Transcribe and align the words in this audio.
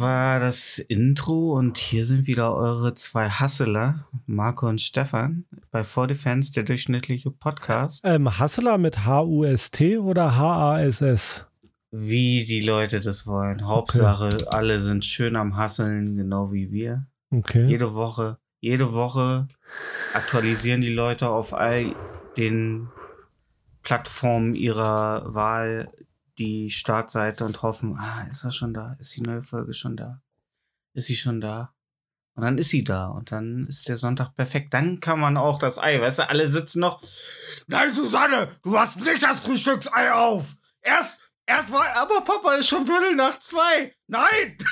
war 0.00 0.40
das 0.40 0.78
Intro 0.78 1.56
und 1.58 1.78
hier 1.78 2.04
sind 2.04 2.26
wieder 2.26 2.54
eure 2.54 2.94
zwei 2.94 3.28
Hustler, 3.28 4.06
Marco 4.26 4.68
und 4.68 4.80
Stefan, 4.80 5.44
bei 5.70 5.84
For 5.84 6.06
Defense, 6.06 6.52
der 6.52 6.62
durchschnittliche 6.62 7.30
Podcast. 7.30 8.00
Ähm, 8.04 8.38
Hustler 8.38 8.78
mit 8.78 9.04
H-U-S-T 9.04 9.98
oder 9.98 10.36
H-A-S-S? 10.36 11.46
Wie 11.90 12.44
die 12.44 12.60
Leute 12.60 13.00
das 13.00 13.26
wollen. 13.26 13.66
Hauptsache, 13.66 14.46
alle 14.50 14.80
sind 14.80 15.04
schön 15.04 15.36
am 15.36 15.56
Hasseln, 15.56 16.16
genau 16.16 16.52
wie 16.52 16.70
wir. 16.70 17.06
Okay. 17.30 17.66
Jede 17.66 17.94
Woche, 17.94 18.38
jede 18.60 18.92
Woche 18.92 19.48
aktualisieren 20.14 20.80
die 20.80 20.92
Leute 20.92 21.28
auf 21.28 21.52
all 21.52 21.94
den 22.36 22.88
Plattformen 23.82 24.54
ihrer 24.54 25.34
Wahl 25.34 25.90
die 26.40 26.70
Startseite 26.70 27.44
und 27.44 27.60
hoffen, 27.60 27.96
ah, 27.98 28.26
ist 28.30 28.44
er 28.44 28.50
schon 28.50 28.72
da? 28.72 28.96
Ist 28.98 29.14
die 29.14 29.20
neue 29.20 29.42
Folge 29.42 29.74
schon 29.74 29.96
da? 29.96 30.22
Ist 30.94 31.06
sie 31.06 31.16
schon 31.16 31.40
da? 31.40 31.74
Und 32.34 32.44
dann 32.44 32.56
ist 32.56 32.70
sie 32.70 32.82
da 32.82 33.08
und 33.08 33.30
dann 33.30 33.66
ist 33.66 33.88
der 33.88 33.98
Sonntag 33.98 34.34
perfekt. 34.34 34.72
Dann 34.72 35.00
kann 35.00 35.20
man 35.20 35.36
auch 35.36 35.58
das 35.58 35.78
Ei, 35.78 36.00
weißt 36.00 36.20
du, 36.20 36.28
alle 36.30 36.46
sitzen 36.46 36.80
noch. 36.80 37.02
Nein, 37.66 37.92
Susanne, 37.92 38.56
du 38.62 38.78
hast 38.78 38.98
nicht 38.98 39.22
das 39.22 39.40
Frühstücksei 39.40 40.12
auf. 40.12 40.56
Erst, 40.80 41.20
erst 41.44 41.70
mal, 41.70 41.86
aber 41.96 42.22
Papa 42.22 42.54
ist 42.54 42.68
schon 42.68 42.86
Viertel 42.86 43.14
nach 43.14 43.38
zwei. 43.38 43.94
Nein! 44.06 44.58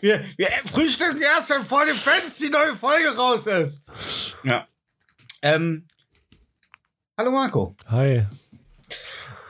Wir, 0.00 0.22
wir 0.36 0.48
frühstücken 0.66 1.22
erst, 1.22 1.48
wenn 1.48 1.64
vor 1.64 1.84
dem 1.86 1.96
Fenster 1.96 2.44
die 2.44 2.50
neue 2.50 2.76
Folge 2.76 3.16
raus 3.16 3.46
ist. 3.46 3.82
Ja. 4.44 4.68
Ähm. 5.40 5.88
Hallo 7.16 7.30
Marco. 7.30 7.74
Hi. 7.86 8.26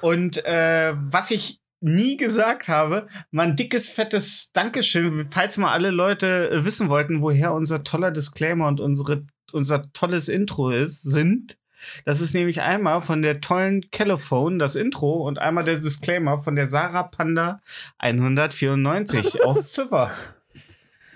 Und 0.03 0.45
äh, 0.45 0.93
was 0.97 1.31
ich 1.31 1.61
nie 1.81 2.17
gesagt 2.17 2.69
habe, 2.69 3.09
mal 3.31 3.49
ein 3.49 3.57
dickes, 3.57 3.89
fettes 3.91 4.51
Dankeschön, 4.53 5.29
falls 5.31 5.57
mal 5.57 5.73
alle 5.73 5.91
Leute 5.91 6.51
äh, 6.51 6.65
wissen 6.65 6.89
wollten, 6.89 7.23
woher 7.23 7.53
unser 7.55 7.83
toller 7.83 8.11
Disclaimer 8.11 8.69
und 8.69 8.81
unsere, 8.81 9.25
unser 9.53 9.91
tolles 9.93 10.29
Intro 10.29 10.71
ist, 10.71 11.03
sind. 11.03 11.57
Das 12.05 12.21
ist 12.21 12.35
nämlich 12.35 12.63
einmal 12.63 13.01
von 13.03 13.23
der 13.23 13.41
tollen 13.41 13.83
Telephone, 13.91 14.59
das 14.59 14.77
Intro, 14.77 15.27
und 15.27 15.41
einmal 15.41 15.65
der 15.65 15.79
Disclaimer 15.79 16.39
von 16.39 16.55
der 16.55 16.69
Sarah 16.69 17.05
Panda 17.05 17.61
194 17.99 19.43
auf 19.45 19.69
Fiverr. 19.69 20.13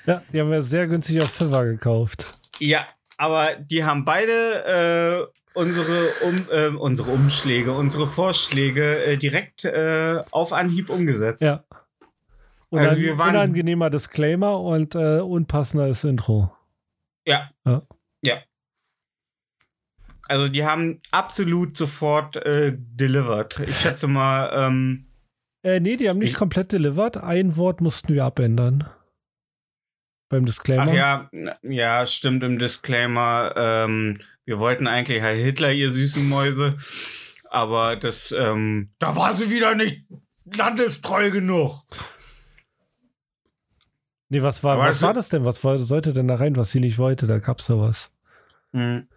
Ja, 0.07 0.23
die 0.33 0.41
haben 0.41 0.51
wir 0.51 0.63
sehr 0.63 0.87
günstig 0.87 1.23
auf 1.23 1.31
Fiverr 1.31 1.67
gekauft. 1.67 2.39
Ja, 2.59 2.87
aber 3.17 3.57
die 3.57 3.85
haben 3.85 4.05
beide 4.05 5.31
äh, 5.33 5.37
unsere, 5.57 6.09
um, 6.25 6.37
äh, 6.51 6.69
unsere 6.69 7.11
Umschläge, 7.11 7.73
unsere 7.73 8.07
Vorschläge 8.07 9.05
äh, 9.05 9.17
direkt 9.17 9.65
äh, 9.65 10.23
auf 10.31 10.53
Anhieb 10.53 10.91
umgesetzt. 10.91 11.43
Ja. 11.43 11.65
Und 12.69 12.81
Also 12.81 13.01
wir 13.01 13.17
waren- 13.19 13.31
unangenehmer 13.31 13.91
Disclaimer 13.91 14.61
und 14.61 14.95
äh, 14.95 15.21
unpassendes 15.21 16.05
Intro. 16.05 16.53
Ja. 17.27 17.51
Ja. 17.65 17.83
Ja. 18.23 18.39
Also 20.29 20.49
die 20.49 20.65
haben 20.65 21.01
absolut 21.13 21.77
sofort 21.77 22.37
äh, 22.37 22.73
delivered. 22.77 23.61
Ich 23.61 23.79
schätze 23.81 24.09
mal, 24.09 24.51
ähm, 24.53 25.07
Äh, 25.63 25.79
nee, 25.81 25.97
die 25.97 26.09
haben 26.09 26.19
nicht 26.19 26.31
Ich- 26.33 26.37
komplett 26.37 26.73
delivered. 26.73 27.17
Ein 27.17 27.57
Wort 27.57 27.81
mussten 27.81 28.13
wir 28.15 28.25
abändern. 28.25 28.89
Beim 30.29 30.45
Disclaimer. 30.45 30.83
ach 30.89 30.93
ja, 30.93 31.31
ja, 31.63 32.05
stimmt 32.07 32.43
im 32.43 32.59
Disclaimer. 32.59 33.53
Ähm, 33.57 34.19
wir 34.47 34.59
wollten 34.59 34.87
eigentlich 34.87 35.21
Herr 35.21 35.35
Hitler, 35.35 35.73
ihr 35.73 35.93
süßen 35.93 36.27
Mäuse. 36.29 36.79
Aber 37.51 37.97
das, 37.97 38.33
ähm, 38.33 38.93
da 38.99 39.15
war 39.17 39.35
sie 39.35 39.51
wieder 39.51 39.75
nicht 39.75 40.07
landestreu 40.45 41.31
genug. 41.31 41.83
Nee, 44.29 44.43
was 44.43 44.65
war, 44.65 44.75
Aber 44.75 44.85
was 44.87 44.97
es- 44.97 45.03
war 45.03 45.15
das 45.15 45.29
denn? 45.29 45.45
Was 45.45 45.63
war, 45.63 45.79
sollte 45.79 46.13
denn 46.13 46.27
da 46.29 46.35
rein, 46.37 46.57
was 46.57 46.71
sie 46.73 46.81
nicht 46.81 46.99
wollte? 46.99 47.27
Da 47.27 47.39
gab's 47.39 47.67
da 47.67 47.79
was. 47.79 48.11
Hm. 48.73 49.09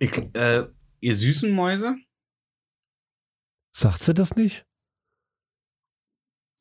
Ich, 0.00 0.10
äh, 0.34 0.64
ihr 1.00 1.14
süßen 1.16 1.50
Mäuse? 1.52 1.96
Sagt 3.72 4.02
sie 4.02 4.14
das 4.14 4.34
nicht? 4.36 4.64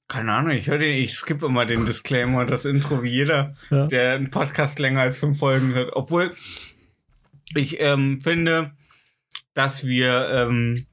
Keine 0.08 0.32
Ahnung, 0.34 0.52
ich 0.52 0.68
höre 0.68 0.78
den, 0.78 0.98
ich 1.02 1.14
skippe 1.14 1.46
immer 1.48 1.66
den 1.66 1.86
Disclaimer 1.86 2.42
und 2.42 2.50
das 2.52 2.66
Intro 2.66 3.02
wie 3.02 3.10
jeder, 3.10 3.56
Ja. 3.72 3.88
der 3.88 4.14
einen 4.16 4.30
Podcast 4.30 4.78
länger 4.78 5.02
als 5.02 5.18
fünf 5.18 5.40
Folgen 5.40 5.74
hört. 5.74 5.96
Obwohl 5.96 6.34
ich 7.56 7.80
ähm, 7.80 8.22
finde, 8.22 8.72
dass 9.54 9.86
wir, 9.86 10.30
ähm, 10.30 10.88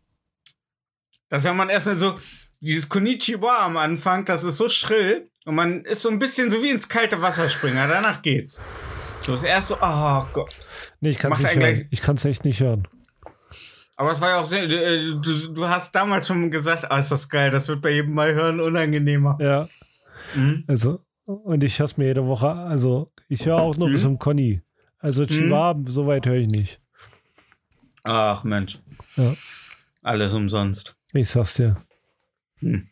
dass 1.28 1.44
wenn 1.44 1.56
man 1.56 1.68
erstmal 1.68 1.96
so 1.96 2.18
dieses 2.60 2.88
Konnichiwa 2.88 3.64
am 3.64 3.76
Anfang, 3.76 4.24
das 4.24 4.44
ist 4.44 4.58
so 4.58 4.68
schrill 4.68 5.30
und 5.44 5.54
man 5.54 5.84
ist 5.84 6.02
so 6.02 6.10
ein 6.10 6.18
bisschen 6.18 6.50
so 6.50 6.62
wie 6.62 6.70
ins 6.70 6.88
kalte 6.88 7.22
Wasser 7.22 7.48
springen, 7.48 7.76
danach 7.88 8.20
geht's. 8.22 8.60
So 9.24 9.34
ist 9.34 9.44
erst 9.44 9.68
so, 9.68 9.76
oh 9.80 10.26
Gott. 10.32 10.54
Nee, 11.00 11.10
ich 11.10 11.18
kann 11.18 11.32
es 11.32 11.38
nicht 11.38 11.48
hören. 11.48 11.58
gleich- 11.60 11.86
Ich 11.90 12.00
kann 12.00 12.16
es 12.16 12.24
echt 12.24 12.44
nicht 12.44 12.60
hören. 12.60 12.86
Aber 13.96 14.12
es 14.12 14.20
war 14.20 14.30
ja 14.30 14.38
auch 14.40 14.46
sehr, 14.46 14.64
äh, 14.64 14.98
du, 15.22 15.52
du 15.54 15.68
hast 15.68 15.94
damals 15.94 16.26
schon 16.26 16.50
gesagt, 16.50 16.90
ah, 16.90 16.98
ist 16.98 17.12
das 17.12 17.28
geil, 17.28 17.50
das 17.50 17.68
wird 17.68 17.82
bei 17.82 17.90
jedem 17.90 18.14
Mal 18.14 18.34
hören 18.34 18.60
unangenehmer. 18.60 19.36
Ja, 19.40 19.68
Mhm. 20.34 20.64
also, 20.66 21.04
und 21.24 21.62
ich 21.64 21.78
höre 21.78 21.86
es 21.86 21.96
mir 21.96 22.06
jede 22.06 22.24
Woche, 22.26 22.48
also 22.50 23.12
ich 23.28 23.44
höre 23.46 23.56
auch 23.58 23.76
nur 23.76 23.88
Mhm. 23.88 23.92
bis 23.92 24.02
zum 24.02 24.18
Conny. 24.18 24.62
Also 25.00 25.24
Chihuahua, 25.26 25.82
so 25.86 26.06
weit 26.06 26.26
höre 26.26 26.36
ich 26.36 26.48
nicht. 26.48 26.80
Ach 28.04 28.44
Mensch. 28.44 28.78
Ja. 29.16 29.34
Alles 30.02 30.32
umsonst. 30.34 30.96
Ich 31.12 31.28
sag's 31.28 31.54
dir. 31.54 31.84
Und 32.60 32.90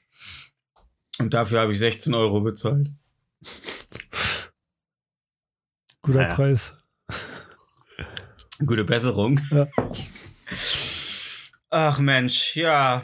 dafür 1.18 1.60
habe 1.60 1.72
ich 1.72 1.78
16 1.78 2.14
Euro 2.14 2.40
bezahlt. 2.40 2.90
Guter 6.02 6.28
Ja. 6.28 6.34
Preis. 6.34 6.74
Gute 8.64 8.84
Besserung. 8.84 9.40
Ja. 9.50 9.68
Ach 11.70 11.98
Mensch, 11.98 12.56
ja. 12.56 13.02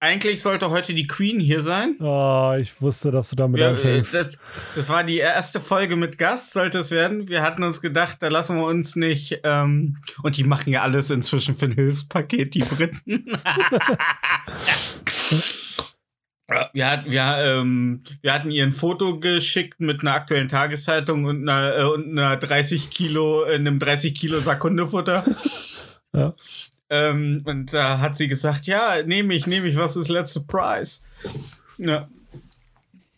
Eigentlich 0.00 0.42
sollte 0.42 0.70
heute 0.70 0.94
die 0.94 1.08
Queen 1.08 1.40
hier 1.40 1.60
sein. 1.60 1.96
Oh, 1.98 2.54
ich 2.56 2.80
wusste, 2.80 3.10
dass 3.10 3.30
du 3.30 3.36
damit 3.36 3.58
Wir, 3.58 3.70
anfängst. 3.70 4.14
das, 4.14 4.38
das 4.76 4.88
war 4.90 5.02
die 5.02 5.16
erste 5.18 5.60
Folge 5.60 5.96
mit 5.96 6.18
Gast, 6.18 6.52
sollte 6.52 6.78
es 6.78 6.92
werden. 6.92 7.28
Wir 7.28 7.42
hatten 7.42 7.64
uns 7.64 7.80
gedacht, 7.80 8.18
da 8.20 8.28
lassen 8.28 8.58
wir 8.58 8.66
uns 8.66 8.94
nicht. 8.94 9.40
Ähm, 9.42 9.96
und 10.22 10.36
die 10.36 10.44
machen 10.44 10.72
ja 10.72 10.82
alles 10.82 11.10
inzwischen 11.10 11.56
für 11.56 11.64
ein 11.64 11.72
Hilfspaket, 11.72 12.54
die 12.54 12.60
Briten. 12.60 13.26
Wir, 16.72 16.86
hat, 16.88 17.04
wir, 17.10 17.20
ähm, 17.40 18.04
wir 18.22 18.32
hatten 18.32 18.50
ihr 18.50 18.62
ein 18.64 18.72
Foto 18.72 19.18
geschickt 19.20 19.80
mit 19.80 20.00
einer 20.00 20.14
aktuellen 20.14 20.48
Tageszeitung 20.48 21.24
und 21.24 21.46
einer, 21.46 21.76
äh, 21.76 21.84
und 21.84 22.16
einer 22.16 22.36
30 22.36 22.88
Kilo, 22.90 23.42
einem 23.42 23.78
30 23.78 24.14
Kilo 24.14 24.40
Sack 24.40 24.62
Hundefutter. 24.64 25.26
Ja. 26.14 26.34
Ähm, 26.90 27.42
und 27.44 27.72
da 27.74 27.98
hat 28.00 28.16
sie 28.16 28.28
gesagt, 28.28 28.66
ja, 28.66 29.02
nehme 29.04 29.34
ich, 29.34 29.46
nehme 29.46 29.66
ich, 29.68 29.76
was 29.76 29.96
ist 29.96 30.08
letzte 30.08 30.40
Preis? 30.40 31.02
Ja. 31.76 32.08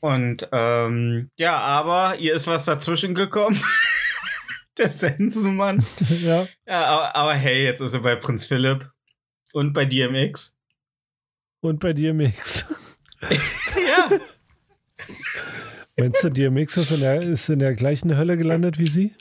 Und 0.00 0.48
ähm, 0.52 1.30
ja, 1.36 1.56
aber 1.58 2.16
ihr 2.18 2.34
ist 2.34 2.46
was 2.46 2.64
dazwischen 2.64 3.14
gekommen. 3.14 3.60
Der 4.78 4.90
Sensenmann. 4.90 5.84
ja, 6.08 6.48
Ja, 6.66 6.84
aber, 6.86 7.16
aber 7.16 7.34
hey, 7.34 7.64
jetzt 7.64 7.80
ist 7.80 7.92
er 7.92 8.00
bei 8.00 8.16
Prinz 8.16 8.46
Philipp 8.46 8.90
und 9.52 9.72
bei 9.72 9.84
DMX. 9.84 10.56
und 11.60 11.80
bei 11.80 11.92
DMX. 11.92 12.66
Ja. 13.86 14.08
Meinst 15.98 16.24
du, 16.24 16.30
DMX 16.30 16.78
ist 16.78 16.90
in, 16.92 17.00
der, 17.00 17.20
ist 17.20 17.50
in 17.50 17.58
der 17.58 17.74
gleichen 17.74 18.16
Hölle 18.16 18.38
gelandet 18.38 18.78
wie 18.78 18.88
sie? 18.88 19.14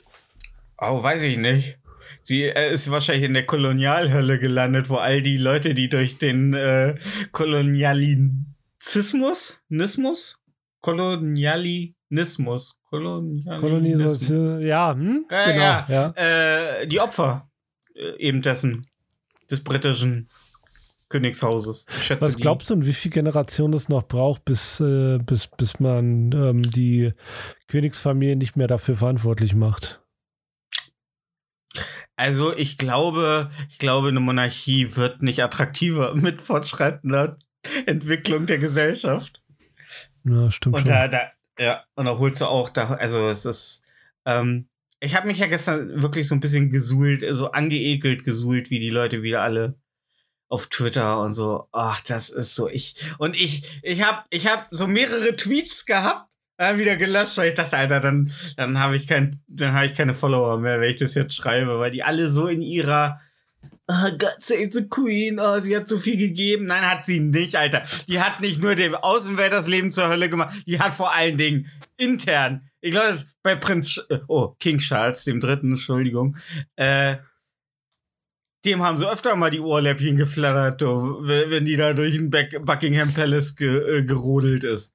Oh, 0.78 1.02
weiß 1.02 1.20
ich 1.22 1.36
nicht. 1.36 1.78
Sie 2.22 2.44
äh, 2.44 2.72
ist 2.72 2.90
wahrscheinlich 2.90 3.24
in 3.24 3.34
der 3.34 3.46
Kolonialhölle 3.46 4.38
gelandet, 4.38 4.88
wo 4.88 4.96
all 4.96 5.22
die 5.22 5.38
Leute, 5.38 5.74
die 5.74 5.88
durch 5.88 6.18
den 6.18 6.54
äh, 6.54 6.96
Kolonialismus? 7.32 9.58
Nismus? 9.68 10.38
Kolonialismus. 10.80 12.76
Kolonialismus. 12.90 13.60
Kolonisation, 13.60 14.62
ja, 14.62 14.92
hm? 14.92 15.26
Ja, 15.30 15.46
genau, 15.46 15.62
ja. 15.62 15.86
ja. 15.88 16.14
Äh, 16.82 16.86
die 16.86 17.00
Opfer 17.00 17.48
äh, 17.94 18.16
eben 18.18 18.42
dessen, 18.42 18.82
des 19.50 19.62
britischen 19.62 20.28
Königshauses. 21.08 21.86
Was 22.20 22.36
glaubst 22.36 22.70
du, 22.70 22.74
und 22.74 22.86
wie 22.86 22.92
viel 22.92 23.10
Generation 23.10 23.72
es 23.72 23.88
noch 23.88 24.04
braucht, 24.04 24.44
bis, 24.44 24.80
äh, 24.80 25.18
bis, 25.18 25.48
bis 25.48 25.80
man 25.80 26.30
ähm, 26.32 26.62
die 26.62 27.12
Königsfamilie 27.66 28.36
nicht 28.36 28.56
mehr 28.56 28.68
dafür 28.68 28.96
verantwortlich 28.96 29.54
macht? 29.54 30.00
Also 32.20 32.54
ich 32.54 32.76
glaube, 32.76 33.50
ich 33.70 33.78
glaube, 33.78 34.08
eine 34.08 34.20
Monarchie 34.20 34.94
wird 34.94 35.22
nicht 35.22 35.42
attraktiver 35.42 36.14
mit 36.16 36.42
fortschreitender 36.42 37.38
Entwicklung 37.86 38.44
der 38.44 38.58
Gesellschaft. 38.58 39.42
Ja, 40.24 40.50
stimmt 40.50 40.76
Und 40.76 40.80
schon. 40.82 40.90
da, 40.90 41.08
da, 41.08 41.32
ja, 41.58 41.82
und 41.94 42.04
da 42.04 42.18
holst 42.18 42.42
du 42.42 42.44
auch 42.44 42.68
da, 42.68 42.90
also 42.92 43.30
es 43.30 43.46
ist, 43.46 43.84
ähm, 44.26 44.68
ich 45.00 45.16
habe 45.16 45.28
mich 45.28 45.38
ja 45.38 45.46
gestern 45.46 46.02
wirklich 46.02 46.28
so 46.28 46.34
ein 46.34 46.40
bisschen 46.40 46.68
gesuhlt, 46.68 47.24
so 47.30 47.52
angeekelt 47.52 48.22
gesuhlt, 48.22 48.68
wie 48.68 48.80
die 48.80 48.90
Leute 48.90 49.22
wieder 49.22 49.40
alle 49.40 49.80
auf 50.50 50.66
Twitter 50.66 51.22
und 51.22 51.32
so. 51.32 51.68
Ach, 51.72 52.02
das 52.02 52.28
ist 52.28 52.54
so 52.54 52.68
ich 52.68 52.96
und 53.16 53.34
ich, 53.34 53.80
ich 53.82 54.02
habe, 54.02 54.24
ich 54.28 54.46
habe 54.46 54.66
so 54.70 54.86
mehrere 54.86 55.36
Tweets 55.36 55.86
gehabt, 55.86 56.29
dann 56.60 56.78
wieder 56.78 56.96
gelöscht, 56.96 57.38
weil 57.38 57.50
ich 57.50 57.54
dachte, 57.54 57.76
Alter, 57.76 58.00
dann, 58.00 58.30
dann 58.56 58.78
habe 58.78 58.96
ich 58.96 59.06
kein, 59.06 59.40
habe 59.60 59.86
ich 59.86 59.94
keine 59.94 60.14
Follower 60.14 60.58
mehr, 60.58 60.80
wenn 60.80 60.90
ich 60.90 61.00
das 61.00 61.14
jetzt 61.14 61.34
schreibe, 61.34 61.78
weil 61.78 61.90
die 61.90 62.02
alle 62.02 62.28
so 62.28 62.46
in 62.48 62.62
ihrer 62.62 63.20
Oh, 63.92 64.10
God 64.16 64.36
save 64.38 64.70
the 64.70 64.88
Queen. 64.88 65.40
Oh, 65.40 65.58
sie 65.58 65.76
hat 65.76 65.88
so 65.88 65.98
viel 65.98 66.16
gegeben. 66.16 66.66
Nein, 66.66 66.88
hat 66.88 67.04
sie 67.04 67.18
nicht, 67.18 67.56
Alter. 67.56 67.82
Die 68.06 68.20
hat 68.20 68.40
nicht 68.40 68.62
nur 68.62 68.76
dem 68.76 68.94
Außenwelt 68.94 69.52
das 69.52 69.66
Leben 69.66 69.90
zur 69.90 70.08
Hölle 70.08 70.30
gemacht, 70.30 70.54
die 70.64 70.78
hat 70.78 70.94
vor 70.94 71.12
allen 71.12 71.36
Dingen 71.36 71.66
intern, 71.96 72.70
ich 72.80 72.92
glaube, 72.92 73.08
das 73.08 73.34
bei 73.42 73.56
Prinz, 73.56 74.06
oh, 74.28 74.54
King 74.60 74.78
Charles, 74.78 75.24
dem 75.24 75.40
dritten, 75.40 75.70
Entschuldigung, 75.70 76.36
äh, 76.76 77.16
dem 78.64 78.82
haben 78.82 78.96
sie 78.96 79.10
öfter 79.10 79.34
mal 79.34 79.50
die 79.50 79.60
Ohrläppchen 79.60 80.16
geflattert, 80.16 80.82
wenn 80.82 81.64
die 81.64 81.76
da 81.76 81.92
durch 81.92 82.12
den 82.12 82.30
Buck- 82.30 82.64
Buckingham 82.64 83.12
Palace 83.12 83.56
ge, 83.56 83.98
äh, 83.98 84.02
gerodelt 84.04 84.62
ist. 84.64 84.92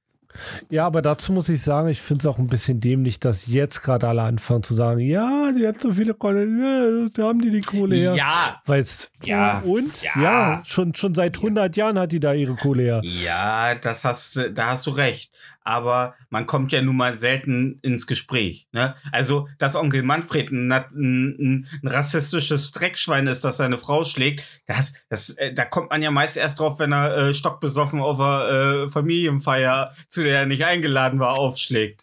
Ja, 0.69 0.85
aber 0.85 1.01
dazu 1.01 1.31
muss 1.33 1.49
ich 1.49 1.61
sagen, 1.63 1.87
ich 1.89 2.01
finde 2.01 2.23
es 2.23 2.25
auch 2.33 2.37
ein 2.37 2.47
bisschen 2.47 2.79
dämlich, 2.79 3.19
dass 3.19 3.47
jetzt 3.47 3.81
gerade 3.83 4.07
alle 4.07 4.23
anfangen 4.23 4.63
zu 4.63 4.73
sagen, 4.73 4.99
ja, 4.99 5.51
die 5.51 5.67
hat 5.67 5.81
so 5.81 5.93
viele 5.93 6.13
Kohle, 6.13 6.45
ja, 6.45 7.09
da 7.13 7.23
haben 7.29 7.39
die 7.41 7.51
die 7.51 7.61
Kohle 7.61 7.95
her. 7.95 8.15
Ja, 8.15 8.61
Weil 8.65 8.81
es, 8.81 9.11
Ja. 9.23 9.59
und? 9.65 10.01
Ja. 10.01 10.21
Ja, 10.21 10.61
schon, 10.65 10.93
schon 10.95 11.15
seit 11.15 11.37
100 11.37 11.75
Jahren 11.77 11.97
hat 11.99 12.11
die 12.11 12.19
da 12.19 12.33
ihre 12.33 12.55
Kohle 12.55 12.83
her. 12.83 13.01
Ja, 13.03 13.75
das 13.75 14.03
hast 14.03 14.35
du, 14.35 14.51
da 14.51 14.67
hast 14.71 14.85
du 14.87 14.91
recht. 14.91 15.31
Aber 15.65 16.15
man 16.29 16.45
kommt 16.45 16.71
ja 16.71 16.81
nun 16.81 16.95
mal 16.95 17.17
selten 17.17 17.79
ins 17.81 18.05
Gespräch. 18.07 18.67
Ne? 18.71 18.95
Also, 19.11 19.49
dass 19.57 19.75
Onkel 19.75 20.03
Manfred 20.03 20.51
ein, 20.51 20.71
ein, 20.71 21.67
ein, 21.81 21.87
rassistisches 21.87 22.71
Dreckschwein 22.71 23.25
ist, 23.25 23.43
das 23.43 23.57
seine 23.57 23.79
Frau 23.79 24.05
schlägt, 24.05 24.45
das, 24.67 24.93
das, 25.09 25.31
äh, 25.31 25.53
da 25.53 25.65
kommt 25.65 25.89
man 25.89 26.03
ja 26.03 26.11
meist 26.11 26.37
erst 26.37 26.59
drauf, 26.59 26.79
wenn 26.79 26.93
er 26.93 27.17
äh, 27.17 27.33
stockbesoffen 27.33 27.99
auf 27.99 28.19
einer 28.19 28.85
äh, 28.85 28.89
Familienfeier, 28.89 29.93
zu 30.07 30.23
der 30.23 30.39
er 30.39 30.45
nicht 30.45 30.63
eingeladen 30.63 31.19
war, 31.19 31.37
aufschlägt. 31.37 32.01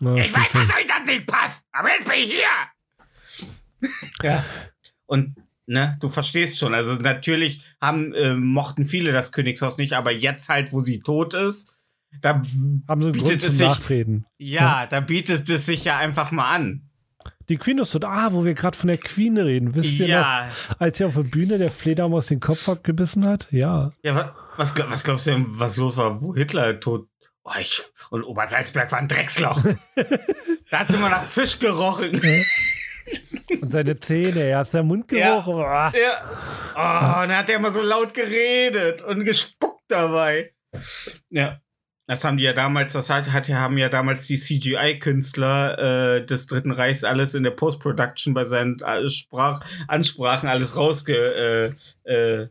Ja, 0.00 0.16
Ich 0.16 0.34
weiß, 0.34 0.52
dass 0.52 0.62
euch 0.62 0.86
das 0.86 1.06
nicht 1.06 1.26
passt, 1.26 1.62
aber 1.72 1.88
jetzt 1.90 2.08
bin 2.08 2.18
ich 2.18 2.32
hier. 2.32 2.44
Ja. 4.22 4.44
Und 5.06 5.36
ne, 5.66 5.96
du 6.00 6.08
verstehst 6.08 6.58
schon. 6.58 6.74
Also 6.74 6.94
natürlich 6.94 7.62
haben 7.80 8.14
äh, 8.14 8.34
mochten 8.34 8.86
viele 8.86 9.12
das 9.12 9.32
Königshaus 9.32 9.78
nicht, 9.78 9.92
aber 9.92 10.12
jetzt 10.12 10.48
halt, 10.48 10.72
wo 10.72 10.80
sie 10.80 11.00
tot 11.00 11.34
ist, 11.34 11.75
da 12.20 12.30
Haben 12.34 12.44
sie 13.02 13.08
einen 13.08 13.12
Grund 13.12 13.30
es 13.36 13.42
zum 13.44 13.50
sich, 13.56 13.66
Nachtreten. 13.66 14.26
ja, 14.38 14.86
da 14.86 15.00
bietet 15.00 15.48
es 15.50 15.66
sich 15.66 15.84
ja 15.84 15.98
einfach 15.98 16.30
mal 16.30 16.54
an. 16.54 16.82
Die 17.48 17.56
Queen 17.58 17.78
ist 17.78 17.92
so, 17.92 18.00
ah, 18.02 18.28
wo 18.32 18.44
wir 18.44 18.54
gerade 18.54 18.76
von 18.76 18.88
der 18.88 18.98
Queen 18.98 19.38
reden. 19.38 19.74
Wisst 19.76 19.98
ihr 20.00 20.08
Ja, 20.08 20.48
noch, 20.70 20.80
als 20.80 20.98
sie 20.98 21.04
auf 21.04 21.14
der 21.14 21.22
Bühne 21.22 21.58
der 21.58 21.70
Fledermaus 21.70 22.26
den 22.26 22.40
Kopf 22.40 22.68
abgebissen 22.68 23.24
hat? 23.26 23.46
Ja. 23.52 23.92
ja, 24.02 24.14
wa- 24.16 24.34
was, 24.56 24.74
was 24.76 25.04
glaubst 25.04 25.26
du 25.26 25.30
denn, 25.32 25.44
was 25.48 25.76
los 25.76 25.96
war, 25.96 26.20
wo 26.20 26.34
Hitler 26.34 26.80
tot? 26.80 27.08
Oh, 27.44 27.52
ich, 27.60 27.80
und 28.10 28.24
Obersalzberg 28.24 28.90
war 28.90 28.98
ein 28.98 29.06
Drecksloch. 29.06 29.62
da 30.70 30.78
hat 30.80 30.88
sie 30.88 30.96
immer 30.96 31.08
nach 31.10 31.24
Fisch 31.24 31.60
gerochen. 31.60 32.20
Und 33.60 33.72
seine 33.72 34.00
Zähne, 34.00 34.40
er 34.40 34.58
hat 34.58 34.70
seinen 34.72 34.88
Mund 34.88 35.10
Ja. 35.12 35.36
gerochen. 35.40 35.62
Ah. 35.62 35.92
Ja. 35.94 36.24
Oh, 36.74 37.22
und 37.22 37.28
dann 37.28 37.36
hat 37.38 37.48
er 37.48 37.56
immer 37.56 37.70
so 37.70 37.80
laut 37.82 38.12
geredet 38.14 39.02
und 39.02 39.24
gespuckt 39.24 39.84
dabei. 39.86 40.52
Ja. 41.30 41.60
Das 42.08 42.24
haben 42.24 42.36
die 42.36 42.44
ja 42.44 42.52
damals, 42.52 42.92
das 42.92 43.10
hat, 43.10 43.32
hat 43.32 43.48
haben 43.48 43.78
ja 43.78 43.88
damals 43.88 44.28
die 44.28 44.38
CGI-Künstler 44.38 46.18
äh, 46.18 46.26
des 46.26 46.46
Dritten 46.46 46.70
Reichs 46.70 47.02
alles 47.02 47.34
in 47.34 47.42
der 47.42 47.50
Post-Production 47.50 48.32
bei 48.32 48.44
seinen 48.44 48.78
äh, 48.80 49.08
Sprach 49.08 49.60
Ansprachen 49.88 50.48
alles 50.48 50.76
rausge 50.76 51.74
äh, 52.04 52.10
äh, 52.10 52.48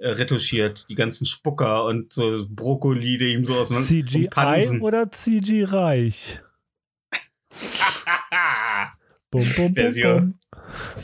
retuschiert. 0.00 0.86
Die 0.88 0.94
ganzen 0.94 1.26
Spucker 1.26 1.84
und 1.84 2.14
so 2.14 2.46
Brokkoli, 2.48 3.18
die 3.18 3.32
ihm 3.34 3.44
so 3.44 3.54
aus 3.56 3.68
CGI 3.68 4.28
Pansen. 4.28 4.80
oder 4.80 5.10
CG 5.10 5.64
Reich? 5.64 6.40
Bum, 9.30 9.42
bum, 9.56 9.66
bum, 9.66 9.74
Version. 9.74 10.38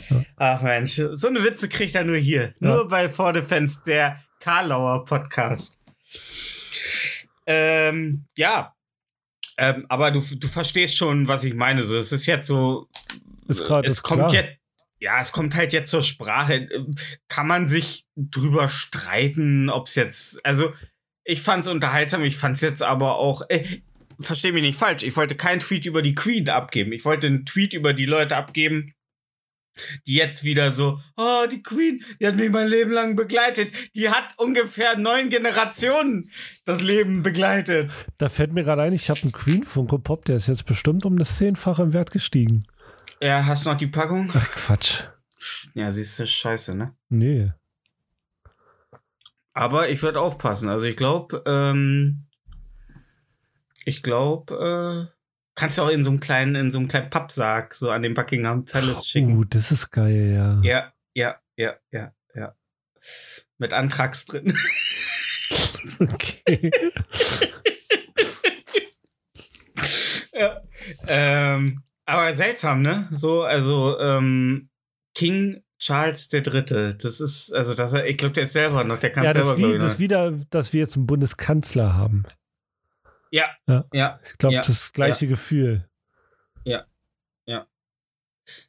bum. 0.09 0.25
Ach 0.37 0.61
Mensch, 0.61 1.01
so 1.11 1.27
eine 1.27 1.43
Witze 1.43 1.67
kriegt 1.67 1.95
er 1.95 2.05
nur 2.05 2.15
hier. 2.15 2.53
Ja. 2.61 2.75
Nur 2.75 2.87
bei 2.87 3.09
For 3.09 3.33
the 3.33 3.41
Fans, 3.41 3.83
der 3.83 4.21
Karlauer 4.39 5.03
Podcast. 5.03 5.80
Ähm, 7.51 8.25
ja. 8.35 8.75
Ähm, 9.57 9.85
aber 9.89 10.11
du, 10.11 10.21
du 10.21 10.47
verstehst 10.47 10.95
schon, 10.97 11.27
was 11.27 11.43
ich 11.43 11.53
meine. 11.53 11.83
So, 11.83 11.95
es 11.97 12.11
ist 12.11 12.25
jetzt 12.25 12.47
so. 12.47 12.87
Ist 13.47 13.63
grad- 13.65 13.85
es 13.85 13.93
ist 13.93 14.03
kommt 14.03 14.19
klar. 14.29 14.33
jetzt. 14.33 14.57
Ja, 14.99 15.19
es 15.19 15.31
kommt 15.31 15.55
halt 15.55 15.73
jetzt 15.73 15.89
zur 15.89 16.03
Sprache. 16.03 16.53
Ähm, 16.55 16.95
Kann 17.27 17.47
man 17.47 17.67
sich 17.67 18.05
drüber 18.15 18.69
streiten, 18.69 19.69
ob 19.69 19.87
es 19.87 19.95
jetzt. 19.95 20.45
Also, 20.45 20.73
ich 21.23 21.41
fand's 21.41 21.67
unterhaltsam, 21.67 22.23
ich 22.23 22.37
fand's 22.37 22.61
jetzt 22.61 22.83
aber 22.83 23.17
auch. 23.17 23.43
Äh, 23.49 23.81
Versteh 24.19 24.51
mich 24.51 24.61
nicht 24.61 24.77
falsch. 24.77 25.01
Ich 25.01 25.17
wollte 25.17 25.33
keinen 25.35 25.61
Tweet 25.61 25.87
über 25.87 26.03
die 26.03 26.13
Queen 26.13 26.47
abgeben. 26.47 26.91
Ich 26.91 27.05
wollte 27.05 27.25
einen 27.25 27.43
Tweet 27.47 27.73
über 27.73 27.91
die 27.93 28.05
Leute 28.05 28.35
abgeben, 28.37 28.93
die 30.05 30.15
jetzt 30.15 30.43
wieder 30.43 30.71
so, 30.71 30.99
oh, 31.17 31.45
die 31.51 31.61
Queen, 31.61 32.03
die 32.19 32.27
hat 32.27 32.35
mich 32.35 32.49
mein 32.49 32.67
Leben 32.67 32.91
lang 32.91 33.15
begleitet. 33.15 33.73
Die 33.95 34.09
hat 34.09 34.33
ungefähr 34.37 34.97
neun 34.97 35.29
Generationen 35.29 36.29
das 36.65 36.81
Leben 36.81 37.21
begleitet. 37.21 37.91
Da 38.17 38.29
fällt 38.29 38.53
mir 38.53 38.63
gerade 38.63 38.83
ein, 38.83 38.93
ich 38.93 39.09
habe 39.09 39.21
einen 39.21 39.31
Queen 39.31 39.63
Funko 39.63 39.97
Pop, 39.97 40.25
der 40.25 40.37
ist 40.37 40.47
jetzt 40.47 40.65
bestimmt 40.65 41.05
um 41.05 41.17
das 41.17 41.37
Zehnfache 41.37 41.83
im 41.83 41.93
Wert 41.93 42.11
gestiegen. 42.11 42.65
Ja, 43.21 43.45
hast 43.45 43.65
noch 43.65 43.77
die 43.77 43.87
Packung? 43.87 44.31
Ach 44.33 44.49
Quatsch. 44.51 45.03
Ja, 45.73 45.91
siehst 45.91 46.19
du, 46.19 46.27
scheiße, 46.27 46.75
ne? 46.75 46.95
Nee. 47.09 47.51
Aber 49.53 49.89
ich 49.89 50.01
würde 50.01 50.21
aufpassen. 50.21 50.69
Also 50.69 50.85
ich 50.85 50.95
glaube, 50.95 51.43
ähm, 51.45 52.25
ich 53.85 54.03
glaube, 54.03 55.09
äh, 55.11 55.20
kannst 55.61 55.77
du 55.77 55.83
auch 55.83 55.89
in 55.89 56.03
so 56.03 56.09
einem 56.09 56.19
kleinen, 56.19 56.55
in 56.55 56.71
so 56.71 56.79
einem 56.79 56.87
kleinen 56.87 57.11
Pappsarg 57.11 57.75
so 57.75 57.91
an 57.91 58.01
den 58.01 58.15
Buckingham 58.15 58.65
Palace 58.65 59.07
schicken. 59.07 59.37
Uh, 59.37 59.43
das 59.43 59.71
ist 59.71 59.91
geil, 59.91 60.33
ja. 60.33 60.59
Ja, 60.63 60.91
ja, 61.13 61.35
ja, 61.55 61.75
ja, 61.91 62.15
ja. 62.33 62.55
Mit 63.59 63.71
Antrags 63.71 64.25
drin. 64.25 64.57
Okay. 65.99 66.71
ja. 70.33 70.61
ähm, 71.07 71.83
aber 72.05 72.33
seltsam, 72.33 72.81
ne? 72.81 73.09
So, 73.11 73.43
also 73.43 73.99
ähm, 73.99 74.69
King 75.13 75.63
Charles 75.77 76.29
der 76.29 76.41
Dritte. 76.41 76.95
Das 76.95 77.19
ist, 77.19 77.51
also 77.53 77.75
das, 77.75 77.93
ich 77.93 78.17
glaube, 78.17 78.33
der 78.33 78.43
ist 78.43 78.53
selber 78.53 78.85
noch, 78.85 78.99
der 78.99 79.11
kann 79.11 79.25
Ja, 79.25 79.33
selber, 79.33 79.57
wie, 79.57 79.77
das 79.77 79.93
noch. 79.93 79.99
wieder, 79.99 80.31
dass 80.49 80.71
wir 80.71 80.79
jetzt 80.79 80.95
einen 80.95 81.07
Bundeskanzler 81.07 81.93
haben. 81.93 82.23
Ja, 83.31 83.45
Ja. 83.67 83.85
ja, 83.93 84.19
Ich 84.23 84.37
glaube, 84.37 84.55
Ja, 84.55 84.61
das 84.61 84.93
gleiche 84.93 85.27
Gefühl. 85.27 85.87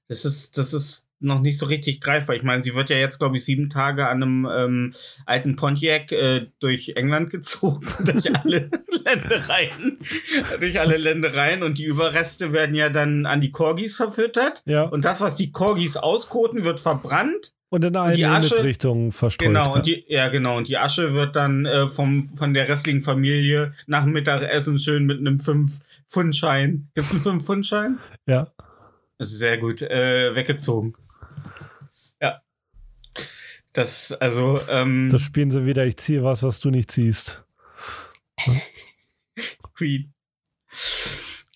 das 0.09 0.25
ist, 0.25 0.59
das 0.59 0.73
ist 0.75 1.09
noch 1.21 1.41
nicht 1.41 1.59
so 1.59 1.67
richtig 1.67 2.01
greifbar. 2.01 2.35
Ich 2.37 2.43
meine, 2.43 2.63
sie 2.63 2.75
wird 2.75 2.91
ja 2.91 2.97
jetzt, 2.97 3.19
glaube 3.19 3.37
ich, 3.37 3.45
sieben 3.45 3.71
Tage 3.71 4.09
an 4.09 4.23
einem 4.23 4.49
ähm, 4.53 4.95
alten 5.25 5.57
Pontiac 5.57 6.11
äh, 6.13 6.47
durch 6.59 6.93
England 6.97 7.31
gezogen, 7.31 7.87
durch 8.05 8.35
alle 8.35 8.71
Ländereien, 9.05 9.99
durch 10.61 10.81
alle 10.81 10.97
Ländereien 10.97 11.63
und 11.63 11.79
die 11.79 11.85
Überreste 11.85 12.53
werden 12.53 12.75
ja 12.75 12.91
dann 12.91 13.27
an 13.27 13.41
die 13.41 13.53
Corgis 13.53 13.97
verfüttert. 13.97 14.63
Ja. 14.67 14.83
Und 14.83 15.05
das, 15.05 15.21
was 15.21 15.37
die 15.37 15.53
Corgis 15.53 15.97
auskoten, 15.97 16.65
wird 16.65 16.81
verbrannt. 16.81 17.53
Und 17.73 17.87
in 17.87 17.97
eine 17.97 18.15
Himmelsrichtung 18.15 19.13
verstreut. 19.13 19.49
Genau, 19.49 19.65
ja. 19.65 19.73
und 19.73 19.87
die, 19.87 20.05
ja, 20.07 20.29
genau. 20.29 20.59
Und 20.59 20.69
die 20.69 20.77
Asche 20.77 21.15
wird 21.15 21.37
dann 21.37 21.65
äh, 21.65 21.89
vom, 21.89 22.23
von 22.23 22.53
der 22.53 22.69
restlichen 22.69 23.01
Familie 23.01 23.73
nach 23.87 24.05
dem 24.05 24.13
Mittagessen 24.13 24.79
schön 24.79 25.07
mit 25.07 25.21
einem 25.21 25.39
5-Pfund-Schein. 25.39 26.91
Gibt's 26.95 27.13
einen 27.13 27.41
5-Pfund-Schein? 27.41 27.99
ja. 28.27 28.53
Das 29.17 29.31
ist 29.33 29.39
sehr 29.39 29.57
gut, 29.57 29.81
äh, 29.81 30.35
weggezogen. 30.35 30.95
Ja. 32.21 32.43
Das, 33.73 34.13
also, 34.13 34.61
ähm, 34.69 35.09
Das 35.11 35.23
spielen 35.23 35.51
sie 35.51 35.65
wieder, 35.65 35.87
ich 35.87 35.97
ziehe 35.97 36.23
was, 36.23 36.43
was 36.43 36.61
du 36.61 36.69
nicht 36.69 36.91
ziehst. 36.91 37.43
Queen. 39.75 40.13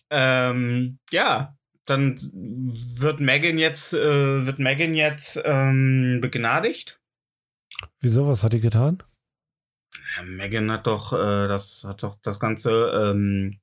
Ähm, 0.08 0.98
ja, 1.10 1.55
dann 1.86 2.16
wird 2.22 3.20
Megan 3.20 3.58
jetzt, 3.58 3.92
äh, 3.94 4.46
wird 4.46 4.58
Megan 4.58 4.94
jetzt 4.94 5.40
ähm, 5.44 6.18
begnadigt. 6.20 7.00
Wieso? 8.00 8.26
Was 8.26 8.42
hat 8.44 8.52
die 8.52 8.60
getan? 8.60 9.02
Ja, 10.16 10.22
Megan 10.24 10.70
hat 10.70 10.86
doch, 10.86 11.12
äh, 11.12 11.48
das 11.48 11.84
hat 11.86 12.02
doch 12.02 12.16
das 12.22 12.38
ganze, 12.40 12.70
ähm, 13.12 13.58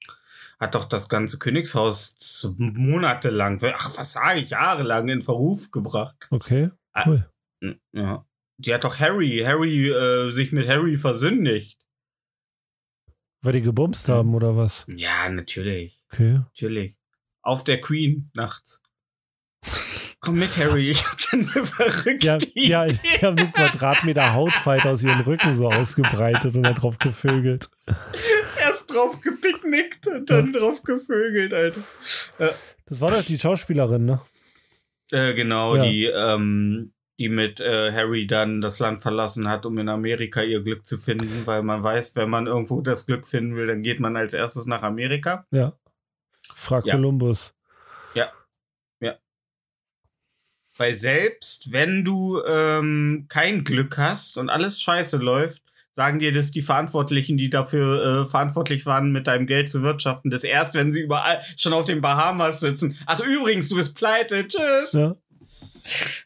hat 0.60 0.76
doch 0.76 0.86
das 0.86 1.10
ganze 1.10 1.38
Königshaus 1.40 2.16
monatelang, 2.58 3.60
ach, 3.76 3.98
was 3.98 4.14
sage 4.14 4.40
ich, 4.40 4.52
jahrelang 4.52 5.10
in 5.10 5.22
Verruf 5.22 5.72
gebracht. 5.72 6.16
Okay, 6.32 6.70
Ah. 6.94 7.04
cool. 7.08 7.30
Ja. 7.92 8.26
Die 8.58 8.74
hat 8.74 8.84
doch 8.84 9.00
Harry, 9.00 9.42
Harry, 9.46 9.90
äh, 9.90 10.32
sich 10.32 10.52
mit 10.52 10.68
Harry 10.68 10.96
versündigt. 10.98 11.80
Weil 13.42 13.54
die 13.54 13.62
gebumst 13.62 14.08
haben 14.08 14.34
oder 14.36 14.56
was? 14.56 14.86
Ja, 14.88 15.28
natürlich. 15.30 16.02
Okay. 16.12 16.34
Natürlich. 16.36 16.98
Auf 17.44 17.64
der 17.64 17.80
Queen 17.82 18.32
nachts. 18.34 18.82
Komm 20.22 20.40
mit, 20.40 20.56
Harry, 20.58 20.92
ich 20.92 21.06
hab 21.06 21.18
dann 21.32 21.42
eine 21.42 21.66
verrückte 21.66 22.26
Ja, 22.26 22.38
Idee. 22.38 22.68
ja, 22.68 22.86
die 22.86 23.26
haben 23.26 23.38
so 23.38 23.46
Quadratmeter 23.48 24.34
Hautfalt 24.34 24.86
aus 24.86 25.04
ihren 25.04 25.20
Rücken 25.22 25.58
so 25.58 25.70
ausgebreitet 25.70 26.56
und 26.56 26.64
dann 26.64 26.76
drauf 26.76 26.98
gevögelt. 26.98 27.70
Erst 28.58 28.90
drauf 28.94 29.20
gepicknickt 29.20 30.08
und 30.08 30.30
dann 30.30 30.54
drauf 30.54 30.82
gevögelt, 30.84 31.54
Alter. 31.54 31.82
Das 32.86 33.02
war 33.02 33.12
doch 33.12 33.22
die 33.24 33.38
Schauspielerin, 33.38 34.06
ne? 34.06 34.22
Äh, 35.12 35.34
genau, 35.34 35.76
Ja. 35.76 35.84
die, 35.84 36.06
ähm, 36.06 36.94
die 37.20 37.28
mit 37.28 37.60
äh, 37.60 37.92
Harry 37.92 38.26
dann 38.26 38.62
das 38.62 38.80
Land 38.80 39.02
verlassen 39.02 39.50
hat, 39.50 39.66
um 39.66 39.78
in 39.78 39.90
Amerika 39.90 40.42
ihr 40.42 40.62
Glück 40.64 40.86
zu 40.86 40.98
finden, 40.98 41.46
weil 41.46 41.64
man 41.64 41.84
weiß, 41.84 42.16
wenn 42.16 42.30
man 42.30 42.48
irgendwo 42.48 42.80
das 42.82 43.06
Glück 43.06 43.28
finden 43.28 43.58
will, 43.58 43.68
dann 43.68 43.84
geht 43.84 44.00
man 44.00 44.16
als 44.16 44.34
erstes 44.34 44.66
nach 44.68 44.84
Amerika. 44.84 45.46
Ja. 45.52 45.74
Frag 46.64 46.86
Ja. 46.86 46.96
Columbus. 46.96 47.54
Weil 50.76 50.96
selbst 50.96 51.72
wenn 51.72 52.04
du 52.04 52.42
ähm, 52.48 53.28
kein 53.30 53.64
Glück 53.64 53.96
hast 54.00 54.40
und 54.40 54.50
alles 54.50 54.82
scheiße 54.82 55.18
läuft, 55.18 55.62
sagen 55.92 56.18
dir 56.18 56.32
das 56.34 56.50
die 56.50 56.64
Verantwortlichen, 56.64 57.38
die 57.38 57.52
dafür 57.52 58.24
äh, 58.26 58.28
verantwortlich 58.28 58.88
waren, 58.88 59.12
mit 59.12 59.28
deinem 59.28 59.46
Geld 59.46 59.70
zu 59.70 59.84
wirtschaften, 59.84 60.32
das 60.32 60.44
erst, 60.44 60.74
wenn 60.74 60.92
sie 60.92 61.02
überall 61.02 61.44
schon 61.58 61.74
auf 61.74 61.86
den 61.86 62.02
Bahamas 62.02 62.60
sitzen. 62.60 62.98
Ach 63.06 63.20
übrigens, 63.20 63.70
du 63.70 63.76
bist 63.76 63.94
pleite, 63.94 64.48
tschüss. 64.48 64.94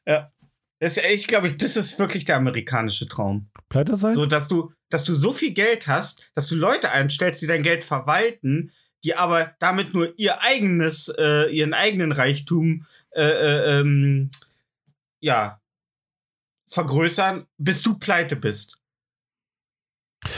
Ja. 0.05 0.31
Das, 0.79 0.95
ist- 0.95 1.03
ich 1.05 1.27
glaube, 1.27 1.51
das 1.51 1.75
ist 1.75 1.99
wirklich 1.99 2.23
der 2.23 2.37
amerikanische 2.37 3.09
Traum. 3.09 3.49
Pleite 3.67 3.97
sein? 3.97 4.13
So, 4.13 4.25
dass 4.25 4.47
du, 4.47 4.71
dass 4.89 5.03
du 5.03 5.13
so 5.13 5.33
viel 5.33 5.51
Geld 5.53 5.87
hast, 5.87 6.31
dass 6.35 6.47
du 6.47 6.55
Leute 6.55 6.89
einstellst, 6.91 7.41
die 7.41 7.47
dein 7.47 7.63
Geld 7.63 7.83
verwalten, 7.83 8.71
die 9.03 9.15
aber 9.15 9.55
damit 9.59 9.93
nur 9.93 10.13
ihr 10.17 10.41
eigenes, 10.41 11.09
äh, 11.17 11.49
ihren 11.51 11.73
eigenen 11.73 12.11
Reichtum, 12.11 12.85
äh, 13.11 13.23
äh, 13.23 13.79
ähm, 13.79 14.31
ja, 15.19 15.61
vergrößern, 16.67 17.45
bis 17.57 17.81
du 17.81 17.97
pleite 17.97 18.35
bist. 18.35 18.79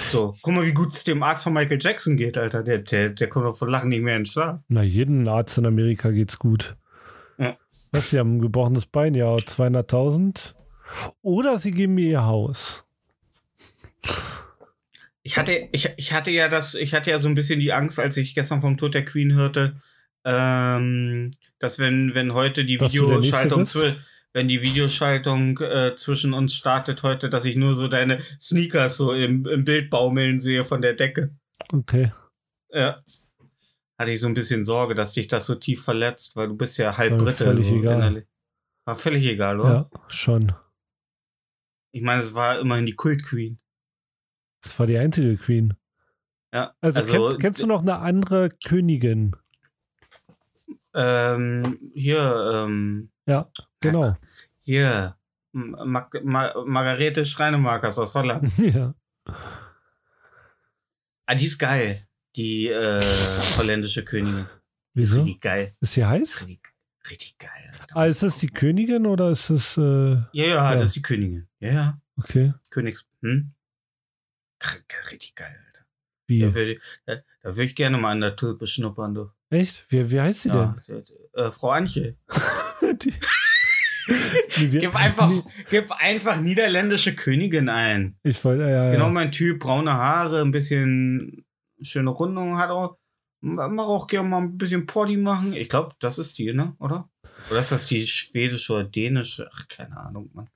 So, 0.10 0.36
guck 0.42 0.54
mal, 0.54 0.66
wie 0.66 0.74
gut 0.74 0.94
es 0.94 1.04
dem 1.04 1.24
Arzt 1.24 1.44
von 1.44 1.54
Michael 1.54 1.80
Jackson 1.82 2.18
geht, 2.18 2.38
Alter. 2.38 2.63
Der, 2.63 2.80
der, 2.80 3.10
der 3.10 3.30
kommt 3.30 3.46
doch 3.46 3.58
von 3.58 3.70
Lachen 3.70 3.89
nicht 3.89 4.01
mehr 4.01 4.18
in 4.18 4.24
den 4.24 4.25
Schlaf. 4.28 4.62
Na, 4.68 4.84
jeden 4.84 5.28
Arzt 5.28 5.58
in 5.58 5.66
Amerika 5.66 6.12
geht's 6.12 6.38
gut. 6.38 6.75
Ja. 7.38 7.58
Was, 7.92 8.10
sie 8.10 8.20
haben 8.20 8.38
ein 8.38 8.42
gebrochenes 8.42 8.86
Bein, 8.86 9.16
ja, 9.16 9.34
200.000. 9.36 10.54
Oder 11.22 11.60
sie 11.60 11.72
geben 11.72 11.96
mir 11.96 12.08
ihr 12.08 12.25
Haus. 12.25 12.84
Ich 15.30 15.38
hatte, 15.38 15.70
ich, 15.74 15.88
ich 15.98 16.12
hatte 16.12 16.32
ja 16.32 16.50
das, 16.50 16.74
ich 16.74 16.96
hatte 16.96 17.12
ja 17.12 17.20
so 17.20 17.30
ein 17.30 17.36
bisschen 17.36 17.60
die 17.60 17.72
Angst, 17.72 18.00
als 18.00 18.18
ich 18.18 18.34
gestern 18.34 18.62
vom 18.62 18.78
Tod 18.78 18.96
der 18.96 19.06
Queen 19.06 19.34
hörte, 19.34 19.80
ähm, 20.26 21.30
dass 21.60 21.78
wenn, 21.78 22.16
wenn 22.16 22.34
heute 22.34 22.66
die 22.66 22.80
Dass 22.80 22.92
Videoschaltung, 22.94 23.68
wenn 24.34 24.48
die 24.48 24.64
Videoschaltung 24.64 25.60
äh, 25.60 25.96
zwischen 25.96 26.34
uns 26.34 26.56
startet 26.56 27.04
heute, 27.04 27.30
dass 27.30 27.46
ich 27.46 27.58
nur 27.58 27.76
so 27.76 27.88
deine 27.88 28.24
Sneakers 28.42 28.98
so 28.98 29.14
im, 29.14 29.46
im 29.46 29.66
Bild 29.66 29.92
baumeln 29.92 30.40
sehe 30.40 30.66
von 30.66 30.82
der 30.82 30.94
Decke. 30.96 31.36
Okay. 31.72 32.12
Ja. 32.72 33.04
Hatte 34.00 34.12
ich 34.12 34.22
so 34.22 34.26
ein 34.26 34.34
bisschen 34.34 34.66
Sorge, 34.66 34.96
dass 34.96 35.14
dich 35.14 35.28
das 35.28 35.46
so 35.46 35.54
tief 35.54 35.84
verletzt, 35.84 36.36
weil 36.38 36.48
du 36.48 36.58
bist 36.58 36.80
ja 36.80 36.98
halb 36.98 37.12
War 37.12 37.26
Brite. 37.26 37.44
völlig 37.44 37.68
so 37.68 37.76
egal. 37.76 37.98
innerlich. 37.98 38.26
War 38.84 38.96
völlig 38.96 39.26
egal, 39.28 39.60
oder? 39.60 39.90
Ja, 39.94 40.00
schon. 40.08 40.54
Ich 41.92 42.02
meine, 42.02 42.24
es 42.24 42.34
war 42.34 42.60
immerhin 42.60 42.88
die 42.88 42.96
Kult-Queen. 42.96 43.60
Das 44.62 44.78
war 44.80 44.86
die 44.88 44.98
einzige 44.98 45.38
Queen. 45.38 45.74
Ja. 46.54 46.74
Also, 46.82 47.00
Also, 47.00 47.13
kennst, 47.28 47.39
kennst 47.39 47.62
du 47.63 47.68
noch 47.68 47.82
eine 47.82 47.98
andere 48.00 48.50
Königin? 48.50 49.36
Ähm, 50.94 51.92
hier, 51.94 52.66
ähm, 52.66 53.12
Genau. 53.82 54.18
Hier, 54.63 55.16
M- 55.54 55.75
Mag 55.86 56.13
Ma 56.24 56.54
Margarete 56.66 57.25
Schreinemakers 57.25 57.98
aus 58.00 58.16
Holland. 58.16 58.51
ja. 58.58 58.94
Ah, 61.25 61.36
die 61.36 61.46
ist 61.46 61.60
geil. 61.60 62.06
Die 62.36 62.68
äh, 62.68 63.01
holländische 63.58 64.04
Königin. 64.04 64.48
Die 64.96 65.01
ist 65.01 65.12
Wieso? 65.12 65.22
richtig 65.22 65.42
geil. 65.42 65.75
Ist 65.80 65.94
sie 65.94 66.06
heiß? 66.06 66.42
Richtig, 66.42 66.62
richtig 67.10 67.38
geil. 67.38 67.72
Alter. 67.80 67.96
Ah, 67.98 68.06
ist 68.06 68.24
das 68.24 68.39
die 68.39 68.48
Königin 68.48 69.06
oder 69.06 69.30
ist 69.30 69.50
es. 69.51 69.78
Äh, 69.78 69.82
ja, 69.82 70.25
ja, 70.34 70.46
Ja. 70.56 70.75
das 70.75 70.88
ist 70.88 70.96
die 70.96 71.01
Königin. 71.04 71.48
Ja, 71.60 71.72
ja. 71.72 72.01
okay. 72.18 72.54
Königs. 72.72 73.06
Hm? 73.22 73.51
Richtig 75.12 75.36
geil, 75.36 75.56
Alter. 75.68 75.86
Wie? 76.28 76.42
Da 76.42 76.54
würde 76.54 76.74
ich, 76.74 76.80
da, 77.06 77.16
würd 77.44 77.58
ich 77.70 77.75
gerne 77.75 77.98
mal 77.98 78.12
an 78.12 78.22
der 78.22 78.36
Tulpe 78.36 78.68
schnuppern, 78.68 79.13
du. 79.16 79.32
Echt? 79.50 79.86
Wie, 79.89 80.12
wie 80.12 80.22
heißt 80.22 80.42
sie 80.44 80.50
Ja, 80.50 80.75
äh, 81.34 81.51
Frau 81.51 81.74
denn? 81.80 81.88
die, 83.01 83.13
Nee, 84.58 84.72
wir- 84.72 84.80
Gib 84.80 84.96
einfach, 84.96 85.32
gib 85.70 85.92
einfach 85.92 86.39
niederländische 86.42 87.16
Königin 87.16 87.70
ein. 87.70 88.18
Ich 88.24 88.44
wollte. 88.44 88.63
Ja, 88.63 88.78
Ist 88.78 88.89
genau 88.92 89.10
mein 89.12 89.32
Typ, 89.32 89.60
braune 89.60 89.94
Haare, 89.94 90.42
ein 90.42 90.51
bisschen 90.51 91.46
schöne 91.82 92.10
Rundung, 92.10 92.58
hat 92.58 92.72
auch, 92.72 92.98
mach 93.42 93.86
auch 93.86 94.08
gerne 94.08 94.28
mal 94.28 94.42
ein 94.42 94.58
bisschen 94.58 94.88
Poddy 94.88 95.16
machen. 95.18 95.54
Ich 95.54 95.70
glaube, 95.70 95.94
das 96.00 96.18
ist 96.18 96.38
die, 96.39 96.51
ne, 96.54 96.75
oder? 96.80 97.10
Oder 97.51 97.60
ist 97.60 97.72
das 97.72 97.86
die 97.86 98.06
schwedische 98.08 98.74
oder 98.74 98.84
dänische? 98.86 99.50
Ach, 99.54 99.68
keine 99.68 99.96
Ahnung, 99.98 100.30
Mann. 100.34 100.50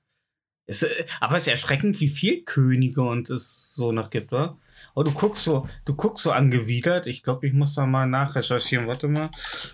Es, 0.66 0.82
äh, 0.82 1.04
aber 1.20 1.36
es 1.36 1.46
ist 1.46 1.52
erschreckend, 1.52 2.00
wie 2.00 2.08
viel 2.08 2.42
Könige 2.44 3.02
und 3.02 3.30
es 3.30 3.74
so 3.74 3.92
noch 3.92 4.10
gibt, 4.10 4.32
oder? 4.32 4.56
Aber 4.94 5.04
du 5.04 5.10
guckst 5.10 5.44
so, 5.44 5.68
du 5.84 5.94
guckst 5.94 6.22
so 6.22 6.30
angewidert. 6.30 7.06
Ich 7.06 7.22
glaube, 7.22 7.46
ich 7.46 7.52
muss 7.52 7.74
da 7.74 7.84
mal 7.84 8.06
nachrecherchieren. 8.06 8.86
Warte 8.86 9.08
mal. 9.08 9.28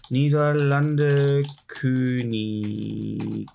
Niederlande 0.08 1.42
Königin. 1.66 3.46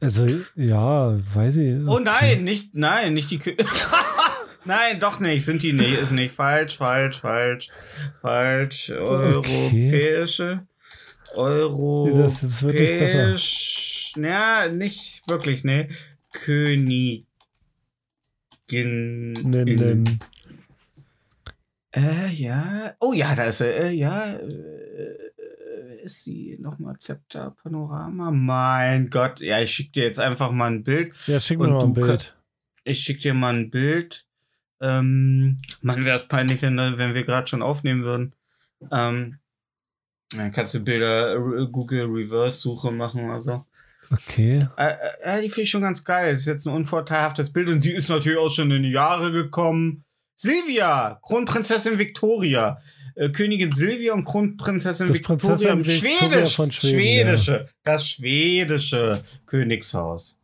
Also, 0.00 0.26
ja, 0.56 1.18
weiß 1.34 1.56
ich. 1.56 1.86
Oh 1.86 1.98
nein, 1.98 2.44
nicht, 2.44 2.74
nein, 2.74 3.12
nicht 3.12 3.30
die 3.30 3.38
Kö 3.38 3.54
Nein, 4.64 5.00
doch 5.00 5.20
nicht, 5.20 5.44
sind 5.44 5.62
die 5.62 5.72
nicht, 5.72 5.98
ist 5.98 6.12
nicht. 6.12 6.34
Falsch, 6.34 6.76
falsch, 6.76 7.20
falsch, 7.20 7.68
falsch. 8.20 8.90
Europäische. 8.90 10.66
Das, 11.34 12.40
das 12.40 12.62
wird 12.62 12.74
nicht 12.74 12.98
besser. 12.98 13.18
Europäisch. 13.18 14.12
Ja, 14.16 14.68
nicht 14.68 15.22
wirklich, 15.26 15.64
ne. 15.64 15.88
Königin. 16.32 17.26
Nennen. 18.70 20.20
Äh, 21.94 22.28
ja. 22.28 22.94
Oh 23.00 23.12
ja, 23.12 23.34
da 23.34 23.44
ist 23.44 23.60
er. 23.60 23.84
Äh, 23.84 23.92
ja. 23.92 24.34
Äh, 24.34 25.28
ist 26.02 26.24
sie 26.24 26.56
nochmal 26.60 26.98
Zepter 26.98 27.54
Panorama? 27.62 28.30
Mein 28.30 29.10
Gott. 29.10 29.40
Ja, 29.40 29.60
ich 29.60 29.72
schicke 29.72 29.92
dir 29.92 30.04
jetzt 30.04 30.20
einfach 30.20 30.50
mal 30.50 30.70
ein 30.70 30.84
Bild. 30.84 31.14
Ja, 31.26 31.40
schick 31.40 31.58
mir 31.58 31.68
mal 31.68 31.84
ein 31.84 31.92
Bild. 31.92 32.36
Ich 32.84 33.00
schicke 33.00 33.20
dir 33.20 33.34
mal 33.34 33.54
ein 33.54 33.70
Bild. 33.70 34.26
Ähm, 34.80 35.58
Mann, 35.82 36.04
wäre 36.04 36.16
es 36.16 36.28
peinlich, 36.28 36.62
wenn, 36.62 36.76
wenn 36.76 37.14
wir 37.14 37.24
gerade 37.24 37.48
schon 37.48 37.62
aufnehmen 37.62 38.04
würden. 38.04 38.34
Ähm, 38.92 39.38
dann 40.30 40.52
kannst 40.52 40.74
du 40.74 40.84
Bilder 40.84 41.34
äh, 41.34 41.66
Google 41.70 42.06
Reverse 42.06 42.60
Suche 42.60 42.90
machen 42.90 43.24
oder 43.24 43.40
so. 43.40 43.64
Okay. 44.10 44.66
Äh, 44.76 44.94
äh, 45.22 45.42
die 45.42 45.48
finde 45.48 45.62
ich 45.62 45.70
schon 45.70 45.82
ganz 45.82 46.04
geil. 46.04 46.32
Das 46.32 46.40
ist 46.40 46.46
jetzt 46.46 46.66
ein 46.66 46.74
unvorteilhaftes 46.74 47.52
Bild 47.52 47.68
und 47.68 47.80
sie 47.80 47.92
ist 47.92 48.08
natürlich 48.08 48.38
auch 48.38 48.50
schon 48.50 48.70
in 48.70 48.82
die 48.82 48.90
Jahre 48.90 49.32
gekommen. 49.32 50.04
Silvia, 50.34 51.18
Kronprinzessin 51.22 51.98
Victoria. 51.98 52.80
Äh, 53.14 53.30
Königin 53.30 53.72
Silvia 53.72 54.14
und 54.14 54.24
Kronprinzessin 54.24 55.08
Das 55.08 55.16
Victoria. 55.16 55.74
Prinzessin 55.74 55.84
Victoria 55.84 56.28
Schwedisch, 56.28 56.56
von 56.56 56.72
Schweden, 56.72 57.36
schwedische, 57.36 57.68
das 57.82 58.08
schwedische 58.08 59.24
Königshaus. 59.46 60.38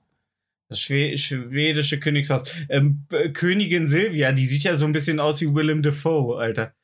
Das 0.68 0.80
Schwe 0.80 1.16
schwedische 1.16 2.00
Königshaus. 2.00 2.42
Ähm, 2.68 3.06
äh, 3.12 3.28
Königin 3.30 3.86
Silvia, 3.86 4.32
die 4.32 4.46
sieht 4.46 4.64
ja 4.64 4.74
so 4.74 4.86
ein 4.86 4.92
bisschen 4.92 5.20
aus 5.20 5.40
wie 5.40 5.54
Willem 5.54 5.82
Dafoe, 5.82 6.38
Alter. 6.38 6.74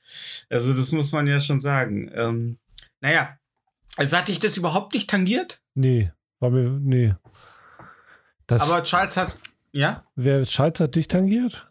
Also, 0.49 0.75
das 0.75 0.93
muss 0.93 1.13
man 1.13 1.27
ja 1.27 1.41
schon 1.41 1.61
sagen. 1.61 2.11
Ähm, 2.15 2.59
naja, 3.01 3.37
also 3.97 4.17
hat 4.17 4.29
dich 4.29 4.39
das 4.39 4.57
überhaupt 4.57 4.95
nicht 4.95 5.11
tangiert? 5.11 5.61
Nee, 5.75 6.13
war 6.41 6.51
mir. 6.51 6.71
Nee. 6.81 7.15
Das, 8.47 8.71
Aber 8.71 8.83
Charles 8.83 9.17
hat. 9.17 9.37
Ja? 9.73 10.05
wer 10.17 10.45
Schalz 10.45 10.81
hat 10.81 10.97
dich 10.97 11.07
tangiert? 11.07 11.69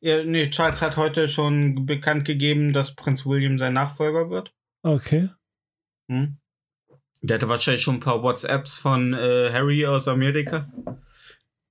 Ja, 0.00 0.22
nee, 0.22 0.50
Charles 0.50 0.82
hat 0.82 0.98
heute 0.98 1.28
schon 1.28 1.86
bekannt 1.86 2.26
gegeben, 2.26 2.74
dass 2.74 2.94
Prinz 2.94 3.24
William 3.24 3.58
sein 3.58 3.72
Nachfolger 3.72 4.28
wird. 4.28 4.52
Okay. 4.82 5.30
Hm? 6.08 6.36
Der 7.22 7.36
hatte 7.36 7.48
wahrscheinlich 7.48 7.82
schon 7.82 7.96
ein 7.96 8.00
paar 8.00 8.22
WhatsApps 8.22 8.78
von 8.78 9.14
äh, 9.14 9.50
Harry 9.52 9.86
aus 9.86 10.06
Amerika. 10.06 10.70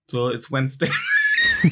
So, 0.08 0.32
it's 0.32 0.52
Wednesday. 0.52 0.90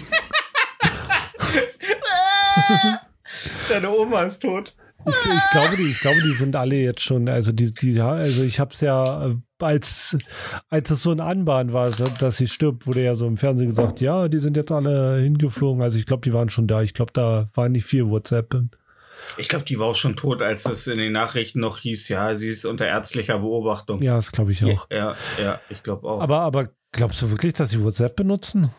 Deine 3.69 3.89
Oma 3.91 4.23
ist 4.23 4.41
tot. 4.41 4.75
Ich, 5.07 5.13
ich, 5.13 5.49
glaube, 5.51 5.75
die, 5.77 5.87
ich 5.89 5.99
glaube, 5.99 6.21
die 6.21 6.33
sind 6.33 6.55
alle 6.55 6.77
jetzt 6.77 7.01
schon, 7.01 7.29
also 7.29 7.51
die, 7.51 7.73
die 7.73 7.99
also 8.01 8.43
ich 8.43 8.59
habe 8.59 8.73
es 8.73 8.81
ja, 8.81 9.27
äh, 9.27 9.35
als, 9.59 10.17
als 10.69 10.89
es 10.89 11.03
so 11.03 11.11
ein 11.11 11.19
Anbahn 11.19 11.73
war, 11.73 11.91
dass 11.91 12.37
sie 12.37 12.47
stirbt, 12.47 12.87
wurde 12.87 13.03
ja 13.03 13.15
so 13.15 13.27
im 13.27 13.37
Fernsehen 13.37 13.69
gesagt, 13.69 14.01
ja, 14.01 14.27
die 14.27 14.39
sind 14.39 14.57
jetzt 14.57 14.71
alle 14.71 15.19
hingeflogen. 15.21 15.81
Also 15.81 15.99
ich 15.99 16.05
glaube, 16.05 16.21
die 16.21 16.33
waren 16.33 16.49
schon 16.49 16.67
da. 16.67 16.81
Ich 16.81 16.93
glaube, 16.93 17.13
da 17.13 17.49
war 17.53 17.69
nicht 17.69 17.85
viel 17.85 18.07
WhatsApp. 18.07 18.55
Ich 19.37 19.47
glaube, 19.47 19.65
die 19.65 19.79
war 19.79 19.87
auch 19.87 19.95
schon 19.95 20.15
tot, 20.15 20.41
als 20.41 20.65
es 20.65 20.87
in 20.87 20.97
den 20.97 21.13
Nachrichten 21.13 21.59
noch 21.59 21.79
hieß, 21.79 22.09
ja, 22.09 22.35
sie 22.35 22.49
ist 22.49 22.65
unter 22.65 22.85
ärztlicher 22.85 23.39
Beobachtung. 23.39 24.01
Ja, 24.01 24.15
das 24.15 24.31
glaube 24.31 24.51
ich 24.51 24.63
auch. 24.65 24.87
Ja, 24.91 25.15
ja, 25.41 25.59
ich 25.69 25.83
glaube 25.83 26.07
auch. 26.07 26.21
Aber, 26.21 26.41
aber 26.41 26.69
glaubst 26.91 27.21
du 27.21 27.31
wirklich, 27.31 27.53
dass 27.53 27.71
sie 27.71 27.81
WhatsApp 27.81 28.15
benutzen? 28.15 28.71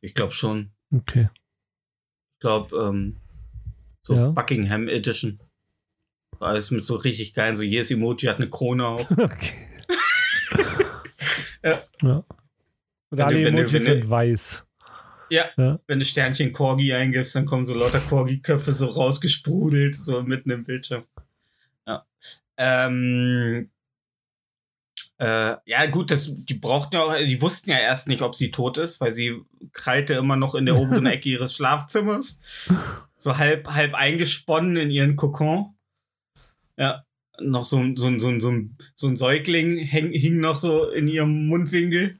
ich 0.00 0.14
glaube 0.14 0.32
schon. 0.32 0.72
Okay. 0.92 1.28
Ich 2.40 2.42
glaube, 2.42 2.74
ähm, 2.74 3.16
so 4.02 4.14
Ja. 4.14 4.30
Buckingham 4.30 4.88
Edition. 4.88 5.38
Alles 6.38 6.70
mit 6.70 6.86
so 6.86 6.96
richtig 6.96 7.34
geilen, 7.34 7.54
so 7.54 7.62
jedes 7.62 7.90
Emoji 7.90 8.28
hat 8.28 8.38
eine 8.38 8.48
Krone 8.48 8.86
auf. 8.86 9.06
Okay. 9.18 9.68
Ja. 11.62 11.82
ja. 12.00 12.16
Und 12.16 12.26
Wenn 13.10 13.20
alle 13.20 13.38
du- 13.40 13.44
wenn 13.44 13.56
du- 13.56 13.68
sind 13.68 14.08
weiß. 14.08 14.66
Ja, 15.28 15.44
Ja. 15.58 15.78
wenn 15.86 15.98
du 15.98 16.04
Sternchen 16.06 16.54
Corgi 16.54 16.94
eingibst, 16.94 17.34
dann 17.34 17.44
kommen 17.44 17.66
so 17.66 17.74
lauter 17.74 18.00
Corgi-Köpfe 18.00 18.72
so 18.72 18.86
rausgesprudelt, 18.86 19.94
so 19.94 20.22
mitten 20.22 20.50
im 20.50 20.64
Bildschirm. 20.64 21.04
Ja. 21.86 22.06
Ähm, 22.56 23.68
äh, 25.20 25.56
ja, 25.66 25.86
gut, 25.90 26.10
das, 26.10 26.34
die 26.34 26.54
brauchten 26.54 26.94
ja 26.96 27.02
auch, 27.02 27.14
die 27.16 27.40
wussten 27.42 27.70
ja 27.70 27.78
erst 27.78 28.08
nicht, 28.08 28.22
ob 28.22 28.34
sie 28.34 28.50
tot 28.50 28.78
ist, 28.78 29.00
weil 29.00 29.12
sie 29.14 29.36
krallte 29.72 30.14
immer 30.14 30.36
noch 30.36 30.54
in 30.54 30.64
der 30.66 30.76
oberen 30.78 31.04
Ecke 31.14 31.28
ihres 31.28 31.54
Schlafzimmers. 31.54 32.40
So 33.16 33.36
halb, 33.36 33.68
halb 33.68 33.94
eingesponnen 33.94 34.76
in 34.76 34.90
ihren 34.90 35.16
Kokon. 35.16 35.74
Ja. 36.76 37.04
Noch 37.38 37.64
so, 37.64 37.78
ein- 37.78 37.96
so, 37.96 38.18
so, 38.18 38.38
so, 38.40 38.52
so 38.94 39.08
ein 39.08 39.16
Säugling 39.16 39.78
häng, 39.78 40.10
hing 40.12 40.40
noch 40.40 40.56
so 40.56 40.88
in 40.90 41.06
ihrem 41.08 41.46
Mundwinkel. 41.46 42.18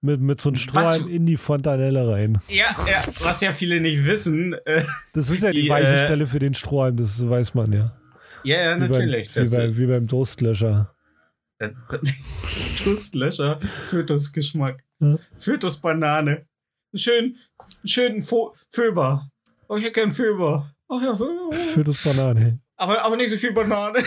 Mit, 0.00 0.20
mit 0.20 0.40
so 0.40 0.50
einem? 0.50 0.56
Strohhalm 0.56 1.08
in 1.08 1.26
die 1.26 1.36
Fontanelle 1.36 2.08
rein. 2.08 2.38
Ja, 2.48 2.74
ja, 2.88 3.02
was 3.06 3.40
ja 3.40 3.52
viele 3.52 3.80
nicht 3.80 4.04
wissen. 4.04 4.54
Äh, 4.64 4.84
Das 5.14 5.30
ist 5.30 5.42
ja 5.42 5.50
die, 5.50 5.62
Die, 5.62 5.68
weiche 5.68 5.88
äh, 5.92 6.04
Stelle 6.06 6.26
für 6.26 6.38
den 6.38 6.54
Strohhalm, 6.54 6.96
das 6.96 7.28
weiß 7.28 7.54
man 7.54 7.72
ja. 7.72 7.96
ja, 8.44 8.56
ja, 8.62 8.76
Wie 8.76 8.80
beim, 8.80 8.90
natürlich. 8.92 9.34
wie, 9.34 9.40
Das, 9.40 9.50
bei, 9.50 9.76
wie 9.76 9.86
beim 9.86 10.06
Durstlöscher. 10.06 10.94
Äh, 11.58 11.70
Durstlöscher, 12.84 13.60
Fötusgeschmack. 13.88 14.84
Ja. 15.00 15.16
Fötusbanane. 15.38 16.46
Schön, 16.94 17.36
schön 17.84 18.22
Fo 18.22 18.54
Föber. 18.70 19.30
Oh, 19.68 19.76
ich 19.76 19.82
hätte 19.84 19.92
gern 19.94 20.12
Föber. 20.12 20.72
Ach 20.88 21.02
ja, 21.02 21.14
Föber. 21.16 21.54
Für 21.54 21.84
das 21.84 22.02
Banane. 22.02 22.60
Aber, 22.76 23.02
aber 23.02 23.16
nicht 23.16 23.30
so 23.30 23.36
viel 23.36 23.52
Banane. 23.52 24.02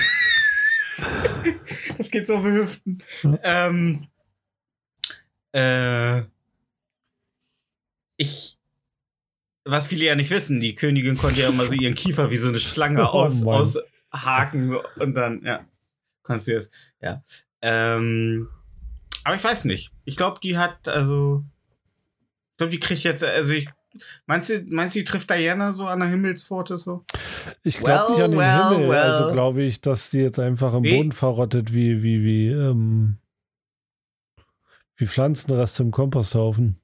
das 1.97 2.09
geht 2.09 2.27
so 2.27 2.35
auf 2.37 2.43
die 2.43 2.51
Hüften. 2.51 3.03
Ja. 3.23 3.39
Ähm, 3.43 4.07
äh, 5.51 6.23
ich, 8.17 8.57
was 9.65 9.87
viele 9.87 10.05
ja 10.05 10.15
nicht 10.15 10.29
wissen, 10.29 10.59
die 10.61 10.75
Königin 10.75 11.17
konnte 11.17 11.41
ja 11.41 11.49
immer 11.49 11.65
so 11.65 11.73
ihren 11.73 11.95
Kiefer 11.95 12.31
wie 12.31 12.37
so 12.37 12.49
eine 12.49 12.59
Schlange 12.59 13.01
Oh 13.13 13.23
aus, 13.23 13.41
Mann. 13.41 13.61
aushaken 13.61 14.75
und 14.97 15.13
dann, 15.15 15.43
ja, 15.43 15.65
kannst 16.29 16.47
du 16.47 16.53
das, 16.53 16.69
ja. 17.01 17.23
Ähm, 17.61 18.47
aber 19.23 19.35
ich 19.35 19.43
weiß 19.43 19.65
nicht. 19.65 19.91
Ich 20.05 20.15
glaube, 20.15 20.39
die 20.41 20.57
hat, 20.57 20.87
also, 20.87 21.43
ich 22.51 22.57
glaube, 22.57 22.71
die 22.71 22.79
kriegt 22.79 23.03
jetzt, 23.03 23.23
also 23.23 23.51
ich, 23.53 23.67
meinst 24.27 24.49
du, 24.49 24.63
meinst 24.69 24.95
du, 24.95 24.99
die 24.99 25.05
trifft 25.05 25.29
Diana 25.29 25.73
so 25.73 25.87
an 25.87 25.99
der 25.99 26.09
Himmelspforte 26.09 26.77
so? 26.77 27.03
Ich 27.63 27.77
glaube 27.79 28.11
nicht 28.11 28.19
Well, 28.19 28.25
an 28.25 28.31
den 28.31 28.39
well, 28.39 28.69
Himmel. 28.69 28.89
well. 28.89 28.97
Also 28.99 29.31
glaube 29.33 29.63
ich, 29.63 29.81
dass 29.81 30.09
die 30.09 30.19
jetzt 30.19 30.39
einfach 30.39 30.73
im 30.73 30.83
Wie? 30.83 30.95
Boden 30.95 31.11
verrottet, 31.11 31.73
wie, 31.73 32.03
wie, 32.03 32.23
wie, 32.23 32.47
ähm, 32.47 33.17
wie 34.95 35.07
Pflanzenreste 35.07 35.83
im 35.83 35.91
Komposthaufen. 35.91 36.77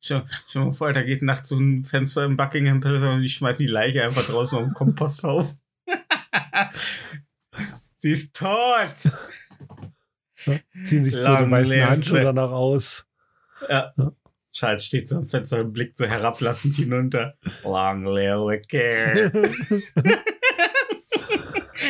Schon, 0.00 0.22
schon 0.48 0.64
mal 0.66 0.72
vor, 0.72 0.92
da 0.92 1.02
geht 1.02 1.22
nachts 1.22 1.48
so 1.48 1.58
ein 1.58 1.82
Fenster 1.82 2.24
im 2.24 2.36
Buckingham 2.36 2.80
Palace 2.80 3.14
und 3.14 3.22
die 3.22 3.28
schmeißen 3.28 3.66
die 3.66 3.72
Leiche 3.72 4.04
einfach 4.04 4.24
draußen 4.24 4.56
auf 4.56 4.64
den 4.64 4.74
Komposthaufen. 4.74 5.58
Sie 7.96 8.10
ist 8.10 8.34
tot! 8.36 8.94
Ziehen 10.84 11.02
sich 11.04 11.14
zu 11.14 11.20
Long 11.20 11.44
den 11.44 11.50
weißen 11.50 11.76
live 11.76 11.88
Handschuhe 11.88 12.18
the- 12.18 12.24
danach 12.24 12.50
aus. 12.50 13.06
Ja. 13.68 13.92
Ja. 13.96 14.12
Charles 14.52 14.84
steht 14.86 15.08
so 15.08 15.16
am 15.16 15.26
Fenster 15.26 15.60
und 15.60 15.72
blickt 15.72 15.96
so 15.96 16.06
herablassend 16.06 16.76
hinunter. 16.76 17.36
Long 17.62 18.04
live 18.04 18.48
the 18.50 18.58
king. 18.68 19.92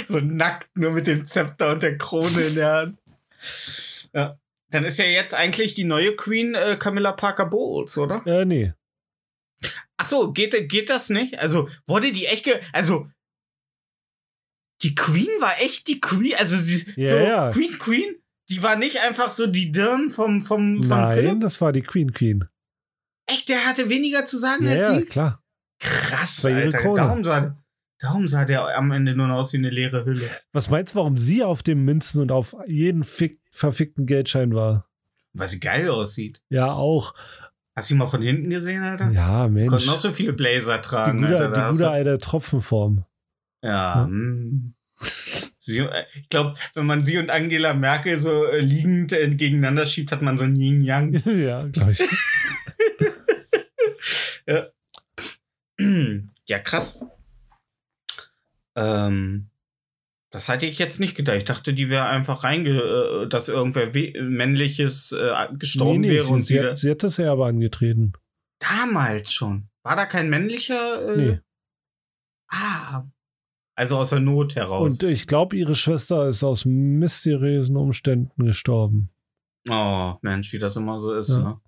so 0.09 0.18
nackt, 0.20 0.77
nur 0.77 0.92
mit 0.92 1.07
dem 1.07 1.27
Zepter 1.27 1.72
und 1.72 1.83
der 1.83 1.96
Krone 1.99 2.40
in 2.40 2.55
der 2.57 2.72
Hand. 2.72 2.99
Ja. 4.12 4.38
Dann 4.70 4.85
ist 4.85 4.99
ja 4.99 5.05
jetzt 5.05 5.35
eigentlich 5.35 5.75
die 5.75 5.85
neue 5.85 6.16
Queen 6.16 6.55
äh, 6.55 6.77
Camilla 6.79 7.12
Parker 7.12 7.46
Bowles, 7.46 7.96
oder? 7.99 8.22
äh, 8.27 8.44
nee. 8.44 8.72
Ach 9.96 10.07
so, 10.07 10.33
geht, 10.33 10.68
geht 10.68 10.90
das 10.90 11.09
nicht? 11.09 11.38
Also, 11.38 11.68
wurde 11.87 12.12
die 12.12 12.27
echt, 12.27 12.44
ge 12.44 12.55
also, 12.72 13.09
die 14.82 14.94
Queen 14.94 15.28
war 15.40 15.60
echt 15.60 15.88
die 15.88 16.00
Queen, 16.00 16.34
also, 16.38 16.56
die, 16.56 17.00
Ja, 17.00 17.08
so, 17.08 17.16
ja. 17.16 17.50
Queen, 17.50 17.78
Queen, 17.78 18.14
die 18.48 18.62
war 18.62 18.76
nicht 18.76 19.00
einfach 19.06 19.30
so 19.30 19.46
die 19.46 19.72
Dirn 19.72 20.10
vom, 20.10 20.42
vom, 20.42 20.82
vom 20.82 20.88
Nein, 20.88 21.14
Philipp? 21.14 21.40
das 21.40 21.60
war 21.60 21.72
die 21.72 21.82
Queen 21.82 22.12
Queen. 22.12 22.44
Echt, 23.26 23.48
der 23.48 23.64
hatte 23.64 23.88
weniger 23.88 24.24
zu 24.26 24.38
sagen 24.38 24.64
Ja, 24.66 24.72
als 24.72 24.88
ja, 24.88 24.94
sie? 24.96 25.04
klar. 25.06 25.42
Krass, 25.80 26.44
Alter. 26.44 26.94
Darum 26.94 27.24
sah, 27.24 27.56
darum 27.98 28.28
sah 28.28 28.44
der 28.44 28.76
am 28.76 28.92
Ende 28.92 29.14
nur 29.16 29.26
noch 29.26 29.36
aus 29.36 29.52
wie 29.52 29.58
eine 29.58 29.70
leere 29.70 30.04
Hülle. 30.04 30.30
Was 30.52 30.70
meinst 30.70 30.94
du, 30.94 30.98
warum 30.98 31.18
sie 31.18 31.42
auf 31.42 31.62
dem 31.62 31.84
Münzen 31.84 32.20
und 32.22 32.30
auf 32.30 32.54
jeden 32.66 33.02
fick, 33.04 33.40
verfickten 33.50 34.06
Geldschein 34.06 34.54
war? 34.54 34.88
Weil 35.32 35.48
sie 35.48 35.60
geil 35.60 35.90
aussieht. 35.90 36.40
Ja, 36.48 36.72
auch. 36.72 37.14
Hast 37.74 37.90
du 37.90 37.94
ihn 37.94 37.98
mal 37.98 38.06
von 38.06 38.22
hinten 38.22 38.48
gesehen, 38.48 38.82
Alter? 38.82 39.10
Ja, 39.10 39.48
Mensch. 39.48 39.68
Konnten 39.70 39.86
noch 39.86 39.98
so 39.98 40.10
viele 40.12 40.32
Blazer 40.32 40.78
Die 40.78 40.82
tragen, 40.88 41.20
gute, 41.20 41.36
Alter. 41.38 41.64
die 41.66 41.72
gute 41.72 41.90
alte 41.90 42.18
Tropfenform. 42.18 43.04
Ja, 43.62 44.00
Ja. 44.00 44.04
hm. 44.04 44.74
Sie, 45.58 45.78
äh, 45.78 46.04
ich 46.14 46.28
glaube, 46.28 46.54
wenn 46.74 46.86
man 46.86 47.02
sie 47.02 47.18
und 47.18 47.30
Angela 47.30 47.74
Merkel 47.74 48.16
so 48.16 48.44
äh, 48.46 48.60
liegend 48.60 49.12
äh, 49.12 49.28
gegeneinander 49.28 49.84
schiebt, 49.84 50.12
hat 50.12 50.22
man 50.22 50.38
so 50.38 50.44
ein 50.44 50.56
Yin-Yang. 50.56 51.14
ja, 51.26 51.64
glaube 51.66 51.92
ich. 51.92 52.00
ja, 56.46 56.58
krass. 56.60 57.00
Ähm, 58.74 59.48
das 60.30 60.48
hatte 60.48 60.66
ich 60.66 60.78
jetzt 60.78 61.00
nicht 61.00 61.14
gedacht. 61.16 61.36
Ich 61.38 61.44
dachte, 61.44 61.74
die 61.74 61.88
wäre 61.90 62.06
einfach 62.06 62.44
reinge, 62.44 62.70
äh, 62.80 63.28
dass 63.28 63.48
irgendwer 63.48 63.94
we- 63.94 64.12
männliches 64.22 65.12
äh, 65.12 65.48
gestorben 65.58 66.02
wäre 66.04 66.24
sie, 66.26 66.32
und 66.32 66.46
sie, 66.46 66.60
hat, 66.60 66.78
sie 66.78 66.90
hat 66.90 67.02
das 67.02 67.16
ja 67.16 67.32
aber 67.32 67.46
angetreten. 67.46 68.12
damals 68.58 69.32
schon. 69.32 69.68
War 69.82 69.96
da 69.96 70.06
kein 70.06 70.30
männlicher? 70.30 71.12
Äh, 71.12 71.16
Nee. 71.16 71.40
Ah. 72.48 73.04
Also 73.78 73.98
aus 73.98 74.10
der 74.10 74.20
Not 74.20 74.56
heraus. 74.56 75.00
Und 75.02 75.08
ich 75.10 75.26
glaube, 75.26 75.54
ihre 75.56 75.74
Schwester 75.74 76.26
ist 76.28 76.42
aus 76.42 76.64
mysteriösen 76.64 77.76
Umständen 77.76 78.46
gestorben. 78.46 79.10
oh, 79.68 80.14
Mensch, 80.22 80.52
wie 80.52 80.58
das 80.58 80.76
immer 80.76 80.98
so 80.98 81.12
ist, 81.12 81.28
Ja. 81.30 81.38
ne? 81.40 81.60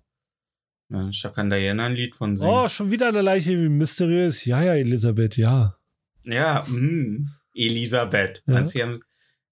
Mensch, 0.91 1.21
da 1.21 1.29
kann 1.29 1.51
Diana 1.51 1.85
ein 1.85 1.93
Lied 1.93 2.15
von 2.15 2.35
singen. 2.35 2.51
Oh, 2.51 2.67
schon 2.67 2.89
wieder 2.89 3.09
eine 3.09 3.21
Leiche 3.21 3.51
wie 3.51 3.69
mysteriös. 3.69 4.43
Ja, 4.45 4.63
ja, 4.63 4.73
Elisabeth, 4.73 5.37
ja. 5.37 5.77
Ja, 6.23 6.63
mh. 6.67 7.29
Elisabeth. 7.53 8.41
Ja. 8.47 8.53
Meinst 8.55 8.73
du, 8.73 8.81
haben, 8.81 8.99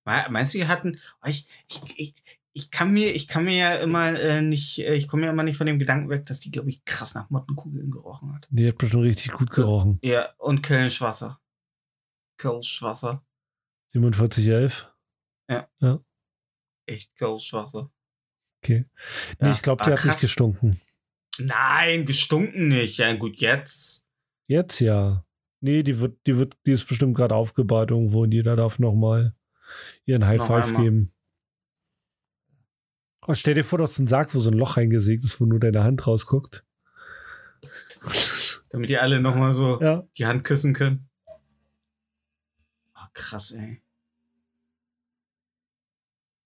Me- 0.06 0.26
meinst 0.32 0.54
du, 0.56 0.58
die 0.58 0.66
hatten. 0.68 0.98
Oh, 1.24 1.28
ich, 1.30 1.48
ich, 1.70 1.82
ich, 1.96 2.14
ich 2.54 2.72
kann 2.72 2.92
mir, 2.92 3.14
ich 3.14 3.28
kann 3.28 3.44
mir 3.44 3.56
ja 3.56 3.76
immer 3.76 4.20
äh, 4.20 4.42
nicht, 4.42 4.80
äh, 4.80 4.96
ich 4.96 5.08
komme 5.08 5.26
ja 5.26 5.32
immer 5.32 5.44
nicht 5.44 5.58
von 5.58 5.68
dem 5.68 5.78
Gedanken 5.78 6.10
weg, 6.10 6.26
dass 6.26 6.40
die, 6.40 6.50
glaube 6.50 6.70
ich, 6.70 6.84
krass 6.86 7.14
nach 7.14 7.30
Mottenkugeln 7.30 7.92
gerochen 7.92 8.34
hat. 8.34 8.48
Die 8.50 8.68
hat 8.68 8.78
bestimmt 8.80 9.04
richtig 9.04 9.34
gut 9.34 9.52
gerochen. 9.52 10.00
Ja, 10.02 10.30
und 10.40 10.64
Kölschwasser. 10.64 11.40
Kölschwasser. 12.38 13.26
4711. 13.94 14.88
Echt 16.86 17.16
Kölschwasser. 17.16 17.92
Okay. 18.64 18.86
Ja. 19.40 19.48
Nee, 19.48 19.52
ich 19.52 19.62
glaube, 19.62 19.84
die 19.84 19.92
hat 19.92 19.98
nicht 20.00 20.08
krass. 20.08 20.22
gestunken. 20.22 20.80
Nein, 21.38 22.06
gestunken 22.06 22.70
nicht. 22.70 22.98
Ja, 22.98 23.14
gut, 23.16 23.38
jetzt. 23.38 24.08
Jetzt 24.48 24.80
ja. 24.80 25.26
Nee, 25.60 25.84
die 25.84 26.00
wird, 26.00 26.18
die 26.26 26.38
wird, 26.38 26.56
die 26.66 26.72
ist 26.72 26.88
bestimmt 26.88 27.16
gerade 27.18 27.36
aufgebaut 27.36 27.92
irgendwo 27.92 28.24
und 28.24 28.32
jeder 28.32 28.56
darf 28.56 28.80
noch 28.80 28.94
mal 28.96 29.36
ihren 30.06 30.26
High 30.26 30.38
Noch 30.38 30.48
Five 30.48 30.68
einmal. 30.68 30.84
geben. 30.84 31.14
Oh, 33.28 33.34
stell 33.34 33.56
dir 33.56 33.64
vor, 33.66 33.78
du 33.80 33.84
hast 33.84 33.98
einen 34.00 34.08
Sarg, 34.08 34.34
wo 34.34 34.40
so 34.40 34.50
ein 34.50 34.58
Loch 34.58 34.78
reingesägt 34.78 35.24
ist, 35.26 35.42
wo 35.42 35.46
nur 35.46 35.60
deine 35.60 35.84
Hand 35.84 36.08
rausguckt. 36.08 36.64
Damit 38.70 38.90
die 38.90 38.98
alle 38.98 39.20
nochmal 39.20 39.54
so 39.54 39.82
Ja. 39.82 40.08
die 40.18 40.26
Hand 40.26 40.44
küssen 40.46 40.74
können. 40.74 41.07
Krass, 43.18 43.52
ey. 43.52 43.82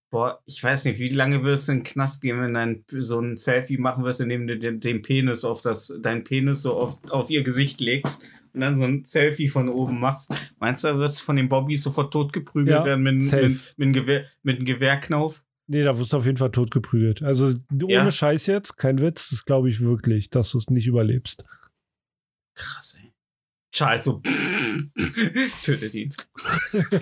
Boah, 0.09 0.41
ich 0.45 0.61
weiß 0.61 0.85
nicht, 0.85 0.99
wie 0.99 1.09
lange 1.09 1.43
wirst 1.43 1.67
du 1.67 1.73
in 1.73 1.79
den 1.79 1.83
Knast 1.83 2.21
gehen, 2.21 2.39
wenn 2.41 2.53
dein 2.53 2.85
so 2.99 3.19
ein 3.19 3.37
Selfie 3.37 3.77
machen 3.77 4.03
wirst, 4.03 4.19
indem 4.19 4.45
du 4.47 4.57
den, 4.57 4.79
den 4.81 5.01
Penis 5.01 5.45
auf 5.45 5.61
das, 5.61 5.93
deinen 6.01 6.23
Penis 6.23 6.61
so 6.61 6.73
auf, 6.75 6.99
auf 7.11 7.29
ihr 7.29 7.43
Gesicht 7.43 7.79
legst 7.79 8.23
und 8.53 8.59
dann 8.61 8.75
so 8.75 8.83
ein 8.83 9.05
Selfie 9.05 9.47
von 9.47 9.69
oben 9.69 9.99
machst. 9.99 10.29
Meinst 10.59 10.83
du, 10.83 10.89
da 10.89 10.97
wirst 10.97 11.21
du 11.21 11.25
von 11.25 11.37
den 11.37 11.47
Bobbys 11.47 11.83
sofort 11.83 12.11
totgeprügelt 12.11 12.75
Ja, 12.79 12.85
werden 12.85 13.03
mit, 13.03 13.21
safe. 13.21 13.43
mit, 13.47 13.53
mit, 13.77 13.85
einem 13.85 13.93
Gewehr, 13.93 14.25
mit 14.43 14.55
einem 14.57 14.65
Gewehrknauf? 14.65 15.43
Nee, 15.67 15.83
da 15.83 15.97
wirst 15.97 16.11
du 16.11 16.17
auf 16.17 16.25
jeden 16.25 16.37
Fall 16.37 16.51
totgeprügelt. 16.51 17.21
Also 17.21 17.53
ohne 17.73 17.93
Ja. 17.93 18.11
Scheiß 18.11 18.47
jetzt, 18.47 18.75
kein 18.77 18.99
Witz, 18.99 19.29
das 19.29 19.45
glaube 19.45 19.69
ich 19.69 19.79
wirklich, 19.79 20.29
dass 20.29 20.51
du 20.51 20.57
es 20.57 20.69
nicht 20.69 20.87
überlebst. 20.87 21.45
Krass, 22.55 22.97
ey. 23.01 23.10
Charles 23.71 24.05
so 24.05 24.21
tötet 25.63 25.93
ihn. 25.93 26.13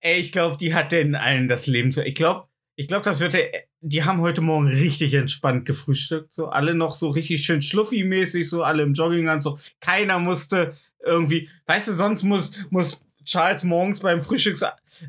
Ey, 0.00 0.20
ich 0.20 0.32
glaube, 0.32 0.56
die 0.56 0.74
hat 0.74 0.92
denn 0.92 1.14
allen 1.14 1.48
das 1.48 1.66
Leben 1.66 1.92
zu. 1.92 2.04
Ich 2.04 2.14
glaube, 2.14 2.48
ich 2.76 2.88
glaube, 2.88 3.04
das 3.04 3.20
wird 3.20 3.34
der, 3.34 3.50
die 3.80 4.04
haben 4.04 4.20
heute 4.20 4.40
Morgen 4.40 4.66
richtig 4.66 5.14
entspannt 5.14 5.66
gefrühstückt. 5.66 6.32
So 6.32 6.48
alle 6.48 6.74
noch 6.74 6.96
so 6.96 7.10
richtig 7.10 7.44
schön 7.44 7.60
schluffi-mäßig, 7.62 8.48
so 8.48 8.62
alle 8.62 8.82
im 8.82 8.94
Jogginganzug. 8.94 9.58
Keiner 9.80 10.18
musste 10.18 10.76
irgendwie, 11.04 11.48
weißt 11.66 11.88
du, 11.88 11.92
sonst 11.92 12.22
muss, 12.22 12.64
muss 12.70 13.04
Charles 13.24 13.64
morgens 13.64 14.00
beim 14.00 14.20
Frühstücks, 14.20 14.62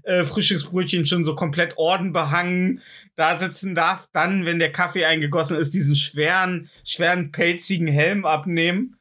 äh, 0.04 0.24
Frühstücksbrötchen 0.24 1.06
schon 1.06 1.24
so 1.24 1.36
komplett 1.36 1.78
ordenbehangen 1.78 2.82
da 3.16 3.40
sitzen 3.40 3.76
darf, 3.76 4.08
dann, 4.12 4.46
wenn 4.46 4.60
der 4.60 4.72
Kaffee 4.72 5.06
eingegossen 5.06 5.58
ist, 5.58 5.74
diesen 5.74 5.96
schweren, 5.96 6.70
schweren, 6.84 7.32
pelzigen 7.32 7.88
Helm 7.88 8.26
abnehmen. 8.26 8.98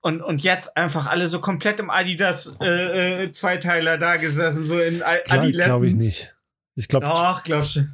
Und, 0.00 0.22
und 0.22 0.42
jetzt 0.42 0.76
einfach 0.76 1.06
alle 1.10 1.28
so 1.28 1.40
komplett 1.40 1.80
im 1.80 1.90
Adidas 1.90 2.54
äh, 2.60 3.24
äh, 3.24 3.32
Zweiteiler 3.32 3.98
da 3.98 4.16
gesessen, 4.16 4.64
so 4.64 4.78
in 4.78 5.02
A- 5.02 5.16
Glaube 5.24 5.86
ich 5.88 5.94
nicht. 5.94 6.34
Ich 6.76 6.86
glaube, 6.88 7.06
Doch, 7.06 7.42
glaubst 7.42 7.76
du. 7.76 7.88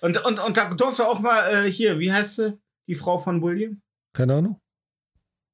Und, 0.00 0.22
und, 0.24 0.38
und 0.40 0.56
da 0.56 0.68
durfte 0.74 1.06
auch 1.08 1.20
mal, 1.20 1.66
äh, 1.66 1.70
hier, 1.72 1.98
wie 1.98 2.12
heißt 2.12 2.36
sie? 2.36 2.58
Die 2.88 2.94
Frau 2.96 3.18
von 3.18 3.40
William? 3.40 3.80
keine 4.14 4.34
Ahnung. 4.34 4.60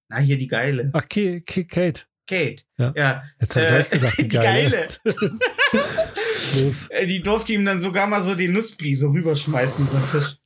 Na, 0.08 0.18
hier 0.18 0.38
die 0.38 0.48
Geile. 0.48 0.90
Ach, 0.94 1.06
Kate. 1.06 2.06
Kate. 2.28 2.62
Ja. 2.76 2.92
ja. 2.96 3.22
Jetzt 3.40 3.56
hat 3.56 3.62
Äh, 3.64 3.84
gesagt, 3.90 4.18
die, 4.18 4.22
die 4.28 4.36
Geile. 4.36 4.70
Geile. 4.70 4.88
Los. 5.72 6.88
Äh, 6.90 7.06
Die 7.06 7.20
durfte 7.22 7.52
ihm 7.52 7.64
dann 7.64 7.80
sogar 7.80 8.06
mal 8.06 8.22
so 8.22 8.34
den 8.34 8.52
Nussbli 8.52 8.94
so 8.94 9.10
rüberschmeißen 9.10 9.86
über 9.86 9.98
den 9.98 10.10
Tisch. 10.20 10.36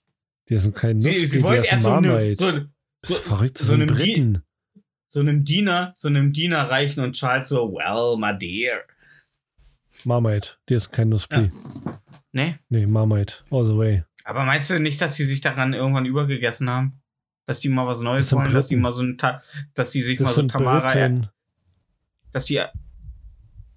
Die 0.49 0.59
sind 0.59 0.75
kein 0.75 1.01
Sie, 1.01 1.09
Nussbi, 1.11 1.27
sie 1.27 1.37
die 1.39 1.43
wollte 1.45 1.65
ist 1.67 1.73
erst 1.73 1.83
so, 1.85 1.93
eine, 1.93 2.35
so, 2.35 2.51
so- 3.05 3.15
verrückt, 3.15 3.59
so 3.59 3.65
sind 3.67 3.83
einem 3.83 3.89
Di- 3.97 4.03
Briten. 4.03 4.43
so 5.09 5.21
einem 5.21 5.45
Diener, 5.45 5.93
so 5.97 6.09
einem 6.09 6.33
Diener 6.33 6.59
reichen 6.71 7.01
und 7.01 7.13
Charles 7.15 7.49
so, 7.49 7.73
well, 7.73 8.17
my 8.19 8.37
dear. 8.39 8.83
Marmite, 10.05 10.57
die 10.69 10.75
ist 10.75 10.91
kein 10.91 11.11
Nussbi. 11.11 11.51
Ne? 12.33 12.59
Nee, 12.71 12.87
Marmite, 12.87 13.45
all 13.51 13.65
the 13.65 13.77
way. 13.77 14.05
Aber 14.25 14.45
meinst 14.45 14.71
du 14.71 14.79
nicht, 14.81 15.01
dass 15.01 15.17
die 15.17 15.25
sich 15.25 15.41
daran 15.41 15.75
irgendwann 15.75 16.07
übergegessen 16.07 16.71
haben? 16.71 17.01
Dass 17.47 17.61
die 17.61 17.69
mal 17.69 17.87
was 17.87 18.01
Neues 18.01 18.33
wollen, 18.33 18.53
dass 18.53 18.69
die 18.69 18.77
mal 18.77 18.93
so 18.93 19.03
ein 19.03 19.19
Ta 19.19 19.43
dass 19.75 19.91
die 19.91 20.01
sich 20.01 20.19
mal 20.21 20.27
Das 20.27 20.35
so 20.37 20.41
sind 20.43 20.53
Tamara. 20.53 20.89
Dass 22.33 22.45
die 22.47 22.61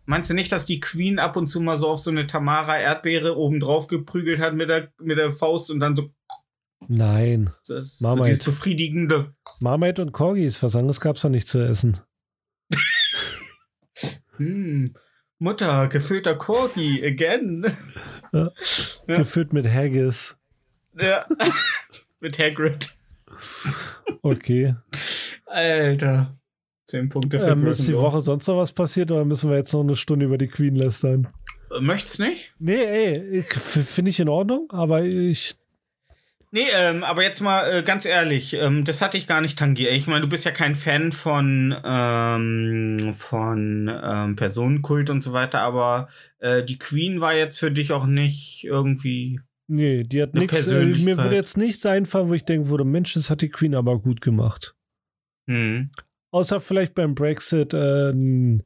Meinst 0.08 0.30
du 0.30 0.36
nicht, 0.36 0.52
dass 0.52 0.66
die 0.66 0.80
Queen 0.80 1.18
ab 1.18 1.36
und 1.36 1.48
zu 1.48 1.60
mal 1.60 1.78
so 1.78 1.90
auf 1.90 2.00
so 2.00 2.12
eine 2.12 2.28
Tamara 2.28 2.78
Erdbeere 2.78 3.38
oben 3.38 3.60
drauf 3.60 3.88
geprügelt 3.88 4.40
hat 4.40 4.54
mit 4.54 4.70
der, 4.70 4.92
mit 5.00 5.18
der 5.18 5.32
Faust 5.32 5.72
und 5.72 5.80
dann 5.80 5.96
so, 5.96 6.12
Nein. 6.88 7.50
so, 7.64 7.82
so 7.82 8.24
dieses 8.24 8.44
befriedigende. 8.44 9.34
Marmite 9.62 10.04
und 10.04 10.12
Corgis, 10.12 10.62
was 10.62 10.76
anderes 10.76 11.00
gab's 11.00 11.22
da 11.22 11.30
nicht 11.30 11.48
zu 11.48 11.60
essen. 11.60 12.00
Hm, 14.38 14.94
Mutter, 15.40 15.88
gefüllter 15.88 16.36
Corgi, 16.36 17.06
again. 17.06 17.66
Ja. 18.34 18.52
Ja. 19.08 19.18
Gefüllt 19.18 19.54
mit 19.54 19.68
Haggis. 19.68 20.36
ja. 21.00 21.26
mit 22.20 22.40
Hagrid. 22.40 22.98
Okay. 24.24 24.76
Alter. 25.46 26.36
Zehn 26.86 27.10
Punkte 27.10 27.40
für 27.40 27.48
Ähm, 27.48 27.66
ist 27.68 27.88
die. 27.88 27.96
Woche 27.96 28.22
sonst 28.22 28.48
noch 28.48 28.58
was 28.58 28.72
passiert 28.72 29.12
oder 29.12 29.26
müssen 29.26 29.50
wir 29.50 29.58
jetzt 29.58 29.74
noch 29.74 29.82
eine 29.82 29.96
Stunde 29.96 30.26
über 30.26 30.38
die 30.38 30.48
Queen 30.48 30.76
lästern? 30.76 31.28
Äh, 31.76 31.82
Möcht's 31.82 32.20
nicht? 32.20 32.54
Nee, 32.60 32.84
ey, 32.84 33.44
finde 33.44 34.10
ich 34.10 34.20
in 34.20 34.30
Ordnung, 34.30 34.68
aber 34.72 35.04
ich. 35.04 35.56
Nee, 36.52 36.68
ähm, 36.78 37.04
aber 37.04 37.24
jetzt 37.24 37.42
mal 37.42 37.64
äh, 37.70 37.84
ganz 37.84 38.06
ehrlich, 38.06 38.54
ähm, 38.54 38.86
das 38.86 39.02
hatte 39.02 39.18
ich 39.18 39.28
gar 39.28 39.42
nicht 39.42 39.58
tangiert. 39.60 39.92
Ich 39.94 40.08
meine, 40.08 40.22
du 40.22 40.30
bist 40.30 40.46
ja 40.46 40.52
kein 40.52 40.76
Fan 40.76 41.12
von, 41.12 41.76
ähm, 41.84 43.14
von 43.14 43.92
ähm, 44.02 44.36
Personenkult 44.36 45.10
und 45.10 45.22
so 45.22 45.34
weiter, 45.34 45.60
aber 45.62 46.08
äh, 46.40 46.64
die 46.64 46.78
Queen 46.78 47.20
war 47.20 47.34
jetzt 47.34 47.60
für 47.60 47.72
dich 47.72 47.92
auch 47.92 48.06
nicht 48.06 48.64
irgendwie. 48.64 49.42
Nee, 49.68 50.04
die 50.04 50.22
hat 50.22 50.36
nichts. 50.36 50.68
Äh, 50.68 50.86
mir 50.86 51.18
würde 51.18 51.36
jetzt 51.36 51.58
nichts 51.58 51.86
einfallen, 51.86 52.30
wo 52.30 52.34
ich 52.36 52.46
denken 52.46 52.70
würde, 52.70 52.86
Mensch, 52.86 53.16
das 53.16 53.32
hat 53.32 53.42
die 53.42 53.50
Queen 53.50 53.74
aber 53.74 54.00
gut 54.00 54.22
gemacht. 54.22 54.76
Hm. 55.48 55.90
Außer 56.36 56.60
vielleicht 56.60 56.96
beim 56.96 57.16
Brexit 57.16 57.74
äh, 57.74 58.10
einen, 58.10 58.64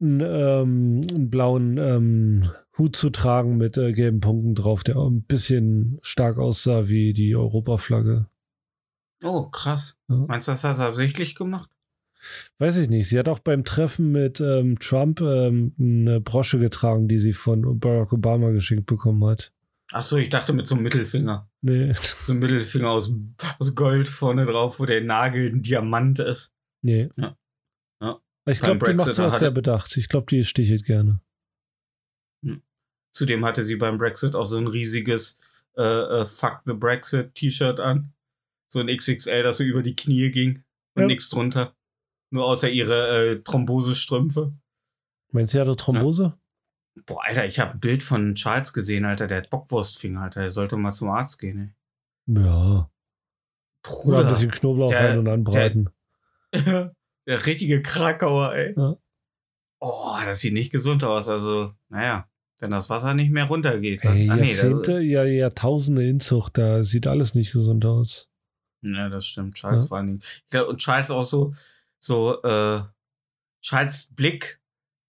einen, 0.00 0.20
ähm, 0.20 1.06
einen 1.10 1.28
blauen 1.28 1.76
ähm, 1.76 2.50
Hut 2.78 2.96
zu 2.96 3.10
tragen 3.10 3.58
mit 3.58 3.76
äh, 3.76 3.92
gelben 3.92 4.20
Punkten 4.20 4.54
drauf, 4.54 4.82
der 4.82 4.96
ein 4.96 5.24
bisschen 5.24 5.98
stark 6.00 6.38
aussah 6.38 6.88
wie 6.88 7.12
die 7.12 7.36
Europaflagge. 7.36 8.28
Oh, 9.22 9.50
krass. 9.50 9.98
Ja. 10.08 10.24
Meinst 10.26 10.48
du, 10.48 10.52
das 10.52 10.64
hat 10.64 10.78
sie 10.78 10.86
absichtlich 10.86 11.34
gemacht? 11.34 11.68
Weiß 12.56 12.78
ich 12.78 12.88
nicht. 12.88 13.10
Sie 13.10 13.18
hat 13.18 13.28
auch 13.28 13.40
beim 13.40 13.64
Treffen 13.64 14.10
mit 14.10 14.40
ähm, 14.40 14.78
Trump 14.78 15.20
ähm, 15.20 15.74
eine 15.78 16.22
Brosche 16.22 16.58
getragen, 16.58 17.08
die 17.08 17.18
sie 17.18 17.34
von 17.34 17.78
Barack 17.78 18.14
Obama 18.14 18.52
geschenkt 18.52 18.86
bekommen 18.86 19.22
hat. 19.26 19.52
Ach 19.92 20.02
so, 20.02 20.16
ich 20.16 20.30
dachte 20.30 20.54
mit 20.54 20.66
so 20.66 20.76
einem 20.76 20.84
Mittelfinger. 20.84 21.46
Nee, 21.60 21.92
So 21.94 22.32
ein 22.32 22.38
Mittelfinger 22.38 22.88
aus, 22.88 23.12
aus 23.58 23.74
Gold 23.74 24.08
vorne 24.08 24.46
drauf, 24.46 24.80
wo 24.80 24.86
der 24.86 25.02
Nagel 25.02 25.52
ein 25.52 25.60
Diamant 25.60 26.20
ist. 26.20 26.53
Nee. 26.84 27.08
Ja. 27.16 27.36
Ja. 28.00 28.20
Ich 28.46 28.60
glaube, 28.60 28.86
die 28.86 28.94
macht 28.94 29.12
sowas 29.14 29.38
sehr 29.38 29.50
bedacht. 29.50 29.96
Ich 29.96 30.08
glaube, 30.08 30.26
die 30.30 30.44
stichelt 30.44 30.84
gerne. 30.84 31.20
Zudem 33.12 33.44
hatte 33.44 33.64
sie 33.64 33.76
beim 33.76 33.96
Brexit 33.98 34.34
auch 34.34 34.46
so 34.46 34.58
ein 34.58 34.66
riesiges 34.66 35.38
äh, 35.76 35.82
äh, 35.82 36.26
Fuck 36.26 36.62
the 36.66 36.72
Brexit 36.74 37.34
T-Shirt 37.34 37.78
an. 37.80 38.12
So 38.68 38.80
ein 38.80 38.88
XXL, 38.88 39.42
das 39.44 39.58
so 39.58 39.64
über 39.64 39.82
die 39.82 39.94
Knie 39.94 40.30
ging 40.30 40.64
und 40.94 41.02
Ja. 41.02 41.06
nichts 41.06 41.28
drunter. 41.28 41.74
Nur 42.30 42.44
außer 42.46 42.68
ihre 42.68 43.32
äh, 43.34 43.42
Thrombosestrümpfe. 43.42 44.52
Meinst 45.30 45.54
du, 45.54 45.58
sie 45.58 45.60
hatte 45.60 45.76
Thrombose? 45.76 46.36
Boah, 47.06 47.24
Alter, 47.24 47.46
ich 47.46 47.58
habe 47.60 47.72
ein 47.72 47.80
Bild 47.80 48.02
von 48.02 48.34
Charles 48.34 48.72
gesehen, 48.72 49.04
Alter, 49.04 49.26
der 49.28 49.38
hat 49.38 49.50
Bockwurstfinger, 49.50 50.20
Alter. 50.22 50.40
Der 50.42 50.50
sollte 50.50 50.76
mal 50.76 50.92
zum 50.92 51.10
Arzt 51.10 51.38
gehen, 51.38 51.74
ey. 52.26 52.34
Ja. 52.42 52.50
Oder 52.50 52.88
ein 52.88 52.90
Bruder. 53.82 54.24
bisschen 54.24 54.50
Knoblauch 54.50 54.90
Der- 54.90 55.10
rein 55.10 55.18
und 55.18 55.28
anbraten. 55.28 55.84
der 55.84 55.92
richtige 57.28 57.82
Krakauer, 57.82 58.54
ey. 58.54 58.74
Ja. 58.76 58.96
Oh, 59.80 60.16
das 60.24 60.40
sieht 60.40 60.54
nicht 60.54 60.70
gesund 60.72 61.04
aus. 61.04 61.28
Also, 61.28 61.72
naja, 61.88 62.28
wenn 62.58 62.70
das 62.70 62.88
Wasser 62.88 63.14
nicht 63.14 63.30
mehr 63.30 63.44
runtergeht. 63.44 64.02
Ey, 64.04 64.30
Ah, 64.30 64.36
nee, 64.36 64.50
Jahrzehnte, 64.52 65.00
ja, 65.00 65.24
Jahrtausende 65.24 66.06
Inzucht, 66.08 66.56
da 66.58 66.84
sieht 66.84 67.06
alles 67.06 67.34
nicht 67.34 67.52
gesund 67.52 67.84
aus. 67.84 68.30
Ja, 68.82 69.08
das 69.08 69.26
stimmt. 69.26 69.56
Charles 69.56 69.86
Ja. 69.86 69.88
vor 69.88 69.96
allen 69.98 70.06
Dingen. 70.08 70.22
Glaub, 70.50 70.68
und 70.68 70.78
Charles 70.78 71.10
auch 71.10 71.24
so, 71.24 71.54
so, 71.98 72.42
äh, 72.42 72.80
Charles 73.62 74.10
Blick, 74.14 74.60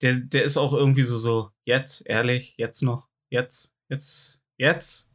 der, 0.02 0.16
der 0.16 0.44
ist 0.44 0.58
auch 0.58 0.74
irgendwie 0.74 1.04
so, 1.04 1.18
so, 1.18 1.52
jetzt, 1.66 2.06
ehrlich, 2.08 2.56
jetzt 2.58 2.82
noch, 2.82 3.08
jetzt, 3.30 3.74
jetzt, 3.90 4.42
jetzt, 4.58 5.10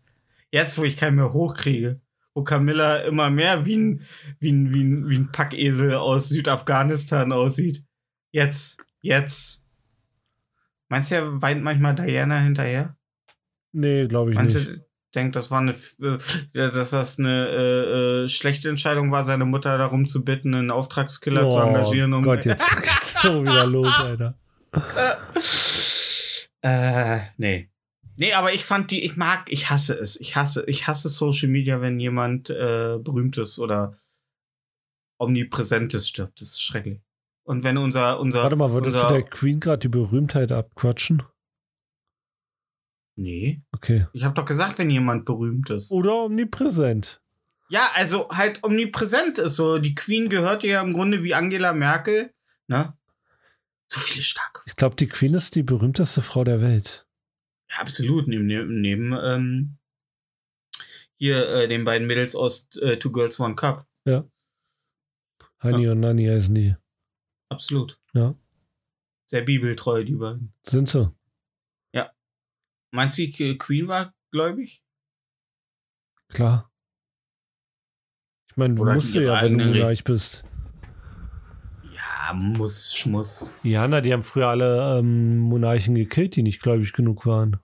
jetzt, 0.51 0.79
wo 0.79 0.85
ich 0.85 0.97
keinen 0.97 1.17
mehr 1.17 1.33
hochkriege. 1.33 2.01
Wo 2.35 2.45
Camilla 2.45 2.99
immer 2.99 3.31
mehr 3.31 3.67
wie 3.67 3.77
ein, 3.77 4.07
wie 4.39 4.53
ein, 4.53 4.73
wie 4.73 4.85
ein, 4.85 5.11
wie 5.11 5.17
ein 5.17 5.33
Packesel 5.33 5.95
aus 5.95 6.29
Südafghanistan 6.29 7.33
aussieht. 7.33 7.85
Jetzt, 8.31 8.79
jetzt. 9.01 9.65
Meinst 10.89 11.11
du, 11.11 11.17
er 11.17 11.43
weint 11.43 11.63
manchmal 11.63 11.95
Diana 11.95 12.39
hinterher? 12.41 12.97
Nee, 13.73 14.07
glaube 14.07 14.31
ich 14.31 14.37
Meinst 14.37 14.57
nicht. 14.57 14.69
du, 14.69 14.85
denkt, 15.15 15.37
das 15.37 15.51
war 15.51 15.61
eine, 15.61 15.73
äh, 15.73 16.19
dass 16.53 16.91
das 16.91 17.19
eine 17.19 17.49
äh, 17.49 18.25
äh, 18.25 18.29
schlechte 18.29 18.69
Entscheidung 18.69 19.11
war, 19.11 19.25
seine 19.25 19.45
Mutter 19.45 19.77
darum 19.79 20.07
zu 20.07 20.25
bitten, 20.25 20.55
einen 20.55 20.71
Auftragskiller 20.71 21.51
zu 21.51 21.59
engagieren, 21.59 22.13
um. 22.13 22.23
Oh 22.23 22.25
Gott, 22.25 22.45
jetzt 22.45 22.71
geht's 22.83 23.21
so 23.23 23.43
wieder 23.43 23.67
los, 23.67 23.93
Alter. 23.99 24.39
äh, 26.63 27.21
nee. 27.37 27.70
Nee, 28.21 28.35
aber 28.35 28.53
ich 28.53 28.67
fand 28.67 28.91
die, 28.91 29.03
ich 29.03 29.17
mag, 29.17 29.51
ich 29.51 29.71
hasse 29.71 29.95
es. 29.99 30.21
Ich 30.21 30.37
hasse, 30.37 30.63
ich 30.67 30.87
hasse 30.87 31.09
Social 31.09 31.49
Media, 31.49 31.81
wenn 31.81 31.99
jemand 31.99 32.51
äh, 32.51 32.99
berühmtes 33.01 33.59
oder 33.59 33.99
omnipräsentes 35.17 36.07
stirbt. 36.07 36.39
Das 36.39 36.49
ist 36.49 36.63
schrecklich. 36.63 37.01
Und 37.45 37.65
wenn 37.65 37.79
unser, 37.79 38.21
unser, 38.21 38.43
Warte 38.43 38.57
mal, 38.57 38.75
würdest 38.75 38.97
unser, 38.97 39.09
du 39.09 39.15
der 39.15 39.23
Queen 39.23 39.59
gerade 39.59 39.79
die 39.79 39.89
Berühmtheit 39.89 40.53
abquatschen? 40.53 41.23
Nee. 43.17 43.63
Okay. 43.73 44.07
Ich 44.13 44.23
habe 44.23 44.35
doch 44.35 44.45
gesagt, 44.45 44.77
wenn 44.77 44.91
jemand 44.91 45.25
berühmt 45.25 45.71
ist. 45.71 45.91
Oder 45.91 46.25
omnipräsent. 46.25 47.23
Ja, 47.71 47.89
also 47.95 48.29
halt 48.29 48.63
omnipräsent 48.63 49.39
ist 49.39 49.55
so. 49.55 49.79
Die 49.79 49.95
Queen 49.95 50.29
gehört 50.29 50.63
ja 50.63 50.83
im 50.83 50.93
Grunde 50.93 51.23
wie 51.23 51.33
Angela 51.33 51.73
Merkel. 51.73 52.35
Ne? 52.67 52.93
So 53.87 53.99
viele 53.99 54.23
starke. 54.23 54.61
Ich 54.67 54.77
glaube, 54.77 54.97
die 54.97 55.07
Queen 55.07 55.33
ist 55.33 55.55
die 55.55 55.63
berühmteste 55.63 56.21
Frau 56.21 56.45
der 56.45 56.61
Welt. 56.61 57.07
Ja, 57.71 57.77
absolut. 57.79 58.29
Neben, 58.29 58.47
neben, 58.81 59.13
ähm, 59.23 59.79
hier 61.17 61.49
äh, 61.49 61.69
den 61.69 61.85
beiden 61.85 62.07
Mädels 62.07 62.35
aus 62.35 62.69
äh, 62.77 62.97
Two 62.99 63.13
Girls 63.13 63.39
One 63.41 63.55
Cup. 63.55 63.87
Hani 65.63 65.89
und 65.89 66.01
Nani 66.01 66.25
heißen 66.25 66.55
die. 66.55 66.75
Absolut. 67.51 68.01
Ja. 68.15 68.35
Sehr 69.27 69.43
bibeltreu, 69.43 70.05
die 70.05 70.15
beiden. 70.15 70.55
Sind 70.67 70.89
sie? 70.89 71.15
Meinst 72.93 73.19
du, 73.19 73.31
Queen 73.57 73.87
war 73.87 74.15
gläubig? 74.33 74.83
Klar. 76.29 76.73
Ich 78.49 78.57
meine, 78.57 78.75
du 78.75 78.83
Oder 78.83 78.95
musst 78.95 79.15
ja, 79.15 79.21
wenn 79.21 79.59
du 79.59 79.65
eigenen 79.65 79.69
Re- 79.71 79.79
Monarch 79.79 80.03
bist. 80.03 80.45
Ja, 82.01 82.33
muss, 82.33 82.95
schmuss. 82.95 83.53
Ja, 83.63 83.87
na, 83.87 84.01
die 84.01 84.13
haben 84.13 84.23
früher 84.23 84.49
alle 84.49 84.99
ähm, 84.99 85.39
Monarchen 85.39 85.95
gekillt, 85.95 86.37
die 86.37 86.43
nicht 86.43 86.63
gläubig 86.63 86.93
genug 86.93 87.27
waren. 87.27 87.59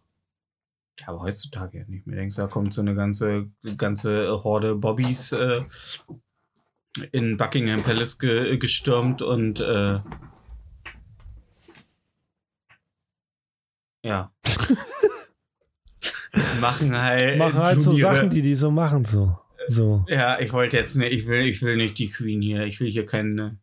Ja, 1.01 1.09
aber 1.09 1.21
heutzutage 1.21 1.79
ja 1.79 1.85
nicht 1.87 2.07
mehr. 2.07 2.17
Denkst 2.17 2.37
du, 2.37 2.43
da 2.43 2.49
kommt 2.49 2.75
so 2.75 2.81
eine 2.81 2.95
ganze, 2.95 3.51
ganze 3.77 4.43
Horde 4.45 4.75
Bobbys 4.75 5.33
äh, 5.33 5.63
in 7.13 7.37
Buckingham 7.37 7.83
Palace 7.83 8.19
ge 8.19 8.57
gestürmt 8.57 9.23
und 9.23 9.61
äh, 9.61 10.01
ja. 14.03 14.33
machen 16.61 17.01
halt. 17.01 17.39
Machen 17.39 17.61
halt 17.61 17.83
so 17.83 17.93
Sachen, 17.93 18.31
die 18.31 18.43
die 18.43 18.55
so 18.55 18.71
machen, 18.71 19.05
so. 19.05 19.39
So. 19.69 20.05
Ja, 20.09 20.39
ich 20.39 20.53
wollte 20.53 20.77
jetzt 20.77 20.97
nicht, 20.97 21.13
ich 21.13 21.27
will, 21.27 21.41
ich 21.41 21.61
will 21.63 21.77
nicht 21.77 21.99
die 21.99 22.09
Queen 22.09 22.41
hier. 22.41 22.65
Ich 22.65 22.81
will 22.81 22.91
hier 22.91 23.05
keine. 23.05 23.59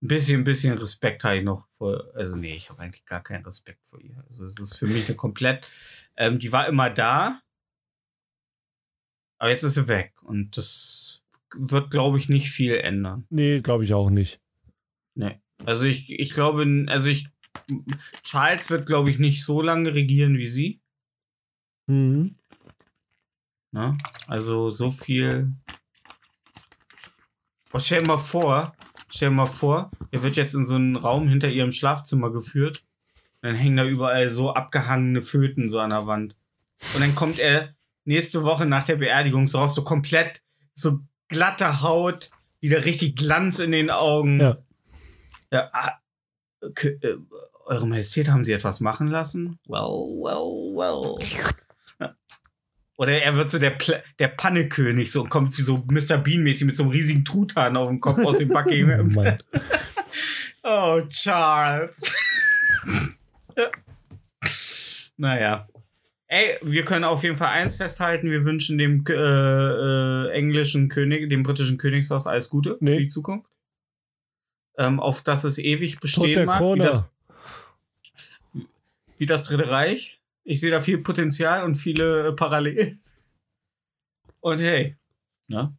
Ein 0.00 0.08
bisschen, 0.08 0.40
ein 0.40 0.44
bisschen 0.44 0.78
Respekt 0.78 1.24
habe 1.24 1.38
ich 1.38 1.44
noch 1.44 1.68
vor. 1.70 2.04
Also, 2.14 2.36
nee, 2.36 2.54
ich 2.54 2.70
habe 2.70 2.80
eigentlich 2.80 3.04
gar 3.04 3.22
keinen 3.22 3.44
Respekt 3.44 3.80
vor 3.88 4.00
ihr. 4.00 4.24
Also, 4.28 4.44
es 4.44 4.58
ist 4.58 4.76
für 4.76 4.86
mich 4.86 5.06
eine 5.06 5.16
komplett. 5.16 5.68
Ähm, 6.16 6.38
die 6.38 6.52
war 6.52 6.68
immer 6.68 6.90
da. 6.90 7.40
Aber 9.38 9.50
jetzt 9.50 9.64
ist 9.64 9.74
sie 9.74 9.88
weg. 9.88 10.14
Und 10.22 10.56
das 10.56 11.24
wird, 11.54 11.90
glaube 11.90 12.18
ich, 12.18 12.28
nicht 12.28 12.50
viel 12.50 12.76
ändern. 12.76 13.26
Nee, 13.30 13.60
glaube 13.60 13.84
ich 13.84 13.94
auch 13.94 14.10
nicht. 14.10 14.40
Nee. 15.14 15.40
Also, 15.64 15.86
ich, 15.86 16.10
ich 16.10 16.30
glaube, 16.30 16.86
also 16.88 17.10
ich. 17.10 17.28
Charles 18.22 18.70
wird, 18.70 18.86
glaube 18.86 19.10
ich, 19.10 19.18
nicht 19.18 19.44
so 19.44 19.60
lange 19.62 19.92
regieren 19.94 20.38
wie 20.38 20.48
sie. 20.48 20.80
Mhm. 21.86 22.36
Ne? 23.72 23.98
Also 24.26 24.70
so 24.70 24.90
viel. 24.90 25.52
Oh, 27.72 27.78
stell 27.78 28.00
dir 28.00 28.06
mal 28.06 28.18
vor, 28.18 28.74
stell 29.08 29.30
dir 29.30 29.34
mal 29.34 29.46
vor, 29.46 29.90
er 30.10 30.22
wird 30.22 30.36
jetzt 30.36 30.54
in 30.54 30.66
so 30.66 30.74
einen 30.74 30.96
Raum 30.96 31.28
hinter 31.28 31.48
ihrem 31.48 31.72
Schlafzimmer 31.72 32.30
geführt. 32.30 32.84
Dann 33.42 33.54
hängen 33.54 33.76
da 33.76 33.84
überall 33.84 34.30
so 34.30 34.52
abgehangene 34.52 35.22
Föten 35.22 35.68
so 35.68 35.78
an 35.78 35.90
der 35.90 36.06
Wand. 36.06 36.34
Und 36.94 37.00
dann 37.00 37.14
kommt 37.14 37.38
er 37.38 37.74
nächste 38.04 38.42
Woche 38.44 38.66
nach 38.66 38.84
der 38.84 38.96
Beerdigung 38.96 39.46
so 39.46 39.58
raus, 39.58 39.74
so 39.74 39.84
komplett, 39.84 40.42
so 40.74 41.00
glatte 41.28 41.82
Haut, 41.82 42.30
wieder 42.60 42.84
richtig 42.84 43.16
Glanz 43.16 43.58
in 43.58 43.72
den 43.72 43.90
Augen. 43.90 44.40
Ja. 44.40 44.58
Ja, 45.50 45.70
ah, 45.72 45.92
äh, 46.60 47.16
Eure 47.68 47.86
Majestät, 47.86 48.30
haben 48.30 48.44
Sie 48.44 48.52
etwas 48.52 48.80
machen 48.80 49.08
lassen? 49.08 49.58
Well, 49.66 50.08
well, 50.22 50.72
well. 50.74 51.18
Oder 52.98 53.22
er 53.22 53.36
wird 53.36 53.48
so 53.48 53.60
der, 53.60 53.70
Pla 53.70 54.02
der 54.18 54.26
Pannekönig 54.28 55.12
so 55.12 55.22
und 55.22 55.28
kommt 55.28 55.56
wie 55.56 55.62
so 55.62 55.76
Mr. 55.88 56.18
Bean-mäßig 56.18 56.64
mit 56.66 56.74
so 56.74 56.82
einem 56.82 56.90
riesigen 56.90 57.24
Truthahn 57.24 57.76
auf 57.76 57.88
dem 57.88 58.00
Kopf 58.00 58.18
aus 58.24 58.38
dem 58.38 58.50
Oh 58.50 58.54
Buckingham. 58.54 59.12
Mann. 59.14 59.38
oh, 60.64 61.00
Charles. 61.08 62.12
Ja. 63.56 63.70
naja. 65.16 65.68
Ey, 66.26 66.58
wir 66.60 66.84
können 66.84 67.04
auf 67.04 67.22
jeden 67.22 67.36
Fall 67.36 67.50
eins 67.50 67.76
festhalten. 67.76 68.30
Wir 68.32 68.44
wünschen 68.44 68.78
dem 68.78 69.04
äh, 69.08 69.12
äh, 69.12 70.30
englischen 70.32 70.88
König, 70.88 71.30
dem 71.30 71.44
britischen 71.44 71.78
Königshaus 71.78 72.26
alles 72.26 72.50
Gute 72.50 72.76
Nee. 72.80 72.96
für 72.96 73.02
die 73.02 73.08
Zukunft. 73.08 73.48
Ähm, 74.76 74.98
auf 74.98 75.22
dass 75.22 75.44
es 75.44 75.58
ewig 75.58 75.94
Tod 75.94 76.00
bestehen 76.00 76.34
der 76.34 76.46
mag. 76.46 76.60
Wie 76.60 76.78
das, 76.80 77.08
wie 79.18 79.26
das 79.26 79.44
Dritte 79.44 79.70
Reich. 79.70 80.17
Ich 80.48 80.60
sehe 80.60 80.70
da 80.70 80.80
viel 80.80 81.02
Potenzial 81.02 81.66
und 81.66 81.74
viele 81.74 82.28
äh, 82.28 82.32
Parallelen. 82.32 83.02
Und 84.40 84.60
hey, 84.60 84.96
ne? 85.46 85.76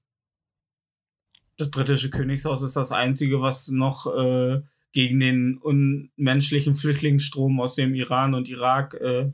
Das 1.57 1.71
britische 1.71 2.11
Königshaus 2.11 2.61
ist 2.61 2.75
das 2.75 2.91
einzige, 2.91 3.41
was 3.41 3.69
noch 3.69 4.05
äh, 4.05 4.61
gegen 4.91 5.19
den 5.19 5.57
unmenschlichen 5.57 6.75
Flüchtlingsstrom 6.75 7.59
aus 7.59 7.73
dem 7.73 7.95
Iran 7.95 8.35
und 8.35 8.47
Irak 8.47 8.93
äh, 8.93 9.31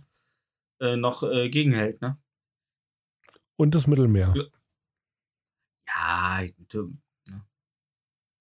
äh, 0.79 0.95
noch 0.95 1.21
äh, 1.23 1.49
gegenhält, 1.49 2.01
ne? 2.01 2.17
Und 3.57 3.75
das 3.75 3.87
Mittelmeer. 3.87 4.33
Ja, 5.85 6.39
ne? 6.73 6.97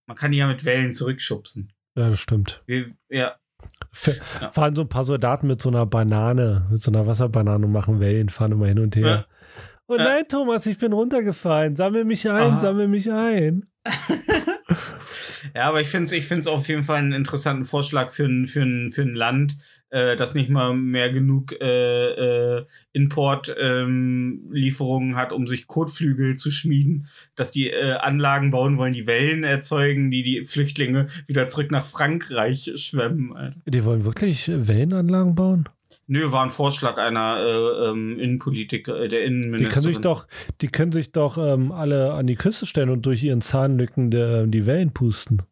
man 0.07 0.17
kann 0.17 0.31
die 0.31 0.39
ja 0.39 0.47
mit 0.47 0.65
Wellen 0.65 0.95
zurückschubsen. 0.95 1.73
Ja, 1.97 2.09
das 2.09 2.21
stimmt. 2.21 2.63
Wir, 2.67 2.97
ja, 3.09 3.37
Ja. 4.41 4.51
Fahren 4.51 4.75
so 4.75 4.83
ein 4.83 4.89
paar 4.89 5.05
Soldaten 5.05 5.47
mit 5.47 5.63
so 5.63 5.69
einer 5.69 5.87
Banane, 5.87 6.67
mit 6.71 6.83
so 6.83 6.91
einer 6.91 7.07
Wasserbanane 7.07 7.65
und 7.67 7.73
machen 7.73 8.01
Wellen, 8.01 8.29
fahren 8.29 8.53
immer 8.53 8.67
hin 8.67 8.79
und 8.79 8.97
her. 8.97 9.07
Ja. 9.07 9.25
Oh 9.87 9.97
nein, 9.97 10.25
Thomas, 10.29 10.67
ich 10.67 10.79
bin 10.79 10.93
runtergefallen. 10.93 11.77
Sammel 11.77 12.05
mich 12.05 12.29
ein, 12.29 12.53
Aha. 12.55 12.59
sammel 12.59 12.89
mich 12.89 13.13
ein. 13.13 13.67
Ja, 15.55 15.69
aber 15.69 15.81
ich 15.81 15.89
finde 15.89 16.05
es 16.07 16.13
ich 16.13 16.27
find's 16.27 16.49
auf 16.49 16.69
jeden 16.69 16.83
Fall 16.83 16.99
einen 16.99 17.13
interessanten 17.13 17.65
Vorschlag 17.65 18.11
für 18.13 18.25
ein, 18.25 18.49
für 18.49 18.63
ein, 18.63 18.91
für 18.91 19.03
ein 19.03 19.15
Land, 19.15 19.57
äh, 19.91 20.17
das 20.17 20.35
nicht 20.35 20.51
mal 20.51 20.75
mehr 20.75 21.13
genug 21.13 21.53
äh, 21.61 22.57
äh, 22.59 22.65
Importlieferungen 22.93 25.15
hat, 25.15 25.31
um 25.33 25.47
sich 25.47 25.69
Kotflügel 25.69 26.37
zu 26.37 26.51
schmieden, 26.51 27.07
dass 27.37 27.53
die 27.53 27.71
äh, 27.71 27.93
Anlagen 27.93 28.51
bauen 28.51 28.77
wollen, 28.79 28.95
die 28.95 29.07
Wellen 29.07 29.45
erzeugen, 29.45 30.11
die 30.11 30.25
die 30.25 30.45
Flüchtlinge 30.45 31.07
wieder 31.27 31.47
zurück 31.49 31.71
nach 31.71 31.87
Frankreich 31.87 32.73
schwemmen. 32.77 33.37
Alter. 33.37 33.61
Die 33.67 33.85
wollen 33.85 34.05
wirklich 34.05 34.49
Wellenanlagen 34.49 35.37
bauen? 35.37 35.69
Nö, 36.07 36.33
war 36.33 36.45
ein 36.45 36.51
Vorschlag 36.51 36.99
einer 36.99 37.37
äh, 37.39 37.89
ähm, 37.89 38.19
Innenpolitiker, 38.19 39.01
äh, 39.01 39.09
der 39.09 39.21
Die 39.21 39.27
Innenministerin. 39.27 39.73
können 39.83 39.95
sich 39.95 40.01
doch, 40.03 40.27
die 40.61 40.69
können 40.69 40.93
sich 40.93 41.13
doch 41.13 41.39
ähm, 41.39 41.73
alle 41.73 42.13
an 42.15 42.27
die 42.27 42.35
Küste 42.37 42.67
stellen 42.67 42.91
und 42.91 43.07
durch 43.07 43.23
ihren 43.25 43.41
Zahnlücken 43.41 44.11
der, 44.11 44.47
die 44.47 44.67
Wellen 44.67 44.93
pusten. 44.93 45.43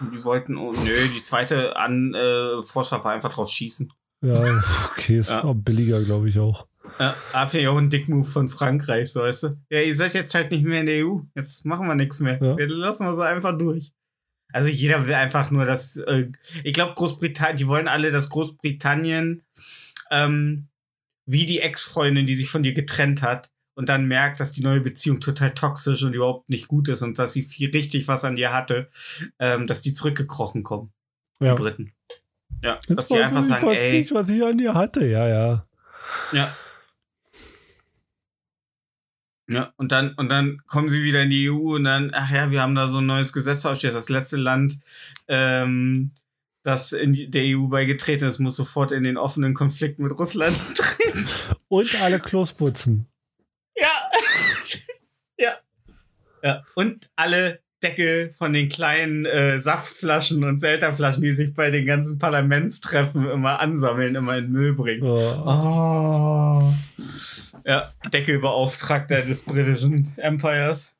Die 0.00 0.24
wollten, 0.24 0.56
oh, 0.56 0.70
nö, 0.72 0.90
die 1.14 1.22
zweite 1.22 1.76
an, 1.76 2.14
äh, 2.14 2.62
Vorschlag 2.64 3.04
war 3.04 3.12
einfach 3.12 3.34
drauf 3.34 3.48
schießen. 3.50 3.92
Ja, 4.22 4.60
okay, 4.92 5.18
ist 5.18 5.30
Ja. 5.30 5.44
auch 5.44 5.54
billiger, 5.54 6.02
glaube 6.02 6.28
ich 6.28 6.38
auch. 6.38 6.66
Ja, 6.98 7.14
ja 7.52 7.70
auch 7.70 7.76
ein 7.78 7.90
Dickmove 7.90 8.28
von 8.28 8.48
Frankreich, 8.48 9.12
so 9.12 9.20
weißt 9.20 9.42
du. 9.44 9.48
Ja, 9.70 9.80
ihr 9.80 9.94
seid 9.94 10.14
jetzt 10.14 10.34
halt 10.34 10.50
nicht 10.50 10.64
mehr 10.64 10.80
in 10.80 10.86
der 10.86 11.06
EU. 11.06 11.20
Jetzt 11.34 11.64
machen 11.64 11.86
wir 11.86 11.94
nichts 11.94 12.20
mehr. 12.20 12.38
Ja. 12.42 12.56
Wir 12.56 12.68
lassen 12.68 13.04
wir 13.06 13.14
so 13.14 13.22
einfach 13.22 13.56
durch. 13.56 13.92
Also 14.52 14.68
jeder 14.68 15.06
will 15.06 15.14
einfach 15.14 15.50
nur, 15.50 15.64
dass, 15.64 15.96
äh, 15.96 16.26
ich 16.62 16.74
glaube, 16.74 16.92
Großbritannien, 16.94 17.56
die 17.56 17.66
wollen 17.66 17.88
alle, 17.88 18.12
dass 18.12 18.28
Großbritannien 18.28 19.42
ähm, 20.12 20.68
wie 21.26 21.46
die 21.46 21.60
Ex-Freundin, 21.60 22.26
die 22.26 22.34
sich 22.36 22.48
von 22.50 22.62
dir 22.62 22.74
getrennt 22.74 23.22
hat 23.22 23.50
und 23.74 23.88
dann 23.88 24.06
merkt, 24.06 24.38
dass 24.38 24.52
die 24.52 24.62
neue 24.62 24.80
Beziehung 24.80 25.20
total 25.20 25.54
toxisch 25.54 26.02
und 26.02 26.12
überhaupt 26.14 26.48
nicht 26.48 26.68
gut 26.68 26.88
ist 26.88 27.02
und 27.02 27.18
dass 27.18 27.32
sie 27.32 27.42
viel 27.42 27.70
richtig 27.70 28.06
was 28.06 28.24
an 28.24 28.36
dir 28.36 28.52
hatte, 28.52 28.88
ähm, 29.38 29.66
dass 29.66 29.82
die 29.82 29.92
zurückgekrochen 29.94 30.62
kommen, 30.62 30.92
Ja. 31.40 31.54
die 31.54 31.60
Briten. 31.62 31.92
Ja, 32.62 32.78
Das 32.86 32.96
dass 32.96 33.08
die 33.08 33.18
einfach 33.18 33.42
sagen, 33.42 33.66
weiß 33.66 33.78
ey, 33.78 33.98
nicht, 33.98 34.12
was 34.12 34.28
ich 34.28 34.44
an 34.44 34.58
dir 34.58 34.74
hatte. 34.74 35.04
Ja, 35.06 35.26
ja. 35.28 35.66
Ja. 36.32 36.56
Ja, 39.48 39.72
und 39.76 39.92
dann, 39.92 40.14
und 40.14 40.28
dann 40.28 40.62
kommen 40.66 40.88
sie 40.88 41.02
wieder 41.02 41.22
in 41.22 41.30
die 41.30 41.50
EU 41.50 41.74
und 41.74 41.84
dann, 41.84 42.10
ach 42.14 42.30
ja, 42.30 42.50
wir 42.50 42.62
haben 42.62 42.74
da 42.74 42.88
so 42.88 42.98
ein 42.98 43.06
neues 43.06 43.32
Gesetz 43.32 43.66
aufgestellt. 43.66 43.94
Das 43.94 44.08
letzte 44.08 44.36
Land, 44.36 44.78
ähm, 45.28 46.12
das 46.62 46.92
in 46.92 47.30
der 47.30 47.42
EU 47.44 47.66
beigetreten 47.66 48.28
ist, 48.28 48.38
muss 48.38 48.56
sofort 48.56 48.92
in 48.92 49.02
den 49.02 49.16
offenen 49.16 49.54
Konflikt 49.54 49.98
mit 49.98 50.16
Russland 50.18 50.56
treten. 50.76 51.28
Und 51.68 52.00
alle 52.02 52.20
Klos 52.20 52.52
putzen. 52.52 53.06
Ja. 53.76 54.10
ja. 55.38 55.54
Ja. 56.42 56.64
Und 56.74 57.10
alle 57.16 57.60
Deckel 57.82 58.30
von 58.32 58.52
den 58.52 58.68
kleinen 58.68 59.26
äh, 59.26 59.58
Saftflaschen 59.58 60.44
und 60.44 60.60
Selterflaschen, 60.60 61.22
die 61.22 61.32
sich 61.32 61.52
bei 61.52 61.70
den 61.70 61.84
ganzen 61.84 62.18
Parlamentstreffen 62.18 63.28
immer 63.28 63.58
ansammeln, 63.60 64.14
immer 64.14 64.38
in 64.38 64.44
den 64.44 64.52
Müll 64.52 64.72
bringen. 64.74 65.02
Oh. 65.02 65.42
Oh. 65.44 66.72
Ja, 67.64 67.92
Deckelbeauftragter 68.12 69.22
des 69.22 69.42
britischen 69.42 70.12
Empires. 70.16 70.92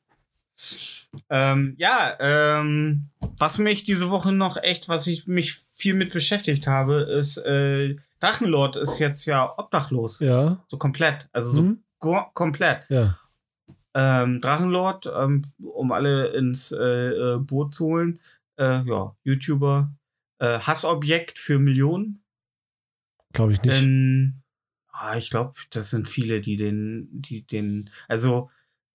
Ähm, 1.29 1.75
ja, 1.77 2.15
ähm, 2.19 3.09
was 3.37 3.57
mich 3.59 3.83
diese 3.83 4.09
Woche 4.09 4.31
noch 4.31 4.57
echt, 4.57 4.89
was 4.89 5.07
ich 5.07 5.27
mich 5.27 5.53
viel 5.53 5.93
mit 5.93 6.11
beschäftigt 6.11 6.65
habe, 6.67 7.01
ist, 7.01 7.37
äh, 7.37 7.95
Drachenlord 8.19 8.77
ist 8.77 8.99
jetzt 8.99 9.25
ja 9.25 9.53
obdachlos. 9.57 10.19
Ja. 10.19 10.63
So 10.67 10.77
komplett. 10.77 11.27
Also 11.33 11.51
so 11.51 11.61
Hm? 11.61 11.83
go- 11.99 12.25
komplett. 12.33 12.85
Ja. 12.89 13.19
Ähm, 13.93 14.41
Drachenlord, 14.41 15.11
ähm, 15.15 15.43
um 15.61 15.91
alle 15.91 16.27
ins 16.29 16.71
äh, 16.71 16.77
äh, 17.35 17.37
Boot 17.39 17.75
zu 17.75 17.85
holen. 17.85 18.19
Äh, 18.57 18.83
ja, 18.85 19.15
YouTuber. 19.23 19.91
Äh, 20.39 20.59
Hassobjekt 20.59 21.37
für 21.37 21.59
Millionen. 21.59 22.23
Glaube 23.33 23.53
ich 23.53 23.61
nicht. 23.61 23.81
Ähm, 23.83 24.41
ah, 24.91 25.15
ich 25.15 25.29
glaube, 25.29 25.53
das 25.71 25.89
sind 25.91 26.07
viele, 26.09 26.41
die 26.41 26.57
den, 26.57 27.07
die 27.11 27.45
den, 27.45 27.89
also 28.07 28.49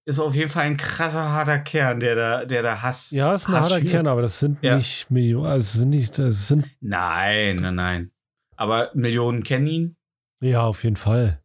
ist 0.08 0.18
auf 0.20 0.34
jeden 0.34 0.48
Fall 0.50 0.64
ein 0.64 0.76
krasser 0.76 1.30
harter 1.30 1.58
Kern, 1.58 2.00
der 2.00 2.14
da, 2.14 2.44
der 2.44 2.62
da 2.62 2.80
Hass. 2.82 3.10
ja, 3.10 3.34
ist 3.34 3.46
ein 3.48 3.54
Hass 3.54 3.64
harter 3.64 3.78
schürt. 3.80 3.90
Kern, 3.90 4.06
aber 4.06 4.22
das 4.22 4.40
sind 4.40 4.58
Ja. 4.62 4.76
nicht 4.76 5.10
Millionen. 5.10 5.46
Also 5.46 5.64
es 5.64 5.72
sind 5.74 5.90
nicht, 5.90 6.18
es 6.18 6.48
sind, 6.48 6.66
Nein, 6.80 7.56
nein, 7.56 7.74
nein. 7.74 8.10
Aber 8.56 8.90
Millionen 8.94 9.42
kennen 9.44 9.66
ihn. 9.66 9.96
ja, 10.40 10.62
auf 10.62 10.82
jeden 10.84 10.96
Fall. 10.96 11.42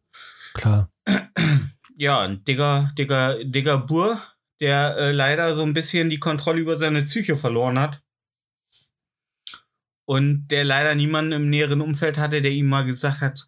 Klar. 0.54 0.90
Ja, 1.96 2.22
ein 2.22 2.42
dicker, 2.44 2.90
dicker, 2.98 3.42
dicker 3.44 3.78
Bur, 3.78 4.20
der 4.60 4.96
äh, 4.96 5.12
leider 5.12 5.54
so 5.54 5.62
ein 5.62 5.74
bisschen 5.74 6.10
die 6.10 6.18
Kontrolle 6.18 6.58
über 6.60 6.76
seine 6.78 7.02
Psyche 7.02 7.36
verloren 7.36 7.78
hat. 7.78 8.00
Und 10.06 10.48
der 10.48 10.64
leider 10.64 10.94
niemanden 10.94 11.32
im 11.32 11.48
näheren 11.50 11.80
Umfeld 11.80 12.18
hatte, 12.18 12.42
der 12.42 12.50
ihm 12.50 12.66
mal 12.66 12.84
gesagt 12.84 13.20
hat, 13.20 13.46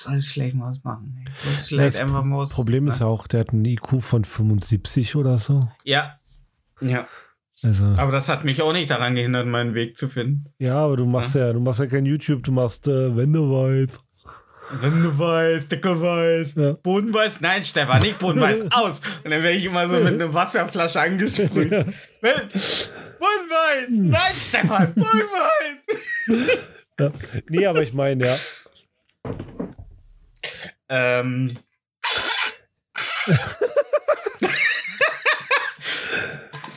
soll 0.00 0.18
ich 0.18 0.28
vielleicht 0.28 0.54
mal 0.54 0.68
was 0.68 0.82
machen? 0.82 1.24
ich 1.52 1.58
vielleicht 1.60 1.96
Das 1.96 2.00
einfach 2.00 2.24
mal 2.24 2.38
was 2.38 2.52
Problem 2.52 2.86
ist 2.88 3.02
auch, 3.02 3.26
der 3.26 3.40
hat 3.40 3.50
einen 3.50 3.64
IQ 3.64 4.00
von 4.00 4.24
75 4.24 5.16
oder 5.16 5.38
so. 5.38 5.60
Ja. 5.84 6.18
Ja. 6.80 7.06
Also, 7.62 7.84
Aber 7.96 8.10
das 8.10 8.28
hat 8.28 8.44
mich 8.44 8.60
auch 8.62 8.72
nicht 8.72 8.90
daran 8.90 9.14
gehindert, 9.14 9.46
meinen 9.46 9.74
Weg 9.74 9.96
zu 9.96 10.08
finden. 10.08 10.46
ja, 10.58 10.76
aber 10.78 10.96
du 10.96 11.06
machst 11.06 11.34
ja, 11.36 11.52
du 11.52 11.60
machst 11.60 11.78
ja 11.80 11.86
kein 11.86 12.06
YouTube, 12.06 12.42
du 12.42 12.50
machst 12.52 12.88
äh, 12.88 13.16
Wendeweit. 13.16 13.90
Wenn 14.80 15.02
du 15.02 15.18
weißt, 15.18 15.70
dicke 15.70 16.00
weiß. 16.00 16.54
Ja. 16.56 16.72
Bodenweiß? 16.72 17.42
Nein, 17.42 17.62
Stefan, 17.62 18.00
nicht 18.02 18.18
Bodenweiß, 18.18 18.64
aus. 18.72 19.00
Und 19.22 19.30
dann 19.30 19.42
werde 19.42 19.52
ich 19.58 19.66
immer 19.66 19.86
so 19.88 19.96
mit 19.98 20.14
einer 20.14 20.32
Wasserflasche 20.32 20.98
angesprüht. 21.00 21.50
Wenn- 21.70 22.48
Bodenweiß! 23.20 23.88
Nein, 23.90 24.32
Stefan, 24.34 24.94
Bodenweiß! 24.94 26.58
ja. 26.98 27.12
Nee, 27.50 27.66
aber 27.66 27.82
ich 27.82 27.92
meine, 27.92 28.26
ja. 28.26 28.36
Ähm, 30.92 31.56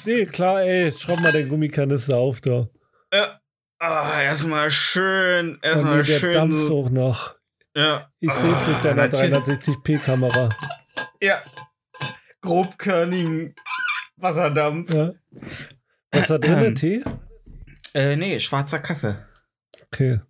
Nee, 0.05 0.25
klar, 0.25 0.61
ey, 0.61 0.91
schraub 0.91 1.19
mal 1.19 1.31
den 1.31 1.49
Gummikanister 1.49 2.17
auf 2.17 2.39
da. 2.41 2.69
äh, 3.11 3.25
ah, 3.79 4.21
erstmal 4.21 4.69
schön, 4.69 5.55
Und 5.55 5.65
erstmal 5.65 6.03
der 6.03 6.19
schön. 6.19 6.33
dampft 6.33 6.67
so- 6.67 6.79
auch 6.79 6.89
noch. 6.89 7.35
Ja. 7.75 8.09
Ich 8.19 8.31
sehe 8.31 8.53
es 8.53 8.65
durch 8.65 8.77
Ah, 8.77 8.81
deiner 8.83 9.07
natürlich. 9.07 9.33
360p-Kamera. 9.33 10.49
Ja. 11.21 11.43
Grobkörnigen 12.41 13.55
Wasserdampf. 14.17 14.93
Ja. 14.93 15.11
Was 16.11 16.27
da 16.27 16.37
drin, 16.37 16.75
Tee? 16.75 17.03
Äh, 17.93 18.15
nee, 18.15 18.39
schwarzer 18.39 18.79
Kaffee. 18.79 19.17
Okay. 19.87 20.21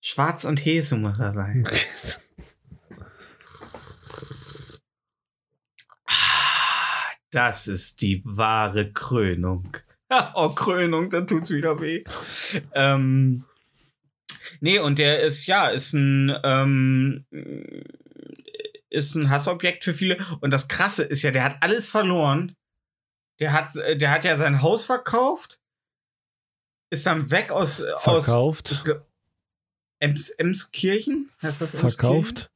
Schwarz 0.00 0.44
und 0.44 0.58
er 1.18 1.34
sein. 1.34 1.64
okay. 1.66 1.86
Das 7.30 7.68
ist 7.68 8.02
die 8.02 8.22
wahre 8.24 8.92
Krönung. 8.92 9.76
Oh, 10.34 10.48
Krönung, 10.48 11.08
da 11.08 11.20
tut's 11.20 11.50
wieder 11.50 11.80
weh. 11.80 12.02
Ähm, 12.72 13.44
nee, 14.58 14.80
und 14.80 14.98
der 14.98 15.22
ist, 15.22 15.46
ja, 15.46 15.68
ist 15.68 15.92
ein, 15.92 16.36
ähm, 16.42 17.24
ist 18.88 19.14
ein 19.14 19.30
Hassobjekt 19.30 19.84
für 19.84 19.94
viele. 19.94 20.18
Und 20.40 20.50
das 20.50 20.66
Krasse 20.66 21.04
ist 21.04 21.22
ja, 21.22 21.30
der 21.30 21.44
hat 21.44 21.58
alles 21.60 21.90
verloren. 21.90 22.56
Der 23.38 23.52
hat, 23.52 23.70
der 23.76 24.10
hat 24.10 24.24
ja 24.24 24.36
sein 24.36 24.62
Haus 24.62 24.84
verkauft. 24.84 25.60
Ist 26.90 27.06
dann 27.06 27.30
weg 27.30 27.52
aus, 27.52 27.80
aus 27.80 28.24
Verkauft. 28.24 28.80
glaub, 28.82 29.06
Ems, 30.00 30.30
Emskirchen? 30.30 31.30
Heißt 31.40 31.60
das 31.60 31.74
Emskirchen? 31.74 31.92
Verkauft. 31.92 32.50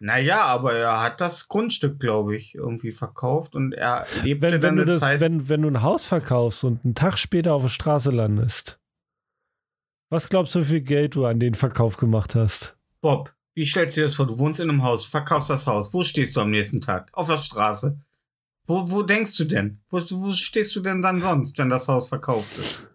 Naja, 0.00 0.42
aber 0.44 0.74
er 0.74 1.02
hat 1.02 1.20
das 1.20 1.48
Grundstück, 1.48 1.98
glaube 1.98 2.36
ich, 2.36 2.54
irgendwie 2.54 2.92
verkauft 2.92 3.56
und 3.56 3.72
er 3.72 4.06
lebte 4.22 4.42
Wenn, 4.42 4.52
wenn, 4.52 4.60
dann 4.60 4.78
eine 4.78 4.84
das, 4.84 5.00
Zeit. 5.00 5.20
wenn, 5.20 5.48
wenn 5.48 5.62
du 5.62 5.68
ein 5.68 5.82
Haus 5.82 6.06
verkaufst 6.06 6.62
und 6.62 6.84
einen 6.84 6.94
Tag 6.94 7.18
später 7.18 7.54
auf 7.54 7.62
der 7.62 7.68
Straße 7.68 8.10
landest, 8.10 8.78
was 10.10 10.28
glaubst 10.28 10.54
du, 10.54 10.60
wie 10.60 10.64
viel 10.64 10.80
Geld 10.82 11.16
du 11.16 11.26
an 11.26 11.40
den 11.40 11.54
Verkauf 11.54 11.96
gemacht 11.96 12.34
hast? 12.36 12.76
Bob, 13.00 13.34
wie 13.54 13.66
stellst 13.66 13.96
du 13.96 14.02
dir 14.02 14.06
das 14.06 14.14
vor? 14.14 14.26
Du 14.26 14.38
wohnst 14.38 14.60
in 14.60 14.70
einem 14.70 14.84
Haus, 14.84 15.04
verkaufst 15.04 15.50
das 15.50 15.66
Haus. 15.66 15.92
Wo 15.92 16.04
stehst 16.04 16.36
du 16.36 16.40
am 16.40 16.50
nächsten 16.50 16.80
Tag? 16.80 17.10
Auf 17.12 17.26
der 17.28 17.38
Straße. 17.38 17.98
Wo, 18.66 18.90
wo 18.90 19.02
denkst 19.02 19.36
du 19.36 19.44
denn? 19.44 19.80
Wo, 19.90 19.98
wo 19.98 20.32
stehst 20.32 20.76
du 20.76 20.80
denn 20.80 21.02
dann 21.02 21.20
sonst, 21.20 21.58
wenn 21.58 21.68
das 21.70 21.88
Haus 21.88 22.08
verkauft 22.08 22.56
ist? 22.56 22.86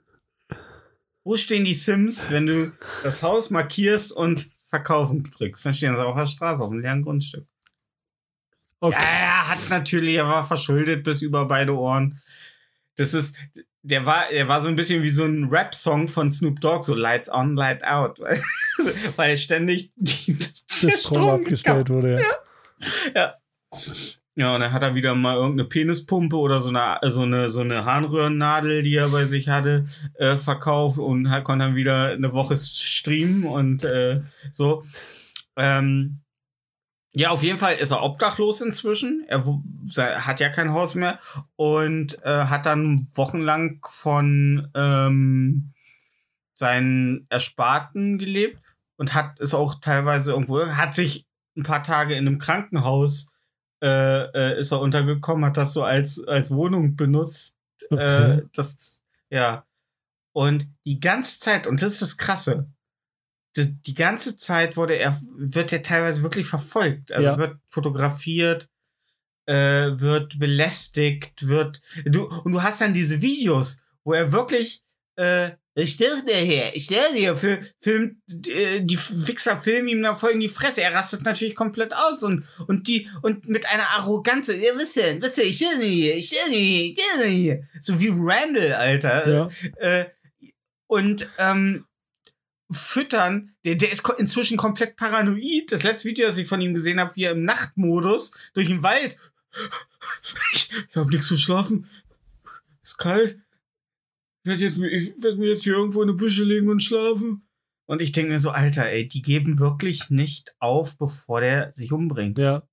Wo 1.26 1.36
stehen 1.36 1.66
die 1.66 1.74
Sims, 1.74 2.30
wenn 2.32 2.46
du 2.46 2.72
das 3.04 3.22
Haus 3.22 3.50
markierst 3.50 4.12
und 4.12 4.50
verkaufen 4.74 5.24
drückst? 5.24 5.68
Dann 5.68 5.76
stehen 5.76 5.96
sie 5.96 6.04
auf 6.04 6.16
der 6.16 6.26
Straße, 6.26 6.64
auf 6.64 6.72
einem 6.72 6.82
leeren 6.82 7.04
Grundstück. 7.04 7.46
Okay. 8.80 8.98
Ja, 9.00 9.08
er 9.08 9.50
hat 9.50 9.70
natürlich, 9.70 10.16
er 10.16 10.26
war 10.26 10.48
verschuldet 10.48 11.04
bis 11.04 11.22
über 11.22 11.48
beide 11.48 11.78
Ohren. 11.78 12.20
Das 12.96 13.14
ist, 13.14 13.38
der 13.84 14.08
war, 14.08 14.26
der 14.32 14.48
war 14.48 14.64
so 14.64 14.70
ein 14.70 14.76
bisschen 14.76 15.04
wie 15.04 15.10
so 15.10 15.26
ein 15.26 15.46
Rap-Song 15.46 16.08
von 16.08 16.32
Snoop 16.32 16.60
Dogg, 16.60 16.84
so 16.84 16.96
Lights 16.96 17.30
on, 17.30 17.56
Light 17.56 17.84
out, 17.84 18.20
weil, 18.20 18.42
weil 19.16 19.38
ständig 19.38 19.92
die, 19.96 20.36
Der 20.82 20.98
Strom 20.98 21.30
abgestellt 21.30 21.90
wurde. 21.92 22.20
Ja. 22.20 22.20
Ja. 22.20 22.32
Ja, 23.16 23.36
und 24.36 24.62
dann 24.62 24.74
hat 24.74 24.82
er 24.82 24.96
wieder 24.96 25.14
mal 25.14 25.36
irgendeine 25.36 25.70
Penispumpe 25.70 26.36
oder 26.36 26.60
so 26.60 26.70
eine, 26.70 26.98
so 27.12 27.22
eine, 27.22 27.50
so 27.52 27.62
eine 27.62 27.86
Harnröhrennadel, 27.86 28.82
die 28.82 28.96
er 28.96 29.10
bei 29.10 29.26
sich 29.26 29.48
hatte, 29.48 29.86
äh, 30.16 30.38
verkauft 30.38 30.98
und 30.98 31.30
halt 31.30 31.44
konnte 31.44 31.66
dann 31.66 31.76
wieder 31.76 32.08
eine 32.08 32.34
Woche 32.34 32.58
streamen 32.58 33.46
und 33.46 33.84
äh, 33.84 34.22
so. 34.52 34.84
Ähm, 35.56 36.24
ja, 37.16 37.30
auf 37.30 37.44
jeden 37.44 37.60
Fall 37.60 37.76
ist 37.76 37.92
er 37.92 38.02
obdachlos 38.02 38.62
inzwischen. 38.62 39.24
Er 39.28 39.46
hat 40.26 40.40
ja 40.40 40.50
kein 40.50 40.74
Haus 40.74 40.96
mehr 40.96 41.20
und 41.56 42.18
äh, 42.24 42.46
hat 42.46 42.66
dann 42.66 43.08
wochenlang 43.14 43.86
von 43.88 44.68
ähm, 44.74 45.74
seinen 46.54 47.28
Ersparten 47.30 48.18
gelebt 48.18 48.60
und 48.98 49.14
hat 49.14 49.40
es 49.40 49.54
auch 49.54 49.76
teilweise 49.76 50.32
irgendwo, 50.32 50.66
hat 50.66 50.96
sich 50.96 51.28
ein 51.56 51.62
paar 51.62 51.84
Tage 51.84 52.16
in 52.16 52.28
einem 52.28 52.40
Krankenhaus 52.40 53.28
äh, 53.84 54.24
äh, 54.34 54.60
ist 54.60 54.72
er 54.72 54.80
untergekommen, 54.80 55.44
hat 55.46 55.58
das 55.58 55.74
so 55.74 55.84
als, 55.84 56.26
als 56.26 56.52
Wohnung 56.52 56.96
benutzt. 56.96 57.58
Okay. 57.90 58.38
Äh, 58.38 58.44
das, 58.54 59.04
ja. 59.30 59.66
Und 60.32 60.68
die 60.86 61.00
ganze 61.00 61.40
Zeit, 61.40 61.68
und 61.68 61.82
das 61.82 61.92
ist 61.94 62.02
das 62.02 62.18
Krasse, 62.18 62.68
die, 63.58 63.74
die 63.84 63.94
ganze 63.94 64.38
Zeit 64.38 64.78
wurde 64.78 64.96
er, 64.96 65.20
wird 65.36 65.74
er 65.74 65.84
teilweise 65.84 66.24
wirklich 66.24 66.48
verfolgt. 66.48 67.12
Also 67.12 67.30
Ja. 67.30 67.38
wird 67.38 67.58
fotografiert, 67.70 68.70
äh, 69.46 70.00
wird 70.00 70.40
belästigt, 70.40 71.48
wird. 71.48 71.82
Du, 72.06 72.28
und 72.28 72.54
du 72.54 72.64
hast 72.64 72.82
dann 72.82 72.94
diese 72.94 73.22
Videos, 73.22 73.82
wo 74.06 74.14
er 74.14 74.32
wirklich, 74.32 74.84
äh, 75.18 75.52
ich 75.76 75.94
stell 75.94 76.22
dir 76.24 76.36
her, 76.36 76.76
ich 76.76 76.86
stell 76.86 77.14
dir 77.16 77.36
für 77.36 77.60
Film, 77.80 78.22
äh, 78.48 78.82
die 78.82 78.98
Wichser 78.98 79.58
filmen 79.58 79.88
ihm 79.88 80.04
da 80.04 80.14
voll 80.14 80.32
in 80.32 80.40
die 80.40 80.50
Fresse. 80.50 80.82
Er 80.84 80.94
rastet 80.94 81.24
natürlich 81.24 81.56
komplett 81.56 81.94
aus 81.96 82.24
und, 82.24 82.46
und 82.68 82.88
die, 82.88 83.10
und 83.22 83.48
mit 83.48 83.68
einer 83.68 83.88
Arroganz, 83.98 84.48
ja, 84.50 84.56
wisst 84.76 84.98
ihr, 84.98 85.20
wisst 85.22 85.38
ihr, 85.40 85.46
ich 85.46 85.56
stell 85.56 85.80
dir 85.80 85.88
hier, 85.88 86.16
ich 86.16 86.28
stell 86.28 86.52
dir 86.52 86.60
hier, 86.60 86.86
ich 86.86 87.00
stell 87.02 87.24
dir 87.24 87.34
hier. 87.34 87.68
So 87.80 88.00
wie 88.00 88.12
Randall, 88.14 88.74
Alter 88.74 89.28
Ja. 89.30 89.50
äh, 89.78 90.06
und 90.88 91.28
ähm, 91.40 91.86
füttern. 92.72 93.56
Der, 93.66 93.76
der 93.76 93.92
ist 93.92 94.04
inzwischen 94.18 94.58
komplett 94.58 94.96
paranoid. 94.96 95.72
Das 95.72 95.84
letzte 95.84 96.10
Video, 96.10 96.28
das 96.28 96.38
ich 96.38 96.48
von 96.48 96.62
ihm 96.62 96.74
gesehen 96.74 97.00
habe, 97.00 97.16
wie 97.16 97.24
er 97.24 97.32
im 97.32 97.46
Nachtmodus 97.46 98.32
durch 98.54 98.68
den 98.68 98.84
Wald. 98.84 99.16
Ich, 100.54 100.72
ich 100.90 100.96
habe 100.96 101.10
nichts 101.12 101.28
zu 101.28 101.38
schlafen. 101.38 101.90
Ist 102.84 102.98
kalt. 102.98 103.40
Ich 104.44 104.50
werde 104.50 104.64
jetzt, 104.64 104.78
ich 104.78 105.24
werd 105.24 105.38
mir 105.38 105.50
jetzt 105.50 105.64
hier 105.64 105.74
irgendwo 105.74 106.02
in 106.02 106.10
eine 106.10 106.18
Büsche 106.18 106.44
legen 106.44 106.70
und 106.70 106.84
schlafen. 106.84 107.48
Und 107.86 108.02
ich 108.02 108.12
denke 108.12 108.32
mir 108.32 108.40
so, 108.40 108.50
Alter, 108.50 108.86
ey, 108.86 109.08
die 109.08 109.22
geben 109.22 109.60
wirklich 109.60 110.10
nicht 110.10 110.54
auf, 110.60 110.98
bevor 110.98 111.40
der 111.40 111.72
sich 111.74 111.94
umbringt. 111.94 112.38
Ja. 112.38 112.68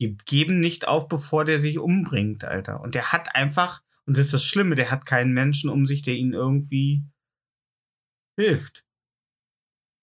Die 0.00 0.16
geben 0.26 0.58
nicht 0.58 0.88
auf, 0.88 1.08
bevor 1.08 1.46
der 1.46 1.58
sich 1.58 1.78
umbringt, 1.78 2.44
Alter. 2.44 2.82
Und 2.82 2.94
der 2.94 3.12
hat 3.12 3.34
einfach, 3.34 3.82
und 4.04 4.18
das 4.18 4.26
ist 4.26 4.34
das 4.34 4.44
Schlimme, 4.44 4.74
der 4.74 4.90
hat 4.90 5.06
keinen 5.06 5.32
Menschen 5.32 5.70
um 5.70 5.86
sich, 5.86 6.02
der 6.02 6.14
ihn 6.14 6.34
irgendwie 6.34 7.02
hilft. 8.38 8.84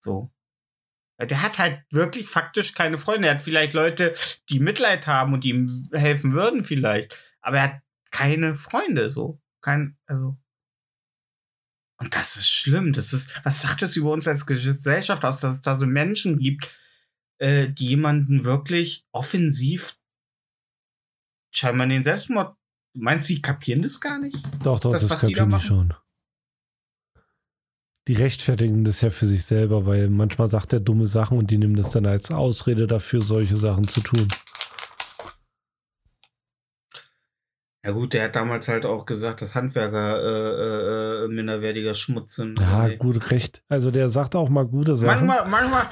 So. 0.04 0.32
Der 1.20 1.44
hat 1.44 1.60
halt 1.60 1.84
wirklich 1.92 2.28
faktisch 2.28 2.74
keine 2.74 2.98
Freunde. 2.98 3.28
Er 3.28 3.36
hat 3.36 3.42
vielleicht 3.42 3.74
Leute, 3.74 4.16
die 4.50 4.60
Mitleid 4.60 5.06
haben 5.06 5.34
und 5.34 5.44
die 5.44 5.50
ihm 5.50 5.88
helfen 5.94 6.34
würden, 6.34 6.64
vielleicht. 6.64 7.18
Aber 7.42 7.58
er 7.58 7.64
hat 7.64 7.82
keine 8.10 8.56
Freunde, 8.56 9.12
so. 9.12 9.40
Kein, 9.64 9.97
also. 10.05 10.38
Und 11.99 12.16
das 12.16 12.36
ist 12.36 12.49
schlimm. 12.49 12.93
Das 12.93 13.14
ist, 13.14 13.34
was 13.45 13.61
sagt 13.61 13.82
das 13.82 13.95
über 13.95 14.11
uns 14.11 14.28
als 14.28 14.45
Gesellschaft 14.45 15.24
aus, 15.24 15.39
dass 15.39 15.55
es 15.55 15.61
da 15.61 15.80
so 15.80 15.88
Menschen 15.88 16.38
gibt, 16.38 16.70
äh, 17.39 17.70
die 17.70 17.88
jemanden 17.88 18.43
wirklich 18.43 19.05
offensiv 19.11 19.97
scheinbar 21.51 21.86
in 21.86 21.91
den 21.91 22.03
Selbstmord. 22.03 22.57
Meinst 22.95 23.30
du, 23.30 23.36
die 23.36 23.41
kapieren 23.41 23.82
das 23.82 24.01
gar 24.01 24.20
nicht? 24.20 24.38
Doch, 24.64 24.80
doch, 24.80 24.91
Das, 24.91 25.03
das, 25.03 25.11
was 25.11 25.20
die 25.22 25.34
da 25.34 25.43
kapieren 25.43 25.59
die 25.59 25.66
schon. 25.66 25.93
Die 28.09 28.14
rechtfertigen 28.14 28.84
das 28.84 28.99
ja 28.99 29.09
für 29.09 29.28
sich 29.28 29.45
selber, 29.45 29.86
weil 29.86 30.09
manchmal 30.09 30.49
sagt 30.49 30.74
er 30.74 30.82
dumme 30.82 31.07
Sachen 31.07 31.38
und 31.38 31.51
die 31.51 31.57
nehmen 31.57 31.78
das 31.78 31.91
dann 31.91 32.05
als 32.05 32.32
Ausrede 32.32 32.86
dafür, 32.86 33.22
solche 33.22 33.55
Sachen 33.55 33.88
zu 33.88 34.01
tun. 34.01 34.28
Ja 37.86 37.92
gut, 37.92 38.14
der 38.14 38.24
hat 38.24 38.36
damals 38.38 38.70
halt 38.70 38.86
auch 38.86 39.06
gesagt, 39.06 39.42
dass 39.42 39.56
Handwerker 39.56 40.22
äh, 40.24 41.24
äh, 41.24 41.26
äh, 41.26 41.28
minderwertiger 41.28 41.94
Schmutz 41.96 42.36
sind. 42.36 42.58
Ja, 42.58 42.88
Ey. 42.88 42.96
gut, 42.96 43.30
recht. 43.30 43.62
Also 43.68 43.92
der 43.92 44.08
sagt 44.08 44.38
auch 44.38 44.48
mal 44.48 44.66
gute 44.66 44.96
Sachen. 44.96 45.28
Manchmal, 45.28 45.68
manchmal, 45.70 45.92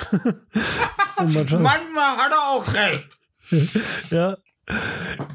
manchmal, 1.17 2.17
hat 2.17 2.31
er 2.31 2.49
auch 2.49 2.65
recht. 2.73 3.81
ja. 4.09 4.37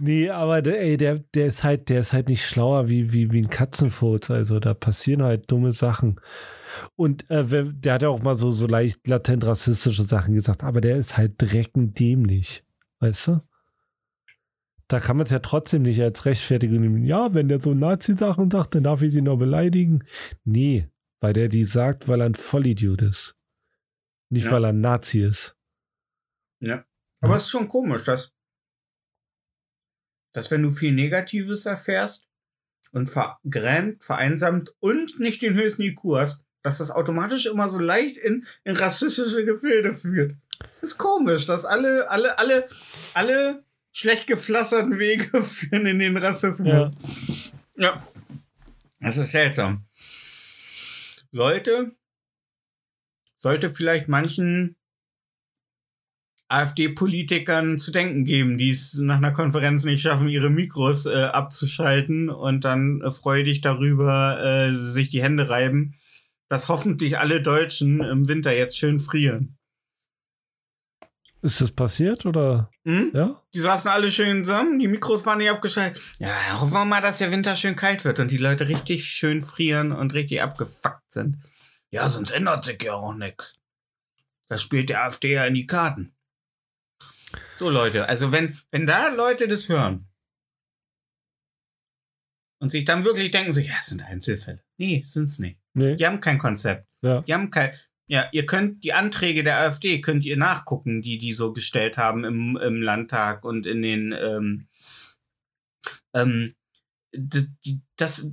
Nee, 0.01 0.31
aber 0.31 0.63
der, 0.63 0.81
ey, 0.81 0.97
der, 0.97 1.19
der 1.35 1.47
ist 1.47 1.63
halt, 1.63 1.91
der 1.91 2.01
ist 2.01 2.15
halt 2.15 2.31
nicht 2.31 2.47
schlauer 2.47 2.89
wie, 2.89 3.13
wie, 3.13 3.31
wie 3.33 3.43
ein 3.43 3.51
Katzenfurz. 3.51 4.31
Also 4.31 4.59
da 4.59 4.73
passieren 4.73 5.23
halt 5.23 5.51
dumme 5.51 5.73
Sachen. 5.73 6.19
Und 6.95 7.29
äh, 7.31 7.45
der 7.45 7.95
hat 7.95 8.03
ja 8.03 8.09
auch 8.09 8.23
mal 8.23 8.35
so, 8.35 8.51
so 8.51 8.67
leicht 8.67 9.07
latent 9.07 9.45
rassistische 9.45 10.05
Sachen 10.05 10.35
gesagt, 10.35 10.65
aber 10.65 10.81
der 10.81 10.97
ist 10.97 11.19
halt 11.19 11.35
dreckend 11.37 12.01
dämlich. 12.01 12.65
Weißt 13.01 13.29
du? 13.29 13.41
Da 14.89 15.01
kann 15.01 15.17
man 15.17 15.25
es 15.25 15.33
ja 15.33 15.41
trotzdem 15.41 15.83
nicht 15.83 16.01
als 16.01 16.25
Rechtfertigung 16.27 16.81
nehmen. 16.81 17.05
Ja, 17.05 17.35
wenn 17.35 17.49
der 17.49 17.61
so 17.61 17.75
Nazi-Sachen 17.75 18.51
sagt, 18.51 18.75
dann 18.77 18.85
darf 18.85 19.03
ich 19.03 19.15
ihn 19.15 19.25
noch 19.25 19.37
beleidigen. 19.37 20.05
Nee, 20.45 20.89
weil 21.21 21.33
der 21.33 21.49
die 21.49 21.65
sagt, 21.65 22.07
weil 22.07 22.21
er 22.21 22.27
ein 22.27 22.35
Vollidiot 22.37 23.03
ist. 23.03 23.37
Nicht, 24.31 24.45
Ja. 24.47 24.53
weil 24.53 24.65
er 24.65 24.71
ein 24.71 24.81
Nazi 24.81 25.23
ist. 25.23 25.57
Aber 27.21 27.37
es 27.37 27.45
ist 27.45 27.51
schon 27.51 27.69
komisch, 27.69 28.05
dass, 28.05 28.33
dass 30.33 30.51
wenn 30.51 30.63
du 30.63 30.71
viel 30.71 30.93
Negatives 30.93 31.67
erfährst 31.67 32.29
und 32.93 33.09
vergrämt, 33.09 34.05
vereinsamt 34.05 34.75
und 34.79 35.19
nicht 35.19 35.43
den 35.43 35.55
höchsten 35.55 35.83
IQ 35.83 36.01
hast, 36.17 36.45
dass 36.63 36.79
das 36.79 36.91
automatisch 36.91 37.47
immer 37.47 37.69
so 37.69 37.79
leicht 37.79 38.19
in, 38.19 38.47
in 38.65 38.77
rassistische 38.77 39.45
Gefilde 39.45 39.95
führt. 39.95 40.37
Das 40.59 40.83
ist 40.83 40.99
komisch, 40.99 41.47
dass 41.47 41.65
alle, 41.65 42.09
alle, 42.11 42.39
alle, 42.39 42.69
alle 43.15 43.65
schlecht 43.97 44.27
gepflasterten 44.27 44.99
Wege 44.99 45.43
führen 45.45 45.87
in 45.87 45.99
den 45.99 46.17
Rassismus. 46.19 46.95
Ja. 47.77 48.07
Das 49.01 49.17
ist 49.17 49.33
seltsam. 49.33 49.87
Sollte, 51.33 51.93
sollte 53.37 53.71
vielleicht 53.71 54.09
manchen 54.09 54.77
AfD-Politikern 56.49 57.79
zu 57.79 57.91
denken 57.91 58.25
geben, 58.25 58.59
die 58.59 58.71
es 58.71 58.95
nach 58.99 59.17
einer 59.17 59.33
Konferenz 59.33 59.85
nicht 59.85 60.03
schaffen, 60.03 60.29
ihre 60.29 60.51
Mikros 60.51 61.07
äh, 61.07 61.25
abzuschalten 61.25 62.29
und 62.29 62.65
dann 62.65 63.01
äh, 63.01 63.11
freudig 63.11 63.63
darüber 63.63 64.41
äh, 64.41 64.75
sich 64.75 65.09
die 65.09 65.23
Hände 65.23 65.49
reiben, 65.49 65.95
dass 66.49 66.69
hoffentlich 66.69 67.19
alle 67.19 67.43
Deutschen 67.43 68.01
im 68.01 68.29
Winter 68.29 68.55
jetzt 68.55 68.77
schön 68.77 69.01
frieren. 69.01 69.56
Ist 71.47 71.61
das 71.61 71.71
passiert 71.71 72.27
oder? 72.27 72.73
Hm? 72.85 73.13
Ja? 73.15 73.41
Die 73.55 73.61
saßen 73.61 73.89
alle 73.89 74.11
schön 74.11 74.45
zusammen, 74.45 74.81
die 74.81 74.89
Mikros 74.89 75.25
waren 75.27 75.39
nicht 75.39 75.49
abgeschaltet. 75.49 76.03
Ja, 76.19 76.35
hoffen 76.61 76.73
wir 76.73 76.85
mal, 76.85 77.01
dass 77.01 77.19
der 77.19 77.31
Winter 77.31 77.55
schön 77.55 77.77
kalt 77.77 78.05
wird 78.05 78.19
und 78.19 78.33
die 78.33 78.37
Leute 78.37 78.67
richtig 78.67 79.07
schön 79.07 79.43
frieren 79.43 79.93
und 79.93 80.13
richtig 80.13 80.43
abgefuckt 80.43 81.13
sind. 81.13 81.37
Ja, 81.93 82.09
sonst 82.09 82.33
ändert 82.33 82.65
sich 82.65 82.83
ja 82.83 82.95
auch 82.95 83.15
nichts. 83.15 83.61
Das 84.49 84.61
spielt 84.61 84.89
der 84.89 85.05
AfD 85.05 85.35
ja 85.35 85.45
in 85.47 85.55
die 85.55 85.69
Karten. 85.69 86.17
So, 87.55 87.71
Leute, 87.71 88.09
also 88.09 88.33
wenn, 88.33 88.59
wenn 88.73 88.85
da 88.85 89.15
Leute 89.15 89.47
das 89.47 89.69
hören 89.69 90.09
und 92.59 92.71
sich 92.71 92.85
dann 92.85 93.05
wirklich 93.05 93.31
denken, 93.31 93.53
so, 93.53 93.61
ja, 93.61 93.75
es 93.79 93.87
sind 93.87 94.03
Einzelfälle. 94.03 94.65
Nee, 94.79 95.01
sind's 95.05 95.39
nicht. 95.39 95.61
Nee. 95.75 95.95
Die 95.95 96.07
haben 96.07 96.19
kein 96.19 96.39
Konzept. 96.39 96.89
Ja. 97.03 97.21
Die 97.21 97.33
haben 97.33 97.51
kein. 97.51 97.73
Ja, 98.09 98.29
ihr 98.33 98.47
könnt 98.47 98.85
die 98.85 98.93
Anträge 98.93 99.43
der 99.43 99.59
AfD 99.59 100.01
könnt 100.01 100.25
ihr 100.25 100.37
nachgucken, 100.37 101.03
die 101.03 101.19
die 101.19 101.33
so 101.33 101.53
gestellt 101.53 101.99
haben 101.99 102.25
im, 102.25 102.57
im 102.57 102.81
Landtag 102.81 103.45
und 103.45 103.67
in 103.67 103.83
den 103.83 104.13
ähm, 104.13 104.69
ähm, 106.15 106.55
die, 107.13 107.81
das 107.97 108.33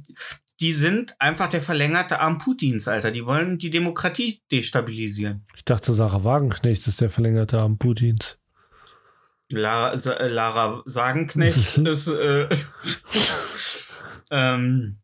die 0.59 0.71
sind 0.71 1.19
einfach 1.19 1.49
der 1.49 1.61
verlängerte 1.61 2.19
Arm 2.19 2.37
Putins, 2.37 2.87
Alter. 2.87 3.11
Die 3.11 3.25
wollen 3.25 3.57
die 3.57 3.69
Demokratie 3.69 4.41
destabilisieren. 4.51 5.43
Ich 5.55 5.65
dachte, 5.65 5.93
Sarah 5.93 6.23
Wagenknecht 6.23 6.87
ist 6.87 7.01
der 7.01 7.09
verlängerte 7.09 7.59
Arm 7.59 7.77
Putins. 7.77 8.37
Lara, 9.49 9.93
äh, 9.93 10.27
Lara 10.27 10.81
Sagenknecht 10.85 11.77
ist 11.85 12.07
äh, 12.07 12.47
ähm, 14.31 14.99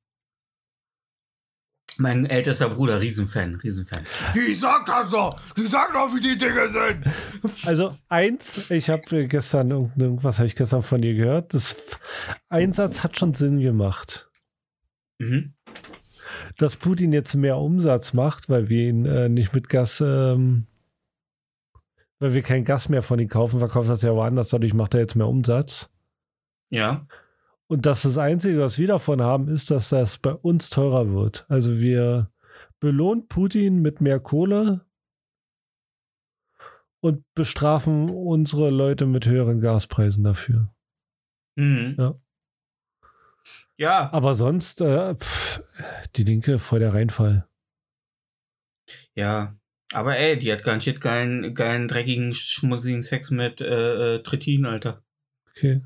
mein 2.00 2.26
ältester 2.26 2.70
Bruder, 2.70 3.02
Riesenfan, 3.02 3.56
Riesenfan. 3.56 4.04
Die 4.36 4.54
sagt 4.54 4.90
das 4.90 5.10
doch! 5.12 5.40
Die 5.56 5.68
sagt 5.68 5.94
doch, 5.96 6.14
wie 6.16 6.22
die 6.22 6.38
Dinge 6.38 6.70
sind! 6.70 7.68
Also 7.68 7.96
eins, 8.08 8.72
ich 8.72 8.90
habe 8.90 9.28
gestern 9.28 9.72
irgend- 9.72 10.02
irgendwas 10.02 10.38
habe 10.40 10.48
ich 10.48 10.56
gestern 10.56 10.82
von 10.84 11.02
dir 11.02 11.14
gehört. 11.16 11.54
Das 11.54 11.74
F- 11.74 12.00
ein 12.50 12.74
Satz 12.74 13.04
hat 13.04 13.18
schon 13.20 13.34
Sinn 13.34 13.60
gemacht, 13.60 14.30
Mhm. 15.20 15.54
dass 16.58 16.76
Putin 16.78 17.12
jetzt 17.14 17.36
mehr 17.36 17.58
Umsatz 17.58 18.14
macht, 18.14 18.50
weil 18.50 18.70
wir 18.70 18.90
ihn 18.90 19.06
äh, 19.06 19.30
nicht 19.30 19.54
mit 19.54 19.68
Gas, 19.70 20.02
ähm, 20.02 20.68
weil 22.20 22.34
wir 22.34 22.42
kein 22.42 22.64
Gas 22.66 22.90
mehr 22.90 23.02
von 23.02 23.20
ihm 23.20 23.30
kaufen, 23.30 23.60
verkauft 23.60 23.90
das 23.90 24.02
ja 24.02 24.14
woanders. 24.14 24.50
Dadurch 24.50 24.74
macht 24.74 24.94
er 24.94 25.02
jetzt 25.02 25.16
mehr 25.16 25.28
Umsatz. 25.28 25.90
Ja. 26.70 27.08
Und 27.72 27.86
dass 27.86 28.02
das 28.02 28.18
Einzige, 28.18 28.60
was 28.60 28.80
wir 28.80 28.88
davon 28.88 29.22
haben, 29.22 29.48
ist, 29.48 29.70
dass 29.70 29.90
das 29.90 30.18
bei 30.18 30.34
uns 30.34 30.70
teurer 30.70 31.14
wird. 31.14 31.46
Also 31.50 31.78
wir 31.80 32.32
belohnen 32.80 33.28
Putin 33.28 33.82
mit 33.82 34.02
mehr 34.02 34.20
Kohle 34.20 34.86
und 37.02 37.24
bestrafen 37.36 38.10
unsere 38.10 38.70
Leute 38.72 39.06
mit 39.06 39.26
höheren 39.28 39.62
Gaspreisen 39.62 40.24
dafür. 40.24 40.74
Mhm. 41.56 41.96
Ja. 41.98 42.16
Ja, 43.78 44.12
Aber 44.12 44.34
sonst, 44.36 44.82
äh, 44.82 45.16
pff, 45.16 45.64
die 46.16 46.24
Linke 46.24 46.60
voll 46.60 46.80
der 46.80 46.94
Reinfall. 46.94 47.48
ja. 49.16 49.56
Aber 49.92 50.18
ey, 50.18 50.38
die 50.38 50.52
hat 50.54 50.64
garantiert 50.64 51.02
geilen, 51.02 51.56
geilen, 51.56 51.88
dreckigen, 51.88 52.36
schmutzigen 52.36 53.02
Sex 53.02 53.32
mit 53.32 53.60
äh, 53.60 54.18
äh, 54.18 54.22
Trittin, 54.22 54.68
Alter. 54.68 55.04
Okay, 55.50 55.82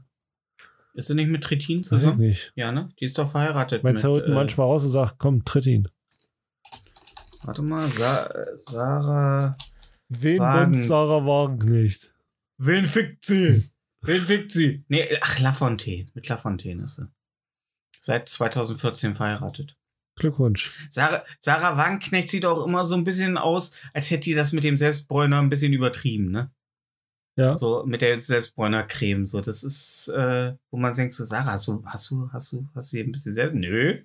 Ist 0.94 1.08
sie 1.08 1.16
nicht 1.16 1.30
mit 1.30 1.44
Trittin 1.44 1.80
weiß 1.80 1.86
ich 1.86 1.89
zusammen? 1.89 2.20
nicht. 2.20 2.54
Ja, 2.56 2.72
ne? 2.72 2.89
Die 3.00 3.06
ist 3.06 3.18
doch 3.18 3.30
verheiratet. 3.30 3.84
Meinst 3.84 4.04
du, 4.04 4.16
äh, 4.18 4.30
manchmal 4.30 4.68
raus 4.68 4.84
und 4.84 4.91
sagt, 4.91 5.18
komm, 5.18 5.44
tritt 5.44 5.66
ihn. 5.66 5.88
Warte 7.44 7.62
mal, 7.62 7.80
Sa 7.88 8.28
äh, 8.28 8.46
Sarah. 8.66 9.58
Wen 10.10 10.39
Wagen. 10.39 10.72
bumst 10.72 10.88
Sarah 10.88 11.26
Wagenknecht? 11.26 12.14
Wen 12.58 12.86
fickt 12.86 13.26
sie? 13.26 13.72
Wen 14.02 14.22
fickt 14.22 14.52
sie? 14.52 14.86
Nee, 14.88 15.08
ach, 15.22 15.39
Lafontaine. 15.39 16.06
Mit 16.14 16.28
Lafontaine 16.30 16.84
ist 16.84 16.96
sie. 16.98 17.08
Seit 18.00 18.30
2014 18.30 19.16
verheiratet. 19.16 19.76
Glückwunsch. 20.16 20.88
Sarah, 20.91 21.24
Sarah 21.39 21.78
Wagenknecht 21.78 22.30
sieht 22.30 22.46
auch 22.46 22.66
immer 22.66 22.86
so 22.86 22.96
ein 22.96 23.04
bisschen 23.04 23.38
aus, 23.38 23.72
als 23.94 24.12
hätte 24.12 24.26
die 24.26 24.36
das 24.36 24.52
mit 24.52 24.64
dem 24.64 24.78
Selbstbräuner 24.78 25.39
ein 25.39 25.50
bisschen 25.50 25.74
übertrieben, 25.74 26.30
ne? 26.30 26.52
Ja, 27.36 27.56
So 27.56 27.84
mit 27.86 28.02
der 28.02 28.20
Selbstbräuner-Creme. 28.20 29.26
So, 29.26 29.42
das 29.42 29.64
ist, 29.64 30.08
äh, 30.10 30.54
wo 30.70 30.78
man 30.78 30.94
denkt, 30.94 31.14
so, 31.14 31.24
Sarah, 31.24 31.54
hast 31.54 31.68
du, 31.68 31.84
hast 31.86 32.12
du, 32.12 32.30
hast 32.32 32.52
du, 32.52 32.68
hast 32.76 32.94
du 32.94 32.98
hier 32.98 33.06
ein 33.06 33.12
bisschen 33.12 33.34
selbst? 33.34 33.56
Nö. 33.56 33.98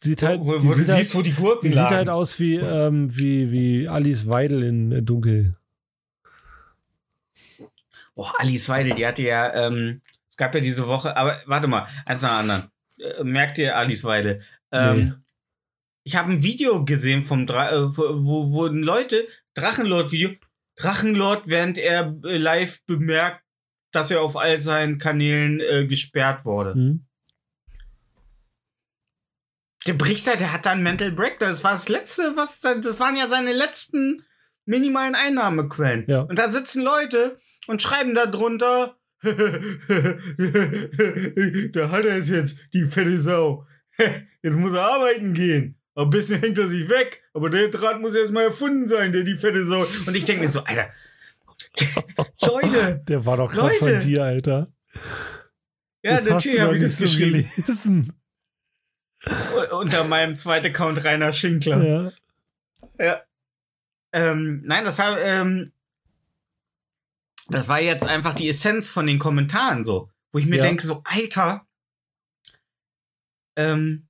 sieht 0.00 0.22
halt, 0.22 0.40
wo, 0.40 0.58
die 0.58 0.66
wo 0.66 0.72
du 0.72 0.78
sieht 0.80 0.88
halt, 0.88 0.98
siehst, 0.98 1.14
wo 1.14 1.22
die 1.22 1.32
Gurken 1.32 1.62
die 1.62 1.68
sieht 1.68 1.76
lagen. 1.76 1.94
halt 1.94 2.08
aus 2.08 2.40
wie, 2.40 2.56
ähm, 2.56 3.16
wie, 3.16 3.52
wie 3.52 3.88
Alice 3.88 4.26
Weidel 4.28 4.62
in 4.64 4.92
äh, 4.92 5.02
Dunkel. 5.02 5.56
Boah, 8.14 8.32
Alice 8.38 8.68
Weidel, 8.68 8.94
die 8.94 9.06
hatte 9.06 9.22
ja, 9.22 9.66
ähm, 9.66 10.00
es 10.28 10.36
gab 10.36 10.54
ja 10.54 10.60
diese 10.60 10.86
Woche, 10.86 11.16
aber 11.16 11.40
warte 11.46 11.68
mal, 11.68 11.86
eins 12.06 12.22
nach 12.22 12.40
dem 12.40 12.50
anderen. 12.50 12.70
Äh, 12.98 13.24
merkt 13.24 13.58
ihr 13.58 13.76
Alice 13.76 14.04
Weidel? 14.04 14.40
Ähm, 14.72 14.96
Nee. 14.96 15.12
Ich 16.08 16.14
habe 16.14 16.30
ein 16.30 16.44
Video 16.44 16.84
gesehen 16.84 17.24
vom 17.24 17.48
Dra 17.48 17.72
äh, 17.72 17.96
wo, 17.96 18.52
wo 18.52 18.66
Leute, 18.66 19.26
Drachenlord-Video, 19.54 20.30
Drachenlord, 20.76 21.48
während 21.48 21.78
er 21.78 22.16
äh, 22.24 22.36
live 22.36 22.82
bemerkt, 22.84 23.42
dass 23.92 24.10
er 24.10 24.20
auf 24.22 24.36
all 24.36 24.58
seinen 24.58 24.98
Kanälen 24.98 25.60
äh, 25.60 25.86
gesperrt 25.86 26.44
wurde. 26.44 26.74
Hm? 26.74 27.06
Der 29.86 29.94
Brichter, 29.94 30.36
der 30.36 30.52
hat 30.52 30.66
dann 30.66 30.82
Mental 30.82 31.12
Breakdown. 31.12 31.50
Das 31.50 31.64
war 31.64 31.72
das 31.72 31.88
letzte, 31.88 32.36
was, 32.36 32.60
das 32.60 33.00
waren 33.00 33.16
ja 33.16 33.28
seine 33.28 33.52
letzten 33.52 34.24
minimalen 34.64 35.14
Einnahmequellen. 35.14 36.04
Ja. 36.08 36.20
Und 36.22 36.38
da 36.38 36.50
sitzen 36.50 36.82
Leute 36.82 37.38
und 37.68 37.82
schreiben 37.82 38.14
da 38.14 38.26
drunter, 38.26 38.96
da 39.22 39.30
hat 41.90 42.04
er 42.04 42.16
es 42.16 42.28
jetzt, 42.28 42.58
die 42.74 42.84
fette 42.84 43.18
Sau. 43.18 43.66
Jetzt 44.42 44.56
muss 44.56 44.74
er 44.74 44.84
arbeiten 44.84 45.32
gehen. 45.32 45.80
Ein 45.98 46.10
bisschen 46.10 46.40
hängt 46.40 46.58
er 46.58 46.68
sich 46.68 46.88
weg, 46.90 47.22
aber 47.32 47.48
der 47.48 47.68
Draht 47.68 48.00
muss 48.00 48.14
erst 48.14 48.30
mal 48.32 48.44
erfunden 48.44 48.86
sein, 48.86 49.12
der 49.12 49.22
die 49.22 49.34
fette 49.34 49.64
Sau. 49.64 49.80
Und 50.06 50.14
ich 50.14 50.24
denke 50.26 50.42
mir 50.42 50.48
so, 50.50 50.62
Alter. 50.64 50.92
Leute, 52.42 53.02
Der 53.08 53.24
war 53.24 53.36
doch 53.38 53.50
gerade 53.50 53.74
von 53.76 54.00
dir, 54.00 54.22
Alter. 54.24 54.70
ja, 56.02 56.16
Das 56.16 56.24
natürlich 56.26 56.60
habe 56.60 56.76
ich 56.76 56.82
das 56.82 56.98
geschrieben. 56.98 57.50
gelesen. 57.56 58.12
Unter 59.72 60.04
meinem 60.04 60.36
zweiten 60.36 60.66
Account 60.66 61.02
Rainer 61.04 61.32
Schinkler. 61.32 61.82
Ja. 61.82 62.12
Ja. 63.04 63.22
Ähm, 64.12 64.62
nein, 64.66 64.84
das 64.84 64.98
war, 64.98 65.18
ähm, 65.20 65.70
das 67.48 67.68
war 67.68 67.80
jetzt 67.80 68.04
einfach 68.04 68.34
die 68.34 68.48
Essenz 68.48 68.90
von 68.90 69.06
den 69.06 69.18
Kommentaren 69.18 69.82
so, 69.84 70.10
wo 70.32 70.38
ich 70.38 70.46
mir 70.46 70.56
Ja. 70.56 70.62
denke 70.62 70.86
so, 70.86 71.00
Alter, 71.04 71.66
ähm, 73.56 74.08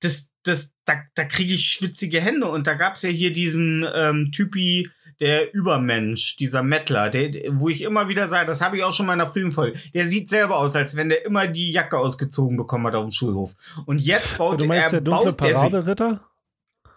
das, 0.00 0.27
das, 0.44 0.72
da, 0.84 0.94
da 1.14 1.24
kriege 1.24 1.54
ich 1.54 1.66
schwitzige 1.66 2.20
Hände 2.20 2.46
und 2.48 2.66
da 2.66 2.74
gab's 2.74 3.02
ja 3.02 3.10
hier 3.10 3.32
diesen 3.32 3.86
ähm, 3.94 4.30
Typi, 4.32 4.88
der 5.20 5.52
Übermensch, 5.52 6.36
dieser 6.36 6.62
Mettler, 6.62 7.10
der, 7.10 7.30
der- 7.30 7.58
wo 7.58 7.68
ich 7.68 7.82
immer 7.82 8.08
wieder 8.08 8.28
sage, 8.28 8.46
das 8.46 8.60
habe 8.60 8.76
ich 8.76 8.84
auch 8.84 8.92
schon 8.94 9.06
mal 9.06 9.14
in 9.14 9.20
einer 9.20 9.28
frühen 9.30 9.50
Folge, 9.50 9.76
der 9.92 10.08
sieht 10.08 10.28
selber 10.28 10.58
aus, 10.58 10.76
als 10.76 10.94
wenn 10.94 11.08
der 11.08 11.24
immer 11.24 11.48
die 11.48 11.72
Jacke 11.72 11.98
ausgezogen 11.98 12.56
bekommen 12.56 12.86
hat 12.86 12.94
auf 12.94 13.04
dem 13.04 13.10
Schulhof. 13.12 13.54
Und 13.84 13.98
jetzt 13.98 14.38
baut 14.38 14.60
Du 14.60 14.66
meinst 14.66 14.86
er, 14.92 15.00
der 15.00 15.00
dunkle 15.00 15.32
der 15.32 15.52
Paraderitter? 15.52 16.24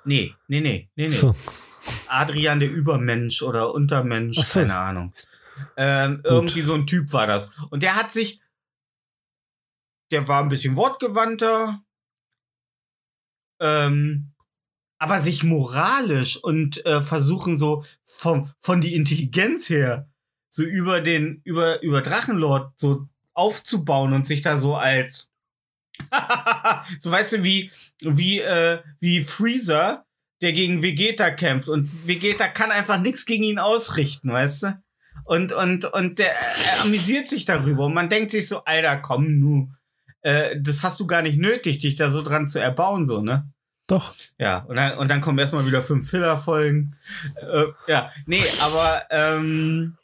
Nee, 0.06 0.36
nee, 0.48 0.62
nee, 0.62 0.89
nee, 0.96 1.08
nee. 1.08 1.10
So. 1.10 1.36
Adrian 2.10 2.60
der 2.60 2.70
Übermensch 2.70 3.42
oder 3.42 3.74
Untermensch, 3.74 4.38
so. 4.38 4.60
keine 4.60 4.76
Ahnung. 4.76 5.14
Ähm, 5.78 6.22
irgendwie 6.24 6.62
so 6.62 6.76
ein 6.76 6.86
Typ 6.86 7.12
war 7.14 7.26
das. 7.26 7.52
Und 7.72 7.82
der 7.82 7.96
hat 7.96 8.12
sich, 8.12 8.39
der 10.12 10.28
war 10.28 10.44
ein 10.44 10.50
bisschen 10.50 10.76
wortgewandter, 10.76 11.82
ähm, 13.62 14.32
aber 14.97 15.22
sich 15.22 15.43
moralisch 15.43 16.38
und 16.38 16.86
äh, 16.86 17.01
versuchen 17.01 17.57
so 17.57 17.84
vom, 18.03 18.51
von 18.59 18.82
die 18.82 18.95
Intelligenz 18.95 19.70
her 19.70 20.09
so 20.49 20.64
über 20.64 21.01
den, 21.01 21.41
über, 21.43 21.82
über 21.82 22.01
Drachenlord 22.01 22.74
so 22.76 23.07
aufzubauen 23.34 24.14
und 24.14 24.26
sich 24.26 24.41
da 24.41 24.57
so 24.57 24.76
als 24.76 25.30
so 26.99 27.12
weißt 27.12 27.34
du, 27.34 27.43
wie, 27.43 27.72
wie, 27.99 28.39
äh, 28.39 28.80
wie 28.99 29.24
Freezer, 29.24 30.05
der 30.41 30.53
gegen 30.53 30.82
Vegeta 30.82 31.30
kämpft 31.32 31.70
und 31.70 32.07
Vegeta 32.07 32.47
kann 32.47 32.72
einfach 32.72 32.99
nichts 32.99 33.26
gegen 33.26 33.43
ihn 33.43 33.59
ausrichten, 33.59 34.32
weißt 34.32 34.64
du? 34.64 34.84
Und, 35.24 35.51
und, 35.51 35.86
und 35.86 36.20
der 36.20 36.32
er 36.32 36.82
amüsiert 36.82 37.28
sich 37.28 37.45
darüber 37.45 37.86
und 37.86 37.93
man 37.93 38.09
denkt 38.09 38.32
sich 38.32 38.47
so, 38.47 38.64
Alter, 38.64 38.97
komm, 38.97 39.39
nu, 39.39 39.72
äh, 40.22 40.59
das 40.59 40.84
hast 40.84 40.99
du 40.99 41.07
gar 41.07 41.22
nicht 41.22 41.38
nötig, 41.38 41.80
dich 41.80 41.95
da 41.95 42.09
so 42.09 42.22
dran 42.22 42.47
zu 42.47 42.59
erbauen, 42.59 43.05
so, 43.05 43.22
ne? 43.22 43.51
Doch. 43.88 44.15
Ja, 44.38 44.59
und 44.59 44.78
dann, 44.78 44.97
und 44.97 45.09
dann 45.09 45.22
kommen 45.22 45.39
erstmal 45.39 45.65
wieder 45.65 45.84
fünf 45.84 46.09
Filler-Folgen. 46.09 46.95
Äh, 47.36 47.65
ja, 47.88 48.11
nee, 48.26 48.43
aber 48.61 49.05
ähm, 49.09 49.97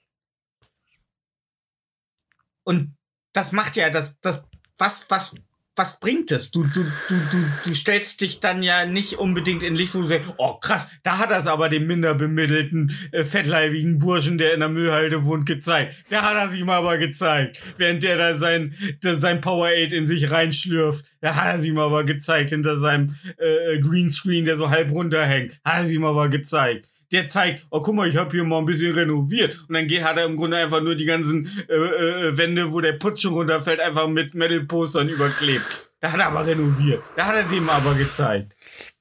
und 2.63 2.97
das 3.31 3.53
macht 3.53 3.77
ja 3.77 3.89
das, 3.89 4.19
das, 4.19 4.45
was, 4.77 5.09
was, 5.09 5.35
was 5.77 5.99
bringt 5.99 6.31
es? 6.31 6.51
Du, 6.51 6.63
du, 6.63 6.83
du, 6.83 7.15
du, 7.31 7.45
du 7.65 7.73
stellst 7.73 8.21
dich 8.21 8.39
dann 8.39 8.63
ja 8.63 8.85
nicht 8.85 9.13
unbedingt 9.13 9.63
in 9.63 9.75
Licht, 9.75 9.93
wo 9.93 10.01
du 10.01 10.07
sagst, 10.07 10.33
oh 10.37 10.55
krass, 10.55 10.89
da 11.03 11.19
hat 11.19 11.31
er 11.31 11.37
es 11.37 11.47
aber 11.47 11.69
dem 11.69 11.87
minder 11.87 12.15
bemittelten, 12.15 12.95
äh, 13.11 13.23
fettleibigen 13.23 13.99
Burschen, 13.99 14.37
der 14.37 14.53
in 14.53 14.59
der 14.59 14.69
Müllhalde 14.69 15.25
wohnt, 15.25 15.45
gezeigt. 15.45 15.95
Da 16.09 16.23
hat 16.23 16.35
er 16.35 16.49
sich 16.49 16.63
mal 16.63 16.77
aber 16.77 16.97
gezeigt. 16.97 17.61
Während 17.77 18.03
der 18.03 18.17
da 18.17 18.35
sein, 18.35 18.73
der 19.03 19.17
sein 19.17 19.41
Powerade 19.41 19.95
in 19.95 20.05
sich 20.05 20.31
reinschlürft, 20.31 21.05
da 21.21 21.35
hat 21.35 21.55
er 21.55 21.59
sich 21.59 21.71
mal 21.71 21.85
aber 21.85 22.03
gezeigt 22.03 22.49
hinter 22.49 22.77
seinem 22.77 23.15
äh, 23.37 23.79
Greenscreen, 23.79 24.45
der 24.45 24.57
so 24.57 24.69
halb 24.69 24.91
runterhängt. 24.91 25.59
Hat 25.63 25.81
er 25.81 25.85
sich 25.85 25.99
mal 25.99 26.09
aber 26.09 26.29
gezeigt. 26.29 26.89
Der 27.11 27.27
zeigt, 27.27 27.65
oh 27.69 27.81
guck 27.81 27.95
mal, 27.95 28.09
ich 28.09 28.17
habe 28.17 28.31
hier 28.31 28.43
mal 28.43 28.59
ein 28.59 28.65
bisschen 28.65 28.93
renoviert. 28.93 29.65
Und 29.67 29.75
dann 29.75 29.87
geht, 29.87 30.03
hat 30.03 30.17
er 30.17 30.25
im 30.25 30.35
Grunde 30.35 30.57
einfach 30.57 30.81
nur 30.81 30.95
die 30.95 31.05
ganzen 31.05 31.47
äh, 31.69 31.73
äh, 31.73 32.37
Wände, 32.37 32.71
wo 32.71 32.81
der 32.81 32.93
Putz 32.93 33.21
schon 33.21 33.33
runterfällt, 33.33 33.79
einfach 33.79 34.07
mit 34.07 34.33
Metal-Postern 34.33 35.07
überklebt. 35.07 35.91
Da 36.01 36.11
hat 36.11 36.19
er 36.19 36.27
aber 36.27 36.45
renoviert. 36.45 37.03
Da 37.15 37.27
hat 37.27 37.35
er 37.35 37.43
dem 37.43 37.69
aber 37.69 37.95
gezeigt. 37.95 38.53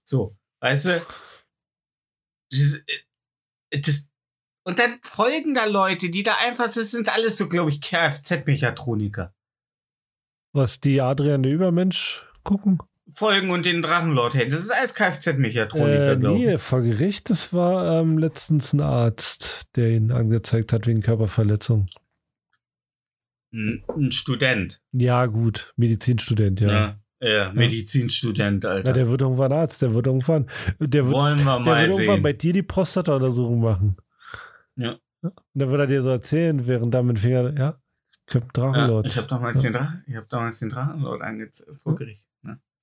So, 0.05 0.37
weißt 0.61 0.87
du? 0.87 1.07
Das, 2.51 2.83
äh, 3.71 3.81
das, 3.81 4.09
und 4.65 4.79
dann 4.79 4.99
folgen 5.03 5.55
da 5.55 5.65
Leute, 5.65 6.11
die 6.11 6.23
da 6.23 6.37
einfach, 6.45 6.65
das 6.65 6.91
sind 6.91 7.13
alles 7.13 7.37
so, 7.37 7.49
glaube 7.49 7.71
ich, 7.71 7.81
Kfz-Mechatroniker. 7.81 9.35
Was 10.53 10.81
die 10.81 11.01
Adrian 11.01 11.43
der 11.43 11.53
Übermensch 11.53 12.25
gucken? 12.43 12.79
Folgen 13.13 13.51
und 13.51 13.65
den 13.65 13.83
Drachenlord 13.83 14.35
hängen. 14.35 14.51
Das 14.51 14.61
ist 14.61 14.71
alles 14.71 14.95
Kfz-Mechatroniker, 14.95 16.13
Äh, 16.13 16.17
glaube 16.17 16.39
ich. 16.39 16.45
nee, 16.47 16.59
vor 16.59 16.83
Gericht, 16.83 17.31
das 17.31 17.53
war 17.53 18.01
ähm, 18.01 18.19
letztens 18.19 18.73
ein 18.73 18.81
Arzt, 18.81 19.63
der 19.77 19.91
ihn 19.91 20.11
angezeigt 20.11 20.73
hat 20.73 20.87
wegen 20.87 21.01
Körperverletzung. 21.03 21.87
Ein, 23.55 23.85
ein 23.97 24.13
Student. 24.13 24.81
Ja, 24.93 25.27
gut, 25.27 25.73
Medizinstudent, 25.77 26.61
ja. 26.61 26.69
Ja. 26.69 27.01
Ja, 27.19 27.53
Medizinstudent, 27.55 28.67
Alter. 28.67 28.89
Ja, 28.89 28.93
der 28.93 29.09
wird 29.09 29.23
irgendwann 29.23 29.51
Arzt, 29.51 29.81
der 29.81 29.95
wird 29.95 30.07
irgendwann, 30.07 30.47
der 30.79 31.05
wird, 31.07 31.15
Wollen 31.15 31.39
wir 31.39 31.45
der 31.45 31.59
mal 31.61 31.67
wird 31.89 31.93
irgendwann 31.93 32.17
sehen. 32.17 32.23
bei 32.23 32.33
dir 32.35 32.53
die 32.53 32.63
Prostata-Untersuchung 32.63 33.61
machen. 33.61 33.97
Ja. 34.77 34.99
Und 35.23 35.33
dann 35.55 35.71
wird 35.71 35.81
er 35.81 35.87
dir 35.87 36.03
so 36.03 36.11
erzählen, 36.11 36.67
während 36.67 36.93
da 36.93 37.03
mit 37.03 37.17
dem 37.17 37.21
Finger, 37.23 37.59
ja, 37.59 37.81
kommt 38.31 38.45
Ja, 38.57 38.63
Drachenlord. 38.71 39.07
ich 39.07 39.17
habe 39.17 39.27
damals, 39.29 39.63
Ja. 39.63 39.71
den 39.71 39.73
Drachen, 39.73 40.05
ich 40.07 40.15
hab 40.17 40.29
damals 40.29 40.59
den 40.59 40.69
Drachenlord 40.69 41.23
angezeigt 41.23 41.71
vor 41.81 41.95
Gericht. 41.95 42.26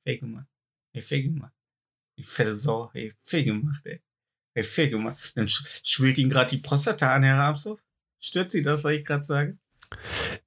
Fake 0.05 0.19
gemacht. 0.21 0.47
Ey, 0.93 1.01
fake 1.01 1.23
gemacht. 1.25 1.53
Die 2.17 2.23
fette 2.23 2.55
Sau. 2.55 2.91
Ey, 2.93 3.13
fake 3.23 3.45
gemacht, 3.45 3.81
ey. 3.85 4.01
Ey, 4.55 4.63
fake 4.63 4.91
gemacht. 4.91 5.31
Dann 5.35 5.47
sch 5.47 5.81
schwillt 5.83 6.17
ihn 6.17 6.29
gerade 6.29 6.49
die 6.51 6.61
Prostata 6.61 7.13
an, 7.13 7.23
Herr 7.23 7.37
Ramshoff. 7.37 7.79
Stört 8.19 8.51
Sie 8.51 8.61
das, 8.61 8.83
was 8.83 8.93
ich 8.93 9.05
gerade 9.05 9.23
sage? 9.23 9.57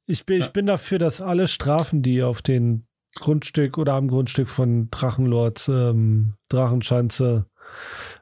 Ich 0.06 0.24
bin, 0.26 0.40
Ja. 0.40 0.46
ich 0.46 0.52
bin 0.52 0.66
dafür, 0.66 0.98
dass 0.98 1.20
alle 1.20 1.48
Strafen, 1.48 2.02
die 2.02 2.22
auf 2.22 2.42
den 2.42 2.86
Grundstück 3.16 3.78
oder 3.78 3.94
am 3.94 4.08
Grundstück 4.08 4.48
von 4.48 4.90
Drachenlords 4.90 5.68
ähm, 5.68 6.34
Drachenschanze 6.48 7.46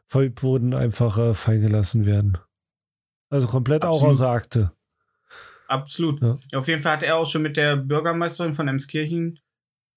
verübt 0.07 0.43
wurden, 0.43 0.75
einfach 0.75 1.19
äh, 1.19 1.35
fallen 1.35 1.61
gelassen 1.63 2.07
werden. 2.07 2.39
Also 3.31 3.47
komplett 3.49 3.85
auch 3.85 3.95
Absolut. 3.95 4.11
außer 4.13 4.29
Akte. 4.31 4.73
Absolut. 5.67 6.21
Ja. 6.23 6.39
Auf 6.55 6.69
jeden 6.69 6.81
Fall 6.83 6.93
hat 6.93 7.03
er 7.03 7.17
auch 7.17 7.27
schon 7.29 7.43
mit 7.43 7.57
der 7.57 7.77
Bürgermeisterin 7.77 8.55
von 8.55 8.69
Emskirchen 8.69 9.41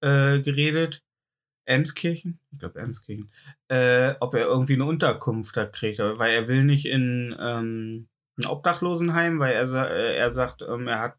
äh, 0.02 0.40
geredet. 0.42 1.04
Emskirchen? 1.68 2.40
Ich 2.52 2.60
glaube 2.60 2.80
Emskirchen. 2.80 3.32
Äh, 3.68 4.16
ob 4.20 4.34
er 4.34 4.46
irgendwie 4.46 4.74
eine 4.74 4.86
Unterkunft 4.86 5.56
da 5.58 5.66
kriegt. 5.66 6.00
Weil 6.00 6.34
er 6.34 6.48
will 6.48 6.64
nicht 6.64 6.86
in 6.86 7.36
ähm, 7.40 8.08
ein 8.40 8.46
Obdachlosenheim, 8.46 9.40
weil 9.40 9.54
er, 9.54 9.92
äh, 9.92 10.16
er 10.18 10.32
sagt, 10.32 10.62
ähm, 10.62 10.88
er 10.88 11.00
hat 11.00 11.16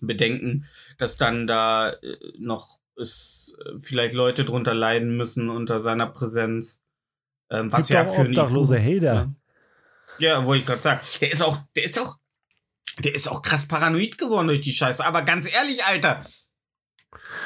Bedenken, 0.00 0.66
dass 0.98 1.16
dann 1.16 1.46
da 1.46 1.90
äh, 1.90 2.16
noch 2.38 2.80
ist, 2.96 3.56
äh, 3.64 3.78
vielleicht 3.78 4.14
Leute 4.14 4.44
drunter 4.44 4.74
leiden 4.74 5.16
müssen 5.16 5.48
unter 5.48 5.80
seiner 5.80 6.06
Präsenz. 6.06 6.82
Ähm, 7.50 7.70
was 7.70 7.88
ja 7.88 8.04
für 8.04 8.22
einen 8.22 8.30
obdachlose 8.30 8.80
Hater. 8.80 9.34
Ja, 10.18 10.38
ja 10.38 10.46
wollte 10.46 10.60
ich 10.60 10.66
gerade 10.66 10.82
sagen. 10.82 11.00
Der 11.20 11.32
ist 11.32 11.42
auch, 11.42 11.58
der 11.76 11.84
ist 11.84 11.98
auch, 11.98 12.16
der 12.98 13.14
ist 13.14 13.28
auch 13.28 13.42
krass 13.42 13.68
paranoid 13.68 14.18
geworden 14.18 14.48
durch 14.48 14.60
die 14.60 14.72
Scheiße. 14.72 15.04
Aber 15.04 15.22
ganz 15.22 15.50
ehrlich, 15.50 15.84
Alter, 15.84 16.24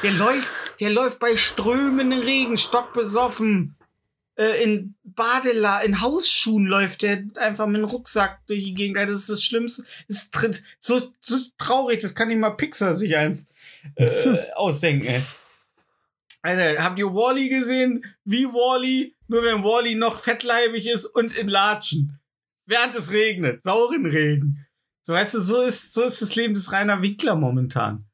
der 0.03 0.13
läuft, 0.13 0.53
der 0.81 0.91
läuft 0.91 1.19
bei 1.19 1.37
strömenden 1.37 2.21
Regen, 2.21 2.57
stockbesoffen, 2.57 3.77
äh, 4.37 4.63
in 4.63 4.95
Badela, 5.03 5.81
in 5.81 6.01
Hausschuhen 6.01 6.67
läuft 6.67 7.03
der 7.03 7.25
einfach 7.37 7.67
mit 7.67 7.81
dem 7.81 7.85
Rucksack 7.85 8.47
durch 8.47 8.63
die 8.63 8.75
Gegend. 8.75 8.99
Das 8.99 9.11
ist 9.11 9.31
das 9.31 9.43
Schlimmste. 9.43 9.85
Das 10.09 10.31
tritt 10.31 10.63
so, 10.79 11.01
so 11.21 11.37
traurig, 11.59 12.01
das 12.01 12.15
kann 12.15 12.29
nicht 12.29 12.39
mal 12.39 12.51
Pixar 12.51 12.95
sich 12.95 13.17
ein, 13.17 13.47
äh, 13.97 14.39
ausdenken, 14.55 15.07
ey. 15.07 15.23
Alter, 16.43 16.85
habt 16.85 16.99
ihr 16.99 17.07
Wally 17.07 17.49
gesehen? 17.49 18.05
Wie 18.25 18.45
Wally, 18.45 19.17
nur 19.27 19.43
wenn 19.43 19.65
Wally 19.65 19.97
noch 19.97 20.21
fettleibig 20.21 20.87
ist 20.87 21.07
und 21.07 21.37
in 21.37 21.49
Latschen. 21.49 22.21
Während 22.67 22.95
es 22.95 23.11
regnet, 23.11 23.65
sauren 23.65 24.07
Regen. 24.07 24.65
So 25.03 25.13
weißt 25.13 25.35
du, 25.35 25.41
so 25.41 25.63
ist, 25.63 25.95
so 25.95 26.03
ist 26.03 26.23
das 26.23 26.37
Leben 26.37 26.55
des 26.55 26.71
Rainer 26.73 27.03
Winkler 27.03 27.37
momentan. 27.37 28.06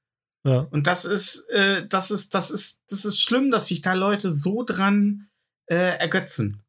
Ja. 0.45 0.61
Und 0.71 0.87
das 0.87 1.05
ist, 1.05 1.49
äh, 1.51 1.87
das 1.87 2.11
ist, 2.11 2.35
das 2.35 2.51
ist, 2.51 2.83
das 2.89 3.05
ist 3.05 3.21
schlimm, 3.21 3.51
dass 3.51 3.67
sich 3.67 3.81
da 3.81 3.95
Leute 3.95 4.31
so 4.31 4.65
dran 4.65 5.29
äh, 5.67 5.99
ergötzen. 5.99 6.63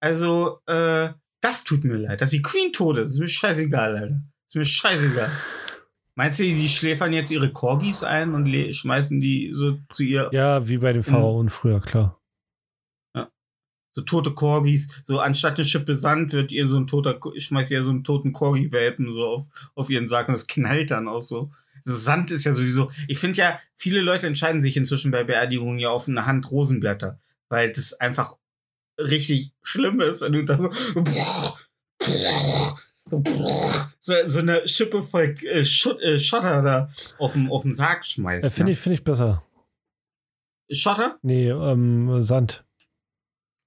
Also, 0.00 0.60
äh, 0.66 1.10
das 1.40 1.64
tut 1.64 1.84
mir 1.84 1.96
leid. 1.96 2.20
Dass 2.20 2.30
die 2.30 2.42
Queen 2.42 2.72
tot 2.72 2.98
ist, 2.98 3.10
ist 3.10 3.18
mir 3.18 3.28
scheißegal, 3.28 3.96
Alter. 3.96 4.20
Ist 4.46 4.56
mir 4.56 4.64
scheißegal. 4.64 5.30
Meinst 6.14 6.40
du, 6.40 6.44
die 6.44 6.68
schläfern 6.68 7.12
jetzt 7.12 7.30
ihre 7.30 7.52
Corgis 7.52 8.02
ein 8.02 8.34
und 8.34 8.52
schmeißen 8.74 9.20
die 9.20 9.50
so 9.52 9.78
zu 9.90 10.02
ihr 10.02 10.28
Ja, 10.32 10.66
wie 10.66 10.78
bei 10.78 10.92
den 10.92 11.04
Pharaonen 11.04 11.48
früher, 11.48 11.80
klar. 11.80 12.20
so 13.92 14.02
tote 14.02 14.32
Corgis, 14.32 15.00
so 15.04 15.20
anstatt 15.20 15.58
eine 15.58 15.64
Schippe 15.64 15.94
Sand 15.94 16.32
wird 16.32 16.52
ihr 16.52 16.66
so 16.66 16.76
ein 16.76 16.86
toter, 16.86 17.18
ich 17.34 17.44
schmeiß 17.46 17.70
ihr 17.70 17.82
so 17.82 17.90
einen 17.90 18.04
toten 18.04 18.32
Corgi-Welpen 18.32 19.12
so 19.12 19.26
auf, 19.26 19.46
auf 19.74 19.90
ihren 19.90 20.08
Sarg 20.08 20.28
und 20.28 20.34
das 20.34 20.46
knallt 20.46 20.90
dann 20.90 21.08
auch 21.08 21.22
so. 21.22 21.50
Sand 21.94 22.30
ist 22.30 22.44
ja 22.44 22.52
sowieso. 22.52 22.90
Ich 23.06 23.18
finde 23.18 23.38
ja, 23.38 23.60
viele 23.74 24.00
Leute 24.00 24.26
entscheiden 24.26 24.62
sich 24.62 24.76
inzwischen 24.76 25.10
bei 25.10 25.24
Beerdigungen 25.24 25.78
ja 25.78 25.90
auf 25.90 26.08
eine 26.08 26.26
Hand 26.26 26.50
Rosenblätter, 26.50 27.18
weil 27.48 27.72
das 27.72 27.94
einfach 27.94 28.36
richtig 28.98 29.52
schlimm 29.62 30.00
ist, 30.00 30.22
wenn 30.22 30.32
du 30.32 30.44
da 30.44 30.58
so 30.58 30.70
so, 34.00 34.14
so 34.26 34.38
eine 34.38 34.66
Schippe 34.68 35.02
voll 35.02 35.34
äh, 35.44 35.64
Schutt, 35.64 36.00
äh, 36.02 36.18
Schotter 36.18 36.62
da 36.62 36.90
auf 37.18 37.32
den, 37.32 37.48
auf 37.48 37.62
den 37.62 37.72
Sarg 37.72 38.04
schmeißt. 38.04 38.46
Äh, 38.46 38.50
Finde 38.50 38.70
ne? 38.70 38.72
ich, 38.72 38.78
find 38.78 38.94
ich 38.94 39.04
besser. 39.04 39.42
Schotter? 40.70 41.18
Nee, 41.22 41.48
ähm, 41.50 42.22
Sand. 42.22 42.64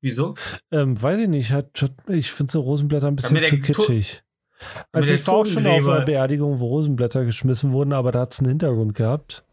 Wieso? 0.01 0.35
Ähm, 0.71 0.99
weiß 1.01 1.21
ich 1.21 1.27
nicht. 1.27 1.51
Hat, 1.51 1.85
ich 2.07 2.31
finde 2.31 2.51
so 2.51 2.61
Rosenblätter 2.61 3.07
ein 3.07 3.15
bisschen 3.15 3.43
zu 3.43 3.59
kitschig. 3.59 4.23
Also 4.91 5.13
ich 5.13 5.25
war 5.27 5.35
auch 5.35 5.45
schon 5.45 5.65
auf 5.67 5.87
einer 5.87 6.05
Beerdigung, 6.05 6.59
wo 6.59 6.67
Rosenblätter 6.67 7.25
geschmissen 7.25 7.71
wurden, 7.71 7.93
aber 7.93 8.11
da 8.11 8.21
hat 8.21 8.33
es 8.33 8.39
einen 8.39 8.49
Hintergrund 8.49 8.95
gehabt. 8.95 9.43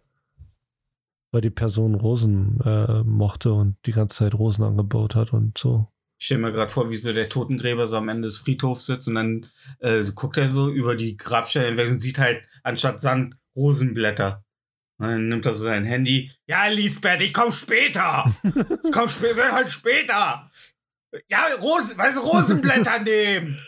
Weil 1.30 1.42
die 1.42 1.50
Person 1.50 1.94
Rosen 1.94 2.60
äh, 2.64 3.02
mochte 3.02 3.52
und 3.52 3.76
die 3.84 3.92
ganze 3.92 4.18
Zeit 4.18 4.34
Rosen 4.34 4.64
angebaut 4.64 5.14
hat 5.14 5.32
und 5.32 5.58
so. 5.58 5.86
Ich 6.18 6.26
stelle 6.26 6.40
mir 6.40 6.52
gerade 6.52 6.72
vor, 6.72 6.90
wie 6.90 6.96
so 6.96 7.12
der 7.12 7.28
Totengräber 7.28 7.86
so 7.86 7.96
am 7.96 8.08
Ende 8.08 8.26
des 8.26 8.38
Friedhofs 8.38 8.86
sitzt 8.86 9.08
und 9.08 9.14
dann 9.14 9.46
äh, 9.78 10.02
guckt 10.14 10.36
er 10.36 10.48
so 10.48 10.68
über 10.68 10.96
die 10.96 11.16
Grabstelle 11.16 11.68
hinweg 11.68 11.90
und 11.90 12.00
sieht 12.00 12.18
halt 12.18 12.42
anstatt 12.62 13.00
Sand 13.00 13.36
Rosenblätter. 13.54 14.44
Und 14.98 15.06
dann 15.06 15.28
nimmt 15.28 15.46
er 15.46 15.54
so 15.54 15.64
sein 15.64 15.84
Handy. 15.84 16.32
Ja, 16.46 16.66
Lisbeth, 16.68 17.20
ich 17.20 17.32
komm 17.32 17.52
später. 17.52 18.24
Ich 18.84 18.92
komm 18.92 19.08
später, 19.08 19.36
werd 19.36 19.52
halt 19.52 19.70
später. 19.70 20.50
Ja, 21.28 21.46
Rosen, 21.60 21.96
weißt 21.96 22.16
du, 22.16 22.20
Rosenblätter 22.20 22.98
nehmen. 23.04 23.58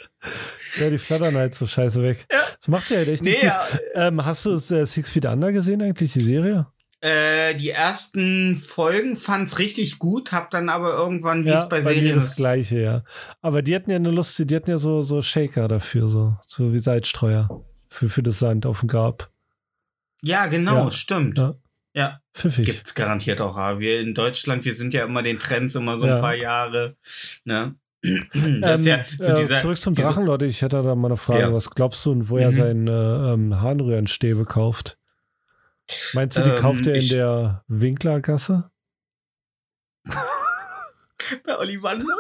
Ja, 0.78 0.90
die 0.90 0.98
flattern 0.98 1.34
halt 1.34 1.54
so 1.54 1.66
scheiße 1.66 2.02
weg. 2.02 2.26
Ja. 2.30 2.38
Das 2.58 2.68
macht 2.68 2.90
ja 2.90 2.98
halt 2.98 3.08
echt 3.08 3.22
Nee, 3.24 3.30
nicht. 3.30 3.42
ja, 3.42 3.66
Ähm, 3.94 4.24
hast 4.24 4.44
du 4.46 4.54
äh, 4.54 4.84
Six 4.86 5.10
Feet 5.10 5.24
Under 5.26 5.52
gesehen 5.52 5.80
eigentlich, 5.82 6.12
die 6.12 6.22
Serie? 6.22 6.66
äh, 7.02 7.54
die 7.54 7.70
ersten 7.70 8.56
Folgen 8.56 9.16
fand's 9.16 9.58
richtig 9.58 9.98
gut, 9.98 10.32
hab 10.32 10.50
dann 10.50 10.68
aber 10.68 10.92
irgendwann, 10.92 11.44
wie 11.46 11.48
ja, 11.48 11.62
es 11.62 11.68
bei, 11.70 11.78
mir 11.78 11.84
Serien 11.84 12.16
das 12.16 12.26
ist. 12.32 12.36
gleiche, 12.36 12.78
ja. 12.78 13.04
Aber 13.40 13.62
die 13.62 13.74
hatten 13.74 13.88
ja 13.90 13.96
eine 13.96 14.10
Lust, 14.10 14.38
die 14.38 14.54
hatten 14.54 14.68
ja 14.70 14.76
so, 14.76 15.00
so 15.00 15.22
Shaker 15.22 15.66
dafür, 15.66 16.10
so, 16.10 16.36
so 16.46 16.74
wie 16.74 16.78
Salzstreuer 16.78 17.48
für, 17.88 18.10
für 18.10 18.22
das 18.22 18.38
Sand 18.38 18.66
auf 18.66 18.80
dem 18.80 18.88
Grab. 18.90 19.30
Ja, 20.22 20.44
genau, 20.46 20.84
Ja. 20.84 20.90
stimmt. 20.90 21.38
Ja. 21.38 21.54
Ja. 21.94 22.20
Pfiffig. 22.34 22.66
Gibt's 22.66 22.94
garantiert 22.94 23.40
auch. 23.40 23.56
Wir 23.80 24.00
in 24.00 24.12
Deutschland, 24.14 24.64
wir 24.66 24.74
sind 24.74 24.92
ja 24.94 25.04
immer 25.04 25.22
den 25.22 25.38
Trends 25.38 25.74
immer 25.74 25.96
so 25.98 26.06
ein 26.06 26.20
paar 26.20 26.34
Jahre. 26.34 26.96
Ne? 27.44 27.74
Das 28.62 28.80
ist 28.80 28.86
ja 28.86 29.04
so 29.18 29.32
äh, 29.34 29.40
dieser, 29.40 29.58
zurück 29.58 29.76
zum 29.78 29.94
Drachen, 29.94 30.24
Leute. 30.24 30.46
Ich 30.46 30.62
hätte 30.62 30.82
da 30.82 30.94
mal 30.94 31.08
eine 31.08 31.16
Frage. 31.16 31.40
Ja. 31.40 31.52
Was 31.52 31.70
glaubst 31.70 32.04
du, 32.06 32.12
und 32.12 32.28
wo 32.30 32.38
er 32.38 32.48
Mhm. 32.50 32.54
seine 32.54 33.32
ähm, 33.34 33.60
Harnröhrenstäbe 33.60 34.44
kauft? 34.46 34.98
Meinst 36.14 36.36
du, 36.38 36.42
die 36.42 36.50
Ähm, 36.50 36.56
kauft 36.56 36.86
er 36.86 36.94
in 36.94 37.08
der 37.08 37.64
Winklergasse? 37.68 38.70
Bei 41.44 41.58
Ollivander? 41.58 42.16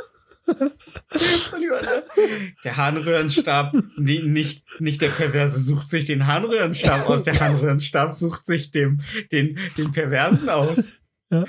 Der 2.64 2.76
Harnröhrenstab, 2.76 3.72
nicht, 3.98 4.64
nicht 4.80 5.00
der 5.00 5.08
Perverse 5.10 5.60
sucht 5.60 5.90
sich 5.90 6.06
den 6.06 6.26
Harnröhrenstab 6.26 7.08
aus, 7.08 7.22
der 7.22 7.38
Harnröhrenstab 7.38 8.14
sucht 8.14 8.46
sich 8.46 8.72
dem, 8.72 8.98
den, 9.30 9.58
den 9.78 9.92
Perversen 9.92 10.48
aus. 10.48 10.88
Ja. 11.30 11.44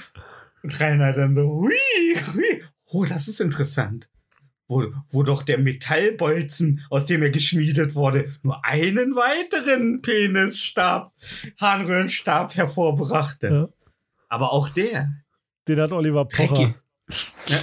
Und 0.61 0.79
Rainer 0.79 1.13
dann 1.13 1.34
so, 1.34 1.47
hui, 1.47 1.73
hui. 2.36 2.63
Oh, 2.86 3.05
das 3.05 3.27
ist 3.27 3.41
interessant. 3.41 4.07
Wo, 4.72 4.86
wo 5.09 5.24
doch 5.24 5.43
der 5.43 5.57
Metallbolzen, 5.57 6.86
aus 6.89 7.05
dem 7.05 7.22
er 7.24 7.30
geschmiedet 7.30 7.93
wurde, 7.93 8.34
nur 8.41 8.63
einen 8.63 9.15
weiteren 9.15 10.01
Penisstab, 10.01 11.11
Harnröhrenstab 11.59 12.55
hervorbrachte. 12.55 13.47
Ja. 13.47 13.69
Aber 14.30 14.53
auch 14.53 14.69
der, 14.69 15.11
Den 15.67 15.82
hat 15.82 15.91
Oliver 15.91 16.24
Pocher. 16.24 16.55
Dreckig. 16.55 16.76
Ja. 17.47 17.57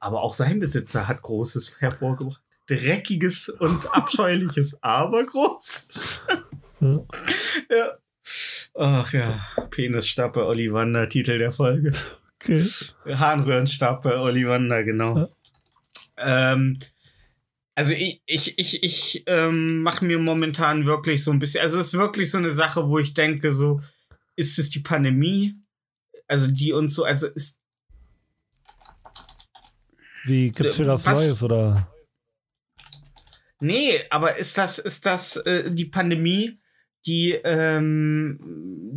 Aber 0.00 0.22
auch 0.22 0.34
sein 0.34 0.58
Besitzer 0.58 1.06
hat 1.06 1.22
Großes 1.22 1.80
hervorgebracht. 1.80 2.42
Dreckiges 2.66 3.48
und 3.48 3.86
abscheuliches, 3.94 4.82
aber 4.82 5.24
Großes. 5.24 6.26
Ja. 6.80 7.00
ja. 7.70 7.90
Ach 8.74 9.12
ja, 9.12 9.46
Penisstab 9.70 10.32
bei 10.32 10.42
Ollivander, 10.42 11.08
Titel 11.08 11.38
der 11.38 11.52
Folge. 11.52 11.92
Okay. 12.42 12.66
Harnröhrenstab 13.06 14.02
bei 14.02 14.18
Ollivander, 14.18 14.82
genau. 14.82 15.16
Ja. 15.16 15.28
Ähm, 16.16 16.78
also 17.74 17.92
ich, 17.92 18.22
ich, 18.26 18.58
ich, 18.58 18.82
ich 18.82 19.24
ähm, 19.26 19.82
mache 19.82 20.04
mir 20.04 20.18
momentan 20.18 20.84
wirklich 20.84 21.24
so 21.24 21.30
ein 21.30 21.38
bisschen, 21.38 21.62
also 21.62 21.78
es 21.78 21.88
ist 21.88 21.94
wirklich 21.94 22.30
so 22.30 22.38
eine 22.38 22.52
Sache, 22.52 22.88
wo 22.88 22.98
ich 22.98 23.14
denke, 23.14 23.52
so, 23.52 23.80
ist 24.36 24.58
es 24.58 24.70
die 24.70 24.80
Pandemie? 24.80 25.56
Also 26.28 26.50
die 26.50 26.72
uns 26.72 26.94
so, 26.94 27.04
also 27.04 27.26
ist 27.28 27.60
Wie 30.24 30.50
gibt's 30.50 30.78
wieder 30.78 30.92
was? 30.92 31.04
Neues 31.04 31.42
oder? 31.42 31.88
Nee, 33.60 34.00
aber 34.10 34.36
ist 34.36 34.58
das, 34.58 34.78
ist 34.78 35.06
das 35.06 35.36
äh, 35.36 35.70
die 35.70 35.86
Pandemie, 35.86 36.58
die 37.06 37.32
ähm, 37.44 38.38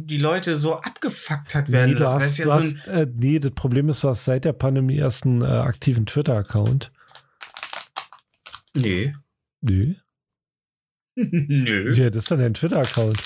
die 0.07 0.17
Leute 0.17 0.55
so 0.55 0.75
abgefuckt 0.75 1.55
hat 1.55 1.71
werden 1.71 1.91
Nee, 1.91 1.97
du? 1.97 2.03
Das 2.03 2.13
hast, 2.13 2.39
du 2.39 2.43
so 2.43 2.53
hast, 2.53 2.87
äh, 2.87 3.07
nee, 3.15 3.39
das 3.39 3.51
Problem 3.51 3.89
ist, 3.89 4.03
du 4.03 4.09
hast 4.09 4.25
seit 4.25 4.45
der 4.45 4.53
Pandemie 4.53 4.97
erst 4.97 5.25
einen 5.25 5.41
äh, 5.41 5.45
aktiven 5.45 6.05
Twitter-Account. 6.05 6.91
Nee. 8.75 9.15
Nee. 9.61 9.95
Nö. 11.15 11.95
Wie 11.95 12.05
hat 12.05 12.15
ist 12.15 12.29
denn 12.29 12.39
dein 12.39 12.53
Twitter-Account? 12.53 13.21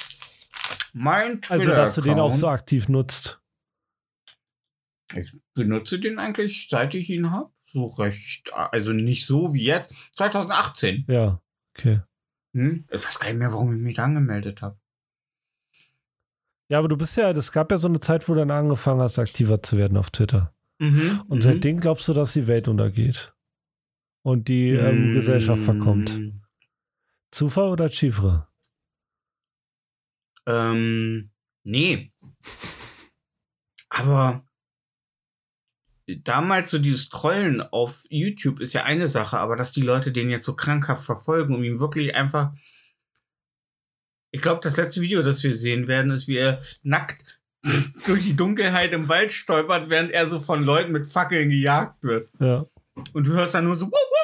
Mein 0.93 1.41
Also, 1.50 1.70
dass 1.72 1.95
du 1.95 2.02
den 2.02 2.20
auch 2.20 2.34
so 2.34 2.47
Twitter-Account, 2.47 2.54
aktiv 2.54 2.89
nutzt. 2.89 3.41
Ich 5.16 5.34
benutze 5.56 6.00
den 6.00 6.20
eigentlich, 6.20 6.68
seit 6.70 6.93
ich 6.95 7.10
ihn 7.10 7.32
habe. 7.32 7.52
So 7.66 7.88
recht. 7.88 8.54
Also 8.54 8.93
nicht 8.93 9.26
so 9.26 9.54
wie 9.54 9.64
jetzt. 9.64 10.16
2018. 10.16 11.06
Ja, 11.08 11.41
okay. 11.76 12.02
Hm? 12.54 12.86
Ich 12.91 13.06
weiß 13.06 13.20
gar 13.20 13.28
nicht 13.28 13.38
mehr, 13.38 13.52
warum 13.52 13.76
ich 13.76 13.82
mich 13.82 14.00
angemeldet 14.00 14.62
habe. 14.62 14.80
Ja, 16.72 16.78
aber 16.78 16.88
du 16.88 16.97
bist 16.97 17.18
ja, 17.18 17.32
es 17.32 17.52
gab 17.52 17.72
ja 17.72 17.78
so 17.78 17.88
eine 17.88 18.00
Zeit, 18.00 18.28
wo 18.28 18.34
du 18.34 18.39
dann 18.39 18.52
angefangen 18.52 19.02
hast, 19.02 19.18
aktiver 19.18 19.62
zu 19.64 19.78
werden 19.78 19.97
auf 19.97 20.12
Twitter. 20.12 20.54
Mhm. 20.80 21.24
Und 21.28 21.39
mhm. 21.39 21.41
seitdem 21.41 21.80
glaubst 21.80 22.08
du, 22.08 22.14
dass 22.14 22.34
die 22.34 22.47
Welt 22.47 22.68
untergeht. 22.68 23.34
Und 24.30 24.47
die 24.47 24.69
ähm, 24.69 25.13
Mm. 25.13 25.15
Gesellschaft 25.15 25.63
verkommt. 25.63 26.19
Zufall 27.32 27.69
oder 27.69 27.89
Chiffre? 27.89 28.47
Ähm, 30.45 31.32
nee. 31.63 32.11
Aber 33.89 34.45
damals 36.05 36.69
so 36.69 36.77
dieses 36.77 37.09
Trollen 37.09 37.61
auf 37.61 38.05
YouTube 38.09 38.59
ist 38.59 38.73
ja 38.73 38.84
eine 38.84 39.07
Sache, 39.07 39.39
aber 39.39 39.55
dass 39.55 39.71
die 39.71 39.82
Leute 39.82 40.11
den 40.11 40.30
jetzt 40.30 40.45
so 40.45 40.55
krankhaft 40.55 41.03
verfolgen 41.05 41.55
und 41.55 41.63
ihm 41.63 41.80
wirklich 41.80 42.13
einfach. 42.13 42.53
Ich 44.30 44.43
glaube, 44.43 44.61
das 44.61 44.77
letzte 44.77 45.01
Video, 45.01 45.23
das 45.23 45.41
wir 45.41 45.55
sehen 45.55 45.88
werden, 45.88 46.11
ist, 46.11 46.27
wie 46.27 46.38
er 46.38 46.61
nackt 46.84 47.41
durch 48.05 48.23
die 48.23 48.36
Dunkelheit 48.36 48.91
im 48.93 49.09
Wald 49.09 49.32
stolpert, 49.32 49.89
während 49.89 50.11
er 50.11 50.30
so 50.30 50.39
von 50.39 50.61
Leuten 50.63 50.91
mit 50.91 51.07
Fackeln 51.07 51.49
gejagt 51.49 52.03
wird. 52.03 52.30
Ja. 52.39 52.67
Und 53.13 53.25
du 53.25 53.34
hörst 53.34 53.55
dann 53.55 53.65
nur 53.65 53.75
so. 53.75 53.88
"Wuh, 53.88 53.89
wuh, 53.89 53.93
wuh!" 53.93 54.18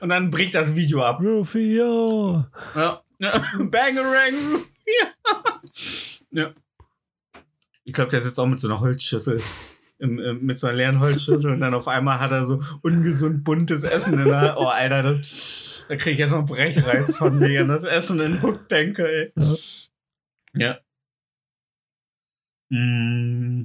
Und 0.00 0.10
dann 0.10 0.30
bricht 0.30 0.54
das 0.54 0.74
Video 0.74 1.02
ab. 1.02 1.20
Rufio! 1.20 2.44
Ja. 2.74 3.02
ja. 3.18 3.44
Bangerang. 3.58 4.34
Ja. 4.86 5.60
ja. 6.30 6.54
Ich 7.84 7.92
glaube, 7.92 8.10
der 8.10 8.20
sitzt 8.20 8.38
auch 8.38 8.46
mit 8.46 8.60
so 8.60 8.68
einer 8.68 8.80
Holzschüssel. 8.80 9.40
Im, 9.98 10.18
im, 10.18 10.46
mit 10.46 10.58
so 10.58 10.68
einer 10.68 10.76
leeren 10.76 11.00
Holzschüssel 11.00 11.52
und 11.52 11.60
dann 11.60 11.74
auf 11.74 11.88
einmal 11.88 12.20
hat 12.20 12.30
er 12.30 12.44
so 12.44 12.62
ungesund 12.82 13.42
buntes 13.42 13.82
Essen 13.82 14.18
in 14.20 14.26
der 14.26 14.54
Oh, 14.56 14.66
Alter, 14.66 15.02
das, 15.02 15.86
da 15.88 15.96
kriege 15.96 16.12
ich 16.12 16.18
jetzt 16.18 16.30
noch 16.30 16.38
einen 16.38 16.46
Brechreiz 16.46 17.16
von 17.16 17.36
mir, 17.36 17.62
an 17.62 17.68
das 17.68 17.82
Essen 17.82 18.20
in 18.20 18.40
Hook 18.40 18.68
denke, 18.68 19.08
ey. 19.08 19.32
Ja. 20.54 20.78
Mm. 22.70 23.64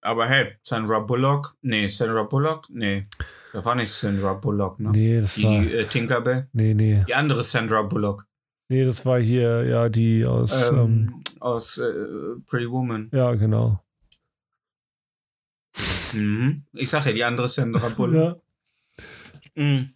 Aber 0.00 0.26
hey, 0.26 0.56
Sandra 0.62 1.00
Bullock, 1.00 1.56
nee, 1.60 1.88
Sandra 1.88 2.22
Bullock, 2.22 2.68
nee, 2.70 3.06
das 3.54 3.64
war 3.64 3.74
nicht 3.76 3.92
Sandra 3.92 4.34
Bullock, 4.34 4.80
ne? 4.80 4.90
Nee, 4.90 5.20
das 5.20 5.34
Die, 5.36 5.44
war. 5.44 5.60
die 5.62 5.72
äh, 5.72 5.84
Tinkerbell. 5.84 6.48
Nee, 6.52 6.74
nee. 6.74 7.04
Die 7.06 7.14
andere 7.14 7.42
Sandra 7.44 7.82
Bullock. 7.82 8.26
Nee, 8.68 8.84
das 8.84 9.06
war 9.06 9.20
hier, 9.20 9.64
ja, 9.64 9.88
die 9.88 10.26
aus. 10.26 10.70
Ähm, 10.70 10.76
ähm, 10.78 11.22
aus 11.40 11.78
äh, 11.78 11.92
Pretty 12.46 12.68
Woman. 12.70 13.10
ja, 13.12 13.32
genau. 13.34 13.80
Mhm. 16.12 16.64
Ich 16.72 16.90
sag 16.90 17.06
ja, 17.06 17.12
die 17.12 17.24
andere 17.24 17.48
Sandra 17.48 17.88
Bullock. 17.96 18.40
Ja. 19.56 19.62
Mhm. 19.62 19.90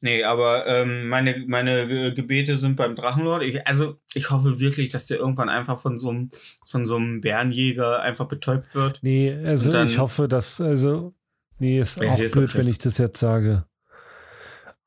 Nee, 0.00 0.24
aber 0.24 0.66
ähm, 0.66 1.08
meine, 1.08 1.42
meine 1.48 1.88
Ge- 1.88 2.14
Gebete 2.14 2.58
sind 2.58 2.76
beim 2.76 2.94
Drachenlord. 2.94 3.42
Ich, 3.42 3.66
also, 3.66 3.98
ich 4.14 4.30
hoffe 4.30 4.60
wirklich, 4.60 4.90
dass 4.90 5.06
der 5.06 5.18
irgendwann 5.18 5.48
einfach 5.48 5.80
von 5.80 5.98
so 5.98 6.10
einem, 6.10 6.30
von 6.66 6.84
so 6.86 6.96
einem 6.96 7.20
Bärenjäger 7.22 8.02
einfach 8.02 8.26
betäubt 8.26 8.74
wird. 8.74 8.98
Nee, 9.02 9.32
also 9.44 9.70
dann- 9.70 9.86
ich 9.86 9.98
hoffe, 9.98 10.28
dass, 10.28 10.60
also, 10.60 11.14
nee, 11.58 11.78
ist 11.80 11.98
Wer 12.00 12.12
auch 12.12 12.30
blöd, 12.30 12.54
wenn 12.54 12.68
ich 12.68 12.78
das 12.78 12.98
jetzt 12.98 13.18
sage. 13.18 13.66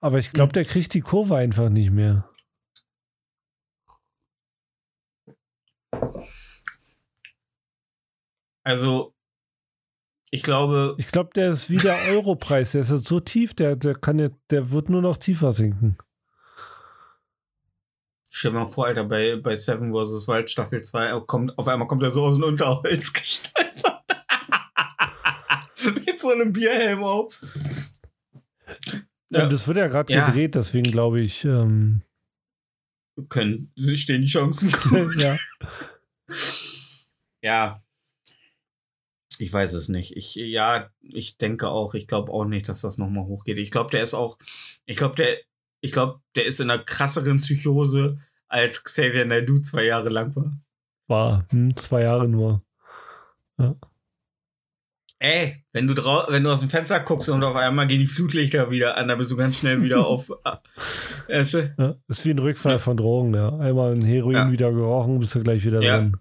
Aber 0.01 0.17
ich 0.19 0.31
glaube, 0.31 0.53
der 0.53 0.65
kriegt 0.65 0.93
die 0.93 1.01
Kurve 1.01 1.35
einfach 1.35 1.69
nicht 1.69 1.91
mehr. 1.91 2.29
Also, 8.63 9.13
ich 10.31 10.43
glaube, 10.43 10.95
Ich 10.99 11.07
glaube, 11.07 11.31
der 11.33 11.51
ist 11.51 11.69
wie 11.69 11.77
der 11.77 11.97
Europreis. 12.09 12.73
Der 12.73 12.81
ist 12.81 12.91
jetzt 12.91 13.07
so 13.07 13.19
tief, 13.19 13.53
der, 13.55 13.75
der 13.75 13.95
kann 13.95 14.19
jetzt, 14.19 14.37
der 14.51 14.71
wird 14.71 14.89
nur 14.89 15.01
noch 15.01 15.17
tiefer 15.17 15.51
sinken. 15.53 15.97
stell 18.27 18.51
dir 18.51 18.59
mal 18.59 18.67
vor, 18.67 18.85
Alter, 18.85 19.05
bei, 19.05 19.37
bei 19.37 19.55
Seven 19.55 19.91
vs. 19.91 20.27
Wild 20.27 20.49
Staffel 20.51 20.83
2 20.83 21.19
kommt, 21.21 21.57
auf 21.57 21.67
einmal 21.67 21.87
kommt 21.87 22.03
er 22.03 22.11
so 22.11 22.25
aus 22.25 22.35
dem 22.35 22.43
Unterholz 22.43 23.11
gestolpert. 23.13 23.98
Mit 26.05 26.19
so 26.19 26.31
einem 26.31 26.53
Bierhelm 26.53 27.03
auf. 27.03 27.41
Ja. 29.29 29.39
Ja. 29.41 29.47
das 29.47 29.67
wird 29.67 29.77
ja 29.77 29.87
gerade 29.87 30.11
Ja. 30.11 30.25
gedreht, 30.25 30.55
deswegen 30.55 30.91
glaube 30.91 31.21
ich, 31.21 31.45
ähm, 31.45 32.01
Können, 33.27 33.71
sie 33.75 33.97
stehen 33.97 34.21
die 34.21 34.27
Chancen 34.27 34.71
gut. 34.71 35.21
ja. 35.21 35.37
Ja. 37.41 37.83
Ich 39.39 39.51
weiß 39.53 39.73
es 39.73 39.87
nicht. 39.89 40.15
Ich, 40.17 40.35
ja, 40.35 40.89
ich 41.01 41.37
denke 41.37 41.69
auch, 41.69 41.93
ich 41.93 42.07
glaube 42.07 42.31
auch 42.31 42.45
nicht, 42.45 42.67
dass 42.69 42.81
das 42.81 42.97
nochmal 42.97 43.25
hochgeht. 43.25 43.57
Ich 43.57 43.71
glaube, 43.71 43.89
der 43.91 44.03
ist 44.03 44.13
auch, 44.13 44.37
ich 44.85 44.97
glaube, 44.97 45.15
der, 45.15 45.37
ich 45.81 45.91
glaube, 45.91 46.21
der 46.35 46.45
ist 46.45 46.59
in 46.59 46.69
einer 46.69 46.83
krasseren 46.83 47.37
Psychose, 47.37 48.19
als 48.47 48.83
Xavier 48.83 49.25
Naidoo 49.25 49.59
zwei 49.59 49.85
Jahre 49.85 50.09
lang 50.09 50.35
war. 50.35 50.59
War 51.07 51.45
hm, 51.49 51.75
zwei 51.77 52.01
Jahre 52.01 52.27
nur. 52.27 52.63
Ey, 55.19 55.63
wenn 55.71 55.87
du 55.87 55.93
drau 55.93 56.25
wenn 56.29 56.43
du 56.43 56.51
aus 56.51 56.61
dem 56.61 56.69
Fenster 56.69 56.99
guckst 56.99 57.29
und 57.29 57.43
auf 57.43 57.55
einmal 57.55 57.87
gehen 57.87 57.99
die 57.99 58.07
Flutlichter 58.07 58.71
wieder 58.71 58.97
an, 58.97 59.07
dann 59.07 59.17
bist 59.17 59.31
du 59.31 59.35
ganz 59.37 59.57
schnell 59.59 59.81
wieder 59.83 60.05
auf. 60.07 60.31
äh? 60.43 60.55
Ja, 61.77 61.95
ist 62.07 62.25
wie 62.25 62.31
ein 62.31 62.39
Rückfall 62.39 62.79
von 62.79 62.97
Drogen, 62.97 63.33
ja. 63.33 63.57
Einmal 63.57 63.93
ein 63.93 64.01
Heroin 64.03 64.35
Ja. 64.35 64.51
wieder 64.51 64.71
gerochen, 64.71 65.19
bist 65.19 65.35
du 65.35 65.41
gleich 65.43 65.63
wieder 65.65 65.81
Ja. 65.81 65.97
drin. 65.99 66.17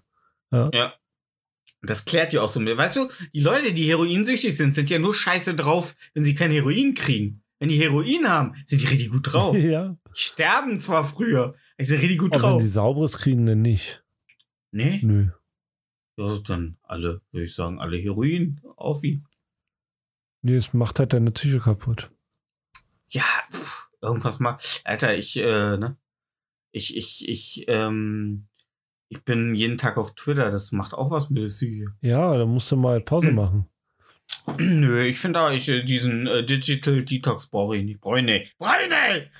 Das 1.81 2.03
klärt 2.05 2.33
ja 2.33 2.41
auch 2.41 2.49
so. 2.49 2.59
Weißt 2.59 2.97
du, 2.97 3.07
die 3.33 3.39
Leute, 3.39 3.73
die 3.73 3.85
heroinsüchtig 3.87 4.55
sind, 4.57 4.73
sind 4.73 4.89
ja 4.89 4.99
nur 4.99 5.15
scheiße 5.15 5.55
drauf, 5.55 5.95
wenn 6.13 6.25
sie 6.25 6.35
kein 6.35 6.51
Heroin 6.51 6.93
kriegen. 6.93 7.41
Wenn 7.59 7.69
die 7.69 7.81
Heroin 7.81 8.27
haben, 8.27 8.55
sind 8.65 8.81
die 8.81 8.85
richtig 8.87 9.09
gut 9.11 9.31
drauf. 9.33 9.55
ja. 9.57 9.95
Die 10.07 10.19
sterben 10.21 10.79
zwar 10.79 11.05
früher, 11.05 11.55
aber 11.77 11.87
sind 11.87 12.01
richtig 12.01 12.19
gut 12.19 12.33
Aber 12.33 12.43
wenn 12.43 12.49
drauf. 12.51 12.61
die 12.61 12.67
sauberes 12.67 13.17
kriegen, 13.17 13.45
dann 13.45 13.61
nicht. 13.61 14.03
Nee, 14.71 14.99
Nö. 15.01 15.27
das 16.17 16.33
ist 16.33 16.49
dann 16.49 16.77
alle, 16.83 17.21
würde 17.31 17.45
ich 17.45 17.53
sagen, 17.55 17.79
alle 17.79 17.97
Heroin 17.97 18.59
auf 18.75 19.03
ihn. 19.03 19.25
Nee, 20.41 20.55
es 20.55 20.73
macht 20.73 20.99
halt 20.99 21.13
deine 21.13 21.31
Psyche 21.31 21.59
kaputt. 21.59 22.11
Ja, 23.09 23.23
pff, 23.51 23.89
irgendwas 24.01 24.39
mal. 24.39 24.57
Alter, 24.83 25.17
ich, 25.17 25.35
äh, 25.37 25.77
ne? 25.77 25.97
Ich, 26.71 26.95
ich, 26.95 27.27
ich, 27.27 27.65
ähm, 27.67 28.47
ich 29.09 29.23
bin 29.23 29.55
jeden 29.55 29.77
Tag 29.77 29.97
auf 29.97 30.13
Twitter, 30.15 30.51
das 30.51 30.71
macht 30.71 30.93
auch 30.93 31.09
was 31.11 31.29
mit 31.29 31.41
der 31.41 31.47
Psyche. 31.47 31.87
Ja, 32.01 32.37
dann 32.37 32.49
musst 32.49 32.71
du 32.71 32.75
mal 32.75 33.01
Pause 33.01 33.29
Hm. 33.29 33.35
machen. 33.35 33.69
Nö, 34.59 35.01
ich 35.03 35.19
finde 35.19 35.41
auch, 35.41 35.51
ich, 35.51 35.67
äh, 35.67 35.83
diesen 35.83 36.27
äh, 36.27 36.43
Digital 36.45 37.03
Detox 37.03 37.47
brauche 37.47 37.75
ich 37.77 37.83
nicht. 37.83 37.99
Brauche 37.99 38.19
ich 38.19 38.25
nicht. 38.25 38.57
Brauche 38.57 38.75
ich 38.83 38.89
nicht! 38.89 39.31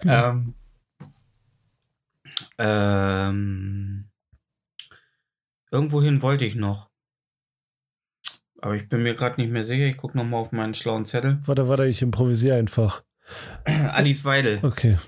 Genau. 0.00 0.28
Ähm, 0.30 0.54
ähm, 2.58 4.10
irgendwohin 5.70 6.22
wollte 6.22 6.44
ich 6.44 6.54
noch. 6.54 6.87
Aber 8.60 8.74
ich 8.74 8.88
bin 8.88 9.02
mir 9.02 9.14
gerade 9.14 9.40
nicht 9.40 9.50
mehr 9.50 9.64
sicher. 9.64 9.86
Ich 9.86 9.96
gucke 9.96 10.16
noch 10.16 10.24
mal 10.24 10.38
auf 10.38 10.52
meinen 10.52 10.74
schlauen 10.74 11.04
Zettel. 11.04 11.40
Warte, 11.44 11.68
warte, 11.68 11.86
ich 11.86 12.02
improvisiere 12.02 12.58
einfach. 12.58 13.02
Alice 13.64 14.24
Weidel. 14.24 14.58
Okay. 14.62 14.98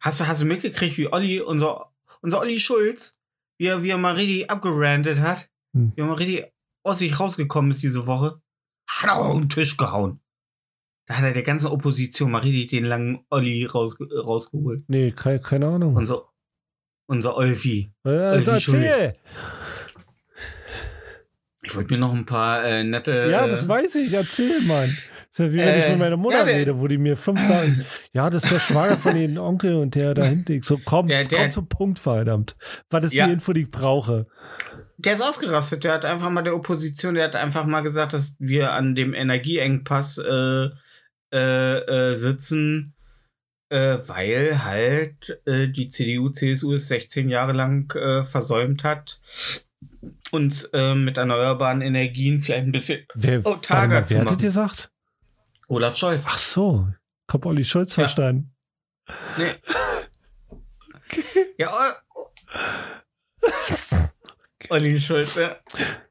Hast 0.00 0.20
du, 0.20 0.26
hast 0.26 0.40
du 0.42 0.44
mitgekriegt, 0.44 0.98
wie 0.98 1.12
Olli, 1.12 1.40
unser, 1.40 1.92
unser 2.20 2.40
Olli 2.40 2.58
Schulz, 2.58 3.18
wie 3.58 3.66
er, 3.66 3.82
wie 3.82 3.90
er 3.90 3.98
mal 3.98 4.14
richtig 4.14 4.50
abgerandet 4.50 5.20
hat? 5.20 5.48
Hm. 5.72 5.92
Wie 5.94 6.00
er 6.00 6.06
mal 6.06 6.14
richtig 6.14 6.44
aus 6.82 6.98
sich 6.98 7.18
rausgekommen 7.18 7.70
ist 7.70 7.82
diese 7.82 8.06
Woche? 8.06 8.40
Hat 8.86 9.08
er 9.08 9.16
auf 9.16 9.38
den 9.38 9.48
Tisch 9.48 9.76
gehauen. 9.76 10.20
Da 11.06 11.16
hat 11.16 11.24
er 11.24 11.32
der 11.32 11.42
ganzen 11.42 11.68
Opposition 11.68 12.30
mal 12.30 12.40
richtig 12.40 12.68
den 12.68 12.84
langen 12.84 13.24
Olli 13.30 13.64
raus, 13.66 13.96
rausgeholt. 14.00 14.84
Nee, 14.88 15.12
keine, 15.12 15.40
keine 15.40 15.66
Ahnung. 15.66 15.96
Unser, 15.96 16.24
unser 17.06 17.36
Olfi. 17.36 17.92
Äh, 18.04 18.08
Olli 18.08 18.44
erzähl! 18.46 19.14
Ich 21.64 21.74
wollte 21.74 21.94
mir 21.94 22.00
noch 22.00 22.12
ein 22.14 22.26
paar 22.26 22.64
äh, 22.64 22.84
nette. 22.84 23.28
Ja, 23.30 23.46
äh, 23.46 23.48
das 23.48 23.66
weiß 23.66 23.94
ich. 23.96 24.12
Erzähl, 24.12 24.60
Mann. 24.62 24.96
Das 25.36 25.40
ist 25.40 25.46
ja 25.46 25.52
wie 25.52 25.56
wenn 25.58 25.78
ich 25.78 25.84
Äh, 25.84 25.90
mit 25.90 25.98
meiner 25.98 26.16
Mutter 26.16 26.38
ja, 26.38 26.44
der- 26.44 26.54
rede, 26.56 26.78
wo 26.80 26.86
die 26.86 26.98
mir 26.98 27.16
fünf 27.16 27.40
sagen, 27.40 27.84
ja, 28.12 28.30
das 28.30 28.44
ist 28.44 28.52
der 28.52 28.60
Schwager 28.60 28.96
von 28.96 29.14
den 29.16 29.36
Onkel 29.38 29.74
und 29.74 29.94
der 29.96 30.14
da 30.14 30.24
hinten. 30.24 30.52
Ich 30.52 30.64
So, 30.64 30.78
komm, 30.84 31.08
Der- 31.08 31.24
der- 31.24 31.38
komm 31.38 31.52
zum 31.52 31.68
Punkt, 31.68 31.98
verdammt. 31.98 32.54
Was 32.90 33.06
ist 33.06 33.14
Ja. 33.14 33.26
die 33.26 33.32
Info, 33.32 33.52
die 33.52 33.62
ich 33.62 33.70
brauche? 33.70 34.26
Der 34.98 35.14
ist 35.14 35.22
ausgerastet. 35.22 35.82
Der 35.84 35.94
hat 35.94 36.04
einfach 36.04 36.30
mal 36.30 36.42
der 36.42 36.54
Opposition, 36.54 37.14
der 37.16 37.24
hat 37.24 37.34
einfach 37.36 37.66
mal 37.66 37.80
gesagt, 37.80 38.12
dass 38.12 38.36
wir 38.38 38.72
an 38.72 38.94
dem 38.94 39.12
Energieengpass 39.12 40.18
äh, 40.18 40.68
äh, 41.32 42.10
äh, 42.10 42.14
sitzen, 42.14 42.94
äh, 43.70 43.96
weil 44.06 44.64
halt 44.64 45.40
äh, 45.46 45.66
die 45.68 45.88
CDU, 45.88 46.28
CSU 46.28 46.74
es 46.74 46.86
16 46.86 47.28
Jahre 47.28 47.52
lang 47.52 47.92
äh, 47.96 48.22
versäumt 48.22 48.84
hat, 48.84 49.20
uns 50.34 50.64
äh, 50.72 50.94
mit 50.94 51.16
erneuerbaren 51.16 51.80
Energien 51.80 52.40
vielleicht 52.40 52.66
ein 52.66 52.72
bisschen 52.72 53.06
Wer, 53.14 53.40
Oh, 53.46 53.54
Targa 53.56 54.00
mal, 54.00 54.06
zu 54.06 54.14
wer 54.14 54.20
hat 54.20 54.24
machen. 54.26 54.38
gesagt? 54.38 54.90
Olaf 55.68 55.96
Scholz. 55.96 56.26
Ach 56.28 56.36
so. 56.38 56.88
Ich 57.28 57.32
hab 57.34 57.46
Olli 57.46 57.64
Schulz 57.64 57.96
Ja. 57.96 58.04
verstanden. 58.04 58.54
Nee. 59.38 59.52
Ja, 61.58 61.68
oh, 61.70 62.26
Olli 64.70 64.98
Schulz, 64.98 65.34
ja. 65.36 65.56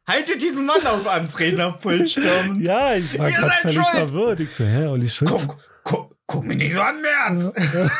Haltet 0.07 0.41
diesen 0.41 0.65
Mann 0.65 0.85
auf 0.85 1.07
ans 1.07 1.39
Rednerpult 1.39 2.09
stürmen. 2.09 2.61
Ja, 2.63 2.93
ich 2.95 3.17
war 3.17 3.29
Ihr 3.29 3.35
gerade 3.35 3.51
völlig 3.61 3.75
schuld. 3.75 3.87
verwirrt. 3.97 4.39
Ich 4.41 4.55
so, 4.55 4.63
hä, 4.63 4.85
Olli 4.85 5.09
Schulz? 5.09 5.31
Guck, 5.31 5.57
guck, 5.83 6.15
guck 6.27 6.43
mich 6.45 6.57
nicht 6.57 6.73
so 6.73 6.81
an, 6.81 7.01
Merz. 7.01 7.51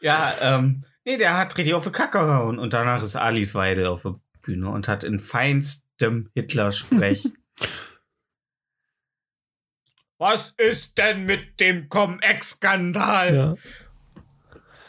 Ja, 0.00 0.32
ähm, 0.40 0.84
nee, 1.04 1.16
der 1.18 1.36
hat 1.36 1.56
richtig 1.58 1.74
auf 1.74 1.84
die 1.84 1.90
Kacke 1.90 2.18
gehauen. 2.18 2.58
Und 2.58 2.72
danach 2.72 3.02
ist 3.02 3.16
Alice 3.16 3.54
Weidel 3.54 3.86
auf 3.86 4.02
der 4.02 4.14
Bühne 4.42 4.68
und 4.70 4.88
hat 4.88 5.04
in 5.04 5.18
feinstem 5.18 6.30
Hitler-Sprech. 6.34 7.28
Was 10.18 10.50
ist 10.50 10.98
denn 10.98 11.24
mit 11.24 11.60
dem 11.60 11.88
Cum-Ex-Skandal? 11.88 13.34
ja. 13.34 13.54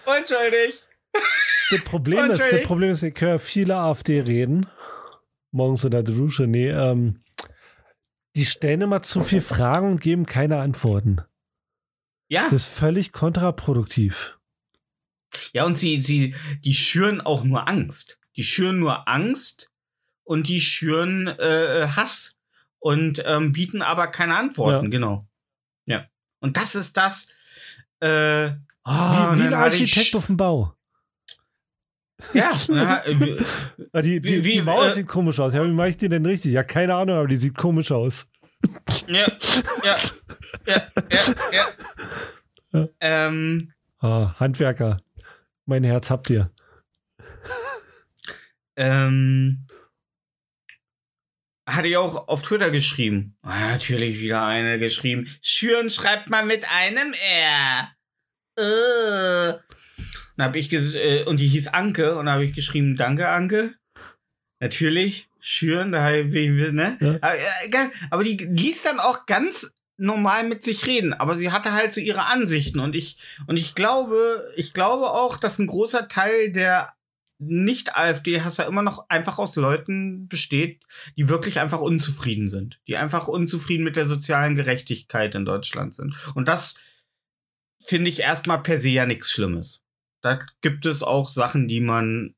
Unschuldig. 0.06 0.84
Das 1.70 1.82
Problem 1.86 2.32
ist, 2.32 2.42
das. 2.42 2.64
Problem 2.64 2.92
ist, 2.92 3.04
ich 3.04 3.20
höre 3.22 3.40
viele 3.40 3.78
AfD 3.78 4.20
reden. 4.20 4.66
Morgens 5.52 5.84
in 5.86 5.92
der 5.92 6.04
Dusche. 6.04 6.48
Nee, 6.48 6.70
ähm, 6.70 7.24
die 8.36 8.46
stellen 8.46 8.82
immer 8.82 9.04
zu 9.04 9.22
viel 9.22 9.42
Fragen 9.42 9.88
und 9.92 10.02
geben 10.02 10.26
keine 10.26 10.58
Antworten. 10.60 11.22
Ja, 12.30 12.44
Das 12.46 12.64
ist 12.64 12.74
völlig 12.74 13.12
kontraproduktiv. 13.12 14.38
ja, 15.54 15.66
und 15.66 15.78
sie, 15.78 16.02
sie, 16.02 16.36
die 16.64 16.74
schüren 16.74 17.22
auch 17.22 17.44
nur 17.44 17.68
Angst. 17.70 18.20
Die 18.38 18.44
schüren 18.44 18.80
nur 18.80 19.08
Angst 19.08 19.70
und 20.24 20.48
die 20.48 20.62
schüren 20.62 21.28
äh, 21.28 21.88
Hass 21.96 22.38
und 22.80 23.22
ähm, 23.26 23.52
bieten 23.52 23.82
aber 23.82 24.08
keine 24.08 24.36
Antworten, 24.38 24.86
Ja. 24.86 24.90
genau. 24.90 25.28
Ja. 25.86 26.06
Und 26.40 26.58
das 26.58 26.76
ist 26.76 26.96
das. 26.98 27.28
Äh, 28.00 28.52
oh, 28.86 28.92
wie 28.92 29.40
wie 29.40 29.44
ein 29.48 29.54
Architekt 29.54 30.16
auf 30.16 30.26
dem 30.28 30.38
Bau. 30.38 30.74
Ja, 32.34 32.52
hat- 32.54 33.08
äh, 33.08 33.44
Ah, 33.94 34.02
Die, 34.02 34.22
die, 34.22 34.24
Wie- 34.30 34.44
wie, 34.46 34.52
die 34.54 34.62
Mauer 34.62 34.88
äh, 34.88 34.94
sieht 34.94 35.08
komisch 35.08 35.40
aus. 35.40 35.54
Ja, 35.54 35.64
wie 35.66 35.72
mache 35.72 35.90
ich 35.90 35.98
die 35.98 36.08
denn 36.10 36.26
richtig? 36.26 36.54
Ja, 36.54 36.64
keine 36.64 36.96
Ahnung, 36.96 37.18
aber 37.18 37.28
die 37.28 37.36
sieht 37.36 37.58
komisch 37.58 37.92
aus. 37.92 38.26
ja, 39.08 39.26
ja, 39.84 39.96
ja, 40.66 40.88
ja, 41.12 41.26
ja. 41.52 41.66
Ja. 42.74 42.88
Ähm, 43.00 43.74
Ah, 44.00 44.34
Handwerker. 44.40 45.02
Mein 45.66 45.84
Herz 45.84 46.10
habt 46.10 46.30
ihr. 46.32 46.52
Ähm, 48.82 49.68
hatte 51.70 51.88
ich 51.88 51.98
auch 51.98 52.28
auf 52.28 52.42
Twitter 52.42 52.72
geschrieben. 52.72 53.38
Ah, 53.44 53.72
natürlich 53.72 54.20
wieder 54.20 54.46
eine 54.46 54.80
geschrieben. 54.80 55.30
Schüren 55.42 55.90
schreibt 55.90 56.30
man 56.30 56.48
mit 56.48 56.66
einem 56.70 57.14
R. 57.14 57.92
Äh. 58.58 59.54
Und, 60.38 60.44
hab 60.44 60.56
ich 60.56 60.74
äh, 60.74 61.24
und 61.26 61.40
die 61.40 61.48
hieß 61.48 61.68
Anke 61.70 62.18
und 62.18 62.26
da 62.26 62.34
habe 62.34 62.46
ich 62.46 62.54
geschrieben, 62.54 62.96
danke 62.96 63.30
Anke. 63.30 63.76
Natürlich, 64.60 65.28
Schüren, 65.40 65.92
da 65.92 66.04
habe 66.04 66.20
ich, 66.20 66.50
ne? 66.72 66.98
Ja. 67.00 67.18
Aber, 67.22 67.38
äh, 67.38 67.90
aber 68.10 68.24
die 68.24 68.38
ließ 68.38 68.84
dann 68.84 69.00
auch 69.00 69.26
ganz 69.26 69.72
normal 69.98 70.48
mit 70.48 70.64
sich 70.64 70.88
reden, 70.88 71.14
aber 71.14 71.36
sie 71.36 71.52
hatte 71.52 71.74
halt 71.74 71.94
so 71.94 72.02
ihre 72.02 72.26
Ansichten 72.26 72.80
und 72.80 72.96
ich 72.96 73.18
und 73.46 73.58
ich 73.58 73.76
glaube, 73.76 74.52
ich 74.56 74.74
glaube 74.74 75.12
auch, 75.12 75.38
dass 75.38 75.60
ein 75.60 75.68
großer 75.68 76.08
Teil 76.08 76.52
der 76.52 76.94
nicht 77.42 77.96
AfD-Hasser 77.96 78.68
immer 78.68 78.84
noch 78.84 79.10
einfach 79.10 79.40
aus 79.40 79.56
Leuten 79.56 80.28
besteht, 80.28 80.84
die 81.18 81.28
wirklich 81.28 81.60
einfach 81.60 81.82
unzufrieden 81.82 82.48
sind, 82.48 82.80
die 82.88 82.98
einfach 82.98 83.28
unzufrieden 83.28 83.84
mit 83.84 83.96
der 83.96 84.06
sozialen 84.06 84.56
Gerechtigkeit 84.56 85.34
in 85.34 85.44
Deutschland 85.44 85.96
sind. 85.96 86.16
Und 86.36 86.48
das 86.48 86.80
finde 87.84 88.12
ich 88.12 88.20
erstmal 88.20 88.62
per 88.62 88.78
se 88.78 88.90
ja 88.90 89.08
nichts 89.08 89.32
Schlimmes. 89.32 89.82
Da 90.22 90.40
gibt 90.62 90.86
es 90.86 91.02
auch 91.02 91.32
Sachen, 91.32 91.68
die 91.68 91.82
man 91.82 92.36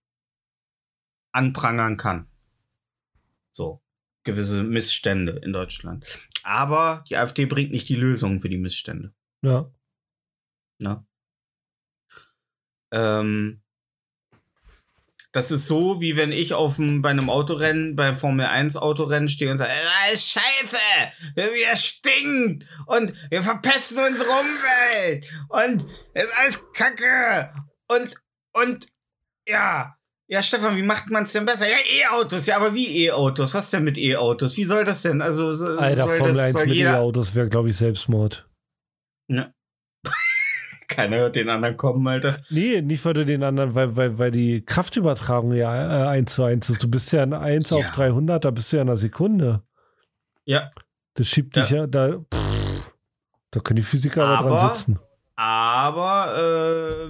anprangern 1.34 1.97
kann. 1.97 2.30
So, 3.51 3.82
gewisse 4.24 4.64
Missstände 4.64 5.34
in 5.34 5.51
Deutschland. 5.51 6.06
Aber 6.43 7.04
die 7.10 7.18
AfD 7.18 7.45
bringt 7.45 7.72
nicht 7.72 7.89
die 7.89 7.95
Lösung 7.95 8.39
für 8.39 8.49
die 8.49 8.58
Missstände. 8.58 9.14
Ja. 9.41 9.70
Ne? 10.80 11.06
Ähm, 12.91 13.62
das 15.34 15.49
ist 15.49 15.67
so, 15.67 15.99
wie 15.99 16.15
wenn 16.15 16.31
ich 16.31 16.53
auf 16.53 16.77
dem, 16.77 17.01
bei 17.01 17.09
einem 17.09 17.29
Autorennen, 17.29 17.95
beim 17.95 18.15
Formel 18.15 18.45
1 18.45 18.77
Autorennen 18.77 19.27
stehe 19.27 19.51
und 19.51 19.57
sage, 19.57 19.71
das 20.05 20.13
ist 20.13 20.29
scheiße, 20.29 20.77
wir 21.36 21.75
stinkt 21.75 22.65
und 22.86 23.13
wir 23.31 23.41
verpesten 23.41 23.97
unsere 23.97 24.29
Umwelt 24.29 25.29
und 25.49 25.86
es 26.13 26.23
ist 26.25 26.38
alles 26.38 26.61
Kacke 26.73 27.51
und, 27.88 28.15
und, 28.53 28.88
ja. 29.47 29.97
Ja, 30.27 30.41
Stefan, 30.41 30.77
wie 30.77 30.84
macht 30.84 31.09
man 31.09 31.25
es 31.25 31.34
denn 31.34 31.45
besser? 31.45 31.67
Ja, 31.67 31.77
E-Autos, 31.77 32.45
ja, 32.45 32.55
aber 32.55 32.73
wie 32.73 33.05
E-Autos? 33.05 33.53
Was 33.53 33.71
denn 33.71 33.84
mit 33.84 33.97
E-Autos? 33.97 34.55
Wie 34.55 34.63
soll 34.63 34.86
das 34.86 35.01
denn? 35.01 35.21
Also, 35.21 35.53
so, 35.53 35.77
Alter, 35.77 36.05
soll 36.05 36.17
Formel 36.17 36.34
das, 36.34 36.43
1 36.45 36.53
soll 36.53 36.65
mit 36.67 36.75
jeder, 36.75 36.93
E-Autos 36.93 37.36
wäre, 37.36 37.49
glaube 37.49 37.69
ich, 37.69 37.75
Selbstmord. 37.75 38.47
Ne. 39.27 39.53
Keiner 40.95 41.17
hört 41.17 41.35
den 41.35 41.49
anderen 41.49 41.75
kommen, 41.77 42.07
Alter. 42.07 42.39
Nee, 42.49 42.81
nicht 42.81 43.03
weil 43.05 43.13
du 43.13 43.25
den 43.25 43.43
anderen, 43.43 43.73
weil, 43.75 43.95
weil, 43.95 44.17
weil 44.17 44.31
die 44.31 44.63
Kraftübertragung 44.63 45.53
ja 45.53 46.05
äh, 46.05 46.17
1 46.17 46.33
zu 46.35 46.43
1 46.43 46.69
ist. 46.69 46.83
Du 46.83 46.89
bist 46.89 47.11
ja 47.11 47.23
in 47.23 47.33
1 47.33 47.69
Ja. 47.71 47.77
auf 47.77 47.91
300, 47.91 48.45
da 48.45 48.51
bist 48.51 48.71
du 48.71 48.77
ja 48.77 48.81
in 48.83 48.89
einer 48.89 48.97
Sekunde. 48.97 49.63
Ja, 50.45 50.71
Das 51.15 51.27
schiebt 51.27 51.55
dich 51.55 51.69
ja, 51.71 51.87
da, 51.87 52.17
pff, 52.33 52.93
da 53.51 53.59
können 53.59 53.77
die 53.77 53.83
Physiker 53.83 54.23
aber 54.25 54.49
dran 54.49 54.67
sitzen. 54.69 54.99
aber 55.35 56.33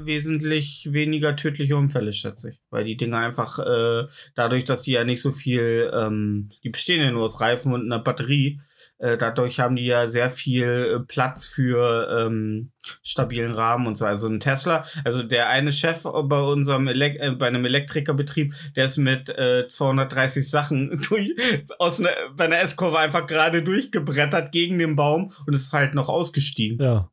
äh, 0.01 0.05
wesentlich 0.05 0.87
weniger 0.91 1.35
tödliche 1.35 1.75
Unfälle, 1.75 2.13
schätze 2.13 2.51
ich. 2.51 2.59
Weil 2.69 2.83
die 2.85 2.95
Dinger 2.97 3.17
einfach, 3.19 3.59
äh, 3.59 4.07
dadurch, 4.35 4.65
dass 4.65 4.83
die 4.83 4.91
ja 4.93 5.03
nicht 5.03 5.21
so 5.21 5.31
viel, 5.31 5.91
ähm, 5.93 6.49
die 6.63 6.69
bestehen 6.69 7.01
ja 7.01 7.11
nur 7.11 7.23
aus 7.23 7.41
Reifen 7.41 7.73
und 7.73 7.81
einer 7.85 7.99
Batterie, 8.03 8.61
äh, 8.99 9.17
dadurch 9.17 9.59
haben 9.59 9.75
die 9.75 9.85
ja 9.85 10.07
sehr 10.07 10.31
viel 10.31 10.99
äh, 11.01 11.05
Platz 11.05 11.45
für 11.45 12.25
ähm, 12.25 12.71
stabilen 13.01 13.53
Rahmen 13.53 13.87
und 13.87 13.97
so. 13.97 14.05
Also 14.05 14.27
ein 14.27 14.39
Tesla, 14.39 14.85
also 15.03 15.23
der 15.23 15.49
eine 15.49 15.71
Chef 15.71 16.03
bei 16.03 16.41
unserem 16.41 16.87
Elek 16.87 17.19
äh, 17.19 17.31
bei 17.31 17.47
einem 17.47 17.65
Elektrikerbetrieb, 17.65 18.53
der 18.75 18.85
ist 18.85 18.97
mit 18.97 19.29
äh, 19.29 19.67
230 19.67 20.49
Sachen 20.49 21.01
durch, 21.09 21.33
aus 21.79 21.99
einer, 21.99 22.11
bei 22.35 22.45
einer 22.45 22.59
S-Kurve 22.59 22.99
einfach 22.99 23.27
gerade 23.27 23.61
durchgebrettert 23.63 24.51
gegen 24.51 24.77
den 24.77 24.95
Baum 24.95 25.31
und 25.45 25.53
ist 25.53 25.73
halt 25.73 25.95
noch 25.95 26.09
ausgestiegen. 26.09 26.81
Ja. 26.81 27.09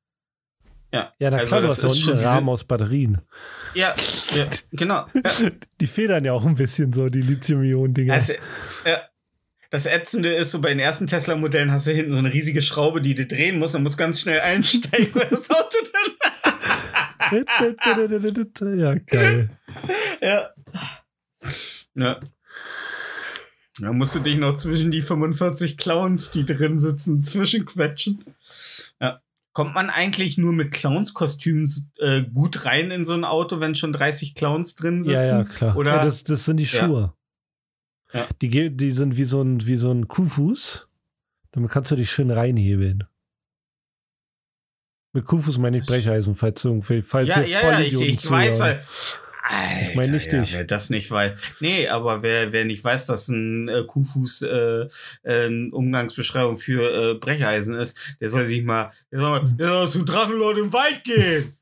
Ja, 0.93 1.13
Ja, 1.21 1.31
na 1.31 1.37
also 1.37 1.61
du 1.61 1.63
das 1.63 1.85
ist 1.85 2.01
schon 2.01 2.19
Rahmen 2.19 2.49
aus 2.49 2.65
Batterien. 2.65 3.21
Ja, 3.75 3.95
ja 4.35 4.47
genau. 4.73 5.07
Ja. 5.15 5.31
Die 5.81 5.87
federn 5.87 6.25
ja 6.25 6.33
auch 6.33 6.45
ein 6.45 6.57
bisschen 6.57 6.93
so, 6.93 7.09
die 7.09 7.21
Lithium-Ionen-Dinger. 7.21 8.13
Also, 8.13 8.33
ja. 8.85 8.99
Das 9.71 9.87
Ätzende 9.87 10.35
ist, 10.35 10.51
so 10.51 10.61
bei 10.61 10.71
den 10.71 10.81
ersten 10.81 11.07
Tesla-Modellen 11.07 11.71
hast 11.71 11.87
du 11.87 11.93
hinten 11.93 12.11
so 12.13 12.19
eine 12.19 12.33
riesige 12.33 12.61
Schraube, 12.61 13.01
die 13.01 13.15
du 13.15 13.25
drehen 13.25 13.61
musst 13.61 13.77
und 13.77 13.85
musst 13.85 13.99
ganz 13.99 14.21
schnell 14.21 14.41
einsteigen, 14.41 15.15
weil 15.15 15.29
das 15.31 15.49
Auto 15.49 15.77
dann. 17.31 17.45
ja, 18.79 18.95
geil. 18.95 19.51
Ja. 20.21 20.51
Ja. 21.95 22.21
Da 23.79 23.93
musst 23.93 24.15
du 24.17 24.21
dich 24.21 24.37
noch 24.37 24.57
zwischen 24.57 24.91
die 24.91 25.03
45 25.03 25.77
Clowns, 25.77 26.33
die 26.33 26.45
drin 26.45 26.79
sitzen, 26.79 27.23
zwischenquetschen. 27.23 28.25
Ja. 29.01 29.21
Kommt 29.53 29.75
man 29.75 29.89
eigentlich 29.89 30.37
nur 30.37 30.53
mit 30.53 30.73
Clowns-Kostümen 30.73 31.73
äh, 31.99 32.23
gut 32.23 32.67
rein 32.67 32.91
in 32.91 33.05
so 33.05 33.15
ein 33.15 33.25
Auto, 33.25 33.61
wenn 33.61 33.75
schon 33.75 33.93
30 33.93 34.35
Clowns 34.35 34.75
drin 34.75 35.03
sitzen? 35.03 35.15
Ja, 35.15 35.43
ja, 35.43 35.45
klar. 35.45 35.77
Oder 35.77 35.97
ja, 35.97 36.05
das, 36.05 36.25
das 36.25 36.45
sind 36.45 36.59
die. 36.59 36.67
Schuhe. 36.67 37.15
Ja. 38.13 38.29
Die, 38.41 38.77
die 38.77 38.91
sind 38.91 39.17
wie 39.17 39.25
so 39.25 39.43
ein, 39.43 39.67
wie 39.67 39.77
so 39.77 39.91
ein 39.91 40.09
Kuhfuß. 40.09 40.89
Damit 41.53 41.71
kannst 41.71 41.91
du 41.91 41.97
dich 41.97 42.11
schön 42.11 42.31
reinhebeln. 42.31 43.05
Mit 45.13 45.25
Kuhfuß 45.25 45.59
meine 45.59 45.79
ich 45.79 45.87
Brecheisen, 45.87 46.35
falls, 46.35 46.65
irgendwie, 46.65 47.03
falls 47.03 47.29
ja, 47.29 47.41
ihr 47.41 47.49
ja, 47.49 47.73
ja, 47.73 47.81
ich, 47.81 48.01
ich 48.01 48.31
weiß. 48.31 48.61
Alter, 48.61 48.83
Ich 49.89 49.97
mein 49.97 50.11
nicht 50.13 50.33
ja, 50.33 50.41
dich. 50.41 50.53
Wer 50.53 50.65
das 50.65 50.91
nicht 50.91 51.11
weiß. 51.11 51.39
Nee, 51.59 51.89
aber 51.89 52.23
wer, 52.23 52.53
wer 52.53 52.65
nicht 52.65 52.85
weiß, 52.85 53.07
dass 53.07 53.29
ein 53.29 53.69
äh, 53.69 53.83
Kuhfuß 53.85 54.43
äh, 54.43 54.49
äh, 54.53 54.89
eine 55.23 55.71
Umgangsbeschreibung 55.73 56.59
für 56.59 57.13
äh, 57.13 57.15
Brecheisen 57.15 57.75
ist, 57.75 57.99
der 58.21 58.29
soll 58.29 58.47
sich 58.47 58.63
mal, 58.63 58.93
der 59.11 59.21
soll 59.21 59.43
mal 59.43 59.53
der 59.53 59.69
soll 59.69 59.89
zu 59.89 60.05
Drachenlord 60.05 60.59
im 60.59 60.73
Wald 60.73 61.03
gehen. 61.03 61.57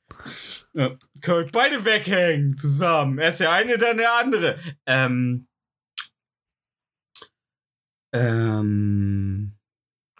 Ja, 0.74 0.96
können 1.22 1.44
euch 1.44 1.52
beide 1.52 1.84
weghängen 1.84 2.58
zusammen. 2.58 3.18
Erst 3.18 3.40
der 3.40 3.52
eine, 3.52 3.78
dann 3.78 3.96
der 3.96 4.12
andere. 4.20 4.58
Ähm. 4.84 5.46
Ähm. 8.12 9.52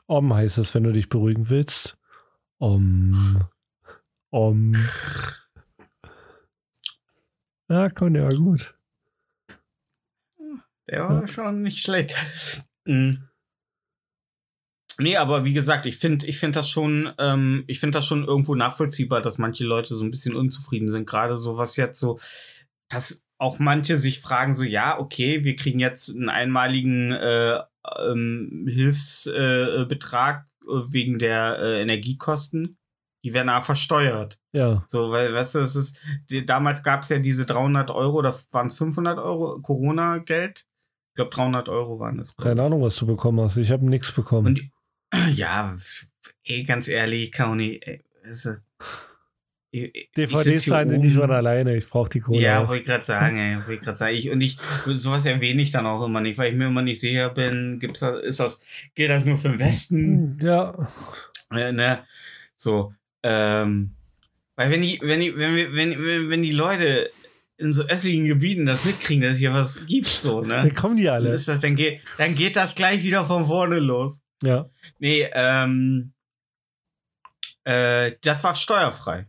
Om 0.07 0.35
heißt 0.35 0.59
es, 0.59 0.75
wenn 0.75 0.85
du 0.85 0.93
dich 0.93 1.09
beruhigen 1.09 1.51
willst. 1.51 1.99
Om. 2.59 3.45
Om. 4.31 4.75
Ja, 7.69 7.91
komm, 7.91 8.15
ja, 8.15 8.29
gut. 8.31 8.75
Der 10.89 11.09
war 11.09 11.29
schon 11.29 11.63
nicht 11.63 11.85
schlecht. 11.85 12.17
Mhm. 12.87 13.29
Nee, 15.01 15.17
aber 15.17 15.45
wie 15.45 15.53
gesagt, 15.53 15.87
ich 15.87 15.97
finde 15.97 16.27
ich 16.27 16.39
find 16.39 16.57
das 16.57 16.69
schon, 16.69 17.13
ähm, 17.19 17.63
ich 17.69 17.79
finde 17.79 17.99
das 17.99 18.07
schon 18.07 18.25
irgendwo 18.25 18.55
nachvollziehbar, 18.57 19.23
dass 19.23 19.39
manche 19.39 19.65
Leute 19.65 19.95
so 19.95 20.03
ein 20.03 20.11
bisschen 20.11 20.35
unzufrieden 20.35 20.91
sind. 20.91 21.07
Gerade 21.07 21.39
so 21.39 21.57
was 21.57 21.77
jetzt 21.77 22.01
so, 22.01 22.19
dass 22.89 23.25
auch 23.39 23.59
manche 23.59 23.97
sich 23.97 24.21
fragen 24.21 24.53
so, 24.55 24.65
ja, 24.65 24.99
okay, 24.99 25.45
wir 25.45 25.57
kriegen 25.57 25.79
jetzt 25.79 26.15
einen 26.15 26.29
einmaligen 26.29 27.13
äh, 27.13 27.61
ähm, 28.11 28.67
Hilfsbetrag 28.69 30.47
äh, 30.63 30.93
wegen 30.93 31.19
der 31.19 31.59
äh, 31.61 31.83
Energiekosten. 31.83 32.77
Die 33.25 33.35
werden 33.35 33.49
aber 33.49 33.65
versteuert. 33.65 34.39
Ja. 34.53 34.85
So, 34.87 35.11
weil, 35.11 35.35
weißt 35.35 35.57
du, 35.57 35.59
es 35.61 35.75
ist, 35.77 36.01
die, 36.31 36.47
damals 36.47 36.83
gab 36.83 37.03
es 37.03 37.09
ja 37.09 37.19
diese 37.19 37.47
300 37.47 37.91
Euro, 37.91 38.19
oder 38.19 38.35
waren 38.53 38.69
es 38.69 38.79
500 38.79 39.19
Euro 39.19 39.61
Corona-Geld? 39.61 40.65
Ich 41.11 41.15
glaube, 41.17 41.31
300 41.35 41.69
Euro 41.69 41.99
waren 41.99 42.21
es. 42.21 42.37
Keine 42.37 42.63
Ahnung, 42.63 42.83
was 42.83 42.95
du 42.97 43.07
bekommen 43.07 43.41
hast. 43.41 43.57
Ich 43.57 43.73
habe 43.73 43.85
nichts 43.89 44.13
bekommen. 44.13 44.47
Und 44.47 44.71
ja, 45.37 45.77
ey, 46.45 46.63
ganz 46.63 46.87
ehrlich, 46.87 47.33
Kauni, 47.33 47.81
ey, 47.83 48.05
also, 48.25 48.53
ich- 48.53 49.08
ich- 49.71 50.11
DVDs 50.17 50.65
zahlen 50.65 50.91
sie 50.91 50.99
nicht 50.99 51.17
von 51.17 51.31
alleine. 51.31 51.77
Ich 51.77 51.89
brauche 51.89 52.09
die 52.09 52.21
Kohle. 52.21 52.41
Ja, 52.41 52.67
wollte 52.69 52.81
ich 52.83 52.87
gerade 52.87 53.05
sagen, 53.05 53.39
ey, 53.39 53.57
wollte 53.59 53.75
ich 53.75 53.81
gerade 53.81 53.99
sagen. 53.99 54.15
Ich, 54.17 54.31
und 54.31 54.41
ich, 54.41 54.57
sowas 54.87 55.27
erwähne 55.27 55.61
ich 55.63 55.71
dann 55.71 55.87
auch 55.87 56.05
immer 56.05 56.21
nicht, 56.21 56.39
weil 56.39 56.51
ich 56.53 56.57
mir 56.59 56.67
immer 56.69 56.83
nicht 56.83 57.01
sicher 57.01 57.31
bin, 57.31 57.79
gibt's 57.81 58.01
das, 58.01 58.21
ist 58.21 58.41
das, 58.41 58.63
gilt 58.95 59.11
das 59.11 59.25
nur 59.25 59.37
für 59.39 59.51
den 59.51 59.59
Westen? 59.61 60.39
ja. 60.43 60.75
Äh, 61.51 61.73
ne? 61.73 62.05
So, 62.57 62.93
ähm, 63.23 63.95
weil 64.57 64.71
wenn 64.71 64.83
die, 64.83 64.99
wenn 65.03 65.21
die, 65.21 65.37
wenn 65.37 65.55
wir, 65.57 65.73
wenn, 65.75 65.91
wenn, 66.05 66.31
wenn 66.31 66.43
die 66.43 66.51
Leute 66.53 67.09
in 67.57 67.73
so 67.73 67.83
östlichen 67.85 68.25
Gebieten 68.27 68.67
das 68.67 68.85
mitkriegen, 68.85 69.23
dass 69.23 69.35
es 69.35 69.39
hier 69.39 69.53
was 69.53 69.85
gibt, 69.87 70.07
so, 70.09 70.43
Dann 70.43 70.67
ne? 70.67 70.73
kommen 70.75 70.97
die 70.97 71.05
Dann, 71.05 71.15
alle. 71.15 71.31
ist 71.33 71.49
das, 71.49 71.61
dann, 71.61 71.75
geht, 71.77 72.01
dann 72.17 72.35
geht 72.35 72.57
das 72.57 72.75
gleich 72.75 73.03
wieder 73.03 73.25
von 73.25 73.47
vorne 73.47 73.79
los. 73.79 74.23
Ja. 74.43 74.69
Nee, 74.99 75.29
ähm, 75.33 76.13
äh, 77.65 78.13
das 78.23 78.45
war 78.45 78.55
steuerfrei. 78.55 79.27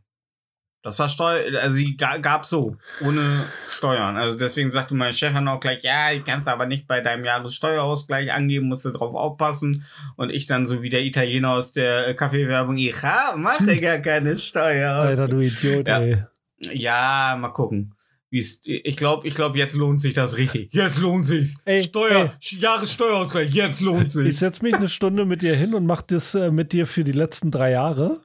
Das 0.82 0.98
war 0.98 1.10
Steuer, 1.10 1.42
also 1.62 1.78
die 1.78 1.98
ga, 1.98 2.18
gab 2.20 2.46
so, 2.46 2.78
ohne 3.02 3.44
Steuern. 3.70 4.16
Also 4.16 4.38
deswegen 4.38 4.72
sagte 4.72 4.96
mein 4.96 5.12
Chef 5.12 5.34
dann 5.34 5.48
auch 5.50 5.60
gleich, 5.60 5.84
ja, 5.84 6.12
ich 6.14 6.24
kannst 6.24 6.48
aber 6.48 6.66
nicht 6.68 6.88
bei 6.88 7.02
deinem 7.02 7.26
Jahressteuerausgleich 7.26 8.32
angeben, 8.32 8.68
musst 8.70 8.86
du 8.86 8.92
drauf 8.92 9.14
aufpassen. 9.14 9.84
Und 10.16 10.30
ich 10.30 10.46
dann 10.46 10.68
so 10.68 10.82
wie 10.82 10.90
der 10.90 11.04
Italiener 11.04 11.52
aus 11.52 11.74
der 11.74 12.14
Kaffeewerbung, 12.14 12.78
ich 12.78 13.02
ha, 13.04 13.36
mache 13.36 13.76
gar 13.82 13.98
keine 14.00 14.36
Steuer. 14.38 14.92
Alter, 14.94 15.28
du 15.28 15.40
Idiot, 15.40 15.88
Ja. 15.88 16.00
ey. 16.00 16.24
Ja, 16.62 17.38
mal 17.40 17.50
gucken. 17.50 17.94
Wie's, 18.32 18.62
ich 18.64 18.96
glaube, 18.96 19.28
ich 19.28 19.34
glaub, 19.34 19.56
jetzt 19.56 19.76
lohnt 19.76 20.00
sich 20.00 20.14
das 20.14 20.38
richtig. 20.38 20.72
Jetzt 20.72 21.00
lohnt 21.00 21.26
sich's. 21.26 21.62
Ey, 21.66 21.82
Steuer, 21.84 22.34
Jahressteuerausgleich, 22.40 23.52
jetzt 23.54 23.82
lohnt 23.82 24.06
Ich 24.06 24.14
sich's. 24.14 24.40
setze 24.40 24.64
mich 24.64 24.76
eine 24.76 24.88
Stunde 24.88 25.26
mit 25.26 25.42
dir 25.42 25.56
hin 25.56 25.74
und 25.74 25.86
mache 25.86 26.06
das 26.08 26.36
äh, 26.36 26.52
mit 26.52 26.72
dir 26.72 26.86
für 26.88 27.04
die 27.04 27.12
letzten 27.12 27.50
drei 27.52 27.72
Jahre. 27.72 28.22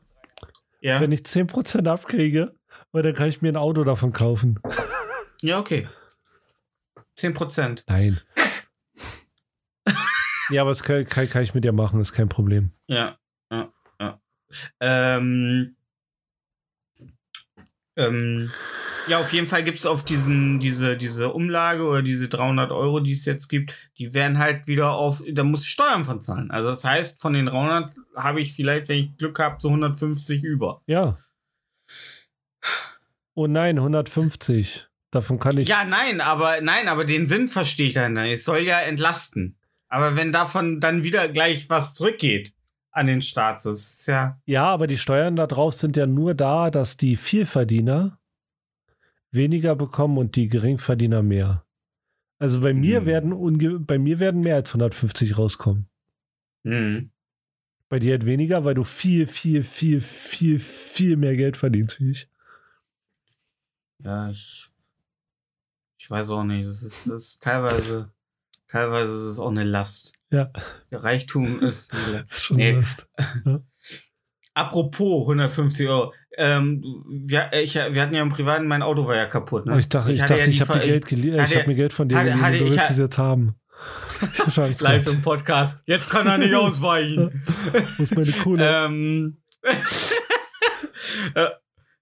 Ja, 0.85 1.01
Wenn 1.01 1.13
ich 1.13 1.23
10% 1.23 1.89
abkriege, 1.89 2.55
weil 2.93 3.03
dann 3.03 3.15
kann 3.15 3.31
ich 3.31 3.41
mir 3.41 3.49
ein 3.49 3.57
Auto 3.57 3.85
davon 3.85 4.13
kaufen. 4.13 4.61
ja 5.41 5.59
okay. 5.59 5.89
10 7.17 7.33
Prozent. 7.33 7.85
Nein. 7.89 8.21
ja, 10.51 10.61
aber 10.61 10.73
das 10.73 10.83
kann, 10.83 11.07
kann, 11.07 11.31
kann 11.31 11.43
ich 11.43 11.55
mit 11.55 11.65
dir 11.65 11.73
machen, 11.73 12.03
ist 12.03 12.13
kein 12.13 12.29
Problem. 12.29 12.71
Ja, 12.87 13.17
ja, 13.51 13.73
ja. 13.99 14.21
Ähm, 14.81 15.75
ähm, 17.97 18.51
ja, 19.09 19.21
auf 19.21 19.33
jeden 19.33 19.47
Fall 19.47 19.65
gibt 19.65 19.79
es 19.79 19.87
auf 19.87 20.05
diesen, 20.05 20.61
diese, 20.61 20.99
diese 20.99 21.33
Umlage 21.33 21.85
oder 21.85 22.03
diese 22.03 22.29
300 22.29 22.73
Euro, 22.73 23.01
die 23.01 23.13
es 23.13 23.25
jetzt 23.25 23.49
gibt, 23.49 23.91
die 23.97 24.13
werden 24.13 24.39
halt 24.39 24.67
wieder 24.67 24.93
auf, 24.93 25.23
da 25.33 25.45
muss 25.45 25.65
ich 25.65 25.71
Steuern 25.71 26.05
von 26.05 26.21
zahlen. 26.21 26.51
Also 26.51 26.69
das 26.69 26.85
heißt, 26.85 27.23
von 27.23 27.33
den 27.33 27.47
300 27.47 27.91
habe 28.17 28.41
ich 28.41 28.53
vielleicht, 28.55 28.89
wenn 28.89 28.99
ich 29.05 29.17
Glück 29.17 29.39
habe, 29.39 29.57
so 29.61 29.69
150 29.69 30.43
über. 30.45 30.83
Ja. 30.87 31.19
Oh 33.35 33.47
nein, 33.47 33.79
150. 33.79 34.87
Davon 35.11 35.39
kann 35.39 35.59
ich. 35.59 35.69
Ja, 35.69 35.85
nein, 35.85 36.21
aber 36.21 36.61
nein, 36.61 36.89
aber 36.89 37.05
den 37.05 37.27
Sinn 37.27 37.49
verstehe 37.49 37.89
ich 37.89 37.95
dann. 37.95 38.15
nicht. 38.15 38.33
Es 38.33 38.45
soll 38.45 38.61
ja 38.61 38.81
entlasten. 38.81 39.57
Aber 39.89 40.17
wenn 40.17 40.33
davon 40.33 40.81
dann 40.81 41.05
wieder 41.05 41.29
gleich 41.29 41.69
was 41.71 41.95
zurückgeht 41.95 42.53
an 42.91 43.07
den 43.07 43.23
Staat, 43.23 43.65
das 43.65 43.95
ist 43.99 44.07
ja. 44.09 44.41
Ja, 44.45 44.65
aber 44.67 44.87
die 44.87 44.97
Steuern 44.97 45.37
da 45.37 45.47
drauf 45.47 45.75
sind 45.75 45.97
ja 45.97 46.07
nur 46.07 46.35
da, 46.35 46.71
dass 46.71 46.97
die 46.97 47.17
Vielverdiener 47.17 48.19
weniger 49.31 49.77
bekommen 49.77 50.19
und 50.19 50.37
die 50.37 50.49
Geringverdiener 50.49 51.23
mehr. 51.23 51.65
Also 52.41 52.61
bei 52.61 52.73
mir 52.75 53.01
Hm. 53.01 53.07
werden 53.07 53.33
unge 53.33 53.79
bei 53.81 53.99
mir 53.99 54.19
werden 54.19 54.41
mehr 54.43 54.57
als 54.57 54.71
150 54.71 55.39
rauskommen. 55.39 55.89
Hm. 56.67 57.11
Bei 57.89 57.99
dir 57.99 58.13
halt 58.13 58.27
weniger, 58.27 58.65
weil 58.65 58.75
du 58.75 58.83
viel, 58.83 59.27
viel, 59.27 59.63
viel, 59.63 60.01
viel, 60.01 60.59
viel 60.59 61.17
mehr 61.17 61.37
Geld 61.37 61.57
verdienst 61.57 62.01
wie 62.01 62.11
ich. 62.11 62.29
Ja, 63.99 64.31
ich. 64.31 64.69
Ich 65.99 66.11
weiß 66.11 66.31
auch 66.31 66.45
nicht. 66.45 66.67
Das 66.67 66.83
ist, 66.83 67.07
das 67.09 67.23
ist 67.23 67.43
teilweise. 67.43 68.11
Teilweise 68.69 69.13
ist 69.13 69.25
es 69.25 69.39
auch 69.39 69.51
eine 69.51 69.65
Last. 69.65 70.13
Ja. 70.31 70.51
Der 70.91 71.05
Reichtum 71.05 71.61
ist 71.61 71.95
eine 71.95 72.19
Last. 72.29 72.41
Schon 72.41 72.57
Nee. 72.57 72.73
Mist. 72.75 73.09
Apropos 74.55 75.23
150 75.23 75.89
Euro. 75.89 76.13
Ähm, 76.37 76.83
wir, 77.09 77.51
ich, 77.53 77.75
wir 77.75 78.03
hatten 78.03 78.15
ja 78.15 78.23
im 78.23 78.31
Privaten, 78.31 78.67
mein 78.67 78.83
Auto 78.83 79.07
war 79.07 79.17
ja 79.17 79.27
kaputt. 79.27 79.67
Ne? 79.67 79.75
Oh, 79.75 79.79
Ich 79.79 79.89
dachte, 79.89 80.13
ich, 80.13 80.19
dachte, 80.21 80.35
ja 80.39 80.47
ich 80.47 80.59
die 80.59 80.65
habe 80.65 80.81
dir 80.81 80.87
Geld 80.87 81.07
geliehen. 81.07 81.35
Ich 81.39 81.57
habe 81.57 81.69
mir 81.69 81.75
Geld 81.75 81.93
von 81.93 82.09
dir 82.09 82.23
geliehen. 82.23 82.41
Du 82.41 82.65
ich 82.67 82.71
willst 82.73 82.91
es 82.91 82.99
jetzt 82.99 83.19
haben. 83.19 83.55
Live 84.81 85.07
im 85.07 85.23
Podcast. 85.23 85.79
Jetzt 85.87 86.11
kann 86.11 86.27
er 86.27 86.39
nicht 86.39 86.55
ausweichen. 86.55 87.43
Ist 87.99 88.15
meine 88.15 88.33
Kohle? 88.33 88.87
ähm, 88.87 89.37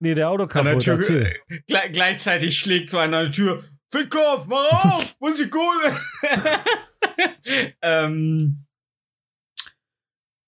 nee, 0.00 0.14
der 0.14 0.28
Auto 0.28 0.44
an 0.44 0.64
der 0.64 0.64
kaputt. 0.64 0.82
Tür, 0.82 0.94
Erzähl. 0.94 1.36
gle 1.66 1.90
gleichzeitig 1.92 2.58
schlägt 2.58 2.90
so 2.90 2.98
einer 2.98 3.18
an 3.18 3.24
der 3.24 3.32
Tür. 3.32 3.64
Fickkopf, 3.90 4.46
mach 4.46 4.84
auf! 4.84 5.16
Wo 5.20 5.28
ist 5.28 5.40
die 5.40 5.50
Kohle? 5.50 6.00
ähm, 7.82 8.64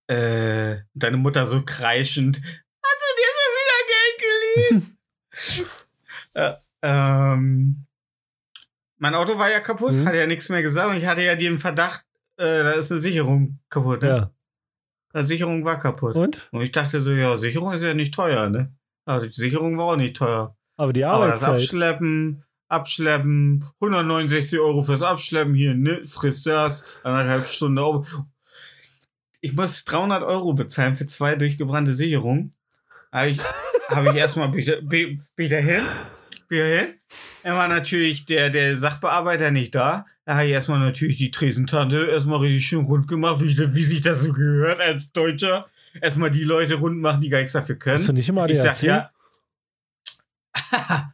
äh, 0.07 0.77
deine 0.95 1.17
Mutter 1.17 1.47
so 1.47 1.63
kreischend. 1.63 2.41
Hast 2.43 3.03
du 3.03 3.11
dir 3.21 3.31
schon 3.35 3.53
wieder 3.61 3.79
Geld 3.93 4.19
geliehen? 4.71 4.99
äh, 6.35 6.55
ähm, 6.83 7.87
mein 8.99 9.15
Auto 9.15 9.39
war 9.39 9.51
ja 9.51 9.61
kaputt, 9.61 9.93
Mhm. 9.95 10.07
hatte 10.07 10.19
ja 10.19 10.27
nichts 10.27 10.49
mehr 10.49 10.63
gesagt 10.63 10.91
und 10.91 10.97
ich 10.97 11.07
hatte 11.07 11.23
ja 11.23 11.35
den 11.37 11.59
Verdacht, 11.59 12.05
äh, 12.37 12.63
da 12.63 12.73
ist 12.73 12.91
eine 12.93 13.01
Sicherung 13.01 13.59
kaputt. 13.69 14.03
Ne? 14.03 14.09
Ja. 14.09 14.31
Die 15.21 15.23
Sicherung 15.25 15.65
war 15.65 15.79
kaputt. 15.81 16.17
Und? 16.17 16.49
Und 16.53 16.63
ich 16.63 16.73
dachte 16.73 17.01
so, 17.01 17.13
ja, 17.13 17.37
Sicherung 17.37 17.73
ist 17.73 17.83
ja 17.83 17.95
nicht 17.95 18.15
teuer, 18.15 18.49
ne? 18.51 18.73
Also 19.05 19.27
die 19.27 19.33
Sicherung 19.33 19.77
war 19.79 19.85
auch 19.87 19.97
nicht 19.97 20.17
teuer. 20.17 20.57
Aber 20.77 20.93
die 20.93 21.05
Aber 21.05 21.29
das 21.29 21.43
Arbeitszeit. 21.45 21.71
Abschleppen, 21.71 22.45
Abschleppen, 22.69 23.65
169 23.81 24.59
Euro 24.59 24.83
fürs 24.83 25.03
Abschleppen, 25.03 25.55
hier, 25.55 25.75
ne, 25.75 26.05
frisst 26.05 26.47
das, 26.47 26.85
anderthalb 27.05 27.47
Stunden 27.47 27.79
auf. 27.79 28.09
Ich 29.41 29.53
muss 29.55 29.85
300 29.85 30.23
Euro 30.23 30.55
bezahlen 30.55 30.97
für 30.97 31.07
zwei 31.07 31.37
durchgebrannte 31.37 31.95
Sicherungen. 31.95 32.53
Habe 33.13 33.29
ich, 33.31 33.41
hab 33.89 34.05
ich 34.07 34.15
erstmal, 34.17 34.49
bin 34.49 34.61
ich 34.61 34.67
da- 34.67 34.81
bin 34.81 35.23
bin 35.37 35.45
ich 35.47 35.51
da 35.51 35.59
hin? 35.59 35.83
Bin 36.49 36.59
ich 36.59 36.65
Dann 37.43 37.57
war 37.57 37.69
natürlich 37.69 38.25
der, 38.25 38.51
der 38.51 38.77
Sachbearbeiter 38.77 39.51
nicht 39.51 39.75
da. 39.75 40.07
Da 40.25 40.37
habe 40.37 40.47
ich 40.47 40.53
erstmal 40.53 40.81
natürlich 40.81 41.19
die 41.19 41.31
Tresentante 41.31 42.07
erstmal 42.07 42.41
richtig 42.41 42.67
schön 42.67 42.85
rund 42.85 43.07
gemacht, 43.07 43.41
wie, 43.41 43.57
wie 43.57 43.83
sich 43.83 44.01
das 44.01 44.21
so 44.21 44.33
gehört 44.33 44.81
als 44.81 45.13
Deutscher. 45.13 45.67
Erstmal 46.01 46.31
die 46.31 46.45
Leute 46.45 46.75
rund 46.75 46.99
machen, 47.01 47.21
die 47.21 47.29
gar 47.29 47.39
nichts 47.39 47.53
dafür 47.53 47.77
können. 47.77 47.99
Hast 47.99 48.09
du 48.09 48.13
nicht 48.13 48.29
immer 48.29 48.49
Ich 48.49 48.61
sag 48.61 48.83
ADAC? 48.83 48.83
ja. 48.83 49.11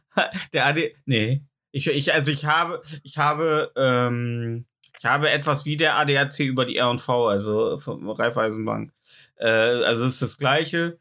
der 0.53 0.65
AD. 0.65 0.95
Nee. 1.05 1.41
Ich, 1.71 1.87
ich, 1.87 2.13
also 2.13 2.31
ich 2.31 2.45
habe, 2.45 2.81
ich 3.03 3.17
habe, 3.17 3.71
ähm, 3.75 4.65
ich 4.99 5.05
habe 5.05 5.29
etwas 5.29 5.65
wie 5.65 5.77
der 5.77 5.97
ADAC 5.97 6.39
über 6.39 6.65
die 6.65 6.79
RV, 6.79 7.09
also 7.09 7.79
vom 7.79 8.09
Raiffeisenbank. 8.09 8.91
Äh, 9.35 9.47
also 9.47 10.05
es 10.05 10.13
ist 10.13 10.21
das 10.21 10.37
gleiche. 10.37 10.97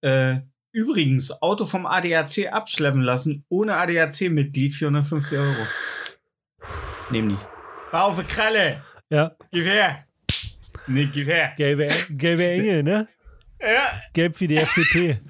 Äh, 0.00 0.40
übrigens, 0.78 1.42
Auto 1.42 1.66
vom 1.66 1.86
ADAC 1.86 2.52
abschleppen 2.52 3.02
lassen, 3.02 3.44
ohne 3.48 3.76
ADAC-Mitglied 3.76 4.74
450 4.74 5.38
Euro. 5.38 5.66
Nehm 7.10 7.30
die. 7.30 7.38
Bau 7.90 8.08
auf 8.08 8.18
die 8.18 8.24
Kralle! 8.24 8.82
Ja. 9.10 9.34
Gib 9.50 9.64
her! 9.64 10.04
Nee, 10.86 11.06
gib 11.12 11.28
her! 11.28 11.52
Gelbe, 11.56 11.88
gelbe 12.10 12.46
Engel, 12.46 12.82
ne? 12.82 13.08
Ja, 13.60 14.00
Gelb 14.12 14.38
wie 14.40 14.48
die 14.48 14.56
FDP. 14.56 15.20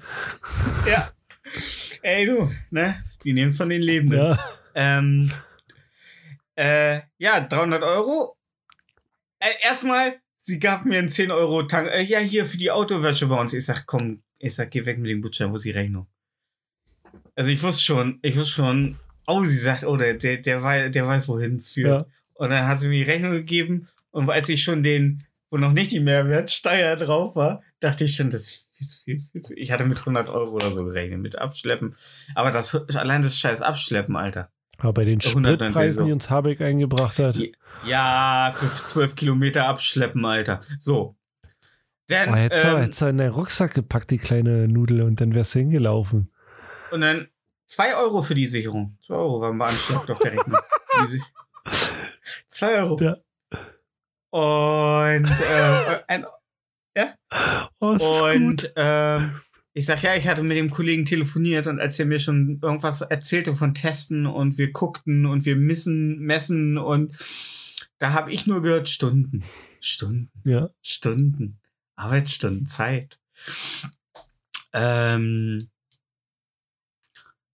ja. 0.87 1.09
Ey, 2.01 2.25
du, 2.27 2.49
ne? 2.69 3.03
Die 3.23 3.33
nehmen 3.33 3.49
es 3.49 3.57
von 3.57 3.69
den 3.69 3.81
Lebenden. 3.81 4.19
Ja. 4.19 4.37
Ähm, 4.75 5.31
äh, 6.55 6.99
ja, 7.17 7.39
300 7.39 7.81
Euro. 7.81 8.37
Äh, 9.39 9.49
erstmal, 9.63 10.19
sie 10.37 10.59
gab 10.59 10.85
mir 10.85 10.99
einen 10.99 11.09
10 11.09 11.31
Euro 11.31 11.63
Tank. 11.63 11.89
Äh, 11.89 12.03
ja, 12.03 12.19
hier 12.19 12.45
für 12.45 12.57
die 12.57 12.69
Autowäsche 12.69 13.25
bei 13.25 13.39
uns. 13.39 13.53
Ich 13.53 13.65
sag, 13.65 13.85
komm, 13.87 14.21
ich 14.39 14.55
sag, 14.55 14.71
geh 14.71 14.85
weg 14.85 14.97
mit 14.97 15.11
dem 15.11 15.21
Gutschein, 15.21 15.51
wo 15.51 15.57
ist 15.57 15.65
die 15.65 15.71
Rechnung? 15.71 16.07
Also 17.35 17.51
ich 17.51 17.61
wusste 17.61 17.83
schon, 17.83 18.19
ich 18.21 18.35
wusste 18.35 18.53
schon, 18.53 18.97
oh, 19.27 19.45
sie 19.45 19.57
sagt, 19.57 19.83
oh, 19.83 19.97
der, 19.97 20.15
der, 20.15 20.37
der, 20.37 20.63
weiß, 20.63 20.91
der 20.91 21.05
weiß, 21.05 21.27
wohin 21.27 21.57
es 21.57 21.71
führt. 21.71 22.07
Ja. 22.07 22.13
Und 22.33 22.49
dann 22.49 22.67
hat 22.67 22.79
sie 22.79 22.87
mir 22.87 23.05
die 23.05 23.11
Rechnung 23.11 23.31
gegeben 23.31 23.87
und 24.11 24.29
als 24.29 24.49
ich 24.49 24.63
schon 24.63 24.81
den, 24.81 25.23
wo 25.49 25.57
noch 25.57 25.73
nicht 25.73 25.91
die 25.91 25.99
Mehrwertsteuer 25.99 26.95
drauf 26.95 27.35
war, 27.35 27.61
dachte 27.79 28.05
ich 28.05 28.15
schon, 28.15 28.29
das 28.29 28.41
ist 28.43 28.69
viel 28.73 28.87
zu 28.87 29.03
viel, 29.03 29.23
viel 29.31 29.41
zu 29.41 29.53
Ich 29.55 29.71
hatte 29.71 29.85
mit 29.85 29.99
100 29.99 30.29
Euro 30.29 30.51
oder 30.51 30.71
so 30.71 30.85
gerechnet, 30.85 31.19
mit 31.19 31.37
Abschleppen. 31.37 31.95
Aber 32.35 32.51
das, 32.51 32.73
allein 32.95 33.21
das 33.21 33.37
scheiß 33.37 33.61
Abschleppen, 33.61 34.15
Alter. 34.15 34.49
Aber 34.77 34.93
bei 34.93 35.05
den 35.05 35.19
190 35.19 35.57
Spritpreisen, 35.57 36.05
die 36.05 36.11
uns 36.13 36.29
Habeck 36.29 36.61
eingebracht 36.61 37.19
hat. 37.19 37.35
Ja. 37.35 37.47
Ja, 37.85 38.53
für 38.55 38.85
12 38.85 39.15
Kilometer 39.15 39.67
abschleppen, 39.67 40.25
Alter. 40.25 40.61
So. 40.77 41.15
Dann, 42.09 42.29
Oh, 42.29 42.35
hättest, 42.35 42.63
du, 42.63 42.67
ähm, 42.69 42.77
hättest 42.81 43.01
du 43.01 43.05
in 43.05 43.17
deinen 43.17 43.31
Rucksack 43.31 43.73
gepackt, 43.73 44.11
die 44.11 44.17
kleine 44.17 44.67
Nudel, 44.67 45.03
und 45.03 45.21
dann 45.21 45.33
wärst 45.33 45.55
du 45.55 45.59
hingelaufen. 45.59 46.31
und 46.91 47.01
dann 47.01 47.27
2 47.67 47.95
Euro 47.97 48.21
für 48.23 48.35
die 48.35 48.47
Sicherung. 48.47 48.97
2 49.07 49.13
Euro 49.13 49.41
waren 49.41 49.57
beanschlagt 49.57 50.09
auf 50.09 50.19
der 50.19 50.31
Rechnung. 50.33 50.57
2 52.49 52.81
Euro. 52.83 52.99
Ja. 53.01 53.17
Und, 54.31 55.25
äh, 55.29 55.99
ein, 56.07 56.25
Oh, 57.79 57.91
ist 57.93 58.01
gut. 58.03 58.21
Und 58.35 58.73
ähm, 58.75 59.39
ich 59.73 59.85
sag 59.85 60.01
ja, 60.03 60.15
ich 60.15 60.27
hatte 60.27 60.43
mit 60.43 60.57
dem 60.57 60.69
Kollegen 60.69 61.05
telefoniert 61.05 61.67
und 61.67 61.79
als 61.79 61.97
er 61.99 62.05
mir 62.05 62.19
schon 62.19 62.59
irgendwas 62.61 63.01
erzählte 63.01 63.53
von 63.53 63.73
Testen 63.73 64.25
und 64.25 64.57
wir 64.57 64.71
guckten 64.71 65.25
und 65.25 65.45
wir 65.45 65.55
missen, 65.55 66.19
messen 66.19 66.77
und 66.77 67.15
da 67.99 68.11
habe 68.13 68.31
ich 68.33 68.47
nur 68.47 68.61
gehört 68.61 68.89
Stunden, 68.89 69.43
Stunden, 69.79 70.31
Ja. 70.43 70.69
Stunden, 70.81 71.59
Arbeitsstunden, 71.99 72.65
Zeit. 72.65 73.19
Ähm, 74.73 75.69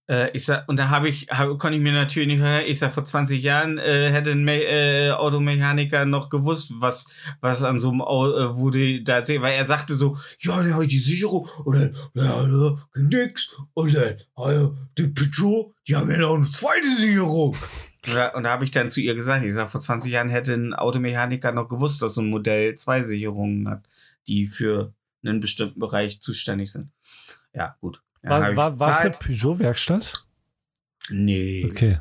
äh, 0.08 0.30
ich 0.36 0.44
sag, 0.44 0.68
und 0.68 0.76
da 0.76 0.88
habe 0.88 1.08
ich, 1.08 1.28
hab, 1.30 1.58
konnte 1.58 1.76
ich 1.76 1.82
mir 1.82 1.92
natürlich 1.92 2.28
nicht 2.28 2.40
hören, 2.40 2.62
ich 2.66 2.78
sag, 2.78 2.92
vor 2.92 3.04
20 3.04 3.42
Jahren 3.42 3.78
äh, 3.78 4.10
hätte 4.10 4.30
ein 4.30 4.44
Me 4.44 4.62
äh, 4.62 5.10
Automechaniker 5.10 6.04
noch 6.04 6.30
gewusst, 6.30 6.70
was, 6.78 7.06
was 7.40 7.62
an 7.62 7.80
so 7.80 7.90
einem 7.90 8.02
Au 8.02 8.30
äh, 8.30 8.56
wurde 8.56 9.02
da 9.02 9.24
sehen, 9.24 9.42
weil 9.42 9.54
er 9.54 9.64
sagte 9.64 9.96
so, 9.96 10.16
ja, 10.38 10.64
hab 10.72 10.82
ich 10.82 10.88
die 10.88 10.98
Sicherung 10.98 11.48
oder 11.64 11.90
ja, 12.14 12.76
nix 12.94 13.56
und 13.74 13.94
dann, 13.94 14.16
ja, 14.36 14.70
die 14.96 15.08
Peugeot, 15.08 15.74
die 15.88 15.96
haben 15.96 16.10
ja 16.10 16.18
noch 16.18 16.34
eine 16.34 16.48
zweite 16.48 16.88
Sicherung. 16.96 17.56
Und 18.06 18.44
da, 18.44 18.50
habe 18.50 18.64
ich 18.64 18.70
dann 18.70 18.88
zu 18.88 19.00
ihr 19.00 19.16
gesagt, 19.16 19.44
ich 19.44 19.54
sag, 19.54 19.68
vor 19.68 19.80
20 19.80 20.12
Jahren 20.12 20.28
hätte 20.28 20.54
ein 20.54 20.74
Automechaniker 20.74 21.50
noch 21.50 21.68
gewusst, 21.68 22.02
dass 22.02 22.14
so 22.14 22.20
ein 22.20 22.30
Modell 22.30 22.76
zwei 22.76 23.02
Sicherungen 23.02 23.68
hat, 23.68 23.88
die 24.28 24.46
für 24.46 24.94
einen 25.24 25.40
bestimmten 25.40 25.80
Bereich 25.80 26.20
zuständig 26.20 26.72
sind. 26.72 26.92
Ja, 27.52 27.76
gut. 27.80 28.02
War, 28.22 28.56
war, 28.56 28.78
war 28.80 28.92
es 28.92 28.98
eine. 28.98 29.10
Peugeot-Werkstatt? 29.12 30.26
Nee. 31.10 31.66
Okay. 31.70 32.00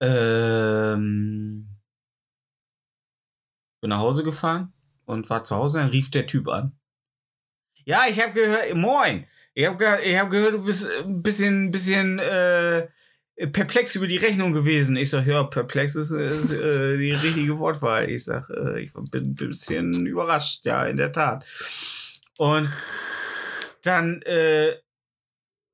Ähm, 0.00 1.68
bin 3.80 3.90
nach 3.90 3.98
Hause 3.98 4.22
gefahren 4.22 4.72
und 5.06 5.30
war 5.30 5.44
zu 5.44 5.56
Hause, 5.56 5.78
dann 5.78 5.88
rief 5.88 6.10
der 6.10 6.26
Typ 6.26 6.48
an. 6.48 6.78
Ja, 7.84 8.04
ich 8.08 8.20
habe 8.20 8.32
gehört, 8.32 8.74
moin. 8.74 9.26
Ich 9.54 9.66
habe 9.66 9.76
gehört, 9.76 10.04
ich 10.04 10.18
hab 10.18 10.30
gehört, 10.30 10.54
du 10.54 10.64
bist 10.64 10.90
ein 10.90 11.22
bisschen, 11.22 11.70
bisschen 11.70 12.18
äh, 12.18 12.88
perplex 13.36 13.96
über 13.96 14.06
die 14.06 14.16
Rechnung 14.16 14.52
gewesen. 14.52 14.96
Ich 14.96 15.10
sag, 15.10 15.26
ja, 15.26 15.42
perplex 15.44 15.94
ist, 15.94 16.10
ist 16.10 16.52
äh, 16.52 16.96
die 16.96 17.12
richtige 17.12 17.58
Wortwahl. 17.58 18.08
Ich 18.08 18.24
sag, 18.24 18.48
äh, 18.50 18.80
ich 18.80 18.92
bin 18.92 19.24
ein 19.24 19.34
bisschen 19.34 20.06
überrascht, 20.06 20.64
ja, 20.64 20.84
in 20.86 20.96
der 20.96 21.12
Tat. 21.12 21.44
Und 22.36 22.68
dann 23.82 24.22
äh, 24.22 24.76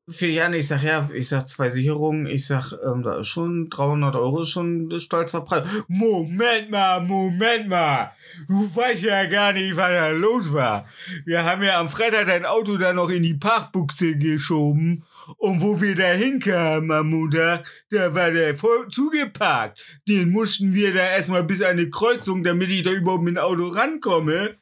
für 0.08 0.26
Jan, 0.26 0.54
ich 0.54 0.66
sag, 0.66 0.82
ja, 0.82 1.08
ich 1.12 1.28
sag 1.28 1.46
zwei 1.46 1.70
Sicherungen, 1.70 2.26
ich 2.26 2.46
sag, 2.46 2.72
ähm, 2.84 3.02
da 3.02 3.18
ist 3.18 3.28
schon 3.28 3.70
300 3.70 4.16
Euro 4.16 4.44
schon 4.44 4.88
ein 4.88 5.00
stolzer 5.00 5.42
Preis. 5.42 5.64
Moment 5.88 6.70
mal, 6.70 7.00
Moment 7.00 7.68
mal. 7.68 8.12
Du 8.48 8.74
weißt 8.74 9.04
ja 9.04 9.26
gar 9.26 9.52
nicht, 9.52 9.76
was 9.76 9.88
da 9.88 10.08
los 10.08 10.52
war. 10.52 10.86
Wir 11.24 11.44
haben 11.44 11.62
ja 11.62 11.78
am 11.78 11.88
Freitag 11.88 12.26
dein 12.26 12.46
Auto 12.46 12.76
da 12.76 12.92
noch 12.92 13.10
in 13.10 13.22
die 13.22 13.34
Parkbuchse 13.34 14.16
geschoben 14.16 15.04
Und 15.36 15.60
wo 15.60 15.80
wir 15.80 15.94
da 15.94 16.12
hinkamen 16.12 16.90
am 16.90 17.10
Montag, 17.10 17.66
da 17.90 18.14
war 18.14 18.30
der 18.30 18.56
voll 18.56 18.88
zugeparkt. 18.88 19.80
Den 20.08 20.30
mussten 20.30 20.74
wir 20.74 20.92
da 20.92 21.00
erstmal 21.00 21.44
bis 21.44 21.62
an 21.62 21.70
eine 21.70 21.90
Kreuzung, 21.90 22.42
damit 22.42 22.70
ich 22.70 22.82
da 22.82 22.90
überhaupt 22.90 23.24
mit 23.24 23.36
dem 23.36 23.42
Auto 23.42 23.68
rankomme. 23.68 24.56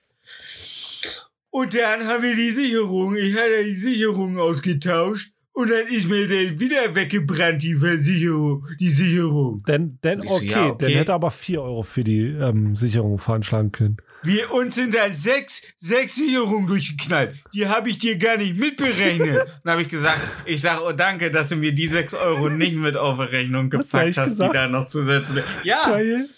Und 1.51 1.75
dann 1.75 2.07
haben 2.07 2.23
wir 2.23 2.37
die 2.37 2.51
Sicherung, 2.51 3.17
ich 3.17 3.35
hatte 3.35 3.65
die 3.65 3.75
Sicherung 3.75 4.39
ausgetauscht. 4.39 5.33
Und 5.53 5.71
dann 5.73 5.89
ist 5.89 6.09
mir 6.09 6.29
der 6.29 6.61
wieder 6.61 6.95
weggebrannt, 6.95 7.61
die 7.61 7.75
Versicherung, 7.75 8.65
die 8.79 8.91
Sicherung. 8.91 9.61
Denn, 9.67 9.99
denn 10.05 10.23
Ich 10.23 10.31
so, 10.31 10.37
okay, 10.37 10.51
ja, 10.51 10.67
okay. 10.69 10.85
dann 10.85 10.93
hätte 10.93 11.11
er 11.11 11.15
aber 11.17 11.33
4 11.33 11.61
Euro 11.61 11.83
für 11.83 12.05
die 12.05 12.27
ähm, 12.27 12.77
Sicherung 12.77 13.19
veranschlagen 13.19 13.73
können. 13.73 13.97
Wir 14.29 14.53
uns 14.53 14.75
sind 14.75 14.95
da 14.95 15.11
sechs, 15.11 15.63
sechs 15.79 16.17
Sicherungen 16.17 16.67
durchgeknallt. 16.67 17.43
Die 17.55 17.67
habe 17.67 17.89
ich 17.89 17.97
dir 17.97 18.19
gar 18.19 18.37
nicht 18.37 18.59
mitberechnet. 18.59 19.49
Dann 19.65 19.73
habe 19.73 19.83
ich 19.83 19.89
gesagt, 19.89 20.21
ich 20.45 20.61
sage, 20.61 20.83
oh 20.85 20.93
danke, 20.93 21.31
dass 21.31 21.49
du 21.49 21.57
mir 21.57 21.73
die 21.73 21.87
sechs 21.87 22.13
Euro 22.13 22.51
nicht 22.51 22.77
mit 22.77 22.95
auf 22.95 23.17
die 23.17 23.23
Rechnung 23.23 23.71
gepackt 23.71 24.19
hast, 24.19 24.33
gesagt? 24.33 24.53
die 24.53 24.59
da 24.59 24.69
noch 24.69 24.87
zusätzlich. 24.87 25.43
Ja, 25.65 25.83
Geil. 25.83 26.29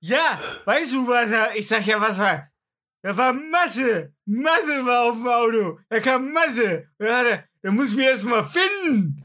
ja, 0.00 0.40
weißt 0.64 0.92
du 0.92 1.06
was 1.06 1.30
da? 1.30 1.54
Ich 1.54 1.68
sag 1.68 1.86
ja, 1.86 2.00
was 2.00 2.18
war? 2.18 2.48
Da 3.00 3.16
war 3.16 3.32
Masse. 3.32 4.12
Masse 4.24 4.84
war 4.84 5.10
auf 5.10 5.14
dem 5.14 5.28
Auto. 5.28 5.78
Da 5.88 6.00
kam 6.00 6.32
Masse. 6.32 6.88
Da, 6.98 7.22
er, 7.22 7.44
da 7.62 7.70
mussten 7.70 7.98
wir 7.98 8.10
erst 8.10 8.24
mal 8.24 8.42
finden. 8.42 9.24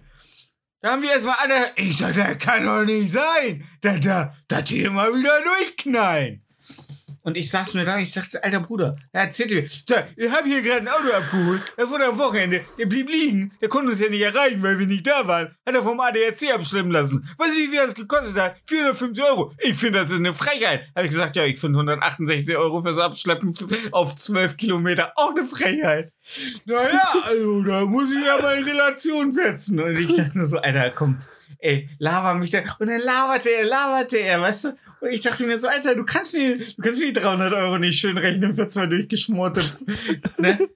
Da 0.82 0.92
haben 0.92 1.02
wir 1.02 1.10
erst 1.10 1.26
mal 1.26 1.38
alle. 1.42 1.72
Ich 1.76 1.98
sag, 1.98 2.14
das 2.14 2.38
kann 2.38 2.66
doch 2.66 2.86
nicht 2.86 3.12
sein. 3.12 3.68
Da, 3.82 3.98
da, 3.98 4.32
da 4.48 4.62
die 4.62 4.84
immer 4.84 5.08
wieder 5.08 5.42
durchknallen. 5.42 6.44
Und 7.24 7.38
ich 7.38 7.50
saß 7.50 7.74
mir 7.76 7.86
da, 7.86 8.00
ich 8.00 8.12
sagte, 8.12 8.44
alter 8.44 8.60
Bruder, 8.60 8.98
er 9.12 9.24
erzählte 9.24 9.56
mir, 9.56 9.64
ich 9.64 10.32
habe 10.32 10.48
hier 10.48 10.62
gerade 10.62 10.82
ein 10.82 10.88
Auto 10.88 11.14
abgeholt, 11.14 11.62
der 11.78 11.90
wurde 11.90 12.06
am 12.06 12.18
Wochenende, 12.18 12.62
der 12.78 12.86
blieb 12.86 13.10
liegen, 13.10 13.52
der 13.62 13.70
konnte 13.70 13.92
uns 13.92 14.00
ja 14.00 14.10
nicht 14.10 14.22
erreichen, 14.22 14.62
weil 14.64 14.80
wir 14.80 14.88
nicht 14.88 15.06
da 15.06 15.28
waren, 15.28 15.56
hat 15.66 15.76
er 15.76 15.84
vom 15.84 16.00
ADAC 16.00 16.54
abschleppen 16.54 16.92
lassen. 16.92 17.28
Weißt 17.38 17.52
du, 17.52 17.58
wie 17.58 17.68
viel 17.68 17.86
das 17.86 17.96
gekostet 17.96 18.36
hat? 18.36 18.56
450 18.68 19.24
Euro. 19.24 19.54
Ich 19.60 19.76
finde, 19.76 20.00
das 20.00 20.10
ist 20.10 20.18
eine 20.18 20.34
Frechheit. 20.34 20.88
Habe 20.96 21.06
ich 21.06 21.12
gesagt, 21.12 21.36
ja, 21.36 21.46
ich 21.46 21.60
finde 21.60 21.80
168 21.80 22.58
Euro 22.58 22.82
fürs 22.82 23.00
Abschleppen 23.00 23.54
auf 23.92 24.16
12 24.16 24.58
Kilometer 24.58 25.14
auch 25.16 25.32
eine 25.36 25.46
Frechheit. 25.46 26.12
Naja, 26.66 27.02
also, 27.28 27.64
da 27.64 27.86
muss 27.86 28.12
ich 28.12 28.26
ja 28.26 28.42
mal 28.42 28.58
in 28.58 28.64
Relation 28.64 29.32
setzen. 29.32 29.80
Und 29.80 29.98
ich 29.98 30.16
dachte 30.16 30.38
nur 30.38 30.48
so, 30.48 30.58
Alter, 30.58 30.92
komm, 30.92 31.20
ey, 31.62 31.90
laber 32.00 32.36
mich 32.36 32.52
da. 32.52 32.60
Und 32.80 32.88
dann 32.88 33.00
laberte 33.00 33.50
er, 33.50 33.66
laberte 33.66 34.18
er, 34.18 34.42
weißt 34.42 34.66
du? 34.66 34.70
Und 35.02 35.10
ich 35.10 35.22
dachte 35.22 35.46
mir 35.46 35.60
so, 35.60 35.68
Alter, 35.68 35.96
du 35.96 36.04
kannst 36.04 36.34
mir, 36.34 36.58
du 36.58 36.82
kannst 36.82 37.00
mir 37.00 37.08
die 37.08 37.20
300 37.20 37.54
Euro 37.54 37.78
nicht 37.78 38.00
schön 38.00 38.18
rechnen 38.18 38.56
für 38.56 38.68
zwei 38.68 38.88
durchgeschmorte, 38.88 39.64
ne? 40.38 40.70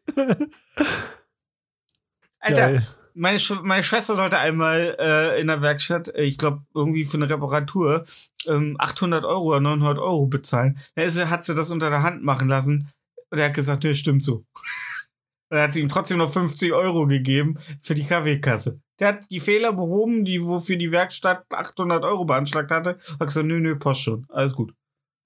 Alter, 2.39 2.71
Geil. 2.73 2.83
meine, 3.13 3.39
Sch 3.39 3.53
meine 3.63 3.83
Schwester 3.83 4.15
sollte 4.15 4.37
einmal 4.37 4.95
äh, 4.99 5.41
in 5.41 5.47
der 5.47 5.61
Werkstatt, 5.61 6.09
äh, 6.09 6.23
ich 6.23 6.37
glaube, 6.37 6.63
irgendwie 6.73 7.05
für 7.05 7.17
eine 7.17 7.29
Reparatur, 7.29 8.05
ähm, 8.47 8.75
800 8.79 9.25
Euro 9.25 9.45
oder 9.45 9.59
900 9.59 9.97
Euro 9.99 10.27
bezahlen. 10.27 10.79
Da 10.95 11.03
ist, 11.03 11.17
hat 11.17 11.43
sie 11.45 11.55
das 11.55 11.71
unter 11.71 11.89
der 11.89 12.03
Hand 12.03 12.23
machen 12.23 12.47
lassen. 12.47 12.91
Und 13.29 13.39
er 13.39 13.45
hat 13.45 13.53
gesagt, 13.55 13.83
nee, 13.83 13.95
stimmt 13.95 14.23
so. 14.23 14.45
Und 15.49 15.57
dann 15.57 15.61
hat 15.61 15.73
sie 15.73 15.81
ihm 15.81 15.89
trotzdem 15.89 16.17
noch 16.17 16.33
50 16.33 16.73
Euro 16.73 17.05
gegeben 17.05 17.59
für 17.81 17.95
die 17.95 18.05
Kaffeekasse. 18.05 18.79
Der 18.99 19.09
hat 19.09 19.29
die 19.29 19.39
Fehler 19.41 19.73
behoben, 19.73 20.23
die 20.25 20.41
wofür 20.41 20.77
die 20.77 20.91
Werkstatt 20.91 21.45
800 21.51 22.03
Euro 22.03 22.25
beanschlagt 22.25 22.71
hatte. 22.71 22.97
Hat 23.19 23.27
gesagt, 23.27 23.45
nö, 23.45 23.59
nö, 23.59 23.75
passt 23.77 24.01
schon. 24.01 24.25
Alles 24.29 24.53
gut. 24.53 24.73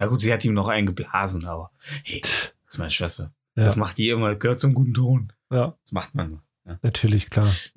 Ja 0.02 0.08
gut, 0.08 0.22
sie 0.22 0.32
hat 0.34 0.44
ihm 0.46 0.54
noch 0.54 0.68
eingeblasen, 0.70 1.46
aber 1.46 1.72
hey, 2.04 2.22
das 2.22 2.54
ist 2.68 2.78
meine 2.78 2.90
Schwester. 2.92 3.34
Ja. 3.56 3.66
Das 3.66 3.76
macht 3.76 3.98
die 3.98 4.10
immer, 4.10 4.34
gehört 4.36 4.60
zum 4.60 4.74
guten 4.74 4.94
Ton. 4.94 5.34
Ja, 5.52 5.76
Das 5.84 5.92
macht 5.92 6.16
man. 6.16 6.42
natürlich, 6.82 7.30
klar. 7.30 7.46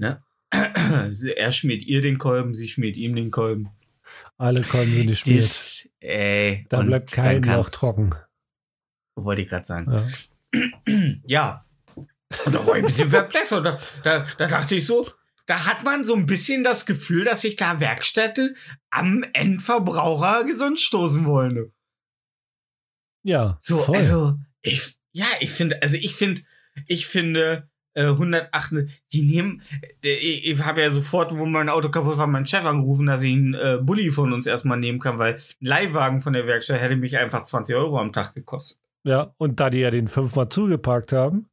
er 0.53 1.53
schmiert 1.53 1.83
ihr 1.83 2.01
den 2.03 2.19
Kolben, 2.19 2.55
sie 2.55 2.69
schmiert 2.69 2.97
ihm 2.97 3.15
den 3.17 3.31
Kolben. 3.31 3.71
Alle 4.39 4.63
Kolben 4.63 4.93
sind 4.93 5.07
geschmiert. 5.09 5.41
Das, 5.41 5.89
ey, 6.01 6.67
Da 6.69 6.83
bleibt 6.83 7.11
kein 7.13 7.43
Loch 7.43 7.55
kannst- 7.55 7.75
trocken. 7.75 8.15
Wollte 9.15 9.43
ich 9.43 9.49
gerade 9.49 9.67
sagen. 9.67 9.93
Ja. 9.93 10.07
Ja. 11.27 11.65
Und 11.95 12.55
da 12.55 12.67
war 12.67 12.77
ich 12.77 12.83
ein 12.83 12.87
bisschen 12.87 13.11
perplex. 13.11 13.53
Und 13.53 13.65
da, 13.65 13.79
da, 14.05 14.27
da 14.39 14.47
dachte 14.47 14.75
ich 14.75 14.87
so, 14.87 15.11
da 15.53 15.67
hat 15.67 15.85
man 15.85 16.03
so 16.03 16.15
ein 16.15 16.25
bisschen 16.25 16.65
das 16.65 16.87
Gefühl, 16.87 17.25
dass 17.25 17.43
sich 17.43 17.57
da 17.57 17.79
Werkstätte 17.79 18.55
am 18.89 19.23
Endverbraucher 19.35 20.45
gesund 20.45 20.81
stoßen 20.81 21.27
wollen. 21.27 21.73
ja, 23.23 23.59
So, 23.61 23.77
voll. 23.77 23.97
also, 23.97 24.39
ich, 24.63 24.95
ja, 25.13 25.27
ich 25.41 25.51
finde, 25.51 25.83
also 25.83 25.99
ich 25.99 26.15
finde, 26.15 26.41
ich 26.87 27.07
finde, 27.07 27.69
äh, 27.93 28.07
108, 28.07 28.89
die 29.13 29.23
nehmen, 29.25 29.61
äh, 30.03 30.15
ich, 30.15 30.47
ich 30.53 30.65
habe 30.65 30.81
ja 30.81 30.91
sofort, 30.91 31.37
wo 31.37 31.45
mein 31.45 31.69
Auto 31.69 31.91
kaputt 31.91 32.17
war, 32.17 32.27
meinen 32.27 32.47
Chef 32.47 32.65
angerufen, 32.65 33.05
dass 33.05 33.23
ich 33.23 33.35
einen 33.35 33.53
äh, 33.53 33.79
Bulli 33.83 34.11
von 34.11 34.33
uns 34.33 34.47
erstmal 34.47 34.79
nehmen 34.79 35.01
kann, 35.01 35.19
weil 35.19 35.35
ein 35.35 35.43
Leihwagen 35.61 36.23
von 36.23 36.33
der 36.33 36.47
Werkstatt 36.47 36.81
hätte 36.81 36.97
mich 36.97 37.19
einfach 37.19 37.43
20 37.43 37.77
Euro 37.77 37.99
am 37.99 38.15
Tag 38.15 38.35
gekostet. 38.35 38.81
ja, 39.05 39.35
und 39.37 39.61
da 39.61 39.69
die 39.69 39.81
ja 39.81 39.91
den 39.91 40.09
fünfmal 40.09 40.49
zugeparkt 40.49 41.13
haben, 41.13 41.51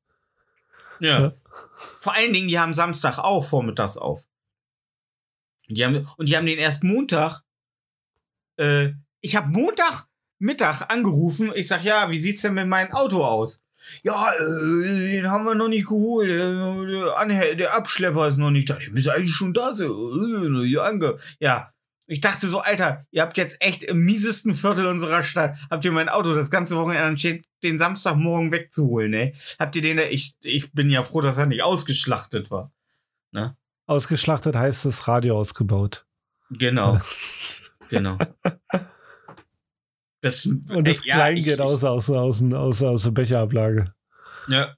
Ja. 1.00 1.20
Ja. 1.22 1.34
Vor 2.00 2.14
allen 2.16 2.34
Dingen, 2.34 2.47
die 2.47 2.60
haben 2.60 2.74
Samstag 2.74 3.18
auch 3.18 3.43
vormittags 3.45 3.97
auf. 3.97 4.26
Die 5.68 5.86
haben, 5.86 6.08
und 6.18 6.28
die 6.30 6.36
haben 6.36 6.45
den 6.45 6.58
erst 6.58 6.84
Montag. 6.84 7.41
Äh, 8.58 8.93
ich 9.22 9.36
habe 9.36 9.50
Montag 9.50 10.08
Mittag 10.39 10.89
angerufen. 10.91 11.52
Ich 11.54 11.68
sag, 11.68 11.84
ja, 11.84 12.10
wie 12.10 12.20
sieht's 12.20 12.41
denn 12.41 12.54
mit 12.54 12.68
meinem 12.68 12.91
Auto 12.93 13.24
aus? 13.24 13.62
Ja, 14.04 14.32
äh, 14.32 15.12
den 15.12 15.30
haben 15.30 15.45
wir 15.45 15.56
noch 15.56 15.68
nicht 15.68 15.88
geholt. 15.88 16.30
Der, 16.30 16.50
der, 16.86 17.18
Anhäl- 17.20 17.56
der 17.56 17.74
Abschlepper 17.76 18.28
ist 18.28 18.38
noch 18.38 18.52
nicht 18.52 18.70
da. 18.70 18.76
Der 18.76 18.89
müsste 18.91 19.14
eigentlich 19.14 19.36
schon 19.36 19.54
da 19.54 19.74
sein. 19.74 19.89
Äh, 19.89 21.18
ja. 21.39 21.74
Ich 22.12 22.22
dachte 22.22 22.47
so, 22.47 22.60
Alter, 22.60 23.05
ihr 23.12 23.22
habt 23.22 23.38
jetzt 23.38 23.57
echt 23.60 23.84
im 23.84 23.99
miesesten 23.99 24.55
Viertel 24.55 24.88
unserer 24.88 25.24
Stadt, 25.24 25.57
habt 25.70 25.86
ihr 25.86 25.91
mein 25.91 26.10
Auto 26.10 26.34
das 26.34 26.49
ganze 26.49 26.76
Wochenende 26.76 27.03
ansteht, 27.03 27.45
den 27.62 27.78
Samstagmorgen 27.78 28.51
wegzuholen, 28.51 29.12
ne? 29.12 29.34
Habt 29.60 29.76
ihr 29.76 29.84
den 29.84 29.97
da, 29.97 30.03
ich, 30.03 30.34
ich 30.41 30.72
bin 30.74 30.89
ja 30.89 31.03
froh, 31.03 31.22
dass 31.22 31.38
er 31.38 31.45
nicht 31.45 31.62
ausgeschlachtet 31.62 32.49
war. 32.49 32.72
ausgeschlachtet 33.86 34.55
heißt 34.55 34.86
das 34.86 35.07
Radio 35.07 35.38
ausgebaut. 35.38 36.05
Genau, 36.49 36.99
genau. 37.89 38.18
Das, 40.22 40.45
Und 40.45 40.88
das 40.88 41.01
äh, 41.03 41.07
ja, 41.10 41.16
Klein 41.16 41.38
ich- 41.38 41.45
geht 41.45 41.62
aus, 41.62 41.84
aus, 41.84 42.10
aus, 42.10 42.41
aus, 42.41 42.82
aus 42.84 43.03
der 43.03 43.12
Becherablage. 43.12 43.86
Ja. 44.47 44.76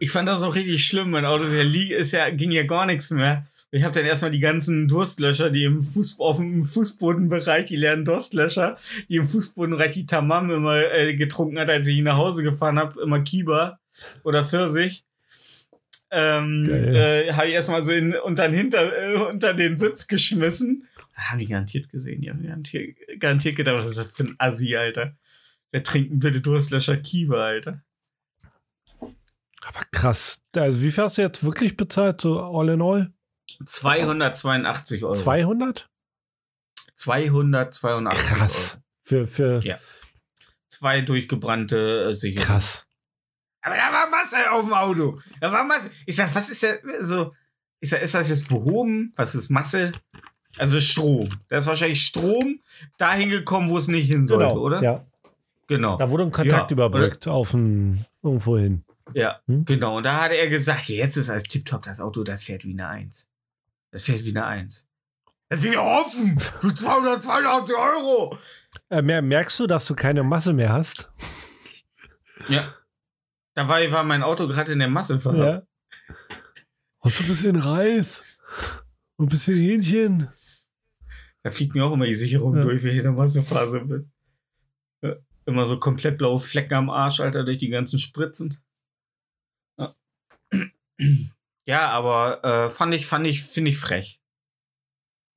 Ich 0.00 0.10
fand 0.10 0.26
das 0.28 0.42
auch 0.42 0.54
richtig 0.54 0.84
schlimm. 0.86 1.10
Mein 1.10 1.26
Auto 1.26 1.44
ist 1.44 1.52
ja, 1.52 1.96
ist 1.98 2.12
ja, 2.12 2.30
ging 2.30 2.50
ja 2.50 2.62
gar 2.64 2.86
nichts 2.86 3.10
mehr. 3.10 3.46
Ich 3.72 3.82
habe 3.82 3.92
dann 3.92 4.06
erstmal 4.06 4.30
die 4.30 4.40
ganzen 4.40 4.86
Durstlöscher, 4.88 5.50
die 5.50 5.64
im 5.64 5.82
Fuß, 5.82 6.20
auf 6.20 6.36
dem 6.36 6.64
Fußbodenbereich, 6.64 7.66
die 7.66 7.76
leeren 7.76 8.04
Durstlöscher, 8.04 8.78
die 9.08 9.16
im 9.16 9.26
Fußbodenbereich 9.26 9.90
die 9.92 10.06
Tamam 10.06 10.50
immer 10.50 10.92
äh, 10.92 11.14
getrunken 11.14 11.58
hat, 11.58 11.68
als 11.68 11.86
ich 11.86 12.00
nach 12.00 12.16
Hause 12.16 12.42
gefahren 12.42 12.78
habe, 12.78 13.00
immer 13.02 13.20
Kiba 13.20 13.80
oder 14.22 14.44
Pfirsich. 14.44 15.04
Ähm, 16.10 16.68
äh, 16.70 17.32
habe 17.32 17.48
ich 17.48 17.54
erstmal 17.54 17.84
so 17.84 17.92
in, 17.92 18.14
unter, 18.14 18.48
den 18.48 18.54
Hinter, 18.54 18.96
äh, 18.96 19.16
unter 19.16 19.54
den 19.54 19.76
Sitz 19.76 20.06
geschmissen. 20.06 20.86
Haben 21.14 21.40
die 21.40 21.46
garantiert 21.46 21.88
gesehen, 21.88 22.20
die 22.20 22.30
haben 22.30 22.42
garantiert, 22.42 22.96
garantiert 23.18 23.56
gedacht, 23.56 23.76
was 23.76 23.88
ist 23.88 23.98
das 23.98 24.12
für 24.12 24.24
ein 24.24 24.36
Assi, 24.38 24.76
Alter. 24.76 25.16
Wer 25.72 25.82
trinkt 25.82 26.12
denn 26.12 26.18
bitte 26.20 26.40
Durstlöscher 26.40 26.98
Kiba, 26.98 27.44
Alter? 27.44 27.82
Aber 29.00 29.80
krass. 29.90 30.42
Also, 30.54 30.80
wie 30.80 30.92
viel 30.92 31.02
hast 31.02 31.18
du 31.18 31.22
jetzt 31.22 31.42
wirklich 31.42 31.76
bezahlt, 31.76 32.20
so 32.20 32.40
all 32.40 32.68
in 32.68 32.80
all? 32.80 33.12
282 33.64 35.04
Euro. 35.04 35.14
200? 35.14 35.88
282 36.96 38.26
Krass. 38.36 38.70
Euro. 38.72 38.82
Für, 39.02 39.26
für, 39.26 39.60
Ja. 39.64 39.78
Zwei 40.68 41.00
durchgebrannte 41.00 42.08
äh, 42.10 42.14
Sicherungen. 42.14 42.46
krass. 42.46 42.86
Aber 43.62 43.76
da 43.76 43.92
war 43.92 44.08
Masse 44.10 44.50
auf 44.52 44.64
dem 44.64 44.72
Auto. 44.74 45.20
Da 45.40 45.50
war 45.50 45.64
Masse. 45.64 45.90
Ich 46.06 46.16
sag, 46.16 46.34
was 46.34 46.50
ist 46.50 46.62
da 46.62 46.74
so? 47.00 47.32
Ich 47.80 47.90
sag, 47.90 48.02
ist 48.02 48.14
das 48.14 48.28
jetzt 48.28 48.48
behoben? 48.48 49.12
Was 49.16 49.34
ist 49.34 49.48
Masse? 49.50 49.92
Also 50.56 50.80
Strom. 50.80 51.28
Da 51.48 51.58
ist 51.58 51.66
wahrscheinlich 51.66 52.04
Strom 52.04 52.60
dahin 52.98 53.28
gekommen, 53.30 53.68
wo 53.68 53.78
es 53.78 53.88
nicht 53.88 54.10
hin 54.10 54.26
sollte, 54.26 54.46
Genau, 54.48 54.60
oder? 54.60 54.82
Ja. 54.82 55.06
Genau. 55.66 55.96
Da 55.98 56.10
wurde 56.10 56.24
ein 56.24 56.30
Kontakt 56.30 56.70
Ja, 56.70 56.74
überbrückt 56.74 57.26
auf 57.28 57.52
ein, 57.54 58.06
irgendwo 58.22 58.56
hin. 58.56 58.84
Ja, 59.14 59.40
Hm? 59.46 59.64
genau. 59.64 59.96
Und 59.98 60.04
da 60.04 60.22
hat 60.22 60.32
er 60.32 60.48
gesagt, 60.48 60.88
jetzt 60.88 61.16
ist 61.16 61.28
alles 61.28 61.42
tipptopp, 61.44 61.82
das 61.82 62.00
Auto, 62.00 62.24
das 62.24 62.42
fährt 62.44 62.64
wie 62.64 62.72
eine 62.72 62.88
Eins. 62.88 63.28
Das 63.96 64.02
fährt 64.02 64.22
wie 64.26 64.28
eine 64.28 64.44
Eins. 64.44 64.86
Das 65.48 65.62
will 65.62 65.70
ich 65.70 65.78
hoffen. 65.78 66.38
Für 66.38 66.74
282 66.74 67.74
Euro. 67.74 68.36
Äh, 68.90 69.00
mer 69.00 69.22
merkst 69.22 69.58
du, 69.58 69.66
dass 69.66 69.86
du 69.86 69.94
keine 69.94 70.22
Masse 70.22 70.52
mehr 70.52 70.70
hast? 70.70 71.10
Ja. 72.50 72.74
Da 73.54 73.66
war, 73.66 73.80
war 73.90 74.04
mein 74.04 74.22
Auto 74.22 74.46
gerade 74.48 74.70
in 74.74 74.80
der 74.80 74.88
Masse 74.88 75.18
Ja. 75.24 75.62
Hast 77.00 77.20
du 77.20 77.22
ein 77.24 77.28
bisschen 77.28 77.56
Reis? 77.56 78.38
Und 79.16 79.24
ein 79.24 79.28
bisschen 79.30 79.56
Hähnchen? 79.56 80.28
Da 81.42 81.50
fliegt 81.50 81.74
mir 81.74 81.86
auch 81.86 81.94
immer 81.94 82.04
die 82.04 82.14
Sicherung 82.14 82.54
Ja. 82.54 82.64
durch, 82.64 82.82
wenn 82.82 82.90
ich 82.90 82.98
in 82.98 83.04
der 83.04 83.12
Massephase 83.12 83.80
bin. 83.80 84.12
Ja. 85.02 85.16
Immer 85.46 85.64
so 85.64 85.78
komplett 85.80 86.18
blaue 86.18 86.38
Flecken 86.38 86.74
am 86.74 86.90
Arsch, 86.90 87.20
Alter, 87.20 87.44
durch 87.44 87.56
die 87.56 87.70
ganzen 87.70 87.98
Spritzen. 87.98 88.62
Ja. 89.80 89.94
Ja, 91.66 91.88
aber 91.90 92.44
äh, 92.44 92.70
fand 92.70 92.94
ich, 92.94 93.06
fand 93.06 93.26
ich, 93.26 93.42
finde 93.42 93.70
ich 93.70 93.78
frech. 93.78 94.20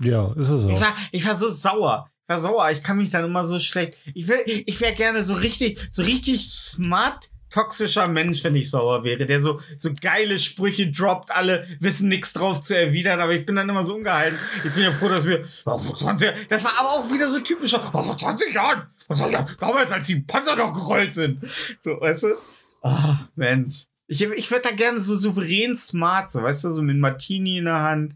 Ja, 0.01 0.31
ist 0.33 0.49
es 0.49 0.65
Ich 0.65 0.71
auch. 0.71 0.81
war, 0.81 0.95
ich 1.11 1.27
war 1.27 1.37
so 1.37 1.49
sauer. 1.49 2.09
Ich 2.23 2.29
war 2.29 2.39
sauer. 2.39 2.71
Ich 2.71 2.83
kann 2.83 2.97
mich 2.97 3.09
dann 3.09 3.25
immer 3.25 3.45
so 3.45 3.59
schlecht. 3.59 3.97
Ich 4.13 4.27
will, 4.27 4.37
ich 4.45 4.79
wäre 4.79 4.93
gerne 4.93 5.23
so 5.23 5.33
richtig, 5.33 5.79
so 5.91 6.03
richtig 6.03 6.49
smart, 6.51 7.29
toxischer 7.49 8.07
Mensch, 8.07 8.43
wenn 8.43 8.55
ich 8.55 8.69
sauer 8.69 9.03
wäre, 9.03 9.25
der 9.25 9.41
so, 9.41 9.59
so 9.75 9.89
geile 9.99 10.37
Sprüche 10.37 10.91
droppt, 10.91 11.31
alle 11.31 11.65
wissen 11.79 12.07
nichts 12.07 12.31
drauf 12.31 12.61
zu 12.61 12.77
erwidern, 12.77 13.19
aber 13.19 13.33
ich 13.33 13.43
bin 13.43 13.55
dann 13.55 13.67
immer 13.67 13.83
so 13.83 13.95
ungehalten. 13.95 14.37
Ich 14.63 14.71
bin 14.71 14.83
ja 14.83 14.91
froh, 14.91 15.09
dass 15.09 15.25
wir, 15.25 15.43
oh, 15.65 15.77
vor 15.79 15.95
20, 15.97 16.47
das 16.47 16.63
war 16.63 16.73
aber 16.79 16.91
auch 16.91 17.11
wieder 17.11 17.27
so 17.27 17.39
typisch, 17.39 17.73
oh, 17.73 17.79
vor 18.03 18.15
20 18.15 18.53
Jahren, 18.53 18.83
vor 19.07 19.15
20 19.15 19.33
Jahren, 19.33 19.55
damals, 19.59 19.91
als 19.91 20.05
die 20.05 20.19
Panzer 20.19 20.55
noch 20.55 20.71
gerollt 20.73 21.11
sind. 21.15 21.43
So, 21.81 21.99
weißt 21.99 22.23
du? 22.23 22.27
Ah, 22.83 23.27
Mensch. 23.35 23.87
Ich, 24.11 24.21
ich 24.23 24.49
würde 24.49 24.69
da 24.69 24.75
gerne 24.75 25.01
so 25.01 25.15
souverän 25.15 25.77
smart, 25.77 26.31
so, 26.31 26.41
weißt 26.41 26.63
du, 26.63 26.71
so 26.71 26.81
mit 26.81 26.97
Martini 26.97 27.59
in 27.59 27.65
der 27.65 27.81
Hand. 27.81 28.15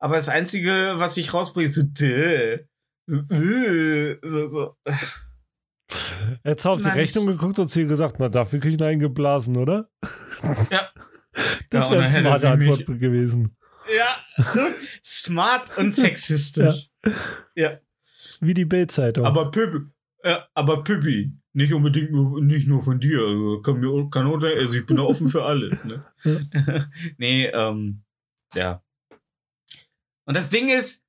Aber 0.00 0.16
das 0.16 0.28
Einzige, 0.28 0.94
was 0.96 1.16
ich 1.16 1.32
rausbringe, 1.32 1.66
ist 1.68 1.76
so, 1.76 1.82
däh. 1.84 2.66
Äh, 3.08 4.16
so, 4.22 4.50
so. 4.50 4.76
Jetzt 6.44 6.66
auf 6.66 6.80
die. 6.80 6.88
Rechnung 6.88 7.26
geguckt 7.26 7.58
und 7.58 7.68
sie 7.70 7.86
gesagt, 7.86 8.16
na 8.18 8.28
dafür 8.28 8.58
krieg 8.60 8.74
ich 8.74 8.82
einen 8.82 8.98
geblasen, 9.00 9.56
oder? 9.56 9.88
Ja. 10.70 10.88
Das 11.70 11.84
Ja, 11.84 11.90
wäre 11.92 12.02
eine 12.02 12.12
smarte 12.12 12.50
Antwort 12.50 12.88
mich- 12.88 12.98
gewesen. 13.00 13.56
Ja, 13.96 14.16
smart 15.04 15.78
und 15.78 15.94
sexistisch. 15.94 16.90
Wie 18.40 18.54
die 18.54 18.64
Bildzeitung. 18.64 19.24
Aber 19.24 19.52
Püppi, 19.52 19.86
ja, 20.24 20.48
aber 20.54 20.82
Püppi, 20.82 21.32
nicht 21.52 21.72
unbedingt 21.72 22.12
nur, 22.12 22.40
nicht 22.42 22.68
nur 22.68 22.82
von 22.82 23.00
dir. 23.00 23.20
Also 23.20 23.60
Kann 23.62 23.80
mir, 23.80 24.08
kann 24.10 24.26
unter, 24.26 24.48
also 24.48 24.78
ich 24.78 24.86
bin 24.86 24.96
da 24.96 25.02
offen 25.02 25.28
für 25.28 25.44
alles, 25.44 25.84
ne? 25.84 26.04
nee, 27.18 27.46
ähm, 27.46 28.02
ja. 28.54 28.82
Und 30.24 30.36
das 30.36 30.48
Ding 30.48 30.68
ist, 30.68 31.04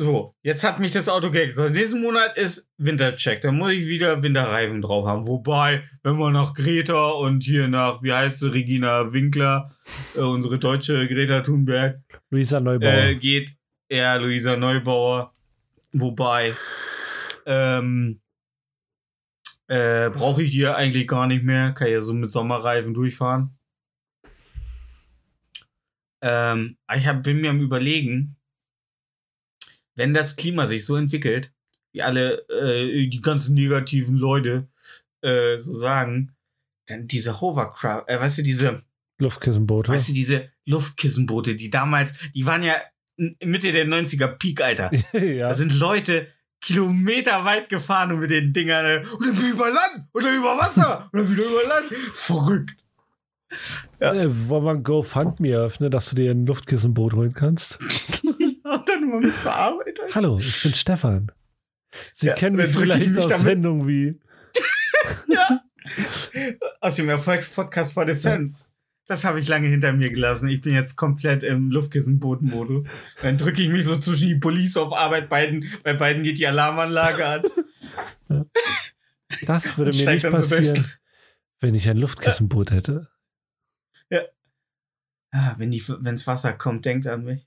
so, 0.00 0.36
jetzt 0.44 0.62
hat 0.62 0.78
mich 0.78 0.92
das 0.92 1.08
Auto 1.08 1.32
Geld 1.32 1.56
gekostet. 1.56 1.74
Nächsten 1.74 2.00
Monat 2.00 2.36
ist 2.36 2.68
Wintercheck. 2.76 3.40
Da 3.40 3.50
muss 3.50 3.72
ich 3.72 3.88
wieder 3.88 4.22
Winterreifen 4.22 4.80
drauf 4.80 5.06
haben. 5.06 5.26
Wobei, 5.26 5.82
wenn 6.04 6.16
man 6.16 6.34
nach 6.34 6.54
Greta 6.54 7.08
und 7.08 7.42
hier 7.42 7.66
nach, 7.66 8.00
wie 8.00 8.12
heißt 8.12 8.38
sie, 8.38 8.52
Regina 8.52 9.12
Winkler, 9.12 9.76
äh, 10.14 10.20
unsere 10.20 10.60
deutsche 10.60 11.08
Greta 11.08 11.40
Thunberg, 11.40 12.00
Luisa 12.30 12.60
Neubauer. 12.60 12.92
äh, 12.92 13.14
geht, 13.16 13.56
ja, 13.90 14.14
Luisa 14.14 14.56
Neubauer. 14.56 15.34
Wobei, 15.92 16.54
ähm, 17.44 18.20
äh, 19.68 20.10
brauche 20.10 20.42
ich 20.42 20.50
hier 20.50 20.76
eigentlich 20.76 21.06
gar 21.06 21.26
nicht 21.26 21.44
mehr. 21.44 21.72
Kann 21.72 21.90
ja 21.90 22.00
so 22.00 22.14
mit 22.14 22.30
Sommerreifen 22.30 22.94
durchfahren. 22.94 23.56
Ähm, 26.22 26.76
ich 26.96 27.06
hab, 27.06 27.22
bin 27.22 27.40
mir 27.40 27.50
am 27.50 27.60
überlegen, 27.60 28.36
wenn 29.94 30.14
das 30.14 30.36
Klima 30.36 30.66
sich 30.66 30.84
so 30.84 30.96
entwickelt, 30.96 31.52
wie 31.92 32.02
alle, 32.02 32.48
äh, 32.48 33.06
die 33.06 33.20
ganzen 33.20 33.54
negativen 33.54 34.16
Leute 34.16 34.68
äh, 35.22 35.58
so 35.58 35.72
sagen, 35.72 36.34
dann 36.86 37.06
diese 37.06 37.40
Hovercraft, 37.40 38.04
äh, 38.08 38.18
weißt 38.18 38.38
du, 38.38 38.42
diese, 38.42 38.82
Luftkissenboote. 39.20 39.92
Weißt 39.92 40.08
du, 40.08 40.12
diese 40.12 40.50
Luftkissenboote, 40.64 41.56
die 41.56 41.70
damals, 41.70 42.14
die 42.34 42.46
waren 42.46 42.62
ja 42.62 42.74
Mitte 43.16 43.72
der 43.72 43.86
90er 43.86 44.28
Peak, 44.28 44.60
Alter. 44.60 44.92
ja. 45.12 45.48
Da 45.48 45.54
sind 45.54 45.74
Leute 45.74 46.28
Kilometer 46.60 47.44
weit 47.44 47.68
gefahren 47.68 48.12
und 48.12 48.20
mit 48.20 48.30
den 48.30 48.52
Dingern 48.52 48.84
äh, 48.84 48.98
und 48.98 49.22
dann 49.26 49.38
wieder 49.38 49.48
über 49.50 49.70
Land 49.70 50.04
und 50.12 50.24
dann 50.24 50.36
über 50.36 50.56
Wasser 50.58 51.08
und 51.12 51.20
dann 51.20 51.30
wieder 51.30 51.44
über 51.44 51.62
Land. 51.68 51.86
Verrückt. 52.12 52.76
ja. 54.00 54.12
Äh, 54.12 54.48
wollen 54.48 54.64
wir 54.64 54.70
ein 54.72 54.82
GoFundMe 54.82 55.50
eröffnen, 55.50 55.90
dass 55.90 56.10
du 56.10 56.16
dir 56.16 56.30
ein 56.32 56.46
Luftkissenboot 56.46 57.14
holen 57.14 57.32
kannst? 57.32 57.78
Und 58.68 58.86
dann 58.86 59.02
immer 59.02 59.20
mit 59.20 59.40
zur 59.40 59.54
Arbeit. 59.54 59.98
Alter. 59.98 60.14
Hallo, 60.14 60.36
ich 60.38 60.62
bin 60.62 60.74
Stefan. 60.74 61.32
Sie 62.12 62.26
Ja, 62.26 62.34
kennen 62.34 62.56
mich 62.56 62.66
ich 62.66 62.76
vielleicht 62.76 63.16
aus 63.16 63.28
damit- 63.28 63.46
Sendungen 63.46 63.88
wie. 63.88 64.20
Aus 66.80 66.96
dem 66.96 67.08
Erfolgspodcast 67.08 67.94
for 67.94 68.06
the 68.06 68.14
Fans. 68.14 68.67
Das 69.08 69.24
habe 69.24 69.40
ich 69.40 69.48
lange 69.48 69.68
hinter 69.68 69.92
mir 69.92 70.10
gelassen. 70.10 70.48
Ich 70.48 70.60
bin 70.60 70.74
jetzt 70.74 70.96
komplett 70.96 71.42
im 71.42 71.70
Luftkissenboten-Modus. 71.70 72.90
Dann 73.22 73.38
drücke 73.38 73.62
ich 73.62 73.70
mich 73.70 73.86
so 73.86 73.96
zwischen 73.96 74.28
die 74.28 74.36
Police 74.36 74.76
auf 74.76 74.92
Arbeit. 74.92 75.28
Beiden, 75.28 75.64
bei 75.82 75.94
beiden 75.94 76.22
geht 76.22 76.38
die 76.38 76.46
Alarmanlage 76.46 77.26
an. 77.26 77.42
Das 79.46 79.76
würde 79.76 79.96
mir 79.96 80.12
nicht 80.12 80.30
passieren, 80.30 80.84
wenn 81.60 81.74
ich 81.74 81.88
ein 81.88 81.96
Luftkissenboot 81.96 82.70
hätte. 82.70 83.08
Ah, 85.30 85.54
wenn 85.58 85.70
die, 85.70 85.82
wenn's 85.86 86.26
Wasser 86.26 86.52
kommt, 86.54 86.84
denkt 86.84 87.06
an 87.06 87.22
mich. 87.22 87.46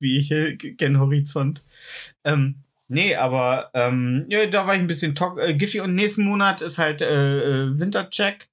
Wie 0.00 0.18
ich 0.18 0.30
äh, 0.30 0.56
gen 0.56 0.98
Horizont. 0.98 1.62
Ähm, 2.24 2.62
nee, 2.88 3.14
aber 3.14 3.70
ähm, 3.74 4.26
ja, 4.28 4.46
da 4.46 4.66
war 4.66 4.74
ich 4.74 4.80
ein 4.80 4.86
bisschen 4.86 5.14
äh, 5.38 5.54
giftig 5.54 5.80
und 5.80 5.94
nächsten 5.94 6.24
Monat 6.24 6.60
ist 6.60 6.78
halt 6.78 7.02
äh, 7.02 7.38
äh, 7.66 7.78
Wintercheck. 7.78 8.48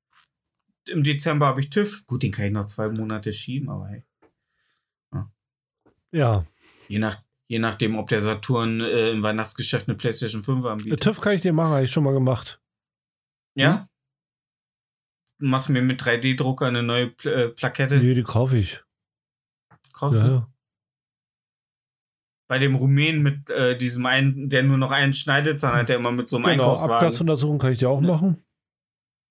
Im 0.88 1.04
Dezember 1.04 1.48
habe 1.48 1.62
ich 1.62 1.70
TÜV. 1.70 2.06
Gut, 2.06 2.24
den 2.24 2.32
kann 2.32 2.46
ich 2.46 2.52
noch 2.52 2.66
zwei 2.66 2.90
Monate 2.90 3.34
schieben, 3.34 3.70
aber 3.70 3.88
hey. 3.88 4.04
Ja, 6.12 6.46
Je, 6.88 7.00
nach, 7.00 7.22
je 7.48 7.60
nachdem, 7.60 7.98
ob 7.98 8.08
der 8.08 8.22
Saturn 8.22 8.80
äh, 8.80 9.10
im 9.12 9.22
Weihnachtsgeschäft 9.22 9.90
eine 9.90 9.98
PlayStation 9.98 10.44
5 10.44 10.64
anbietet. 10.66 11.02
TÜV 11.04 11.20
kann 11.20 11.34
ich 11.34 11.42
dir 11.42 11.52
machen, 11.52 11.72
habe 11.74 11.84
ich 11.84 11.92
schon 11.92 12.04
mal 12.04 12.14
gemacht. 12.14 12.62
ja? 13.56 13.90
Du 15.38 15.48
machst 15.48 15.68
mir 15.68 15.82
mit 15.82 16.02
3D-Drucker 16.02 16.68
eine 16.68 16.82
neue 16.84 17.08
Pl 17.08 17.28
äh, 17.34 17.50
Plakette. 17.50 17.98
Nee, 17.98 18.14
die 18.14 18.24
kaufe 18.24 18.58
ich. 18.58 18.82
Kaufst 19.92 20.24
du? 20.24 20.28
Ja, 20.28 20.34
ja. 20.34 20.54
Bei 22.48 22.58
dem 22.58 22.76
Rumänen 22.76 23.22
mit 23.22 23.50
äh, 23.50 23.78
diesem 23.78 24.06
einen, 24.06 24.48
der 24.50 24.64
nur 24.64 24.78
noch 24.78 24.92
einen 24.92 25.14
schneidet, 25.14 25.60
sondern 25.60 25.80
hat 25.80 25.90
er 25.90 25.98
immer 25.98 26.14
mit 26.14 26.30
so 26.30 26.38
einem 26.38 26.46
Genau, 26.46 26.54
Einkaufswagen. 26.64 26.94
Abgasuntersuchung 26.96 27.58
kann 27.60 27.74
ich 27.74 27.80
dir 27.80 27.90
auch 27.90 28.02
Ja. 28.02 28.08
machen. 28.08 28.42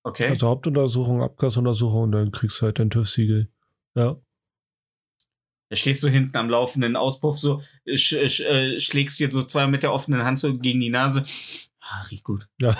Okay. 0.04 0.28
Also 0.28 0.48
Hauptuntersuchung, 0.48 1.22
Abgasuntersuchung 1.22 2.02
und 2.02 2.12
dann 2.12 2.30
kriegst 2.30 2.60
du 2.60 2.66
halt 2.66 2.78
dein 2.78 2.90
TÜV-Siegel. 2.90 3.50
Ja. 3.94 4.16
Da 5.70 5.76
stehst 5.76 6.02
du 6.04 6.08
hinten 6.08 6.36
am 6.36 6.50
laufenden 6.50 6.94
Auspuff 6.94 7.38
so, 7.38 7.62
sch, 7.86 8.14
sch, 8.28 8.40
äh, 8.40 8.78
schlägst 8.78 9.18
dir 9.18 9.30
so 9.32 9.42
zwei 9.42 9.66
mit 9.66 9.82
der 9.82 9.92
offenen 9.92 10.22
Hand 10.22 10.38
so 10.38 10.58
gegen 10.58 10.80
die 10.80 10.90
Nase. 10.90 11.24
Ah, 11.80 12.02
riecht 12.10 12.24
gut. 12.24 12.48
Ja. 12.60 12.76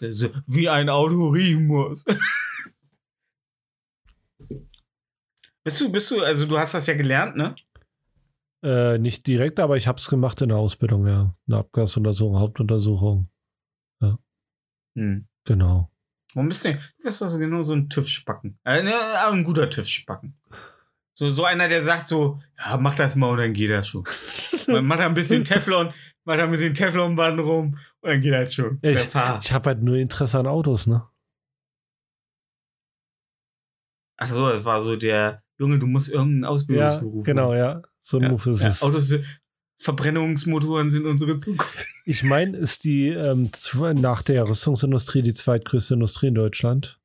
So, 0.00 0.30
wie 0.46 0.68
ein 0.68 0.88
Auto 0.88 1.28
riechen 1.28 1.66
muss. 1.66 2.04
bist 5.64 5.80
du, 5.80 5.92
bist 5.92 6.10
du, 6.10 6.20
also 6.20 6.46
du 6.46 6.58
hast 6.58 6.74
das 6.74 6.86
ja 6.86 6.94
gelernt, 6.94 7.36
ne? 7.36 7.54
Äh, 8.62 8.98
nicht 8.98 9.26
direkt, 9.26 9.60
aber 9.60 9.76
ich 9.76 9.86
habe 9.86 9.98
es 9.98 10.08
gemacht 10.08 10.42
in 10.42 10.48
der 10.48 10.58
Ausbildung, 10.58 11.06
ja. 11.06 11.34
Eine 11.46 11.58
Abgasuntersuchung, 11.58 12.38
Hauptuntersuchung. 12.38 13.30
Hm. 14.96 15.26
Genau. 15.44 15.90
Warum 16.34 16.48
bist 16.48 16.64
du 16.64 16.70
denn? 16.70 16.78
Du 16.98 17.04
bist 17.04 17.20
doch 17.22 17.38
genau 17.38 17.62
so 17.62 17.74
ein 17.74 17.88
TÜV-Spacken. 17.88 18.58
Äh, 18.64 18.82
ne, 18.82 18.92
ein 19.30 19.44
guter 19.44 19.68
TÜV-Spacken. 19.70 20.34
So, 21.16 21.30
so 21.30 21.44
einer, 21.44 21.68
der 21.68 21.80
sagt 21.82 22.08
so, 22.08 22.40
ja, 22.58 22.76
mach 22.76 22.96
das 22.96 23.14
mal 23.14 23.28
und 23.30 23.38
dann 23.38 23.52
geht 23.52 23.70
das 23.70 23.86
schon. 23.86 24.04
Man 24.66 24.84
macht 24.86 24.98
da 25.00 25.06
ein 25.06 25.14
bisschen 25.14 25.44
Teflon, 25.44 25.92
macht 26.24 26.40
da 26.40 26.44
ein 26.44 26.50
bisschen 26.50 26.74
Teflonband 26.74 27.38
rum 27.40 27.78
und 28.00 28.10
dann 28.10 28.20
geht 28.20 28.32
das 28.32 28.52
schon. 28.54 28.78
Ich-. 28.82 29.08
Ich 29.08 29.52
habe 29.52 29.66
halt 29.70 29.82
nur 29.82 29.96
Interesse 29.96 30.38
an 30.40 30.46
Autos, 30.48 30.86
ne? 30.88 31.06
Ach 34.16 34.28
so, 34.28 34.48
das 34.48 34.64
war 34.64 34.80
so 34.82 34.96
der 34.96 35.42
Junge, 35.58 35.78
du 35.78 35.86
musst 35.86 36.08
irgendeinen 36.08 36.42
Ja, 36.44 36.48
Ausbildungsberuf 36.48 37.24
genau, 37.24 37.48
machen. 37.48 37.58
ja. 37.58 37.82
So 38.00 38.18
ein 38.18 38.22
Ja, 38.24 38.28
Move 38.30 38.50
ist 38.50 38.62
ja, 38.62 38.68
es. 38.70 38.82
Autos, 38.82 39.14
Verbrennungsmotoren 39.80 40.90
sind 40.90 41.04
unsere 41.06 41.38
Zukunft. 41.38 41.76
Ich 42.04 42.22
meine, 42.22 42.56
ist 42.56 42.84
die 42.84 43.08
ähm, 43.08 43.50
nach 44.00 44.22
der 44.22 44.48
Rüstungsindustrie 44.48 45.22
die 45.22 45.34
zweitgrößte 45.34 45.94
Industrie 45.94 46.28
in 46.28 46.34
Deutschland. 46.34 47.00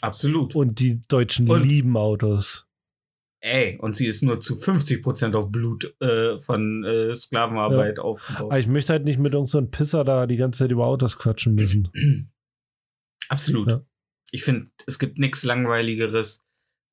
Absolut. 0.00 0.54
Und 0.54 0.78
die 0.80 1.00
Deutschen 1.08 1.48
Und- 1.50 1.62
lieben 1.62 1.96
Autos. 1.96 2.66
Ey, 3.42 3.78
und 3.78 3.96
sie 3.96 4.06
ist 4.06 4.22
nur 4.22 4.38
zu 4.40 4.56
50% 4.56 5.34
auf 5.34 5.50
Blut 5.50 5.94
äh, 6.02 6.36
von 6.38 6.84
äh, 6.84 7.14
Sklavenarbeit 7.14 7.98
Aber 7.98 8.08
aufgebaut. 8.08 8.54
ich 8.58 8.66
möchte 8.66 8.92
halt 8.92 9.04
nicht 9.06 9.18
mit 9.18 9.32
irgendeinem 9.32 9.70
Pisser 9.70 10.04
da 10.04 10.26
die 10.26 10.36
ganze 10.36 10.58
Zeit 10.58 10.70
über 10.70 10.84
Autos 10.84 11.16
quatschen 11.16 11.54
müssen. 11.54 11.88
Absolut. 13.30 13.68
Ja. 13.70 13.84
Ich 14.30 14.44
finde, 14.44 14.68
es 14.86 14.98
gibt 14.98 15.18
nichts 15.18 15.42
langweiligeres 15.42 16.44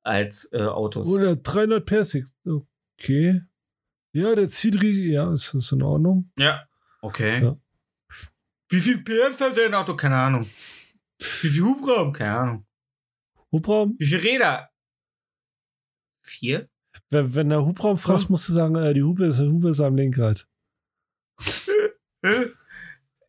als 0.02 0.48
äh, 0.52 0.62
Autos. 0.62 1.08
Oder 1.12 1.36
300 1.36 1.84
Persik. 1.84 2.24
Okay. 2.98 3.42
Ja, 4.18 4.34
der 4.34 4.48
zieht 4.48 4.74
richtig. 4.82 5.06
Ja, 5.12 5.32
ist 5.32 5.54
das 5.54 5.72
in 5.72 5.82
Ordnung? 5.82 6.30
Ja. 6.38 6.66
Okay. 7.00 7.42
Ja. 7.42 7.56
Wie 8.70 8.80
viel 8.80 8.98
PS 9.02 9.40
hat 9.40 9.56
dein 9.56 9.72
Auto? 9.74 9.94
Keine 9.96 10.16
Ahnung. 10.16 10.42
Wie 10.42 11.48
viel 11.48 11.62
Hubraum? 11.62 12.12
Keine 12.12 12.36
Ahnung. 12.38 12.66
Hubraum? 13.52 13.94
Wie 13.98 14.06
viele 14.06 14.22
Räder? 14.24 14.70
Vier? 16.22 16.68
Wenn, 17.10 17.34
wenn 17.34 17.48
der 17.48 17.64
Hubraum 17.64 17.96
fragst, 17.96 18.26
Hm. 18.26 18.32
musst 18.32 18.48
du 18.48 18.52
sagen, 18.52 18.74
äh, 18.76 18.92
die 18.92 19.02
Hupe 19.02 19.26
ist, 19.26 19.38
Hupe 19.40 19.70
ist 19.70 19.80
am 19.80 19.96
Lenkrad. 19.96 20.46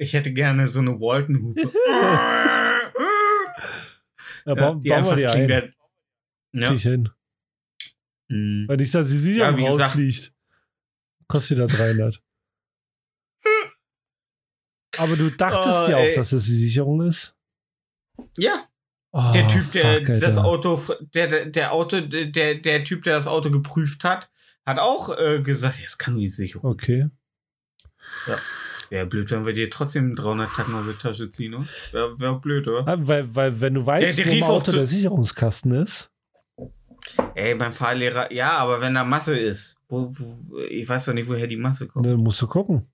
Ich 0.01 0.13
hätte 0.13 0.31
gerne 0.31 0.65
so 0.65 0.79
eine 0.79 0.99
Walton-Hupe. 0.99 1.61
Ja, 1.87 2.79
Ja, 4.45 4.53
bauen, 4.55 4.81
die 4.81 4.89
bauen 4.89 5.05
wir 5.05 5.15
die 5.17 5.27
ein. 5.27 5.47
der, 5.47 5.61
Krieg 5.61 5.73
Ja. 6.53 6.73
ich 6.73 6.83
hin. 6.83 7.09
Mhm. 8.29 8.65
Weil 8.67 8.77
nicht, 8.77 8.95
dass 8.95 9.09
die 9.09 9.17
Sicherung 9.17 9.59
Ja, 9.59 9.69
rausfliegt. 9.69 10.33
Kostet 11.29 11.57
wieder 11.57 11.67
300. 11.67 12.21
Aber 14.97 15.15
du 15.15 15.29
dachtest 15.31 15.87
Oh, 15.87 15.91
ja 15.91 15.97
auch, 15.97 16.13
dass 16.15 16.31
es 16.33 16.45
die 16.45 16.57
Sicherung 16.57 17.01
ist. 17.07 17.35
Ja, 18.37 18.65
Oh, 19.11 19.31
der 19.33 19.47
Typ, 19.47 19.71
der 19.71 20.05
fuck, 20.05 20.19
das. 20.19 20.37
Auto, 20.37 20.79
der, 21.15 21.27
der, 21.27 21.45
der 21.47 21.71
Auto, 21.73 21.99
der, 21.99 22.55
der 22.55 22.83
Typ, 22.83 23.01
der 23.03 23.15
das 23.15 23.25
Auto 23.25 23.49
geprüft 23.49 24.03
hat, 24.03 24.29
hat 24.67 24.77
auch 24.77 25.17
äh, 25.17 25.41
gesagt, 25.41 25.77
ja, 25.77 25.83
das 25.85 25.97
kann 25.97 26.13
doch 26.13 26.19
nicht 26.19 26.35
Sicherung. 26.35 26.69
Okay. 26.71 27.09
Wäre 28.91 29.07
blöd, 29.07 29.31
wenn 29.31 29.47
wir 29.47 29.53
dir 29.53 29.69
trotzdem 29.71 30.15
300 30.15 30.51
Tacken 30.53 30.75
aus 30.75 30.85
der 30.85 30.97
Tasche 30.99 31.27
ziehen, 31.29 31.55
oder? 31.55 31.65
Wäre 31.91 32.19
wär 32.19 32.33
blöd, 32.35 32.67
oder? 32.67 32.87
Ah, 32.87 32.97
Weil, 32.99 33.33
weil, 33.35 33.59
wenn 33.61 33.73
du 33.75 33.85
weißt, 33.85 34.15
Der- 34.19 34.25
der 34.25 34.41
wo 34.41 34.45
Auto 34.45 34.71
der 34.73 34.85
Sicherungskasten 34.85 35.71
ist. 35.73 36.11
Ey, 37.33 37.55
beim 37.55 37.73
Fahrlehrer, 37.73 38.31
ja, 38.31 38.57
aber 38.57 38.79
wenn 38.81 38.93
da 38.93 39.03
Masse 39.03 39.39
ist, 39.39 39.75
wo, 39.89 40.09
wo, 40.11 40.57
ich 40.59 40.87
weiß 40.87 41.05
doch 41.05 41.13
nicht, 41.13 41.27
woher 41.27 41.47
die 41.47 41.57
Masse 41.57 41.87
kommt. 41.87 42.05
Dann 42.05 42.17
musst 42.17 42.41
du 42.41 42.47
gucken. 42.47 42.87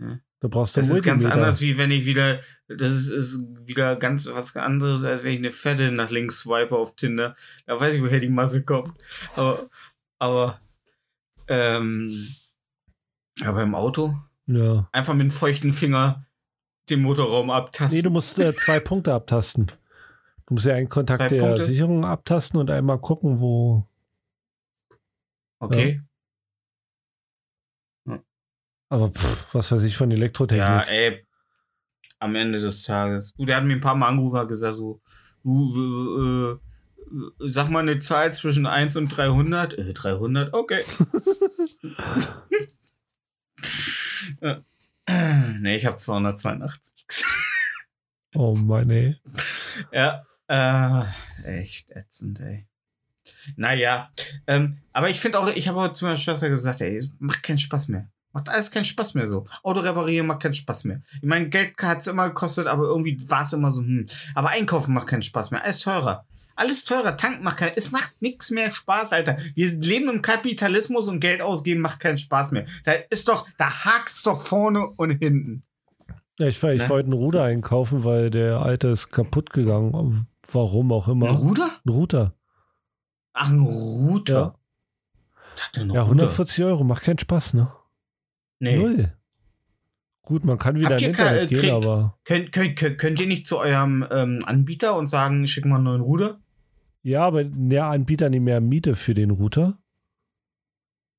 Ja. 0.00 0.18
Da 0.40 0.48
brauchst 0.48 0.76
du 0.76 0.80
Das 0.80 0.90
ist 0.90 1.04
ganz 1.04 1.24
anders, 1.24 1.60
wie 1.60 1.78
wenn 1.78 1.92
ich 1.92 2.04
wieder, 2.04 2.40
das 2.66 2.90
ist, 2.90 3.08
ist 3.10 3.44
wieder 3.64 3.94
ganz 3.94 4.26
was 4.26 4.56
anderes, 4.56 5.04
als 5.04 5.22
wenn 5.22 5.32
ich 5.32 5.38
eine 5.38 5.52
Fette 5.52 5.92
nach 5.92 6.10
links 6.10 6.40
swipe 6.40 6.76
auf 6.76 6.96
Tinder. 6.96 7.36
Da 7.66 7.78
weiß 7.80 7.94
ich, 7.94 8.02
woher 8.02 8.18
die 8.18 8.28
Masse 8.28 8.64
kommt. 8.64 8.92
Aber, 9.36 9.70
aber, 10.18 10.60
ähm, 11.46 12.12
aber 13.44 13.62
im 13.62 13.74
Auto 13.76 14.16
Ja. 14.46 14.88
einfach 14.92 15.14
mit 15.14 15.22
einem 15.22 15.30
feuchten 15.30 15.70
Finger 15.70 16.26
den 16.90 17.02
Motorraum 17.02 17.50
abtasten. 17.50 17.96
Nee, 17.96 18.02
du 18.02 18.10
musst 18.10 18.38
äh, 18.40 18.54
zwei 18.56 18.80
Punkte 18.80 19.14
abtasten. 19.14 19.66
Du 20.46 20.54
musst 20.54 20.66
ja 20.66 20.74
einen 20.74 20.88
Kontakt 20.88 21.20
Zwei 21.20 21.28
der 21.28 21.40
Punkte? 21.42 21.64
Sicherung 21.64 22.04
abtasten 22.04 22.58
und 22.58 22.68
einmal 22.70 22.98
gucken, 22.98 23.38
wo. 23.40 23.86
Okay. 25.66 26.00
Aber 28.92 29.10
pff, 29.10 29.54
was 29.54 29.72
weiß 29.72 29.82
ich 29.84 29.96
von 29.96 30.10
Elektrotechnik. 30.10 30.66
Ja, 30.68 30.82
ey, 30.82 31.26
am 32.18 32.34
Ende 32.34 32.60
des 32.60 32.82
Tages. 32.82 33.32
Du, 33.32 33.46
der 33.46 33.56
hat 33.56 33.64
mir 33.64 33.72
ein 33.72 33.80
paar 33.80 33.94
Mal 33.94 34.08
angerufen 34.08 34.46
gesagt 34.48 34.76
so, 34.76 35.00
du, 35.42 35.78
äh, 36.20 36.52
äh, 36.52 37.50
sag 37.50 37.70
mal 37.70 37.78
eine 37.78 38.00
Zahl 38.00 38.30
zwischen 38.34 38.66
1 38.66 38.98
und 38.98 39.08
300. 39.08 39.78
Äh, 39.78 39.94
300? 39.94 40.52
Okay. 40.52 40.82
Nee, 45.08 45.76
ich 45.76 45.86
habe 45.86 45.96
282. 45.96 47.06
Oh 48.34 48.54
Mann, 48.54 48.90
ey. 48.90 49.16
ja, 49.92 50.24
äh, 50.48 51.02
echt 51.44 51.90
ätzend, 51.90 52.40
ey. 52.40 52.68
Naja, 53.56 54.10
ähm, 54.46 54.78
aber 54.92 55.10
ich 55.10 55.20
finde 55.20 55.38
auch, 55.38 55.48
ich 55.48 55.68
habe 55.68 55.92
zu 55.92 56.04
meiner 56.04 56.16
Schwester 56.16 56.48
gesagt, 56.48 56.80
ey, 56.80 57.08
macht 57.18 57.42
keinen 57.42 57.58
Spaß 57.58 57.88
mehr. 57.88 58.08
Macht 58.32 58.48
alles 58.48 58.70
keinen 58.70 58.84
Spaß 58.86 59.14
mehr 59.14 59.28
so. 59.28 59.46
Auto 59.62 59.80
reparieren 59.80 60.26
macht 60.26 60.40
keinen 60.40 60.54
Spaß 60.54 60.84
mehr. 60.84 61.02
Ich 61.16 61.22
meine, 61.28 61.48
Geld 61.50 61.74
hat 61.82 62.00
es 62.00 62.06
immer 62.06 62.28
gekostet, 62.28 62.66
aber 62.66 62.84
irgendwie 62.84 63.22
war 63.28 63.42
es 63.42 63.52
immer 63.52 63.70
so, 63.70 63.82
hm. 63.82 64.06
Aber 64.34 64.48
einkaufen 64.50 64.94
macht 64.94 65.06
keinen 65.08 65.22
Spaß 65.22 65.50
mehr. 65.50 65.62
Alles 65.62 65.80
teurer. 65.80 66.24
Alles 66.54 66.84
teurer. 66.84 67.16
Tank 67.16 67.42
macht 67.42 67.58
keinen, 67.58 67.72
es 67.76 67.90
macht 67.92 68.20
nichts 68.22 68.50
mehr 68.50 68.70
Spaß, 68.72 69.12
Alter. 69.12 69.36
Wir 69.54 69.70
leben 69.72 70.08
im 70.08 70.22
Kapitalismus 70.22 71.08
und 71.08 71.20
Geld 71.20 71.42
ausgeben 71.42 71.80
macht 71.82 72.00
keinen 72.00 72.18
Spaß 72.18 72.52
mehr. 72.52 72.64
Da 72.84 72.92
ist 73.10 73.28
doch, 73.28 73.46
da 73.58 73.84
hakt's 73.84 74.22
doch 74.22 74.40
vorne 74.40 74.86
und 74.86 75.10
hinten. 75.10 75.62
Ja, 76.38 76.48
ich, 76.48 76.56
ich 76.56 76.62
Ne? 76.62 76.88
wollte 76.88 77.06
einen 77.06 77.12
Ruder 77.12 77.44
einkaufen, 77.44 78.04
weil 78.04 78.30
der 78.30 78.60
alte 78.60 78.88
ist 78.88 79.10
kaputt 79.10 79.50
gegangen. 79.50 80.26
Warum 80.50 80.92
auch 80.92 81.08
immer. 81.08 81.28
Ein 81.28 81.36
Ruder? 81.36 81.70
Ein 81.84 81.90
Router. 81.90 82.34
Ach, 83.34 83.50
ein 83.50 83.60
Router. 83.60 84.58
Ja. 85.76 85.82
Ja, 85.82 85.82
Router. 86.02 86.02
140 86.04 86.64
Euro, 86.64 86.84
macht 86.84 87.02
keinen 87.04 87.18
Spaß, 87.18 87.54
ne? 87.54 87.70
Nee. 88.58 88.76
Null. 88.76 89.12
Gut, 90.22 90.44
man 90.44 90.58
kann 90.58 90.76
wieder 90.76 90.90
Habt 90.90 91.00
ke- 91.00 91.06
Internet 91.06 91.42
äh, 91.42 91.46
gehen, 91.48 91.58
kriegt- 91.60 91.72
aber. 91.72 92.18
Könnt, 92.24 92.52
könnt, 92.52 92.76
könnt, 92.78 92.98
könnt 92.98 93.20
ihr 93.20 93.26
nicht 93.26 93.46
zu 93.46 93.58
eurem 93.58 94.06
ähm, 94.10 94.42
Anbieter 94.46 94.96
und 94.96 95.08
sagen, 95.08 95.46
schick 95.46 95.64
mal 95.64 95.76
einen 95.76 95.84
neuen 95.84 96.00
Ruder? 96.00 96.40
Ja, 97.02 97.24
aber 97.26 97.42
der 97.44 97.86
Anbieter 97.86 98.30
nimmt 98.30 98.44
mehr 98.44 98.60
Miete 98.60 98.94
für 98.94 99.14
den 99.14 99.30
Router. 99.30 99.78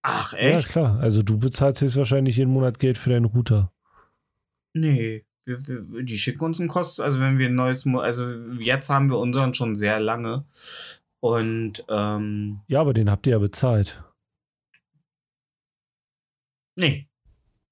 Ach, 0.01 0.33
Ja, 0.33 0.39
echt? 0.39 0.69
klar. 0.69 0.99
Also 0.99 1.21
du 1.23 1.37
bezahlst 1.37 1.81
höchstwahrscheinlich 1.81 2.37
jeden 2.37 2.51
Monat 2.51 2.79
Geld 2.79 2.97
für 2.97 3.09
deinen 3.09 3.25
Router. 3.25 3.71
Nee. 4.73 5.25
Wir, 5.45 5.67
wir, 5.67 6.03
die 6.03 6.17
schicken 6.17 6.43
uns 6.45 6.59
einen 6.61 6.69
Kost, 6.69 7.01
also 7.01 7.19
wenn 7.19 7.37
wir 7.37 7.47
ein 7.47 7.55
neues, 7.55 7.83
Mo 7.83 7.99
also 7.99 8.31
jetzt 8.59 8.89
haben 8.89 9.09
wir 9.09 9.17
unseren 9.17 9.53
schon 9.53 9.75
sehr 9.75 9.99
lange. 9.99 10.45
Und, 11.23 11.85
ähm, 11.87 12.59
Ja, 12.67 12.81
aber 12.81 12.93
den 12.93 13.09
habt 13.09 13.25
ihr 13.27 13.31
ja 13.31 13.39
bezahlt. 13.39 14.03
nee. 16.75 17.07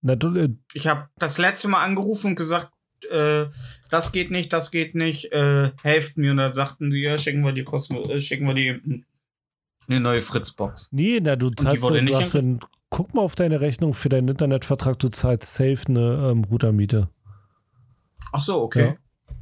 Na, 0.02 0.16
du, 0.16 0.34
äh, 0.36 0.50
Ich 0.74 0.88
habe 0.88 1.10
das 1.18 1.38
letzte 1.38 1.68
Mal 1.68 1.84
angerufen 1.84 2.28
und 2.28 2.36
gesagt, 2.36 2.72
äh, 3.12 3.48
das 3.90 4.14
geht 4.14 4.32
nicht, 4.32 4.54
das 4.54 4.72
geht 4.72 4.96
nicht, 4.96 5.34
äh, 5.34 5.72
helft 5.84 6.16
mir. 6.18 6.32
Und 6.32 6.38
dann 6.38 6.54
sagten 6.54 6.92
die, 6.92 7.02
ja, 7.02 7.18
schicken 7.18 7.42
wir 7.42 7.52
die 7.52 7.66
Kosten, 7.66 7.98
äh, 7.98 8.22
schicken 8.22 8.48
wir 8.48 8.54
die 8.54 9.06
eine 9.88 10.00
neue 10.00 10.22
Fritzbox. 10.22 10.88
nee, 10.94 11.20
na, 11.22 11.36
du 11.36 11.50
zahlst, 11.50 11.84
du 11.84 12.02
nicht 12.02 12.16
hast 12.16 12.36
dann, 12.36 12.62
guck 12.90 13.14
mal 13.14 13.22
auf 13.22 13.36
deine 13.36 13.60
Rechnung 13.60 13.94
für 13.94 14.08
deinen 14.08 14.30
Internetvertrag, 14.30 14.98
du 14.98 15.10
zahlst 15.10 15.54
safe 15.54 15.84
eine 15.90 16.32
ähm, 16.32 16.46
Routermiete. 16.46 17.10
Ach 18.32 18.42
so, 18.42 18.62
okay. 18.62 18.86
Ja. 18.86 19.36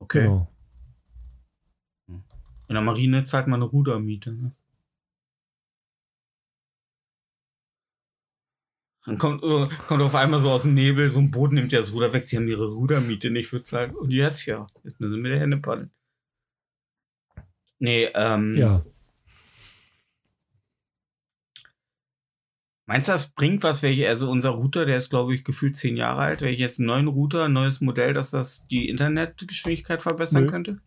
Okay. 0.00 0.20
Genau. 0.22 0.48
In 2.70 2.74
der 2.74 2.84
Marine 2.84 3.24
zahlt 3.24 3.48
man 3.48 3.60
eine 3.60 3.68
Rudermiete. 3.68 4.30
Ne? 4.30 4.52
Dann 9.04 9.18
kommt, 9.18 9.42
äh, 9.42 9.66
kommt 9.88 10.02
auf 10.02 10.14
einmal 10.14 10.38
so 10.38 10.52
aus 10.52 10.62
dem 10.62 10.74
Nebel, 10.74 11.10
so 11.10 11.18
ein 11.18 11.32
Boot 11.32 11.50
nimmt 11.50 11.72
ja 11.72 11.80
das 11.80 11.92
Ruder 11.92 12.12
weg. 12.12 12.28
Sie 12.28 12.36
haben 12.36 12.46
ihre 12.46 12.68
Rudermiete 12.68 13.32
nicht 13.32 13.50
bezahlt. 13.50 13.92
Und 13.92 14.12
jetzt 14.12 14.46
ja. 14.46 14.68
Jetzt 14.84 15.00
müssen 15.00 15.16
wir 15.16 15.20
mit 15.20 15.32
der 15.32 15.40
Hände 15.40 15.56
paddeln. 15.56 15.90
Nee, 17.80 18.04
ähm. 18.14 18.56
Ja. 18.56 18.84
Meinst 22.86 23.08
du, 23.08 23.12
das 23.12 23.32
bringt 23.32 23.64
was, 23.64 23.82
welche, 23.82 24.08
also 24.08 24.30
unser 24.30 24.50
Router, 24.50 24.86
der 24.86 24.98
ist, 24.98 25.10
glaube 25.10 25.34
ich, 25.34 25.42
gefühlt 25.42 25.74
zehn 25.74 25.96
Jahre 25.96 26.20
alt, 26.20 26.40
welche 26.40 26.62
jetzt 26.62 26.78
einen 26.78 26.86
neuen 26.86 27.08
Router, 27.08 27.46
ein 27.46 27.52
neues 27.52 27.80
Modell, 27.80 28.12
dass 28.12 28.30
das 28.30 28.68
die 28.68 28.88
Internetgeschwindigkeit 28.88 30.04
verbessern 30.04 30.44
Nö. 30.44 30.50
könnte? 30.52 30.80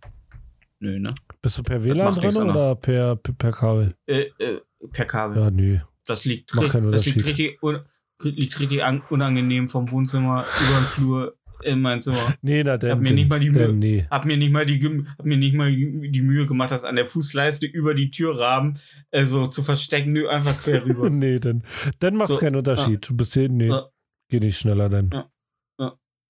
Nö, 0.83 0.99
ne? 0.99 1.15
Bist 1.41 1.57
du 1.57 1.63
per 1.63 1.81
WLAN 1.85 2.19
Anna. 2.19 2.43
oder 2.51 2.75
per, 2.75 3.15
per, 3.15 3.33
per 3.35 3.51
Kabel? 3.53 3.95
Äh, 4.05 4.25
äh, 4.37 4.59
per 4.91 5.05
Kabel. 5.05 5.41
Ja, 5.41 5.49
nö. 5.49 5.77
Das 6.05 6.25
liegt, 6.25 6.51
keinen 6.51 6.91
das 6.91 7.05
liegt 7.05 7.25
richtig, 7.25 7.63
un, 7.63 7.79
liegt 8.21 8.59
richtig 8.59 8.83
an, 8.83 9.01
unangenehm 9.09 9.69
vom 9.69 9.89
Wohnzimmer 9.91 10.43
über 10.59 10.77
den 10.79 10.85
Flur 10.85 11.37
in 11.63 11.79
mein 11.79 12.01
Zimmer. 12.01 12.35
Nee, 12.41 12.65
na, 12.65 12.75
dann, 12.77 12.91
Hab 12.91 12.99
mir 12.99 13.13
nicht 13.13 13.29
mal 13.29 13.39
die 13.39 13.49
Mühe- 13.49 13.71
nee. 13.71 14.05
Hab 14.11 14.25
mir 14.25 14.35
nicht 14.35 14.51
mal 14.51 14.65
die, 14.65 15.05
hab 15.17 15.25
mir 15.25 15.37
nicht 15.37 15.55
mal 15.55 15.71
die 15.73 16.21
Mühe 16.21 16.45
gemacht, 16.47 16.71
das 16.71 16.83
an 16.83 16.97
der 16.97 17.05
Fußleiste 17.05 17.65
über 17.65 17.93
die 17.93 18.11
Türrahmen 18.11 18.77
äh, 19.11 19.23
so 19.23 19.47
zu 19.47 19.63
verstecken. 19.63 20.11
Nö, 20.11 20.27
einfach 20.27 20.61
quer 20.63 20.85
rüber. 20.85 21.09
nee, 21.09 21.39
dann, 21.39 21.63
dann 21.99 22.15
macht 22.17 22.27
So, 22.27 22.35
keinen 22.35 22.57
Unterschied. 22.57 23.07
Du 23.09 23.15
bist 23.15 23.33
hier, 23.35 23.47
nee, 23.47 23.69
Ja. 23.69 23.87
geht 24.27 24.43
nicht 24.43 24.57
schneller 24.57 24.89
dann. 24.89 25.09
Ja. 25.13 25.29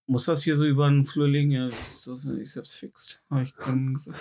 Muss 0.05 0.25
das 0.25 0.43
hier 0.43 0.57
so 0.57 0.65
über 0.65 0.89
den 0.89 1.05
Flur 1.05 1.27
liegen? 1.27 1.51
Ja, 1.51 1.63
das 1.63 2.07
ist 2.07 2.25
nicht 2.25 2.51
selbst 2.51 2.77
fixt. 2.77 3.23
Hab 3.30 3.43
ich 3.43 3.55
gesagt. 3.55 4.19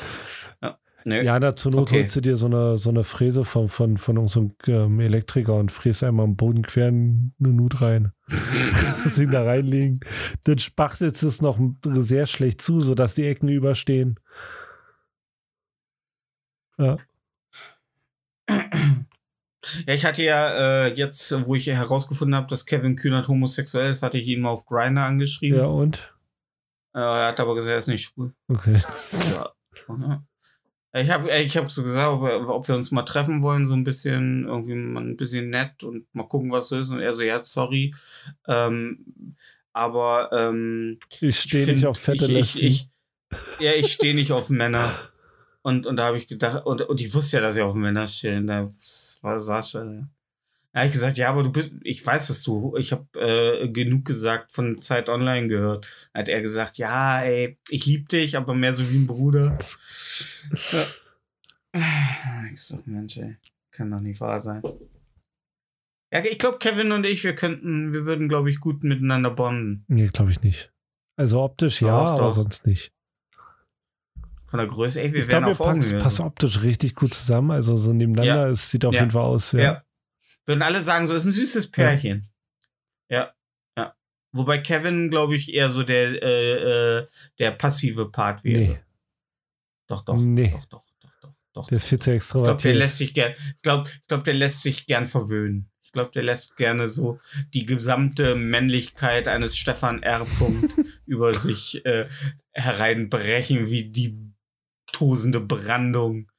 Ja. 0.62 0.78
Nö. 1.04 1.20
Ja, 1.20 1.40
na, 1.40 1.56
zur 1.56 1.72
Not 1.72 1.88
Okay. 1.88 2.02
holst 2.02 2.14
du 2.14 2.20
dir 2.20 2.36
so 2.36 2.46
eine, 2.46 2.78
so 2.78 2.90
eine 2.90 3.02
Fräse 3.02 3.44
von, 3.44 3.66
von, 3.66 3.96
von 3.96 4.18
unserem 4.18 4.54
ähm, 4.68 5.00
Elektriker 5.00 5.54
und 5.54 5.72
fräst 5.72 6.04
einmal 6.04 6.24
am 6.24 6.36
Boden 6.36 6.62
quer 6.62 6.88
eine 6.88 7.32
Nut 7.38 7.80
rein. 7.80 8.12
das 8.28 9.16
Ding 9.16 9.32
da 9.32 9.42
reinlegen. 9.42 9.98
Dann 10.44 10.59
spachtelt 10.59 11.20
es 11.20 11.42
noch 11.42 11.59
sehr 11.84 12.26
schlecht 12.26 12.62
zu, 12.62 12.80
sodass 12.80 13.14
die 13.14 13.24
Ecken 13.26 13.48
überstehen. 13.48 14.20
Ja. 16.78 16.98
Ja, 19.86 19.94
ich 19.94 20.05
hatte 20.05 20.22
ja 20.22 20.86
äh, 20.86 20.94
jetzt, 20.94 21.32
wo 21.47 21.55
ich 21.55 21.66
herausgefunden 21.66 22.34
habe, 22.34 22.47
dass 22.48 22.66
Kevin 22.66 22.97
Kühnert 22.97 23.28
homosexuell 23.28 23.90
ist, 23.93 24.02
hatte 24.02 24.18
ich 24.18 24.26
ihn 24.26 24.40
mal 24.40 24.51
auf 24.51 24.66
Grindr 24.66 25.02
angeschrieben. 25.02 25.59
ja, 25.60 25.66
und? 25.66 26.12
Äh, 26.94 26.98
er 27.01 27.28
hat 27.28 27.40
aber 27.40 27.55
gesagt, 27.55 27.72
er 27.72 27.78
ist 27.78 27.86
nicht 27.89 28.02
schwul. 28.05 28.34
Okay. 28.48 28.82
Ja. 29.32 30.22
Ich 30.94 31.10
habe 31.10 31.30
ich 31.40 31.56
hab 31.56 31.70
so 31.72 31.82
gesagt, 31.82 32.09
ob, 32.12 32.22
wir- 32.22 32.48
ob 32.48 32.68
wir 32.68 32.74
uns 32.74 32.90
mal 32.90 33.02
treffen 33.02 33.40
wollen, 33.43 33.66
so 33.66 33.74
ein 33.74 33.84
bisschen, 33.84 34.44
irgendwie 34.47 34.74
mal 34.74 35.02
ein 35.02 35.16
bisschen 35.16 35.48
nett 35.48 35.82
und 35.84 36.06
mal 36.14 36.24
gucken, 36.28 36.51
was 36.52 36.68
so 36.68 36.78
ist. 36.78 36.90
Und 36.90 37.01
er 37.01 37.14
so, 37.14 37.22
ja, 37.22 37.43
sorry. 37.44 37.94
Ähm, 38.47 39.34
aber 39.72 40.28
ähm, 40.32 40.98
Ich 41.20 41.40
stehe 41.40 41.66
nicht 41.72 41.86
auf 41.86 41.98
fette 41.98 42.26
ich, 42.30 42.60
ich, 42.60 42.62
ich, 42.62 42.89
Ja, 43.59 43.72
ich 43.72 43.90
stehe 43.93 44.14
nicht 44.14 44.32
auf 44.32 44.51
Männer. 44.51 44.93
Und, 45.62 45.86
und 45.86 45.97
da 45.97 46.06
habe 46.06 46.18
ich 46.18 46.26
gedacht, 46.26 46.66
und, 46.66 46.82
und 46.82 47.01
ich 47.01 47.14
wusste 47.14 47.36
ja, 47.36 47.43
dass 47.43 47.56
ich 47.56 47.62
auf 47.62 47.74
Männer 47.74 48.06
stehe. 48.09 48.43
Da 48.43 48.68
war 49.22 49.40
Sascha. 49.40 50.09
Da 50.72 50.80
habe 50.80 50.86
ich 50.86 50.93
gesagt, 50.93 51.18
ja, 51.18 51.28
aber 51.28 51.43
du 51.43 51.52
bist, 51.52 51.70
ich 51.82 52.05
weiß 52.05 52.30
es 52.30 52.43
du, 52.43 52.76
ich 52.78 52.93
habe 52.93 53.06
äh, 53.20 53.68
genug 53.68 54.06
gesagt 54.06 54.52
von 54.52 54.80
Zeit 54.80 55.09
Online 55.09 55.47
gehört. 55.47 55.86
Da 56.12 56.20
hat 56.20 56.28
er 56.28 56.40
gesagt, 56.40 56.78
ja, 56.78 57.20
ey, 57.20 57.59
ich 57.68 57.84
lieb 57.86 58.09
dich, 58.09 58.36
aber 58.36 58.55
mehr 58.55 58.72
so 58.72 58.90
wie 58.90 58.98
ein 58.98 59.06
Bruder. 59.06 59.59
ja. 60.72 60.86
Ich 62.52 62.62
sag, 62.62 62.86
Mensch, 62.86 63.18
ey, 63.18 63.36
kann 63.70 63.90
doch 63.90 64.01
nicht 64.01 64.20
wahr 64.20 64.40
sein. 64.40 64.62
Ja, 66.12 66.22
ich 66.24 66.39
glaube, 66.39 66.59
Kevin 66.59 66.93
und 66.93 67.05
ich, 67.05 67.22
wir 67.24 67.34
könnten, 67.34 67.94
wir 67.94 68.05
würden, 68.05 68.28
glaube 68.28 68.51
ich, 68.51 68.60
gut 68.60 68.82
miteinander 68.82 69.30
bonden. 69.30 69.84
Nee, 69.89 70.09
glaube 70.09 70.30
ich 70.30 70.43
nicht. 70.43 70.72
Also 71.16 71.40
optisch 71.40 71.82
ja, 71.82 71.89
Doch, 71.89 72.18
aber 72.18 72.32
sonst 72.32 72.66
nicht. 72.66 72.93
Von 74.52 74.58
der 74.58 74.68
Größe, 74.68 75.00
ey, 75.00 75.10
wir 75.14 75.22
ich 75.22 75.28
glaube, 75.28 75.46
wir 75.46 75.52
auf 75.52 75.60
Augenhöhe. 75.62 75.98
passen 75.98 76.26
optisch 76.26 76.60
richtig 76.60 76.94
gut 76.94 77.14
zusammen. 77.14 77.52
Also 77.52 77.74
so 77.78 77.94
nebeneinander, 77.94 78.48
es 78.50 78.70
sieht 78.70 78.84
auf 78.84 78.92
jeden 78.92 79.10
Fall 79.10 79.22
aus. 79.22 79.52
Ja. 79.52 79.82
Würden 80.44 80.60
alle 80.60 80.82
sagen, 80.82 81.06
so 81.06 81.14
ist 81.14 81.24
ein 81.24 81.32
süßes 81.32 81.70
Pärchen. 81.70 82.28
Ja. 83.08 83.32
Ja. 83.78 83.94
Wobei 84.32 84.58
Kevin, 84.58 85.08
glaube 85.08 85.36
ich, 85.36 85.54
eher 85.54 85.70
so 85.70 85.84
der, 85.84 86.22
äh, 86.22 86.98
äh, 86.98 87.06
der 87.38 87.52
passive 87.52 88.10
Part 88.10 88.44
wäre. 88.44 88.60
Nee, 88.60 88.78
Doch, 89.86 90.02
doch. 90.04 90.18
Nee. 90.18 90.50
Doch, 90.52 90.66
doch, 90.66 90.84
doch, 91.00 91.10
doch, 91.22 91.34
doch. 91.54 91.66
der 91.68 91.76
ist 91.78 91.86
viel 91.86 91.98
zu 91.98 92.12
Ich 92.12 92.28
glaube, 92.28 92.42
der 92.44 92.52
extrovertiert. 92.52 92.76
lässt 92.76 92.96
sich 92.98 93.14
gern, 93.14 93.32
ich 93.56 93.62
glaube, 93.62 93.88
ich 93.90 94.06
glaub, 94.06 94.24
der 94.24 94.34
lässt 94.34 94.60
sich 94.60 94.86
gern 94.86 95.06
verwöhnen. 95.06 95.70
Ich 95.80 95.92
glaube, 95.92 96.10
der 96.12 96.24
lässt 96.24 96.56
gerne 96.58 96.88
so 96.88 97.20
die 97.54 97.64
gesamte 97.64 98.34
Männlichkeit 98.34 99.28
eines 99.28 99.56
Stefan 99.56 100.02
R. 100.02 100.26
Über 101.06 101.32
sich 101.38 101.84
äh, 101.86 102.06
hereinbrechen, 102.52 103.70
wie 103.70 103.90
die 103.90 104.31
tosende 105.02 105.40
Brandung 105.40 106.30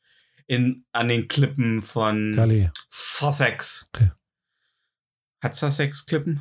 in, 0.48 0.85
an 0.94 1.10
den 1.10 1.27
Klippen 1.27 1.81
von 1.81 2.34
Galli. 2.34 2.69
Sussex. 2.88 3.90
Okay. 3.94 4.11
Hat 5.41 5.56
Sussex 5.56 6.06
Klippen? 6.06 6.40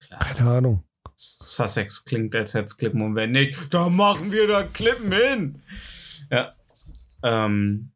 Klar. 0.00 0.20
Keine 0.20 0.50
Ahnung. 0.50 0.84
Sussex 1.16 2.04
klingt, 2.04 2.34
als 2.34 2.54
hätte 2.54 2.64
es 2.64 2.76
Klippen 2.78 3.02
und 3.02 3.14
wenn 3.14 3.32
nicht, 3.32 3.72
da 3.72 3.90
machen 3.90 4.32
wir 4.32 4.48
da 4.48 4.62
Klippen 4.62 5.12
hin. 5.12 5.62
Ja. 6.30 6.54
Ähm. 7.22 7.90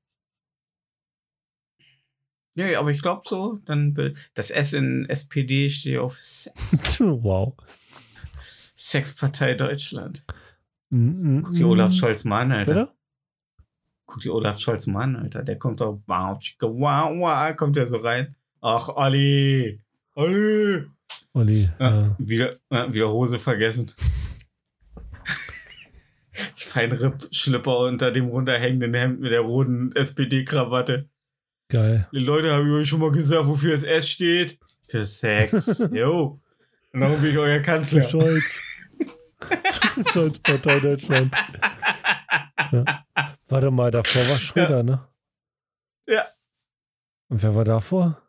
Nee, 2.54 2.74
aber 2.74 2.90
ich 2.90 3.00
glaube 3.00 3.22
so, 3.24 3.60
dann 3.64 3.96
will 3.96 4.14
das 4.34 4.50
S 4.50 4.74
in 4.74 5.08
SPD 5.08 5.70
steht 5.70 5.98
auf 5.98 6.20
Sex. 6.20 7.00
wow. 7.00 7.54
Sexpartei 8.76 9.54
Deutschland. 9.54 10.22
Mm, 10.90 11.40
Guck 11.40 11.54
dir 11.54 11.66
Olaf 11.66 11.94
Scholz 11.94 12.24
mal 12.24 12.42
an, 12.42 12.52
Alter. 12.52 12.74
Bitte? 12.74 12.97
Guck 14.08 14.22
dir 14.22 14.32
Olaf 14.34 14.58
Scholz 14.58 14.86
mal 14.86 15.02
an, 15.02 15.16
Alter. 15.16 15.42
Der 15.42 15.56
kommt 15.58 15.82
doch, 15.82 16.00
wow, 16.06 16.38
wow, 16.60 17.10
wow, 17.18 17.54
kommt 17.56 17.76
der 17.76 17.86
so 17.86 17.98
rein. 17.98 18.34
Ach, 18.62 18.88
Olli, 18.88 19.78
Olli. 20.14 20.84
Olli. 21.34 21.68
Ja, 21.78 22.00
Ja. 22.00 22.16
wieder, 22.18 22.56
ja, 22.70 22.92
wieder 22.92 23.10
Hose 23.12 23.38
vergessen. 23.38 23.92
Die 26.58 26.64
Feinripp-Schlipper 26.64 27.80
unter 27.80 28.10
dem 28.10 28.26
runterhängenden 28.28 28.94
Hemd 28.94 29.20
mit 29.20 29.30
der 29.32 29.40
roten 29.40 29.92
SPD-Krawatte. 29.94 31.08
Geil. 31.68 32.08
Die 32.12 32.18
Leute 32.18 32.52
haben 32.54 32.72
euch 32.72 32.88
schon 32.88 33.00
mal 33.00 33.12
gesagt, 33.12 33.46
wofür 33.46 33.72
das 33.72 33.82
S 33.82 34.08
steht. 34.08 34.58
Für 34.88 35.04
Sex. 35.04 35.84
Jo. 35.92 36.40
Und 36.94 37.00
darum 37.02 37.20
bin 37.20 37.32
ich 37.32 37.38
euer 37.38 37.58
Kanzler. 37.60 38.02
Scholz. 38.02 38.60
Scholz 40.12 40.38
Partei 40.38 40.80
Deutschland. 40.80 41.34
Ja. 42.72 43.04
Warte 43.48 43.70
mal, 43.70 43.90
davor 43.90 44.22
war 44.28 44.38
Schröder, 44.38 44.82
ne? 44.82 45.06
Ja. 46.06 46.24
Und 47.28 47.42
wer 47.42 47.54
war 47.54 47.64
davor? 47.64 48.20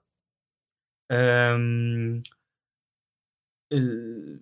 Ähm. 1.09 2.23
Äh, 3.71 4.39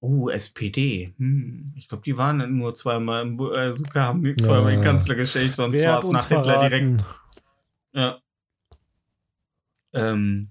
oh, 0.00 0.28
SPD. 0.28 1.14
Hm. 1.18 1.72
Ich 1.76 1.88
glaube, 1.88 2.02
die 2.04 2.16
waren 2.16 2.56
nur 2.58 2.74
zweimal 2.74 3.22
im, 3.22 3.40
also 3.40 3.84
haben 3.94 4.22
die 4.22 4.36
zweimal 4.36 4.72
den 4.72 4.82
Ja. 4.82 4.90
Kanzler 4.90 5.14
gestellt, 5.14 5.54
sonst 5.54 5.82
war 5.84 5.98
es 6.02 6.10
nach 6.10 6.26
Hitler 6.26 6.68
direkt. 6.68 7.00
verraten? 7.00 7.04
Ja. 7.92 8.18
Ähm. 9.92 10.50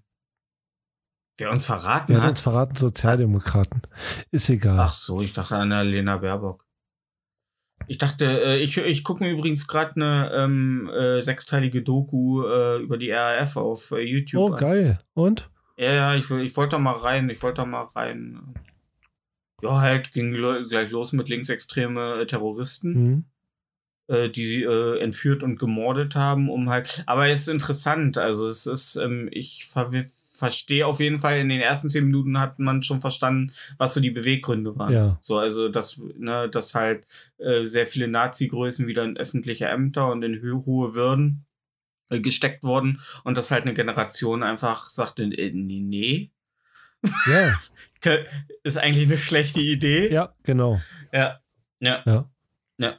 Wer 1.37 1.51
uns 1.51 1.65
verraten 1.65 2.09
Wer 2.09 2.17
hat 2.17 2.23
hat? 2.23 2.29
uns 2.31 2.41
verraten? 2.41 2.75
Sozialdemokraten. 2.75 3.81
Ist 4.31 4.49
egal. 4.49 4.77
Ach 4.79 4.91
so, 4.93 5.21
ich 5.21 5.31
dachte 5.33 5.55
an 5.55 5.69
Lena 5.87 6.17
Baerbock. 6.17 6.65
Ich 7.89 7.97
dachte, 7.97 8.25
äh, 8.45 8.57
ich, 8.59 8.77
ich 8.77 9.03
gucke 9.03 9.23
mir 9.23 9.31
übrigens 9.31 9.67
gerade 9.67 9.95
eine 9.95 10.31
ähm, 10.35 10.91
äh, 10.93 11.23
sechsteilige 11.23 11.81
Doku 11.81 12.43
äh, 12.43 12.77
über 12.77 12.99
die 12.99 13.09
RAF 13.09 13.57
auf 13.57 13.89
äh, 13.89 14.01
YouTube 14.01 14.51
oh, 14.51 14.53
an. 14.53 14.59
geil. 14.59 14.99
Und? 15.15 15.49
Ja, 15.75 15.91
ja, 15.93 16.15
ich, 16.15 16.29
ich 16.29 16.55
wollte 16.55 16.75
da 16.75 16.79
mal 16.79 16.91
rein, 16.91 17.31
ich 17.31 17.41
wollte 17.41 17.61
da 17.61 17.65
mal 17.65 17.87
rein. 17.95 18.53
Ja, 19.63 19.81
halt 19.81 20.11
ging 20.11 20.33
lo 20.33 20.67
gleich 20.67 20.91
los 20.91 21.13
mit 21.13 21.29
linksextreme 21.29 22.21
äh, 22.21 22.25
Terroristen, 22.27 22.93
Hm. 22.93 23.25
äh, 24.07 24.29
die 24.29 24.45
sie 24.45 24.63
entführt 24.63 25.41
und 25.41 25.57
gemordet 25.57 26.13
haben, 26.13 26.47
um 26.47 26.69
halt. 26.69 27.01
Aber 27.07 27.27
es 27.27 27.41
ist 27.41 27.47
interessant, 27.47 28.19
also 28.19 28.47
es 28.47 28.67
ist, 28.67 28.97
ähm, 28.97 29.29
ich 29.31 29.65
ver 29.65 29.91
verstehe 30.39 30.87
auf 30.87 30.99
jeden 30.99 31.19
Fall, 31.19 31.37
in 31.39 31.49
den 31.49 31.61
ersten 31.61 31.89
zehn 31.89 32.05
Minuten 32.05 32.39
hat 32.39 32.57
man 32.57 32.81
schon 32.81 33.01
verstanden, 33.01 33.51
was 33.77 33.93
so 33.93 33.99
die 33.99 34.09
Beweggründe 34.09 34.77
waren. 34.77 34.93
Ja. 34.93 35.17
So, 35.21 35.37
also 35.37 35.69
dass, 35.69 35.99
ne, 36.17 36.49
dass 36.49 36.73
halt 36.73 37.05
äh, 37.37 37.65
sehr 37.65 37.85
viele 37.85 38.07
Nazi-Größen 38.07 38.87
wieder 38.87 39.03
in 39.03 39.17
öffentliche 39.17 39.67
Ämter 39.67 40.11
und 40.11 40.23
in 40.23 40.41
ho 40.41 40.63
hohe 40.65 40.95
Würden 40.95 41.45
äh, 42.09 42.19
gesteckt 42.21 42.63
wurden 42.63 43.01
und 43.23 43.37
dass 43.37 43.51
halt 43.51 43.63
eine 43.63 43.73
Generation 43.73 44.41
einfach 44.41 44.87
sagte, 44.87 45.23
äh, 45.23 45.51
nee, 45.53 45.81
nee, 45.81 46.31
Ja, 47.27 47.59
ist 48.63 48.77
eigentlich 48.77 49.05
eine 49.05 49.17
schlechte 49.17 49.59
Idee. 49.59 50.11
ja, 50.11 50.33
genau. 50.43 50.81
Ja. 51.13 51.39
Ja. 51.79 52.01
Ja. 52.05 52.29
Ja. 52.79 52.97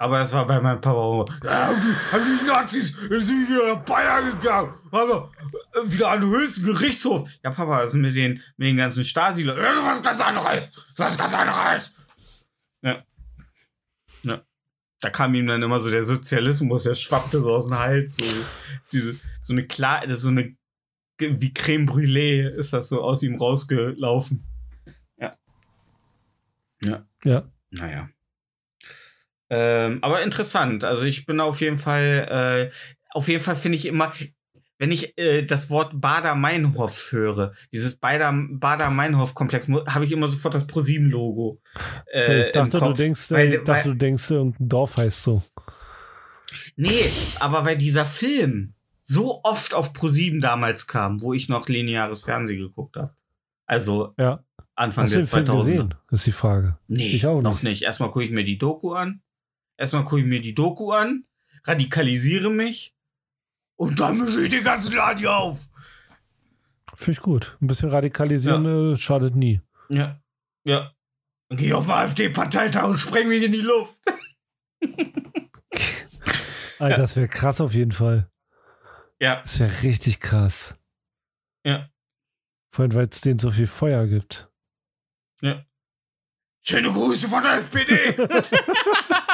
Aber 0.00 0.18
das 0.18 0.32
war 0.32 0.46
bei 0.46 0.58
meinem 0.58 0.80
Papa 0.80 0.98
auch. 0.98 1.28
Ja, 1.44 1.68
haben 1.68 2.38
die 2.40 2.46
Nazis 2.46 2.88
sind 2.96 3.50
wieder 3.50 3.74
nach 3.74 3.84
Bayern 3.84 4.40
gegangen. 4.40 4.72
Haben 4.90 5.28
äh, 5.74 5.92
wieder 5.92 6.10
an 6.10 6.22
den 6.22 6.30
höchsten 6.30 6.64
Gerichtshof. 6.64 7.28
Ja, 7.44 7.50
Papa, 7.50 7.82
das 7.82 7.92
ist 7.92 8.00
mit 8.00 8.16
den, 8.16 8.40
mit 8.56 8.68
den 8.68 8.78
ganzen 8.78 9.04
stasi 9.04 9.44
Das 9.44 9.58
ist 9.58 9.62
was 9.62 10.02
ganz 10.02 10.22
anderes. 10.22 10.70
Das 10.72 10.80
ist 10.90 10.98
was 11.00 11.18
ganz 11.18 11.34
anderes. 11.34 11.94
Ja. 12.80 13.04
Ja. 14.22 14.42
Da 15.00 15.10
kam 15.10 15.34
ihm 15.34 15.46
dann 15.46 15.60
immer 15.60 15.80
so 15.80 15.90
der 15.90 16.04
Sozialismus, 16.04 16.84
der 16.84 16.94
schwappte 16.94 17.42
so 17.42 17.54
aus 17.54 17.66
dem 17.66 17.78
Hals. 17.78 18.16
So, 18.16 18.24
diese, 18.92 19.16
so 19.42 19.52
eine 19.52 19.66
klar, 19.66 20.00
das 20.06 20.14
ist 20.14 20.22
so 20.22 20.30
eine, 20.30 20.56
wie 21.18 21.52
Creme 21.52 21.86
Brûlée 21.86 22.48
ist 22.48 22.72
das 22.72 22.88
so 22.88 23.02
aus 23.02 23.22
ihm 23.22 23.34
rausgelaufen. 23.34 24.46
Ja. 25.18 25.36
Ja. 26.80 27.06
Ja. 27.22 27.44
Naja. 27.70 28.08
Ähm, 29.50 29.98
aber 30.02 30.22
interessant. 30.22 30.84
Also 30.84 31.04
ich 31.04 31.26
bin 31.26 31.40
auf 31.40 31.60
jeden 31.60 31.78
Fall, 31.78 32.70
äh, 32.70 32.76
auf 33.10 33.28
jeden 33.28 33.42
Fall 33.42 33.56
finde 33.56 33.76
ich 33.78 33.86
immer, 33.86 34.12
wenn 34.78 34.92
ich 34.92 35.18
äh, 35.18 35.42
das 35.42 35.68
Wort 35.68 36.00
Bader-Meinhof 36.00 37.08
höre, 37.12 37.52
dieses 37.72 37.96
Bader- 37.96 38.32
Bader-Meinhof-Komplex, 38.50 39.66
habe 39.88 40.04
ich 40.04 40.12
immer 40.12 40.28
sofort 40.28 40.54
das 40.54 40.66
ProSieben-Logo. 40.66 41.60
Äh, 42.12 42.46
ich 42.46 42.52
dachte, 42.52 42.78
du 42.78 42.92
denkst, 42.92 43.30
Weil- 43.30 43.52
äh, 43.52 43.56
ich 43.58 43.64
dachte, 43.64 43.88
du 43.90 43.94
denkst, 43.96 44.30
irgendein 44.30 44.68
Dorf 44.68 44.96
heißt 44.96 45.22
so. 45.22 45.42
Nee, 46.76 47.08
aber 47.40 47.64
weil 47.64 47.76
dieser 47.78 48.06
Film 48.06 48.74
so 49.02 49.40
oft 49.44 49.74
auf 49.74 49.92
ProSieben 49.92 50.40
damals 50.40 50.86
kam, 50.86 51.20
wo 51.22 51.32
ich 51.34 51.48
noch 51.48 51.68
lineares 51.68 52.22
Fernsehen 52.22 52.60
geguckt 52.60 52.96
habe. 52.96 53.12
Also 53.66 54.14
Ja. 54.18 54.42
Anfang 54.74 55.04
Hast 55.04 55.10
du 55.12 55.16
der 55.18 55.24
den 55.24 55.30
Film 55.30 55.44
2000er. 55.44 55.58
gesehen? 55.62 55.94
Ist 56.10 56.26
die 56.26 56.32
Frage. 56.32 56.78
Nee, 56.88 57.08
Ich 57.16 57.26
auch 57.26 57.42
noch 57.42 57.54
nicht. 57.54 57.64
nicht. 57.64 57.82
Erstmal 57.82 58.10
gucke 58.10 58.24
ich 58.24 58.30
mir 58.30 58.44
die 58.44 58.56
Doku 58.56 58.92
an. 58.92 59.20
Erstmal 59.80 60.04
gucke 60.04 60.20
ich 60.20 60.26
mir 60.26 60.42
die 60.42 60.54
Doku 60.54 60.92
an, 60.92 61.26
radikalisiere 61.64 62.50
mich 62.50 62.94
und 63.76 63.98
dann 63.98 64.18
mische 64.18 64.42
ich 64.42 64.50
den 64.50 64.62
ganzen 64.62 64.92
Laden 64.94 65.20
hier 65.20 65.34
auf. 65.34 65.70
Finde 66.96 67.12
ich 67.12 67.20
gut. 67.20 67.56
Ein 67.62 67.66
bisschen 67.66 67.88
radikalisieren 67.88 68.92
äh, 68.92 68.96
schadet 68.98 69.36
nie. 69.36 69.62
Ja. 69.88 70.20
Ja. 70.64 70.92
Dann 71.48 71.56
gehe 71.56 71.68
ich 71.68 71.72
auf 71.72 71.86
den 71.86 71.94
AfD-Parteitag 71.94 72.84
und 72.84 72.98
spreng 72.98 73.28
mich 73.28 73.42
in 73.42 73.52
die 73.52 73.62
Luft. 73.62 73.98
Alter, 76.78 76.98
das 76.98 77.16
wäre 77.16 77.28
krass 77.28 77.62
auf 77.62 77.72
jeden 77.72 77.92
Fall. 77.92 78.30
Ja. 79.18 79.40
Das 79.40 79.60
wäre 79.60 79.82
richtig 79.82 80.20
krass. 80.20 80.74
Ja. 81.64 81.88
Vor 82.68 82.82
allem, 82.82 82.92
weil 82.92 83.08
es 83.10 83.22
denen 83.22 83.38
so 83.38 83.50
viel 83.50 83.66
Feuer 83.66 84.06
gibt. 84.06 84.50
Ja. 85.40 85.64
Schöne 86.60 86.92
Grüße 86.92 87.30
von 87.30 87.42
der 87.42 87.54
SPD. 87.54 88.14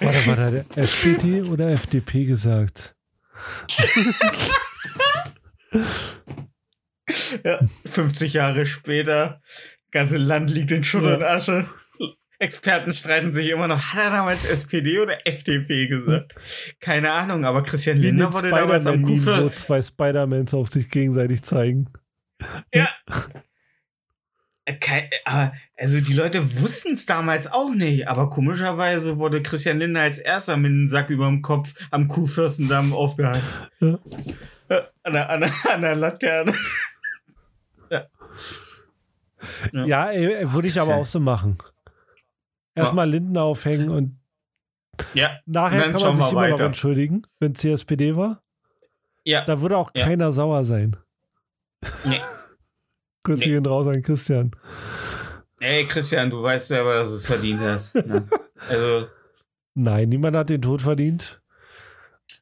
Warte, 0.00 0.26
warte, 0.26 0.42
hat 0.42 0.54
er 0.76 0.82
SPD 0.84 1.42
oder 1.42 1.70
FDP 1.70 2.24
gesagt? 2.24 2.94
ja. 7.44 7.60
50 7.88 8.32
Jahre 8.34 8.66
später, 8.66 9.40
ganze 9.90 10.16
Land 10.16 10.50
liegt 10.50 10.70
in 10.72 10.84
Schutt 10.84 11.02
Ja. 11.04 11.14
und 11.14 11.22
Asche. 11.22 11.68
Experten 12.38 12.92
streiten 12.94 13.34
sich 13.34 13.50
immer 13.50 13.68
noch. 13.68 13.92
Hat 13.92 14.02
er 14.04 14.10
damals 14.10 14.48
SPD 14.50 14.98
oder 14.98 15.26
FDP 15.26 15.88
gesagt? 15.88 16.34
Keine 16.80 17.12
Ahnung, 17.12 17.44
aber 17.44 17.62
Christian 17.62 17.98
Wie 17.98 18.04
Lindner 18.06 18.32
wurde 18.32 18.48
damals 18.48 18.86
am 18.86 19.04
Spider-Man-Meme, 19.04 19.38
wo 19.38 19.42
Kufe. 19.48 19.54
zwei 19.56 19.82
Spider-Mans 19.82 20.54
auf 20.54 20.70
sich 20.70 20.88
gegenseitig 20.90 21.42
zeigen. 21.42 21.90
Ja. 22.72 22.88
Äh, 24.70 25.10
aber, 25.24 25.52
Also 25.76 26.00
die 26.00 26.12
Leute 26.12 26.60
wussten 26.60 26.92
es 26.94 27.06
damals 27.06 27.50
auch 27.50 27.72
nicht, 27.74 28.06
aber 28.08 28.28
komischerweise 28.30 29.18
wurde 29.18 29.42
Christian 29.42 29.78
Lindner 29.78 30.02
als 30.02 30.18
erster 30.18 30.56
mit 30.56 30.70
einem 30.70 30.88
Sack 30.88 31.10
über 31.10 31.26
dem 31.26 31.42
Kopf 31.42 31.74
am 31.90 32.08
Kuhfürstendamm 32.08 32.92
aufgehalten. 32.94 33.46
Ja. 33.80 33.98
Äh, 34.68 34.82
An 35.02 35.12
der, 35.14 35.30
an 35.30 35.40
der, 35.40 35.52
an 35.74 35.80
der 35.82 35.96
Laterne. 35.96 36.54
Ja. 37.92 38.06
Ja. 39.72 40.10
Ja, 40.12 40.52
würde 40.52 40.68
ich 40.68 40.80
aber 40.80 40.94
auch 40.96 41.06
so 41.06 41.18
machen. 41.18 41.58
Erstmal 42.76 43.08
Linden 43.10 43.36
aufhängen 43.36 43.88
und 43.90 44.20
Ja, 45.14 45.38
nachher 45.46 45.86
Und 45.86 45.92
kann 45.92 46.02
man 46.02 46.16
sich 46.16 46.30
immer 46.30 46.48
noch 46.48 46.54
weiter. 46.54 46.64
entschuldigen, 46.66 47.26
wenn 47.40 47.52
es 47.52 47.58
die 47.60 47.70
SPD 47.70 48.14
war. 48.16 48.42
ja. 49.24 49.44
Da 49.44 49.60
würde 49.60 49.76
auch 49.76 49.90
Ja. 49.96 50.04
keiner 50.04 50.30
sauer 50.32 50.64
sein. 50.64 50.96
Nee. 52.04 52.20
Grüße 53.22 53.40
Nee. 53.44 53.50
gehen 53.54 53.66
raus 53.66 53.86
an 53.86 54.02
Christian. 54.02 54.50
Ey, 55.60 55.84
Christian, 55.84 56.30
du 56.30 56.42
weißt 56.42 56.68
selber, 56.68 56.94
dass 56.94 57.08
du 57.10 57.14
es 57.16 57.26
verdient 57.26 57.60
hast. 57.60 57.94
Ne? 58.06 58.26
Also, 58.68 59.06
Nein, 59.74 60.08
niemand 60.08 60.36
hat 60.36 60.48
den 60.50 60.62
Tod 60.62 60.82
verdient. 60.82 61.40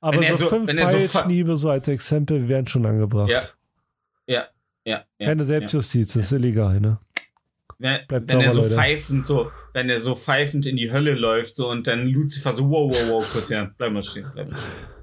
Aber 0.00 0.22
er 0.22 0.34
so, 0.36 0.44
so- 0.44 0.50
fünf 0.50 0.72
er 0.72 0.90
so 0.90 0.96
Peitschenhiebe 0.98 1.56
so 1.56 1.70
als 1.70 1.88
Exempel 1.88 2.48
wären 2.48 2.66
schon 2.66 2.86
angebracht. 2.86 3.28
Ja. 3.30 3.42
ja, 4.26 4.44
ja. 4.84 5.04
ja 5.18 5.26
Keine 5.26 5.42
ja. 5.42 5.46
Selbstjustiz, 5.46 6.14
das 6.14 6.24
ist 6.26 6.32
illegal, 6.32 6.80
ne? 6.80 6.98
Wenn, 7.80 8.00
wenn 8.08 8.40
er 8.40 8.50
sauber, 8.50 8.50
so 8.50 8.62
Leute. 8.62 8.74
pfeifend 8.74 9.26
so, 9.26 9.52
wenn 9.72 9.88
er 9.88 10.00
so 10.00 10.16
pfeifend 10.16 10.66
in 10.66 10.76
die 10.76 10.90
Hölle 10.90 11.12
läuft, 11.14 11.54
so 11.54 11.68
und 11.70 11.86
dann 11.86 12.08
Lucifer 12.08 12.52
so, 12.52 12.68
wow, 12.68 12.90
wow, 12.92 13.08
wow, 13.08 13.32
Christian, 13.32 13.72
bleib 13.78 13.92
mal 13.92 14.02
stehen, 14.02 14.26
bleib 14.34 14.50
mal 14.50 14.58
stehen. 14.58 14.97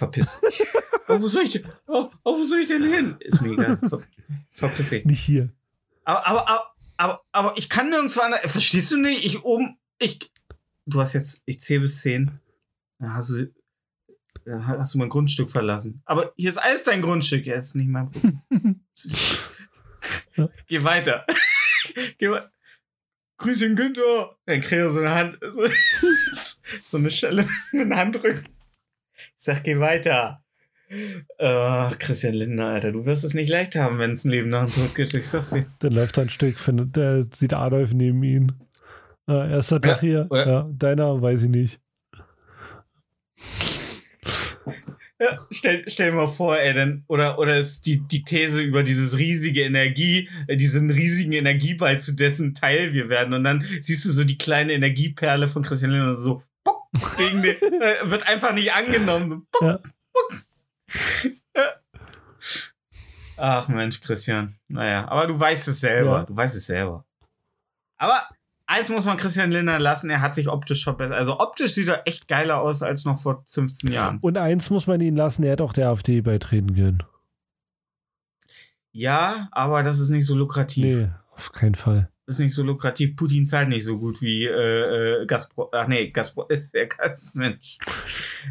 Verpiss 0.00 0.40
dich. 0.40 0.62
oh, 1.08 1.20
wo 1.20 1.28
soll 1.28 1.42
ich, 1.42 1.62
oh, 1.86 2.10
oh, 2.24 2.38
wo 2.38 2.44
soll 2.44 2.60
ich 2.60 2.68
denn 2.68 2.82
hin? 2.82 3.16
Ist 3.20 3.42
mir 3.42 3.52
egal. 3.52 3.76
Ver, 3.86 4.02
verpiss 4.50 4.88
dich. 4.88 5.04
Nicht 5.04 5.20
hier. 5.20 5.52
Aber, 6.04 6.26
aber, 6.26 6.48
aber, 6.48 6.74
aber, 6.96 7.20
aber 7.32 7.58
ich 7.58 7.68
kann 7.68 7.90
nirgendwo 7.90 8.22
anders, 8.22 8.40
verstehst 8.46 8.90
du 8.92 8.96
nicht? 8.96 9.26
Ich 9.26 9.44
oben, 9.44 9.78
ich, 9.98 10.32
du 10.86 11.02
hast 11.02 11.12
jetzt, 11.12 11.42
ich 11.44 11.60
zähle 11.60 11.82
bis 11.82 12.00
zehn. 12.00 12.40
Dann 12.98 13.12
hast 13.12 13.28
du, 13.28 13.52
dann 14.46 14.66
hast 14.66 14.94
du 14.94 14.98
mein 14.98 15.10
Grundstück 15.10 15.50
verlassen. 15.50 16.00
Aber 16.06 16.32
hier 16.34 16.48
ist 16.48 16.56
alles 16.56 16.82
dein 16.82 17.02
Grundstück, 17.02 17.44
ja, 17.44 17.56
ist 17.56 17.76
nicht 17.76 17.88
mein 17.88 18.10
Problem. 18.10 18.80
Geh 20.66 20.82
weiter. 20.82 21.26
Geh 22.16 22.30
weiter. 22.30 22.50
Grüß 23.36 23.58
den 23.58 23.76
Günther. 23.76 24.34
Dann 24.46 24.62
kriegt 24.62 24.80
er 24.80 24.88
so 24.88 25.00
eine 25.00 25.14
Hand, 25.14 25.38
so, 25.50 25.68
so 26.86 26.96
eine 26.96 27.10
Schelle 27.10 27.46
mit 27.72 27.82
dem 27.82 27.94
Handrücken. 27.94 28.48
Sag, 29.42 29.64
geh 29.64 29.78
weiter. 29.78 30.42
Ach, 31.38 31.96
Christian 31.98 32.34
Lindner, 32.34 32.66
Alter, 32.66 32.92
du 32.92 33.06
wirst 33.06 33.22
es 33.24 33.34
nicht 33.34 33.48
leicht 33.48 33.76
haben, 33.76 33.98
wenn 33.98 34.10
es 34.10 34.24
ein 34.24 34.30
Leben 34.30 34.48
nach 34.50 34.64
dem 34.64 34.74
Tod 34.74 34.94
gibt. 34.94 35.14
Ich 35.14 35.26
sag's 35.28 35.50
dir. 35.50 35.66
Dann 35.78 35.92
läuft 35.92 36.18
er 36.18 36.22
ein 36.24 36.30
Stück, 36.30 36.58
findet, 36.58 36.96
der 36.96 37.24
sieht 37.32 37.54
Adolf 37.54 37.92
neben 37.94 38.22
ihn. 38.24 38.52
Äh, 39.28 39.52
erster 39.52 39.80
Tag 39.80 40.00
hier. 40.00 40.26
oder- 40.30 40.46
Ja, 40.46 40.70
deiner 40.72 41.22
weiß 41.22 41.44
ich 41.44 41.48
nicht. 41.48 41.80
Ja, 45.22 45.38
stell, 45.50 45.84
stell 45.86 46.10
dir 46.10 46.16
mal 46.16 46.28
vor, 46.28 46.58
ey, 46.58 46.72
dann, 46.72 47.04
oder, 47.06 47.38
oder 47.38 47.58
ist 47.58 47.84
die, 47.84 48.00
die 48.08 48.24
These 48.24 48.62
über 48.62 48.82
dieses 48.82 49.18
riesige 49.18 49.62
Energie, 49.64 50.30
äh, 50.46 50.56
diesen 50.56 50.90
riesigen 50.90 51.32
Energieball, 51.32 52.00
zu 52.00 52.12
dessen 52.12 52.54
Teil 52.54 52.94
wir 52.94 53.10
werden. 53.10 53.34
Und 53.34 53.44
dann 53.44 53.62
siehst 53.82 54.06
du 54.06 54.10
so 54.12 54.24
die 54.24 54.38
kleine 54.38 54.72
Energieperle 54.72 55.48
von 55.48 55.62
Christian 55.62 55.90
Lindner 55.90 56.14
so, 56.14 56.42
gegen 57.16 57.42
den, 57.42 57.56
äh, 57.56 58.10
wird 58.10 58.26
einfach 58.28 58.52
nicht 58.52 58.72
angenommen. 58.74 59.46
So, 59.60 59.66
Ja. 59.66 59.78
Ach 63.36 63.68
Mensch, 63.68 64.00
Christian. 64.00 64.58
Naja, 64.68 65.08
aber 65.08 65.26
du 65.26 65.38
weißt 65.38 65.68
es 65.68 65.80
selber. 65.80 66.18
Ja. 66.18 66.24
Du 66.24 66.36
weißt 66.36 66.54
es 66.56 66.66
selber. 66.66 67.06
Aber 67.96 68.20
eins 68.66 68.88
muss 68.90 69.04
man 69.06 69.16
Christian 69.16 69.50
Lindner 69.50 69.78
lassen, 69.78 70.10
er 70.10 70.20
hat 70.20 70.34
sich 70.34 70.48
optisch 70.48 70.84
verbessert. 70.84 71.14
Also 71.16 71.38
optisch 71.40 71.72
sieht 71.72 71.88
er 71.88 72.06
echt 72.06 72.28
geiler 72.28 72.60
aus 72.60 72.82
als 72.82 73.04
noch 73.04 73.18
vor 73.20 73.44
15 73.48 73.92
Jahren. 73.92 74.18
Und 74.20 74.36
eins 74.36 74.68
muss 74.70 74.86
man 74.86 75.00
ihn 75.00 75.16
lassen, 75.16 75.42
er 75.42 75.52
hätte 75.52 75.64
auch 75.64 75.72
der 75.72 75.88
AfD 75.88 76.20
beitreten 76.20 76.74
können. 76.74 77.02
Ja, 78.92 79.48
aber 79.52 79.82
das 79.82 80.00
ist 80.00 80.10
nicht 80.10 80.26
so 80.26 80.34
lukrativ. 80.34 80.84
Nee, 80.84 81.08
auf 81.32 81.52
keinen 81.52 81.74
Fall. 81.76 82.10
Ist 82.30 82.38
nicht 82.38 82.54
so 82.54 82.62
lukrativ. 82.62 83.16
Putin 83.16 83.44
zahlt 83.44 83.68
nicht 83.68 83.84
so 83.84 83.98
gut 83.98 84.22
wie 84.22 84.44
äh, 84.44 85.22
äh, 85.22 85.26
Gazprom. 85.26 85.66
Ach 85.72 85.88
nee, 85.88 86.10
Gazprom 86.10 86.46
ist 86.48 86.72
der 86.72 86.86
Gas 86.86 87.34
Mensch. 87.34 87.76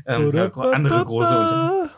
Ähm, 0.06 0.36
ja, 0.36 0.52
andere 0.52 1.06
große 1.06 1.40
Unternehmen. 1.40 1.90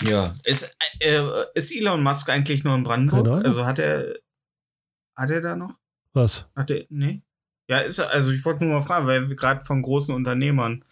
Ja. 0.00 0.34
Ist, 0.44 0.74
äh, 1.00 1.22
ist 1.52 1.76
Elon 1.76 2.02
Musk 2.02 2.30
eigentlich 2.30 2.64
nur 2.64 2.74
in 2.74 2.84
Brandenburg? 2.84 3.44
Also 3.44 3.66
hat 3.66 3.78
er. 3.78 4.14
Hat 5.14 5.28
er 5.28 5.42
da 5.42 5.56
noch? 5.56 5.74
Was? 6.14 6.48
Hat 6.56 6.70
er. 6.70 6.86
Nee? 6.88 7.20
Ja, 7.68 7.80
ist. 7.80 8.00
Also 8.00 8.30
ich 8.30 8.42
wollte 8.46 8.64
nur 8.64 8.72
mal 8.78 8.82
fragen, 8.86 9.06
weil 9.06 9.28
wir 9.28 9.36
gerade 9.36 9.62
von 9.66 9.82
großen 9.82 10.14
Unternehmern 10.14 10.86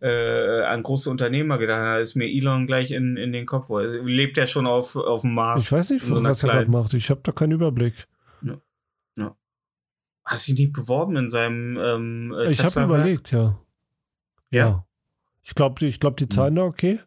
äh, 0.00 0.62
an 0.62 0.84
große 0.84 1.10
Unternehmer 1.10 1.58
gedacht 1.58 1.78
haben, 1.80 1.86
da 1.86 1.98
ist 1.98 2.14
mir 2.14 2.28
Elon 2.28 2.68
gleich 2.68 2.92
in, 2.92 3.16
in 3.16 3.32
den 3.32 3.46
Kopf. 3.46 3.68
Lebt 4.04 4.38
er 4.38 4.46
schon 4.46 4.68
auf, 4.68 4.94
auf 4.94 5.22
dem 5.22 5.34
Mars? 5.34 5.64
Ich 5.64 5.72
weiß 5.72 5.90
nicht, 5.90 6.04
so 6.04 6.22
was 6.22 6.44
er 6.44 6.50
gerade 6.50 6.70
macht. 6.70 6.94
Ich 6.94 7.10
habe 7.10 7.20
da 7.24 7.32
keinen 7.32 7.50
Überblick. 7.50 8.06
Hast 10.24 10.46
du 10.46 10.52
ihn 10.52 10.58
nicht 10.58 10.72
beworben 10.72 11.16
in 11.16 11.28
seinem 11.28 11.76
ähm, 11.78 12.34
äh, 12.38 12.50
Ich 12.50 12.62
habe 12.62 12.82
überlegt, 12.82 13.32
ja. 13.32 13.58
Ja. 14.50 14.86
Ich 15.42 15.54
glaube, 15.54 15.84
ich 15.84 15.98
glaub, 15.98 16.16
die 16.16 16.28
Zahlen 16.28 16.54
da 16.54 16.62
okay. 16.62 17.00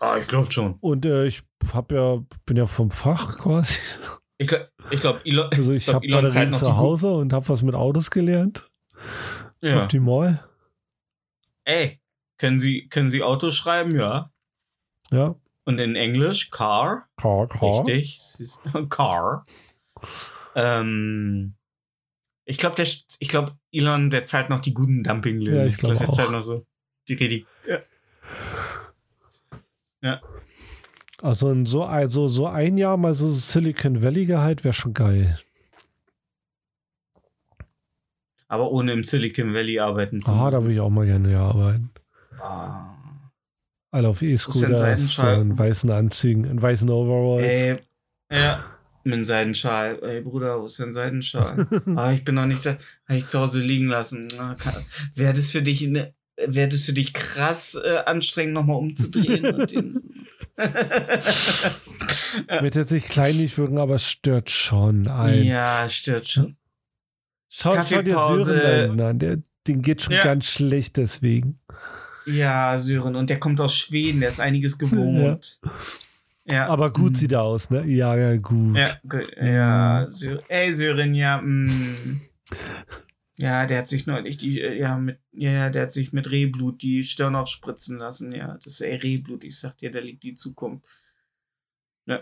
Ah, 0.00 0.18
ich 0.18 0.28
glaube 0.28 0.52
schon. 0.52 0.74
Und 0.80 1.06
äh, 1.06 1.26
ich 1.26 1.42
hab 1.72 1.90
ja, 1.90 2.22
bin 2.44 2.56
ja 2.56 2.66
vom 2.66 2.90
Fach 2.90 3.38
quasi. 3.38 3.78
Ich 4.36 4.48
glaube, 4.48 4.68
ich 4.90 5.00
glaub, 5.00 5.24
Elon, 5.24 5.48
Also 5.52 5.72
ich 5.72 5.84
glaub, 5.84 6.02
habe 6.02 6.08
Batterien 6.08 6.50
die 6.50 6.58
zu 6.58 6.76
Hause 6.76 7.12
und 7.12 7.32
habe 7.32 7.48
was 7.48 7.62
mit 7.62 7.74
Autos 7.74 8.10
gelernt. 8.10 8.70
Ja. 9.62 9.82
Optimal. 9.82 10.44
Ey, 11.64 12.02
können 12.36 12.60
Sie, 12.60 12.88
können 12.88 13.08
Sie 13.08 13.22
Autos 13.22 13.54
schreiben? 13.54 13.96
Ja. 13.96 14.30
Ja. 15.10 15.36
Und 15.64 15.78
in 15.78 15.96
Englisch 15.96 16.50
Car. 16.50 17.08
Car, 17.16 17.48
car. 17.48 17.86
Richtig. 17.86 18.50
Car. 18.90 19.46
Ähm, 20.54 21.54
ich 22.44 22.58
glaube, 22.58 22.76
der, 22.76 22.84
ich 22.84 23.28
glaube, 23.28 23.52
Elon, 23.72 24.10
der 24.10 24.24
zahlt 24.24 24.50
noch 24.50 24.60
die 24.60 24.74
guten 24.74 25.02
Dumpinglöhne. 25.02 25.58
Ja, 25.58 25.66
ich 25.66 25.76
glaub 25.76 25.98
der 25.98 26.12
zahlt 26.12 26.30
noch 26.30 26.42
so 26.42 26.66
die 27.08 27.14
richtig. 27.14 27.46
Ja. 30.00 30.20
Also, 31.22 31.50
in 31.50 31.64
so, 31.64 31.84
also 31.84 32.28
so 32.28 32.46
ein 32.46 32.76
Jahr 32.76 32.98
mal 32.98 33.14
so 33.14 33.28
Silicon 33.28 34.02
Valley 34.02 34.26
Gehalt 34.26 34.64
wäre 34.64 34.74
schon 34.74 34.92
geil. 34.92 35.38
Aber 38.48 38.70
ohne 38.70 38.92
im 38.92 39.04
Silicon 39.04 39.54
Valley 39.54 39.80
arbeiten 39.80 40.20
zu 40.20 40.30
Ah, 40.30 40.50
da 40.50 40.62
würde 40.62 40.74
ich 40.74 40.80
auch 40.80 40.90
mal 40.90 41.06
gerne 41.06 41.32
ja 41.32 41.40
arbeiten. 41.40 41.90
Ah. 42.38 42.90
Alle 43.90 44.08
auf 44.08 44.20
E-Scooters, 44.22 45.18
in 45.18 45.58
weißen 45.58 45.90
Anzügen, 45.90 46.44
in 46.44 46.60
weißen 46.60 46.90
Overalls. 46.90 47.46
Ey, 47.46 47.78
ja, 48.30 48.73
mit 49.04 49.14
einem 49.14 49.24
Seidenschal. 49.24 49.98
Ey, 50.02 50.20
Bruder, 50.22 50.60
wo 50.60 50.66
ist 50.66 50.78
denn 50.78 50.92
Seidenschal? 50.92 51.66
ah, 51.96 52.12
ich 52.12 52.24
bin 52.24 52.34
noch 52.34 52.46
nicht 52.46 52.64
da. 52.66 52.76
Hab 53.08 53.16
ich 53.16 53.26
zu 53.28 53.40
Hause 53.40 53.60
liegen 53.60 53.88
lassen. 53.88 54.28
Wäre 55.14 55.34
das 55.34 55.50
für 55.50 55.62
dich 55.62 55.82
ne, 55.82 56.14
wäre 56.36 56.68
das 56.68 56.84
für 56.84 56.92
dich 56.92 57.12
krass 57.12 57.74
äh, 57.82 57.98
anstrengend, 58.06 58.54
nochmal 58.54 58.76
umzudrehen? 58.78 60.02
Wird 62.60 62.74
jetzt 62.74 62.92
nicht 62.92 63.08
kleinlich 63.08 63.56
wirken, 63.58 63.78
aber 63.78 63.96
es 63.96 64.08
stört 64.08 64.50
schon 64.50 65.08
ein. 65.08 65.44
ja, 65.44 65.88
stört 65.88 66.28
schon. 66.28 66.56
Schau, 67.48 67.76
schau 67.82 68.02
dir. 68.02 68.14
Sören 68.14 68.80
hinten 68.80 69.00
an. 69.00 69.18
Der, 69.18 69.38
den 69.66 69.82
geht 69.82 70.02
schon 70.02 70.14
Ja. 70.14 70.22
ganz 70.22 70.46
schlecht 70.46 70.96
deswegen. 70.96 71.60
Ja, 72.26 72.78
Sören. 72.78 73.16
Und 73.16 73.30
der 73.30 73.38
kommt 73.38 73.60
aus 73.60 73.76
Schweden, 73.76 74.20
der 74.20 74.30
ist 74.30 74.40
einiges 74.40 74.78
gewohnt. 74.78 75.60
Ja. 75.64 75.70
Aber 76.46 76.92
gut 76.92 77.12
mm. 77.12 77.14
sieht 77.14 77.32
er 77.32 77.42
aus, 77.42 77.70
ne? 77.70 77.86
Ja, 77.86 78.16
ja, 78.16 78.36
gut. 78.36 78.76
Ja, 78.76 78.88
gut, 79.08 79.34
ja, 79.36 80.06
Sö 80.10 80.38
ey, 80.48 80.74
Sören, 80.74 81.14
ja, 81.14 81.40
mm. 81.40 82.20
Ja, 83.36 83.66
der 83.66 83.78
hat 83.78 83.88
sich 83.88 84.06
neulich 84.06 84.36
die, 84.36 84.60
äh, 84.60 84.78
ja, 84.78 84.96
mit, 84.96 85.18
ja, 85.32 85.50
ja, 85.50 85.70
der 85.70 85.82
hat 85.82 85.90
sich 85.90 86.12
mit 86.12 86.30
Rehblut 86.30 86.82
die 86.82 87.02
Stirn 87.02 87.34
aufspritzen 87.34 87.98
lassen, 87.98 88.32
ja. 88.32 88.58
Das 88.62 88.74
ist 88.74 88.80
ey, 88.80 88.94
Rehblut, 88.94 89.42
ich 89.42 89.58
sag 89.58 89.76
dir, 89.78 89.90
da 89.90 89.98
liegt 89.98 90.22
die 90.22 90.34
Zukunft. 90.34 90.84
Ja. 92.06 92.20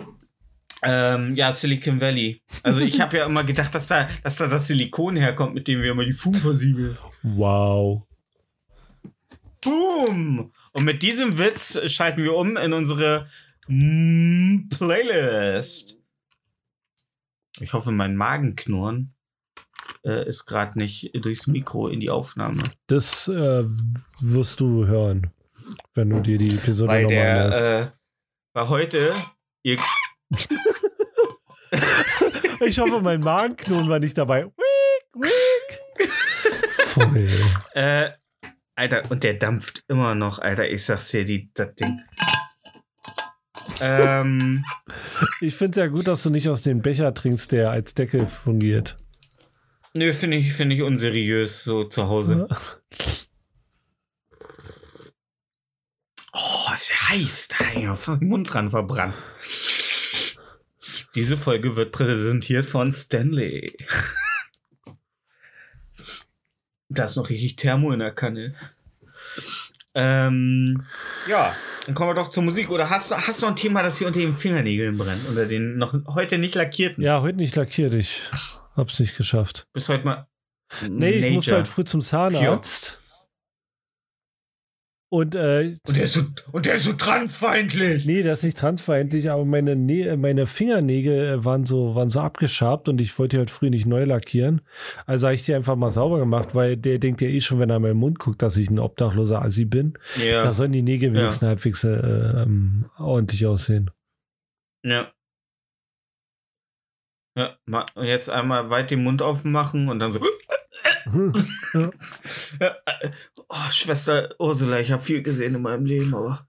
Ähm, 0.85 1.35
ja, 1.35 1.53
Silicon 1.53 2.01
Valley. 2.01 2.41
Also 2.63 2.81
ich 2.81 3.01
habe 3.01 3.19
ja 3.19 3.27
immer 3.27 3.45
gedacht, 3.45 3.75
dass 3.75 3.89
da, 3.89 4.09
dass 4.23 4.37
da 4.37 4.49
das 4.49 4.67
Silikon 4.67 5.17
herkommt, 5.17 5.55
mit 5.55 5.69
dem 5.69 5.83
wir 5.83 5.93
immer 5.93 6.05
die 6.05 6.13
Fugen 6.13 6.39
versiegeln. 6.39 6.97
Wow. 7.23 8.03
Boom! 9.61 10.51
Und 10.73 10.85
mit 10.85 11.03
diesem 11.03 11.39
Witz 11.39 11.79
schalten 11.87 12.25
wir 12.25 12.35
um 12.35 12.57
in 12.57 12.73
unsere 12.73 13.29
Playlist. 14.69 15.99
Ich 17.61 17.73
hoffe, 17.73 17.93
mein 17.93 18.17
Magenknurren 18.17 19.15
äh, 20.05 20.27
ist 20.27 20.47
gerade 20.47 20.79
nicht 20.79 21.11
durchs 21.15 21.47
Mikro 21.47 21.89
in 21.89 22.01
die 22.01 22.11
Aufnahme. 22.11 22.63
Das 22.87 23.29
äh, 23.29 23.65
wirst 24.21 24.61
du 24.61 24.87
hören, 24.87 25.31
wenn 25.95 26.11
du 26.11 26.21
dir 26.21 26.39
die 26.39 26.55
Episode 26.55 26.93
Weil 26.93 27.03
nochmal 27.05 27.51
der, 27.51 27.81
äh, 27.81 27.91
weil 28.55 28.69
heute, 28.69 29.15
ich 32.61 32.79
hoffe, 32.79 33.01
mein 33.01 33.21
Magenknoten 33.21 33.89
war 33.89 33.99
nicht 33.99 34.19
dabei. 34.19 34.47
Wiek, 34.47 35.15
wiek. 35.15 36.11
Voll. 36.73 37.31
äh, 37.75 38.11
Alter, 38.75 39.11
und 39.11 39.23
der 39.23 39.35
dampft 39.35 39.85
immer 39.89 40.15
noch, 40.15 40.39
Alter, 40.41 40.69
ich 40.69 40.85
sag's 40.85 41.09
dir, 41.11 41.25
die, 41.25 41.51
das 41.55 41.75
Ding. 41.75 42.01
Ähm, 43.83 44.65
Ich 45.41 45.55
finde 45.57 45.81
es 45.81 45.85
ja 45.85 45.87
gut, 45.89 46.07
dass 46.07 46.23
du 46.23 46.31
nicht 46.31 46.49
aus 46.49 46.63
dem 46.63 46.81
Becher 46.83 47.13
trinkst, 47.15 47.51
der 47.53 47.71
als 47.71 47.95
Deckel 47.95 48.27
fungiert. 48.27 48.97
nö, 49.95 50.13
finde 50.13 50.37
ich, 50.37 50.53
finde 50.53 50.77
ich 50.77 50.83
unseriös 50.83 51.65
so 51.65 51.85
zu 51.85 52.09
Hause. 52.09 52.47
Oh, 56.33 56.75
ist 56.75 56.91
ja 56.91 57.09
heiß. 57.11 57.49
Da 57.49 57.65
hab 57.65 57.77
ich 57.77 58.01
fast 58.01 58.21
den 58.21 58.29
Mund 58.29 58.53
dran 58.53 58.71
verbrannt. 58.71 59.15
Diese 61.15 61.37
Folge 61.37 61.77
wird 61.77 61.93
präsentiert 61.93 62.65
von 62.67 62.93
Stanley. 62.93 63.75
Da 66.89 67.05
ist 67.05 67.17
noch 67.17 67.29
richtig 67.29 67.57
Thermo 67.57 67.93
in 67.93 67.99
der 67.99 68.13
Kanne. 68.13 68.55
Ähm, 69.95 70.83
ja, 71.29 71.55
dann 71.87 71.95
kommen 71.95 72.11
wir 72.11 72.15
doch 72.15 72.29
zur 72.29 72.43
Musik. 72.43 72.71
Oder 72.71 72.91
hast, 72.91 73.11
du- 73.11 73.17
hast 73.17 73.43
du 73.43 73.47
ein 73.47 73.57
Thema, 73.57 73.83
das 73.83 73.99
hier 73.99 74.07
unter 74.07 74.21
den 74.21 74.35
Fingernägeln 74.37 74.97
brennt? 74.97 75.27
Unter 75.29 75.47
den 75.47 75.77
noch 75.79 75.95
heute 76.15 76.39
nicht 76.39 76.55
lackierten? 76.55 77.03
Ja, 77.03 77.21
heute 77.23 77.39
nicht 77.39 77.57
lackiert. 77.57 77.95
Ich 77.95 78.21
hab's 78.77 78.99
nicht 79.01 79.17
geschafft. 79.17 79.67
Bis 79.73 79.89
heute 79.89 80.05
mal. 80.05 80.27
Nee, 80.89 81.11
ich 81.11 81.35
musste 81.35 81.51
Nature. 81.51 81.57
halt 81.57 81.69
früh 81.69 81.85
zum 81.85 82.01
Zahnarzt. 82.01 82.99
Und 85.13 85.35
äh, 85.35 85.77
Und 85.87 85.97
der 85.99 86.05
ist 86.05 86.15
so, 86.15 86.23
und 86.53 86.65
der 86.65 86.77
ist 86.77 86.85
so 86.85 86.95
transfeindlich. 86.95 88.07
Nee, 88.07 88.23
das 88.23 88.39
ist 88.39 88.45
nicht 88.45 88.57
transfeindlich, 88.57 89.31
aber 89.31 89.45
meine, 89.45 89.77
Nä 89.77 90.17
meine 90.17 90.47
Fingernägel 90.47 91.35
äh, 91.35 91.45
waren 91.45 91.67
so, 91.67 91.95
waren 91.95 92.09
so 92.09 92.21
abgeschabt 92.21 92.89
und 92.89 92.99
ich 92.99 93.19
wollte 93.19 93.37
die 93.37 93.41
heute 93.43 93.53
früh 93.53 93.69
nicht 93.69 93.85
neu 93.85 94.05
lackieren. 94.05 94.63
Also 95.05 95.27
habe 95.27 95.35
ich 95.35 95.45
die 95.45 95.53
einfach 95.53 95.77
mal 95.77 95.91
sauber 95.91 96.19
gemacht, 96.19 96.55
weil 96.55 96.79
der 96.79 96.99
denkt 96.99 97.21
ja 97.21 97.29
eh 97.29 97.41
schon, 97.41 97.59
wenn 97.59 97.69
er 97.69 97.77
in 97.77 97.83
meinen 97.83 97.99
Mund 97.99 98.21
guckt, 98.21 98.41
dass 98.41 98.57
ich 98.57 98.71
ein 98.71 98.79
obdachloser 98.79 99.43
Assi 99.43 99.67
bin. 99.67 99.99
Ja. 100.17 100.45
Da 100.45 100.55
sollen 100.55 100.73
die 100.73 100.81
Nägel 100.81 101.11
Ja. 101.15 101.21
wenigstens 101.21 101.47
halbwegs 101.47 101.85
äh, 101.85 101.91
ähm, 101.91 102.87
ordentlich 102.97 103.45
aussehen. 103.45 103.91
Ja. 104.83 105.13
Ja, 107.37 107.57
jetzt 108.03 108.31
einmal 108.31 108.71
weit 108.71 108.91
den 108.91 109.03
Mund 109.03 109.21
aufmachen 109.21 109.89
und 109.91 109.99
dann 109.99 110.11
so. 110.11 110.21
Ja. 111.75 111.91
Ja, 112.61 112.77
oh, 113.49 113.71
Schwester 113.71 114.35
Ursula, 114.39 114.81
ich 114.81 114.93
habe 114.93 115.03
viel 115.03 115.23
gesehen 115.23 115.55
in 115.55 115.63
meinem 115.63 115.87
Leben, 115.87 116.15
aber. 116.15 116.49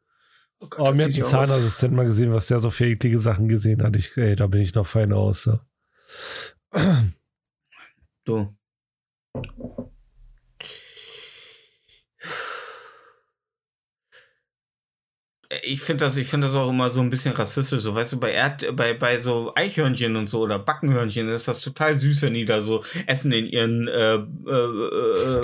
Oh 0.60 0.68
Gott, 0.70 0.90
Oh, 0.90 0.94
mir 0.94 1.04
hat 1.06 1.12
ja 1.12 1.24
aus. 1.24 1.30
Zahnassistent 1.32 1.94
mal 1.94 2.06
gesehen, 2.06 2.32
was 2.32 2.48
der 2.48 2.60
so 2.60 2.70
eklige 2.70 3.20
Sachen 3.20 3.48
gesehen 3.50 3.84
hat. 3.84 3.96
Ich, 3.96 4.16
ey, 4.18 4.36
da 4.36 4.48
bin 4.48 4.62
ich 4.62 4.74
noch 4.74 4.88
fein 4.88 5.12
aus. 5.14 5.44
So. 5.44 5.60
Du. 8.26 8.56
Ich 15.62 15.82
finde 15.82 16.06
das, 16.06 16.18
ich 16.18 16.28
finde 16.28 16.48
das 16.48 16.56
auch 16.56 16.70
immer 16.70 16.90
so 16.90 17.02
ein 17.02 17.10
bisschen 17.10 17.34
rassistisch. 17.34 17.82
So, 17.82 17.94
weißt 17.96 18.14
du, 18.14 18.20
bei 18.20 18.32
Erd, 18.32 18.76
bei, 18.76 18.94
bei 18.94 19.18
so 19.18 19.54
Eichhörnchen 19.56 20.16
und 20.16 20.28
so 20.28 20.42
oder 20.42 20.60
Backenhörnchen 20.60 21.30
ist 21.30 21.48
das 21.48 21.62
total 21.62 21.96
süß, 21.96 22.22
wenn 22.24 22.34
die 22.34 22.46
da 22.46 22.62
so 22.62 22.84
Essen 23.08 23.32
in 23.32 23.46
ihren 23.46 23.88
äh, 23.88 24.16
äh, 24.16 25.42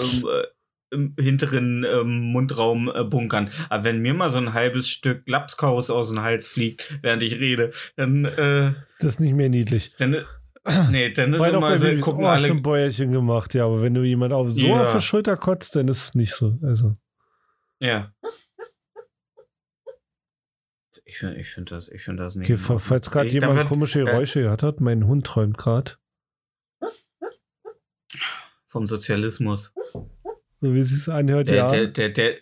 äh, 0.92 1.12
hinteren 1.20 1.86
ähm, 1.86 2.32
Mundraum 2.32 2.92
äh, 2.94 3.04
bunkern. 3.04 3.50
Aber 3.70 3.84
wenn 3.84 4.02
mir 4.02 4.14
mal 4.14 4.30
so 4.32 4.40
ein 4.40 4.54
halbes 4.54 4.90
Stück 4.90 5.28
Lapskaus 5.28 5.90
aus 5.90 6.10
dem 6.10 6.22
Hals 6.22 6.48
fliegt, 6.48 7.00
während 7.04 7.22
ich 7.22 7.40
rede, 7.40 7.72
dann, 7.96 8.26
äh, 8.26 8.74
Das 9.00 9.16
ist 9.16 9.20
nicht 9.20 9.36
mehr 9.36 9.50
niedlich. 9.50 9.96
dann, 9.98 10.16
nee, 10.90 11.12
dann 11.12 11.34
ist 11.34 11.46
immer 11.46 11.78
so, 11.78 11.88
gucken 12.00 12.26
oh, 12.26 12.28
alle, 12.28 12.48
ein 12.48 12.62
Bäuerchen 12.64 13.12
gemacht, 13.12 13.54
ja, 13.54 13.66
aber 13.66 13.82
wenn 13.82 13.94
du 13.94 14.04
jemand 14.04 14.34
auf, 14.34 14.50
so 14.52 14.60
Ja. 14.68 14.82
auf 14.84 14.94
der 14.94 15.02
Schulter 15.02 15.38
kotzt, 15.38 15.76
dann 15.76 15.88
ist 15.88 16.04
es 16.04 16.16
nicht 16.16 16.34
so. 16.34 16.58
Also. 16.64 16.96
Ja. 17.80 18.12
Ich 21.10 21.18
finde 21.18 21.38
ich 21.40 21.50
find 21.50 21.72
das, 21.72 21.90
ich 21.90 22.04
find 22.04 22.20
das 22.20 22.36
nicht. 22.36 22.52
Okay, 22.52 22.78
falls 22.78 23.10
gerade 23.10 23.30
jemand 23.30 23.56
wird- 23.58 23.68
komische 23.68 24.02
äh, 24.02 24.06
Geräusche 24.06 24.42
gehört 24.44 24.62
hat, 24.62 24.80
mein 24.80 25.08
Hund 25.08 25.26
träumt 25.26 25.58
gerade. 25.58 25.94
Vom 28.68 28.86
Sozialismus. 28.86 29.74
So 30.62 30.74
wie 30.76 30.80
es 30.80 30.90
sich 30.92 31.12
anhört, 31.12 31.50
Der, 31.50 31.56
ja. 31.56 31.68
der, 31.68 31.88
der, 31.88 32.10
der, 32.10 32.36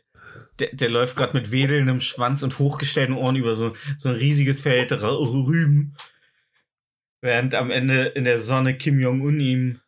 der, 0.60 0.70
der 0.76 0.90
läuft 0.90 1.16
gerade 1.16 1.34
mit 1.38 1.52
wedelndem 1.52 2.02
Schwanz 2.02 2.44
und 2.44 2.60
hochgestellten 2.60 3.16
Ohren 3.16 3.38
über 3.38 3.56
so, 3.56 3.74
so 3.98 4.10
ein 4.10 4.16
riesiges 4.16 4.60
Feld 4.60 4.92
Rüben. 5.48 5.96
Während 7.22 7.56
am 7.56 7.72
Ende 7.72 8.04
in 8.08 8.26
der 8.26 8.38
Sonne 8.40 8.78
Kim 8.78 9.00
Jong-un 9.00 9.40
ihm 9.40 9.80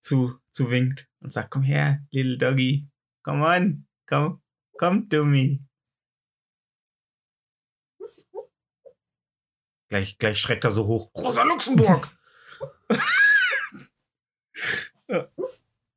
zu, 0.00 0.34
zu 0.50 0.68
winkt 0.70 1.06
und 1.20 1.32
sagt, 1.32 1.50
komm 1.50 1.62
her, 1.62 2.00
little 2.10 2.38
doggy. 2.38 2.88
Come 3.22 3.44
on, 3.44 3.86
komm, 4.08 4.42
komm 4.78 5.08
to 5.08 5.24
Gleich, 9.88 10.18
gleich 10.18 10.38
schreckt 10.38 10.64
er 10.64 10.70
so 10.72 10.86
hoch. 10.86 11.10
Rosa 11.16 11.42
Luxemburg! 11.44 12.08
ja. 15.08 15.28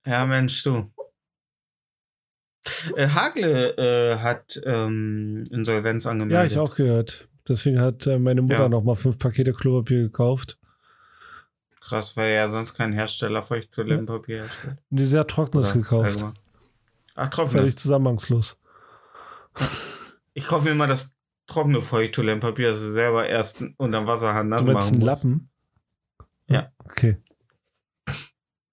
ja, 0.06 0.26
Mensch, 0.26 0.64
du. 0.64 0.92
Äh, 2.96 3.08
Hagle 3.08 3.76
äh, 3.78 4.18
hat 4.20 4.60
ähm, 4.64 5.44
Insolvenz 5.52 6.04
ja, 6.04 6.12
angemeldet. 6.12 6.52
ich 6.52 6.58
auch 6.58 6.76
gehört. 6.76 7.28
Deswegen 7.48 7.80
hat 7.82 8.06
äh, 8.06 8.20
meine 8.20 8.42
Mutter 8.44 8.60
Ja. 8.60 8.70
noch 8.70 8.84
mal 8.84 8.96
fünf 8.96 9.18
Pakete 9.18 9.54
Klopapier 9.54 10.04
gekauft. 10.04 10.60
Krass, 11.80 12.16
weil 12.16 12.30
er 12.30 12.50
sonst 12.50 12.76
kein 12.76 12.94
Hersteller 12.94 13.42
Feuchttoilettenpapier 13.42 14.44
herstellt. 14.44 14.78
Und 14.92 14.98
die 15.00 15.08
sehr 15.08 15.26
trockenes 15.26 15.72
Oder 15.72 15.80
gekauft. 15.82 16.06
allgemein. 16.06 16.34
Ach, 17.16 17.34
Völlig 17.34 17.52
trockenes. 17.52 17.76
zusammenhangslos. 17.78 18.58
Ich 20.34 20.46
kaufe 20.46 20.66
mir 20.66 20.72
immer 20.72 20.86
das 20.86 21.16
trockene 21.50 21.82
Feuchttoilettenpapier, 21.82 22.70
das 22.70 22.82
ich 22.82 22.92
selber 22.92 23.28
erst 23.28 23.64
unterm 23.78 24.08
Wasserhahn 24.08 24.50
Du 24.50 24.56
nass 24.56 24.64
meinst 24.64 24.76
machen 24.92 24.94
einen. 24.96 25.02
Lappen? 25.02 25.50
Ja. 26.48 26.72
Okay. 26.86 27.18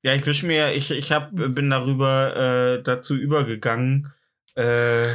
Ja, 0.03 0.15
ich 0.15 0.25
wisch 0.27 0.43
mir, 0.45 0.73
ich, 0.75 0.91
ich 0.91 1.11
hab, 1.13 1.31
bin 1.35 1.69
darüber 1.71 2.37
äh, 2.77 2.83
dazu 2.83 3.17
übergegangen, 3.17 4.13
äh, 4.57 5.07
äh, 5.09 5.15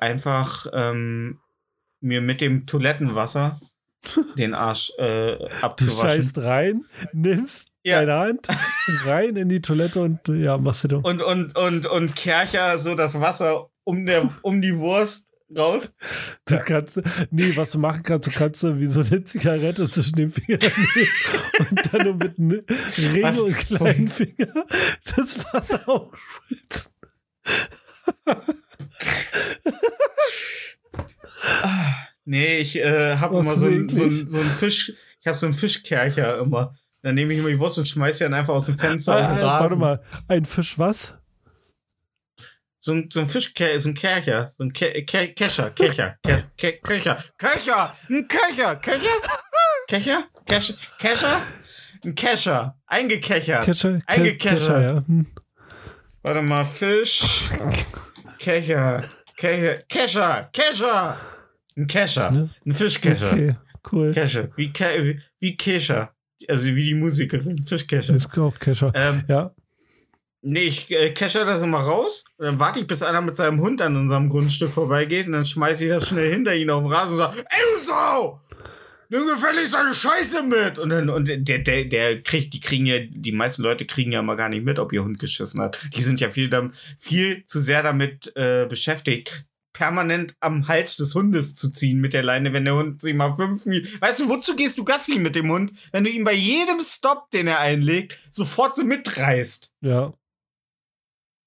einfach 0.00 0.66
ähm, 0.72 1.40
mir 2.00 2.20
mit 2.20 2.40
dem 2.42 2.66
Toilettenwasser 2.66 3.60
den 4.38 4.54
Arsch 4.54 4.92
äh, 4.98 5.36
Du 5.36 5.46
abzuwaschen. 5.62 6.08
scheißt 6.22 6.38
rein, 6.38 6.84
nimmst 7.12 7.68
Ja. 7.82 8.00
deine 8.04 8.18
Hand 8.20 8.48
rein 9.06 9.36
in 9.36 9.48
die 9.48 9.62
Toilette 9.62 10.02
und 10.02 10.20
ja, 10.28 10.58
machst 10.58 10.84
du 10.84 10.88
doch. 10.88 11.04
Und, 11.04 11.22
und, 11.22 11.56
und, 11.56 11.86
und 11.86 12.16
Kercher 12.16 12.78
so 12.78 12.94
das 12.94 13.18
Wasser 13.20 13.70
um, 13.84 14.04
der, 14.04 14.28
um 14.42 14.60
die 14.60 14.76
Wurst 14.76 15.29
raus. 15.56 15.92
Du 16.46 16.58
kannst, 16.58 17.00
nee, 17.30 17.52
was 17.56 17.70
du 17.70 17.78
machen 17.78 18.02
kannst, 18.02 18.28
du 18.28 18.32
kannst 18.32 18.60
so 18.60 18.78
wie 18.78 18.86
so 18.86 19.00
eine 19.00 19.24
Zigarette 19.24 19.88
zwischen 19.88 20.16
den 20.16 20.30
Fingern 20.30 20.60
nehmen 20.94 21.08
und 21.70 21.92
dann 21.92 22.02
nur 22.04 22.14
mit 22.14 22.38
einem 22.38 22.64
Ring 23.12 23.22
Was? 23.22 23.38
und 23.40 23.56
kleinen 23.56 24.08
Finger 24.08 24.64
das 25.16 25.36
Wasser 25.52 25.88
aufspritzen. 25.88 26.92
Nee, 32.24 32.58
ich 32.58 32.76
äh, 32.76 33.16
habe 33.16 33.38
immer 33.38 33.56
so, 33.56 33.66
ein, 33.66 33.88
so, 33.88 34.04
ein, 34.04 34.28
so 34.28 34.38
ein 34.38 34.46
Fisch, 34.50 34.92
ich 35.20 35.26
habe 35.26 35.36
so 35.38 35.46
einen 35.46 35.54
Fischkercher 35.54 36.38
immer. 36.38 36.74
Dann 37.02 37.14
nehme 37.14 37.32
ich 37.32 37.38
immer 37.40 37.48
die 37.48 37.58
Wurst 37.58 37.78
und 37.78 37.88
schmeiß 37.88 38.18
sie 38.18 38.24
dann 38.24 38.34
einfach 38.34 38.54
aus 38.54 38.66
dem 38.66 38.78
Fenster 38.78 39.14
auf 39.14 39.20
den 39.36 39.38
Ah, 39.38 39.60
warte 39.60 39.64
Rasen. 39.64 39.78
mal, 39.80 40.02
ein 40.28 40.44
Fisch 40.44 40.78
was? 40.78 41.14
So 42.82 42.92
ein, 42.94 43.08
so 43.12 43.20
ein 43.20 43.26
Fischkercher, 43.26 43.78
so 43.78 43.90
ein 43.90 43.94
Kercher, 43.94 44.50
so 44.56 44.64
ein 44.64 44.72
Ke 44.72 45.04
Ke 45.04 45.28
Kescher, 45.34 45.70
Kecher, 45.70 46.16
Ke 46.56 46.78
Kecher, 46.82 47.18
ein 48.08 48.26
Kecher, 48.26 48.76
Kecher, 48.76 49.00
Kecher, 49.86 50.24
Kecher, 50.46 50.74
Kescher, 50.98 51.42
ein 52.02 52.14
Kescher, 52.14 52.78
eingekechert. 52.86 53.64
Kescher, 53.64 53.98
Ke 53.98 54.02
Eingekescher. 54.06 54.56
Kescher, 54.56 54.80
ja. 54.80 55.04
Hm. 55.06 55.26
Warte 56.22 56.42
mal, 56.42 56.64
Fisch, 56.64 57.22
Kecher, 58.38 59.04
Kecher, 59.36 59.82
Kescher, 59.88 60.48
Kescher, 60.52 61.20
ein 61.76 61.86
Kescher, 61.86 62.32
Ja. 62.32 62.48
ein 62.66 62.72
Fischkescher. 62.72 63.32
Okay, 63.32 63.56
cool. 63.92 64.12
Kescher, 64.14 64.48
wie, 64.56 64.72
Ke 64.72 64.84
wie, 65.04 65.20
wie 65.40 65.56
Kescher. 65.56 66.14
Also 66.48 66.74
wie 66.74 66.84
die 66.84 66.94
Musikerin, 66.94 67.62
Fischkescher. 67.66 68.14
Ist 68.14 68.38
auch 68.38 68.58
Kescher. 68.58 68.90
Ähm, 68.94 69.22
Ja, 69.28 69.50
nee, 70.42 70.62
ich 70.62 70.90
äh, 70.90 71.10
kescher 71.10 71.44
das 71.44 71.62
immer 71.62 71.80
raus. 71.80 72.24
Und 72.36 72.46
dann 72.46 72.58
warte 72.58 72.80
ich, 72.80 72.86
bis 72.86 73.02
einer 73.02 73.20
mit 73.20 73.36
seinem 73.36 73.60
Hund 73.60 73.82
an 73.82 73.96
unserem 73.96 74.28
Grundstück 74.28 74.70
vorbeigeht. 74.70 75.26
Und 75.26 75.32
dann 75.32 75.46
schmeiße 75.46 75.84
ich 75.84 75.90
das 75.90 76.08
schnell 76.08 76.30
hinter 76.30 76.54
ihn 76.54 76.70
auf 76.70 76.82
den 76.82 76.92
Rasen 76.92 77.12
und 77.14 77.18
sage, 77.18 77.38
ey, 77.38 77.60
du 77.78 77.86
Sau! 77.86 78.40
nimm 79.10 79.26
gefälligst 79.26 79.72
seine 79.72 79.94
Scheiße 79.94 80.42
mit. 80.44 80.78
Und 80.78 80.90
dann, 80.90 81.10
und 81.10 81.28
der, 81.28 81.58
der, 81.58 81.84
der 81.84 82.22
kriegt, 82.22 82.54
die 82.54 82.60
kriegen 82.60 82.86
ja, 82.86 82.98
die 83.00 83.32
meisten 83.32 83.62
Leute 83.62 83.84
kriegen 83.84 84.12
ja 84.12 84.22
mal 84.22 84.36
gar 84.36 84.48
nicht 84.48 84.64
mit, 84.64 84.78
ob 84.78 84.92
ihr 84.92 85.04
Hund 85.04 85.18
geschissen 85.18 85.60
hat. 85.60 85.78
Die 85.94 86.02
sind 86.02 86.20
ja 86.20 86.30
viel, 86.30 86.50
viel 86.96 87.44
zu 87.44 87.60
sehr 87.60 87.82
damit 87.82 88.32
äh, 88.36 88.66
beschäftigt, 88.66 89.44
permanent 89.72 90.34
am 90.40 90.68
Hals 90.68 90.96
des 90.96 91.14
Hundes 91.14 91.56
zu 91.56 91.70
ziehen 91.70 92.00
mit 92.00 92.12
der 92.12 92.22
Leine, 92.22 92.52
wenn 92.52 92.64
der 92.64 92.76
Hund 92.76 93.02
sich 93.02 93.14
mal 93.14 93.34
fünf 93.34 93.66
Minuten. 93.66 94.00
Weißt 94.00 94.20
du, 94.20 94.28
wozu 94.28 94.56
gehst 94.56 94.78
du 94.78 94.84
Gassi 94.84 95.18
mit 95.18 95.34
dem 95.34 95.50
Hund, 95.50 95.72
wenn 95.92 96.04
du 96.04 96.10
ihn 96.10 96.24
bei 96.24 96.34
jedem 96.34 96.80
Stop, 96.80 97.30
den 97.30 97.46
er 97.46 97.60
einlegt, 97.60 98.18
sofort 98.30 98.76
so 98.76 98.84
mitreißt? 98.84 99.72
Ja. 99.80 100.14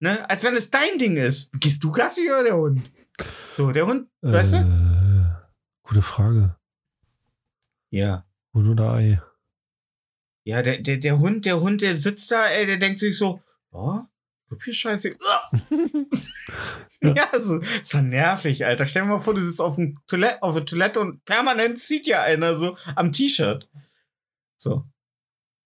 Ne? 0.04 0.30
Als 0.30 0.44
wenn 0.44 0.54
es 0.58 0.70
dein 0.70 0.98
Ding 1.00 1.16
ist. 1.16 1.50
Gehst 1.62 1.82
du 1.82 1.90
Gassi 1.90 2.30
oder 2.30 2.44
der 2.44 2.58
Hund? 2.58 2.82
So, 3.50 3.72
der 3.72 3.86
Hund, 3.86 4.10
weißt 4.20 4.56
du? 4.56 4.58
Äh, 4.58 5.48
gute 5.82 6.02
Frage. 6.02 6.58
Ja. 7.90 8.26
Huhn 8.54 8.68
oder 8.68 8.92
Ei? 8.96 9.22
Ja, 10.44 10.62
der, 10.62 10.80
der, 10.80 10.98
der 10.98 11.20
Hund, 11.20 11.46
der 11.46 11.62
Hund, 11.62 11.82
der 11.82 11.98
sitzt 11.98 12.32
da, 12.32 12.48
ey, 12.48 12.66
der 12.66 12.76
denkt 12.76 13.00
sich 13.00 13.18
so, 13.18 13.42
oh, 13.72 14.02
guck 14.50 14.62
hier 14.66 14.74
scheiße. 14.74 15.12
ja, 17.02 17.30
so, 17.40 17.62
so 17.82 18.02
nervig, 18.02 18.66
Alter. 18.66 18.86
Stell 18.86 19.04
dir 19.04 19.08
mal 19.08 19.20
vor, 19.22 19.36
du 19.36 19.40
sitzt 19.40 19.62
auf, 19.62 19.78
dem 19.78 20.00
Toilette, 20.08 20.44
auf 20.44 20.56
der 20.56 20.66
Toilette 20.66 21.00
und 21.00 21.24
permanent 21.24 21.80
zieht 21.80 22.08
ja 22.08 22.24
einer 22.24 22.58
so 22.58 22.76
am 22.98 23.14
T-Shirt. 23.14 23.70
So. 24.58 24.84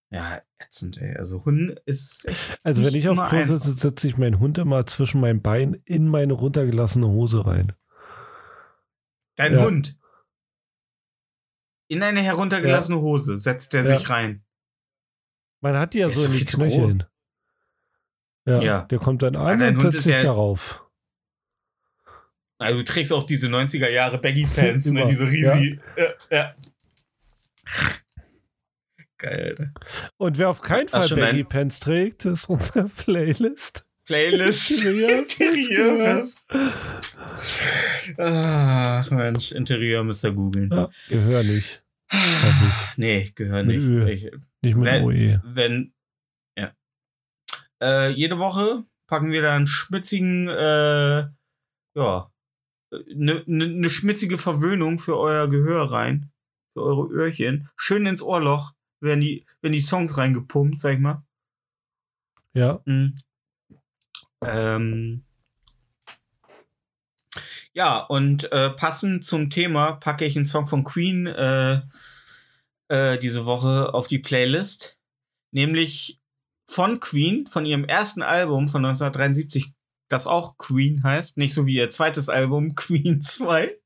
Ja, 0.09 0.41
ätzend, 0.57 0.97
ey. 0.99 1.15
Also 1.17 1.43
Hund 1.43 1.81
ist 1.85 2.25
echt. 2.25 2.57
Also 2.63 2.83
wenn 2.85 2.95
ich 2.95 3.09
auf 3.09 3.17
Klo 3.29 3.41
sitze, 3.43 3.73
setze 3.73 4.07
ich 4.07 4.17
meinen 4.17 4.39
Hund 4.39 4.57
immer 4.57 4.85
zwischen 4.85 5.19
mein 5.19 5.41
Bein 5.41 5.73
in 5.85 6.07
meine 6.07 6.33
runtergelassene 6.33 7.07
Hose 7.07 7.45
rein. 7.45 7.73
Dein 9.35 9.53
Ja. 9.55 9.63
Hund. 9.65 9.97
In 11.89 12.01
eine 12.03 12.21
heruntergelassene 12.21 12.99
Hose 13.01 13.37
setzt 13.37 13.73
der 13.73 13.83
Ja. 13.83 13.97
sich 13.99 14.09
rein. 14.09 14.43
Man 15.61 15.77
hat 15.77 15.93
die 15.93 15.99
ja 15.99 16.07
Der 16.07 16.15
so 16.15 16.25
in 16.27 16.31
die 16.31 16.37
viel 16.39 16.47
zu 16.47 16.57
Knöcheln. 16.57 17.03
Ja, 18.45 18.61
Ja. 18.61 18.81
der 18.83 18.99
kommt 18.99 19.23
dann 19.23 19.35
an 19.35 19.59
dein 19.59 19.75
und 19.75 19.83
Hund 19.83 19.91
setzt 19.93 20.05
sich 20.05 20.15
ja- 20.15 20.21
darauf. 20.21 20.83
Also 22.59 22.79
du 22.79 22.85
trägst 22.85 23.11
auch 23.13 23.25
diese 23.25 23.49
90er 23.49 23.89
Jahre 23.89 24.17
Baggy 24.19 24.43
Pants, 24.55 24.85
ne? 24.87 25.05
Diese 25.07 25.25
riesig. 25.27 25.79
Ja. 25.97 26.13
ja. 26.31 26.55
Geil, 29.19 29.49
Alter. 29.49 29.73
Und 30.17 30.37
wer 30.37 30.49
auf 30.49 30.61
keinen 30.61 30.87
Fall 30.89 31.09
Baggy 31.09 31.39
ein- 31.39 31.47
Pants 31.49 31.79
trägt, 31.79 32.25
ist 32.25 32.47
unsere 32.49 32.87
Playlist. 32.89 33.87
Playlist. 34.05 34.71
Interieur. 34.85 35.19
Interieur. 35.19 36.23
Ach, 38.17 39.11
Mensch, 39.11 39.51
Interieur 39.51 40.03
müsst 40.03 40.23
ihr 40.23 40.31
googeln. 40.31 40.69
Ja, 40.71 40.89
Gehör 41.09 41.43
nicht. 41.43 41.83
Nicht. 42.11 42.97
Nee, 42.97 43.31
gehör 43.35 43.63
nicht. 43.63 43.83
Ö. 43.83 44.07
Ich, 44.09 44.23
Nicht 44.61 44.77
mit 44.77 44.85
Wenn- 44.85 45.03
OE. 45.03 45.41
wenn, 45.43 45.93
ja. 46.57 46.71
Äh, 47.81 48.11
jede 48.11 48.39
Woche 48.39 48.85
packen 49.07 49.31
wir 49.31 49.41
da 49.41 49.55
einen 49.55 49.67
schmitzigen, 49.67 50.47
äh, 50.47 51.25
ja, 51.97 52.31
eine 52.93 53.43
ne, 53.45 53.67
ne 53.67 53.89
schmitzige 53.89 54.37
Verwöhnung 54.37 54.99
für 54.99 55.17
euer 55.17 55.49
Gehör 55.49 55.91
rein. 55.91 56.31
Für 56.73 56.83
eure 56.83 57.09
Öhrchen. 57.11 57.69
Schön 57.75 58.05
ins 58.05 58.21
Ohrloch 58.23 58.73
werden 58.99 59.21
die, 59.21 59.45
werden 59.61 59.73
die 59.73 59.81
Songs 59.81 60.17
reingepumpt, 60.17 60.79
sag 60.79 60.93
ich 60.93 60.99
mal. 60.99 61.23
Ja. 62.53 62.81
Mhm. 62.85 63.19
Ähm, 64.41 65.23
ja, 67.73 67.99
und 67.99 68.51
äh, 68.51 68.71
passend 68.71 69.23
zum 69.23 69.49
Thema 69.49 69.93
packe 69.93 70.25
ich 70.25 70.35
einen 70.35 70.45
Song 70.45 70.65
von 70.67 70.83
Queen 70.83 71.27
äh, 71.27 71.81
äh, 72.87 73.19
diese 73.19 73.45
Woche 73.45 73.93
auf 73.93 74.07
die 74.07 74.19
Playlist. 74.19 74.97
Nämlich 75.51 76.19
von 76.65 76.99
Queen, 76.99 77.47
von 77.47 77.65
ihrem 77.65 77.85
ersten 77.85 78.21
Album 78.21 78.67
von 78.67 78.83
1973, 78.85 79.73
das 80.09 80.27
auch 80.27 80.57
Queen 80.57 81.03
heißt. 81.03 81.37
Nicht 81.37 81.53
so 81.53 81.65
wie 81.65 81.75
ihr 81.75 81.89
zweites 81.89 82.29
Album, 82.29 82.75
Queen 82.75 83.21
2. 83.21 83.77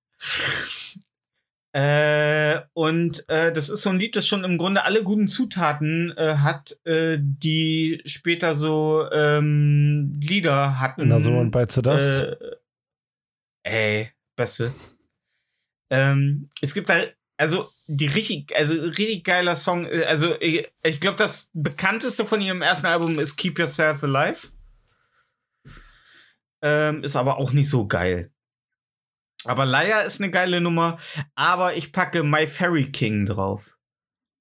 Äh, 1.73 2.61
und 2.73 3.27
äh, 3.30 3.53
das 3.53 3.69
ist 3.69 3.84
so 3.84 3.89
ein 3.91 3.99
Lied, 3.99 4.15
das 4.18 4.27
schon 4.27 4.43
im 4.43 4.57
Grunde 4.57 4.84
alle 4.84 5.03
guten 5.03 5.30
Zutaten 5.30 6.11
äh, 6.18 6.35
hat, 6.35 6.77
äh, 6.85 7.18
die 7.22 8.02
später 8.06 8.56
so 8.56 9.10
ähm, 9.11 10.19
Lieder 10.22 10.81
hatten. 10.81 11.03
Another 11.03 11.31
One 11.31 11.49
Bites 11.49 11.76
the 11.76 11.81
Dust. 11.81 12.23
Äh, 12.23 12.35
ey, 13.64 14.11
beste. 14.35 14.73
ähm, 15.89 16.49
es 16.61 16.73
gibt 16.73 16.89
da, 16.89 16.99
also 17.38 17.69
die 17.88 18.07
richtig, 18.07 18.53
also 18.56 18.73
richtig 18.73 19.23
geiler 19.23 19.56
Song. 19.56 19.85
äh, 19.85 20.03
Also 20.03 20.35
ich, 20.41 20.69
ich 20.84 20.99
glaube, 20.99 21.18
das 21.18 21.52
bekannteste 21.53 22.26
von 22.26 22.41
ihrem 22.41 22.61
ersten 22.61 22.88
Album 22.88 23.18
ist 23.18 23.38
Keep 23.38 23.60
Yourself 23.60 24.03
Alive. 24.03 24.49
Ähm, 26.61 27.03
ist 27.03 27.15
aber 27.15 27.38
auch 27.38 27.53
nicht 27.53 27.69
so 27.69 27.88
geil. 27.88 28.30
Aber 29.46 29.66
Liar 29.66 30.06
ist 30.06 30.22
eine 30.22 30.32
geile 30.32 30.62
Nummer, 30.62 31.00
aber 31.36 31.76
ich 31.76 31.92
packe 31.92 32.24
My 32.24 32.48
Fairy 32.48 32.92
King 32.92 33.26
drauf. 33.26 33.78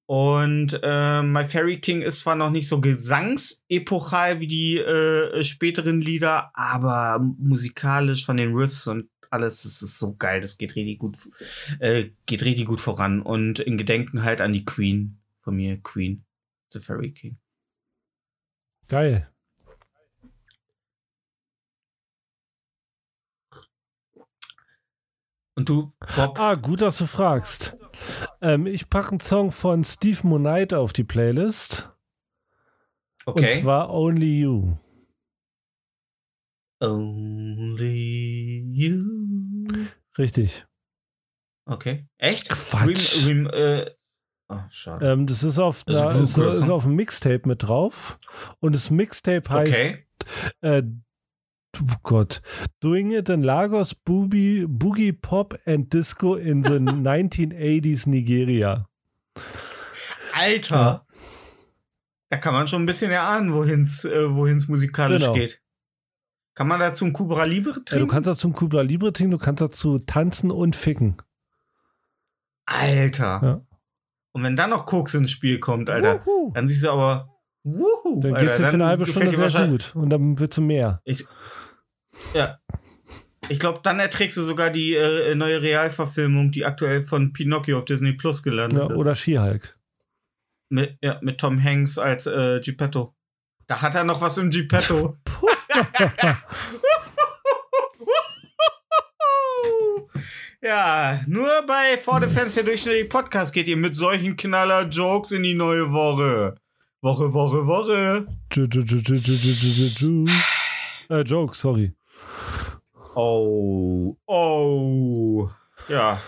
Und 0.06 0.80
äh, 0.82 1.22
My 1.22 1.44
Fairy 1.44 1.80
King 1.80 2.02
ist 2.02 2.20
zwar 2.20 2.34
noch 2.34 2.50
nicht 2.50 2.68
so 2.68 2.80
gesangsepochal 2.80 4.40
wie 4.40 4.48
die 4.48 4.78
äh, 4.78 5.44
späteren 5.44 6.00
Lieder, 6.00 6.50
aber 6.54 7.20
musikalisch 7.38 8.26
von 8.26 8.36
den 8.36 8.54
Riffs 8.54 8.88
und 8.88 9.08
alles, 9.30 9.62
das 9.62 9.82
ist 9.82 9.98
so 10.00 10.16
geil, 10.16 10.40
das 10.40 10.58
geht 10.58 10.74
richtig 10.74 10.98
gut, 10.98 11.16
äh, 11.78 12.10
geht 12.26 12.44
richtig 12.44 12.66
gut 12.66 12.80
voran. 12.80 13.22
Und 13.22 13.60
in 13.60 13.78
Gedenken 13.78 14.24
halt 14.24 14.40
an 14.40 14.52
die 14.52 14.64
Queen, 14.64 15.20
von 15.42 15.54
mir 15.54 15.80
Queen, 15.80 16.24
The 16.70 16.80
Fairy 16.80 17.12
King. 17.12 17.38
Geil. 18.88 19.30
Und 25.56 25.68
du, 25.68 25.92
Bob? 26.16 26.38
Ah, 26.38 26.54
gut, 26.54 26.80
dass 26.80 26.98
du 26.98 27.06
fragst. 27.06 27.76
Ähm, 28.40 28.66
ich 28.66 28.88
packe 28.88 29.10
einen 29.10 29.20
Song 29.20 29.50
von 29.50 29.84
Steve 29.84 30.26
Monite 30.26 30.78
auf 30.78 30.92
die 30.92 31.04
Playlist. 31.04 31.90
Und 33.26 33.34
Okay. 33.36 33.48
zwar 33.60 33.90
Only 33.92 34.40
You. 34.40 34.76
Only 36.80 38.64
you. 38.72 39.86
Richtig. 40.16 40.66
Okay. 41.66 42.06
Echt? 42.18 42.48
Quatsch. 42.48 43.26
Rem, 43.26 43.46
rem, 43.46 43.86
äh, 43.86 43.90
oh, 44.48 44.56
schade. 44.70 45.12
Ähm, 45.12 45.26
das 45.26 45.42
ist 45.42 45.58
auf, 45.58 45.84
Das 45.84 45.96
ist 45.96 46.36
na, 46.36 46.50
ist, 46.50 46.60
ist 46.62 46.68
auf 46.70 46.84
dem 46.84 46.94
Mixtape 46.94 47.46
mit 47.46 47.62
drauf. 47.62 48.18
Und 48.60 48.74
das 48.74 48.90
Mixtape 48.90 49.48
heißt 49.48 49.72
okay. 49.72 50.06
äh, 50.62 50.82
oh 51.80 51.94
Gott. 52.02 52.40
Doing 52.80 53.12
it 53.12 53.28
in 53.28 53.42
Lagos 53.42 53.94
Boogie, 53.94 54.66
Boogie 54.66 55.12
Pop 55.12 55.58
and 55.66 55.92
Disco 55.92 56.34
in 56.36 56.62
the 56.62 56.70
1980s 56.78 58.08
Nigeria. 58.08 58.86
Alter. 60.32 60.74
Ja. 60.76 61.06
Da 62.30 62.36
kann 62.36 62.54
man 62.54 62.68
schon 62.68 62.82
ein 62.82 62.86
bisschen 62.86 63.10
erahnen, 63.10 63.52
wohin 63.52 63.82
es 63.82 64.04
äh, 64.04 64.32
wohin's 64.34 64.68
musikalisch 64.68 65.22
Genau. 65.22 65.34
geht. 65.34 65.60
Kann 66.54 66.68
man 66.68 66.78
dazu 66.80 67.04
ein 67.04 67.12
Cubra 67.12 67.44
Libre 67.44 67.70
Ja, 67.72 67.78
du 67.78 67.84
trinken? 67.84 68.08
kannst 68.08 68.26
dazu 68.28 68.48
ein 68.48 68.52
Cuba 68.52 68.82
Libre 68.82 69.12
trinken, 69.12 69.30
du 69.32 69.38
kannst 69.38 69.60
dazu 69.62 69.98
tanzen 69.98 70.50
und 70.50 70.76
ficken. 70.76 71.16
Alter. 72.66 73.40
Ja. 73.42 73.60
Und 74.32 74.42
wenn 74.44 74.56
dann 74.56 74.70
noch 74.70 74.86
Koks 74.86 75.14
ins 75.14 75.30
Spiel 75.30 75.58
kommt, 75.58 75.90
Alter, 75.90 76.24
Wuhu. 76.24 76.52
dann 76.52 76.68
siehst 76.68 76.84
du 76.84 76.90
aber, 76.90 77.29
wuhu, 77.62 78.20
Dann 78.22 78.34
Alter, 78.34 78.46
geht's 78.46 78.56
dir 78.58 78.66
für 78.66 78.74
eine 78.74 78.86
halbe 78.86 79.06
Stunde 79.06 79.50
sehr 79.50 79.68
gut. 79.68 79.92
Und 79.94 80.10
dann 80.10 80.38
willst 80.38 80.58
du 80.58 80.62
mehr. 80.62 81.02
Ja. 82.34 82.58
Ich 83.48 83.58
glaube, 83.58 83.80
dann 83.82 83.98
erträgst 83.98 84.36
du 84.36 84.42
sogar 84.42 84.70
die 84.70 84.94
äh, 84.94 85.34
neue 85.34 85.60
Realverfilmung, 85.60 86.52
die 86.52 86.64
aktuell 86.64 87.02
von 87.02 87.32
Pinocchio 87.32 87.78
auf 87.78 87.84
Disney 87.84 88.12
Plus 88.12 88.42
gelandet 88.42 88.78
Ja, 88.78 88.86
ist. 88.86 88.96
oder 88.96 89.16
Skihulk. 89.16 89.76
Mit, 90.68 90.96
ja, 91.02 91.18
mit 91.20 91.38
Tom 91.38 91.62
Hanks 91.62 91.98
als 91.98 92.26
äh, 92.26 92.60
Geppetto. 92.60 93.14
Da 93.66 93.82
hat 93.82 93.94
er 93.96 94.04
noch 94.04 94.20
was 94.20 94.38
im 94.38 94.50
Geppetto. 94.50 95.18
ja, 100.62 101.20
nur 101.26 101.48
bei 101.66 101.98
For 102.00 102.24
the 102.24 102.32
Fans 102.32 102.54
der 102.54 102.64
durchschnittliche 102.64 103.08
Podcast 103.08 103.52
geht 103.52 103.68
ihr 103.68 103.76
mit 103.76 103.96
solchen 103.96 104.36
Knaller-Jokes 104.36 105.32
in 105.32 105.42
die 105.42 105.54
neue 105.54 105.92
Woche. 105.92 106.54
Woche, 107.02 107.32
Woche, 107.32 107.66
Woche. 107.66 108.26
Ju, 108.52 108.66
ju, 108.70 108.80
ju, 108.82 110.26
äh, 111.08 111.22
Joke, 111.22 111.56
sorry. 111.56 111.94
Oh, 113.14 114.16
oh. 114.26 115.50
Ja. 115.88 116.20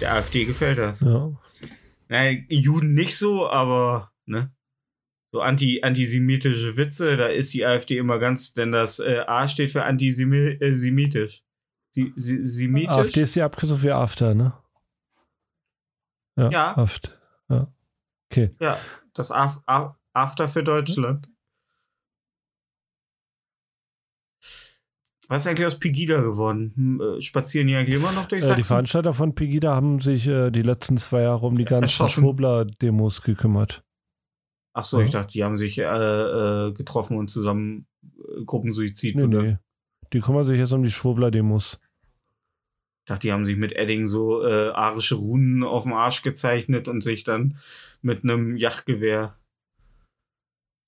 Der 0.00 0.14
AfD 0.14 0.44
gefällt 0.44 0.78
das. 0.78 1.00
Ja. 1.00 1.32
Naja, 2.08 2.38
Juden 2.48 2.94
nicht 2.94 3.16
so, 3.16 3.48
aber, 3.48 4.12
ne? 4.26 4.52
So 5.32 5.40
anti 5.40 5.82
antisemitische 5.82 6.76
Witze, 6.76 7.16
da 7.16 7.26
ist 7.26 7.52
die 7.52 7.66
AfD 7.66 7.98
immer 7.98 8.20
ganz, 8.20 8.52
denn 8.52 8.70
das 8.70 9.00
äh, 9.00 9.24
A 9.26 9.48
steht 9.48 9.72
für 9.72 9.82
antisemitisch. 9.82 11.42
Äh, 11.96 12.12
sie, 12.14 12.46
sie. 12.46 12.88
AfD 12.88 13.22
ist 13.22 13.34
die 13.34 13.42
Abkürzung 13.42 13.78
für 13.78 13.96
After, 13.96 14.34
ne? 14.34 14.52
Ja. 16.36 16.50
ja. 16.50 16.76
After. 16.76 17.10
Ja. 17.48 17.72
Okay. 18.30 18.50
Ja 18.60 18.78
das 19.16 19.30
Af 19.30 19.60
Af 19.66 19.94
After 20.12 20.48
für 20.48 20.62
Deutschland. 20.62 21.28
Was 25.28 25.42
ist 25.42 25.48
eigentlich 25.48 25.66
aus 25.66 25.78
Pegida 25.78 26.20
geworden? 26.20 26.72
Hm, 26.76 27.00
äh, 27.00 27.20
Spazieren 27.20 27.66
die 27.66 27.74
eigentlich 27.74 27.96
immer 27.96 28.12
noch 28.12 28.28
durch 28.28 28.42
Äh, 28.42 28.46
die 28.46 28.48
Sachsen? 28.48 28.64
Veranstalter 28.64 29.12
von 29.12 29.34
Pegida 29.34 29.74
haben 29.74 30.00
sich 30.00 30.26
äh, 30.28 30.50
die 30.50 30.62
letzten 30.62 30.98
zwei 30.98 31.22
Jahre 31.22 31.46
um 31.46 31.58
die 31.58 31.64
ganzen 31.64 31.84
Erschossen. 31.84 32.20
Schwurbler-Demos 32.22 33.22
gekümmert. 33.22 33.82
Ach 34.72 34.84
so, 34.84 35.00
ich 35.00 35.12
Ja. 35.12 35.20
dachte, 35.22 35.32
die 35.32 35.42
haben 35.42 35.58
sich 35.58 35.78
äh, 35.78 36.72
getroffen 36.74 37.16
und 37.16 37.28
zusammen 37.28 37.88
Gruppensuizid 38.44 39.16
Nee, 39.16 39.26
nee. 39.26 39.56
Die 40.12 40.20
kümmern 40.20 40.44
sich 40.44 40.58
jetzt 40.58 40.72
um 40.72 40.84
die 40.84 40.90
Schwurbler-Demos. 40.90 41.80
Ich 43.06 43.08
dachte, 43.08 43.28
die 43.28 43.32
haben 43.32 43.46
sich 43.46 43.56
mit 43.56 43.72
Edding 43.72 44.08
so 44.08 44.44
äh, 44.44 44.70
arische 44.70 45.14
Runen 45.14 45.62
auf 45.62 45.84
dem 45.84 45.92
Arsch 45.92 46.22
gezeichnet 46.22 46.88
und 46.88 47.02
sich 47.02 47.22
dann 47.22 47.56
mit 48.02 48.24
einem 48.24 48.56
Yachtgewehr 48.56 49.38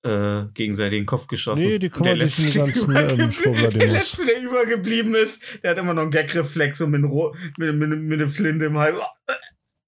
äh, 0.04 0.46
gegenseitig 0.52 0.98
den 0.98 1.06
Kopf 1.06 1.28
geschossen. 1.28 1.62
Nee, 1.64 1.78
die 1.78 1.86
sich 1.86 1.96
um 1.96 2.02
die 2.02 2.10
Letzte, 2.14 2.58
ganzen, 2.58 2.92
der 2.94 3.10
ähm. 3.12 3.78
Der 3.78 3.86
Letzte, 3.86 4.26
der 4.26 4.42
übergeblieben 4.42 5.14
ist, 5.14 5.44
der 5.62 5.70
hat 5.70 5.78
immer 5.78 5.94
noch 5.94 6.02
einen 6.02 6.10
Gagreflex 6.10 6.80
und 6.80 6.90
mit, 6.90 7.02
mit, 7.02 7.76
mit, 7.76 8.00
mit 8.00 8.20
einer 8.20 8.28
Flinte 8.28 8.64
im 8.64 8.76
Hals. 8.78 9.00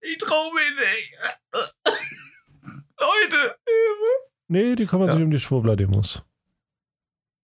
Ich 0.00 0.16
trau 0.18 0.52
mich 0.52 0.70
nicht. 0.78 1.12
Leute, 3.00 3.54
Hilfe. 3.66 4.10
Nee, 4.46 4.76
die 4.76 4.86
kümmern 4.86 5.08
Ja. 5.08 5.14
sich 5.14 5.24
um 5.24 5.32
die 5.32 5.40
Schwurbler-Demos. 5.40 6.22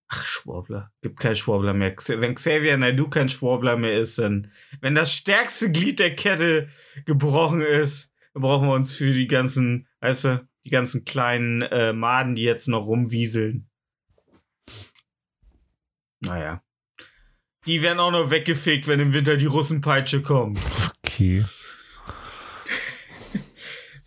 Ach, 0.09 0.25
Schwurbler. 0.25 0.93
Gibt 1.03 1.19
keinen 1.19 1.37
Schwurbler 1.37 1.75
mehr. 1.75 1.95
Wenn 1.97 2.35
Xavier 2.37 2.77
Naidoo 2.77 3.09
kein 3.09 3.29
Schwurbler 3.29 3.77
mehr 3.77 4.01
ist, 4.01 4.19
dann, 4.19 4.53
wenn 4.81 4.95
das 4.95 5.13
stärkste 5.13 5.73
Glied 5.73 5.99
der 5.99 6.15
Kette 6.15 6.69
gebrochen 7.07 7.61
ist, 7.61 8.13
dann 8.33 8.43
brauchen 8.43 8.69
wir 8.69 8.75
uns 8.75 8.95
für 8.95 9.13
die 9.13 9.27
ganzen, 9.27 9.89
weißt 10.01 10.25
du, 10.25 10.49
die 10.65 10.71
ganzen 10.71 11.05
kleinen 11.05 11.63
äh, 11.63 11.93
Maden, 11.93 12.37
die 12.37 12.43
jetzt 12.43 12.69
noch 12.69 12.87
rumwieseln. 12.87 13.69
Naja. 16.21 16.63
Die 17.67 17.83
werden 17.83 17.99
auch 17.99 18.13
noch 18.13 18.31
weggefegt, 18.31 18.87
wenn 18.87 19.01
im 19.01 19.13
Winter 19.13 19.37
die 19.37 19.47
Russenpeitsche 19.47 20.23
kommt. 20.23 20.59
Okay. 21.05 21.45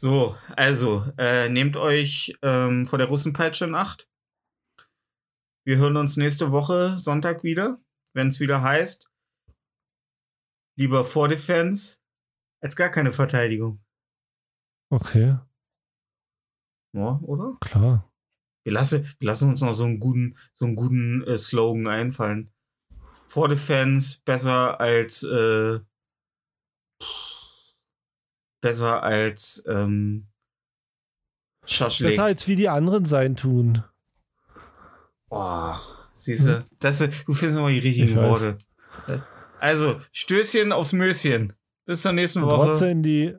So, 0.01 0.37
also, 0.55 1.03
äh, 1.17 1.49
nehmt 1.49 1.75
euch 1.75 2.33
ähm, 2.41 2.85
vor 2.85 2.97
der 2.97 3.09
Russenpeitsche 3.09 3.65
in 3.65 3.75
Acht. 3.75 4.08
Wir 5.65 5.77
hören 5.77 5.97
uns 5.97 6.17
nächste 6.17 6.51
Woche 6.51 6.97
Sonntag 6.99 7.43
wieder, 7.43 7.79
wenn 8.13 8.29
es 8.29 8.39
wieder 8.39 8.61
heißt, 8.61 9.09
lieber 10.77 11.05
vor 11.05 11.27
Defense 11.27 11.97
als 12.61 12.75
gar 12.75 12.89
keine 12.89 13.11
Verteidigung. 13.11 13.83
Okay, 14.91 15.37
Ja, 16.93 17.19
oder? 17.21 17.57
klar. 17.61 18.09
Wir 18.63 18.73
lassen, 18.73 19.07
wir 19.19 19.27
lassen 19.27 19.49
uns 19.49 19.61
noch 19.61 19.73
so 19.73 19.85
einen 19.85 19.99
guten, 19.99 20.37
so 20.53 20.65
einen 20.65 20.75
guten 20.75 21.23
äh, 21.23 21.37
Slogan 21.37 21.87
einfallen. 21.87 22.51
Vor 23.27 23.47
Defense 23.47 24.21
besser 24.25 24.79
als 24.81 25.23
äh, 25.23 25.79
besser 28.61 29.03
als 29.03 29.63
ähm, 29.67 30.27
Schaschlik. 31.65 32.09
Besser 32.09 32.23
als 32.25 32.47
wie 32.47 32.55
die 32.55 32.69
anderen 32.69 33.05
sein 33.05 33.35
tun. 33.35 33.83
Boah, 35.29 35.79
siehst 36.13 36.47
du, 36.47 36.65
das, 36.79 36.99
du 36.99 37.33
findest 37.33 37.57
immer 37.59 37.69
die 37.69 37.79
richtigen. 37.79 38.15
Worte. 38.15 38.57
Also, 39.59 39.99
Stößchen 40.11 40.71
aufs 40.71 40.93
Möschen. 40.93 41.53
Bis 41.85 42.01
zur 42.01 42.13
nächsten 42.13 42.41
Woche. 42.41 42.67
trotzdem 42.67 43.03
die 43.03 43.35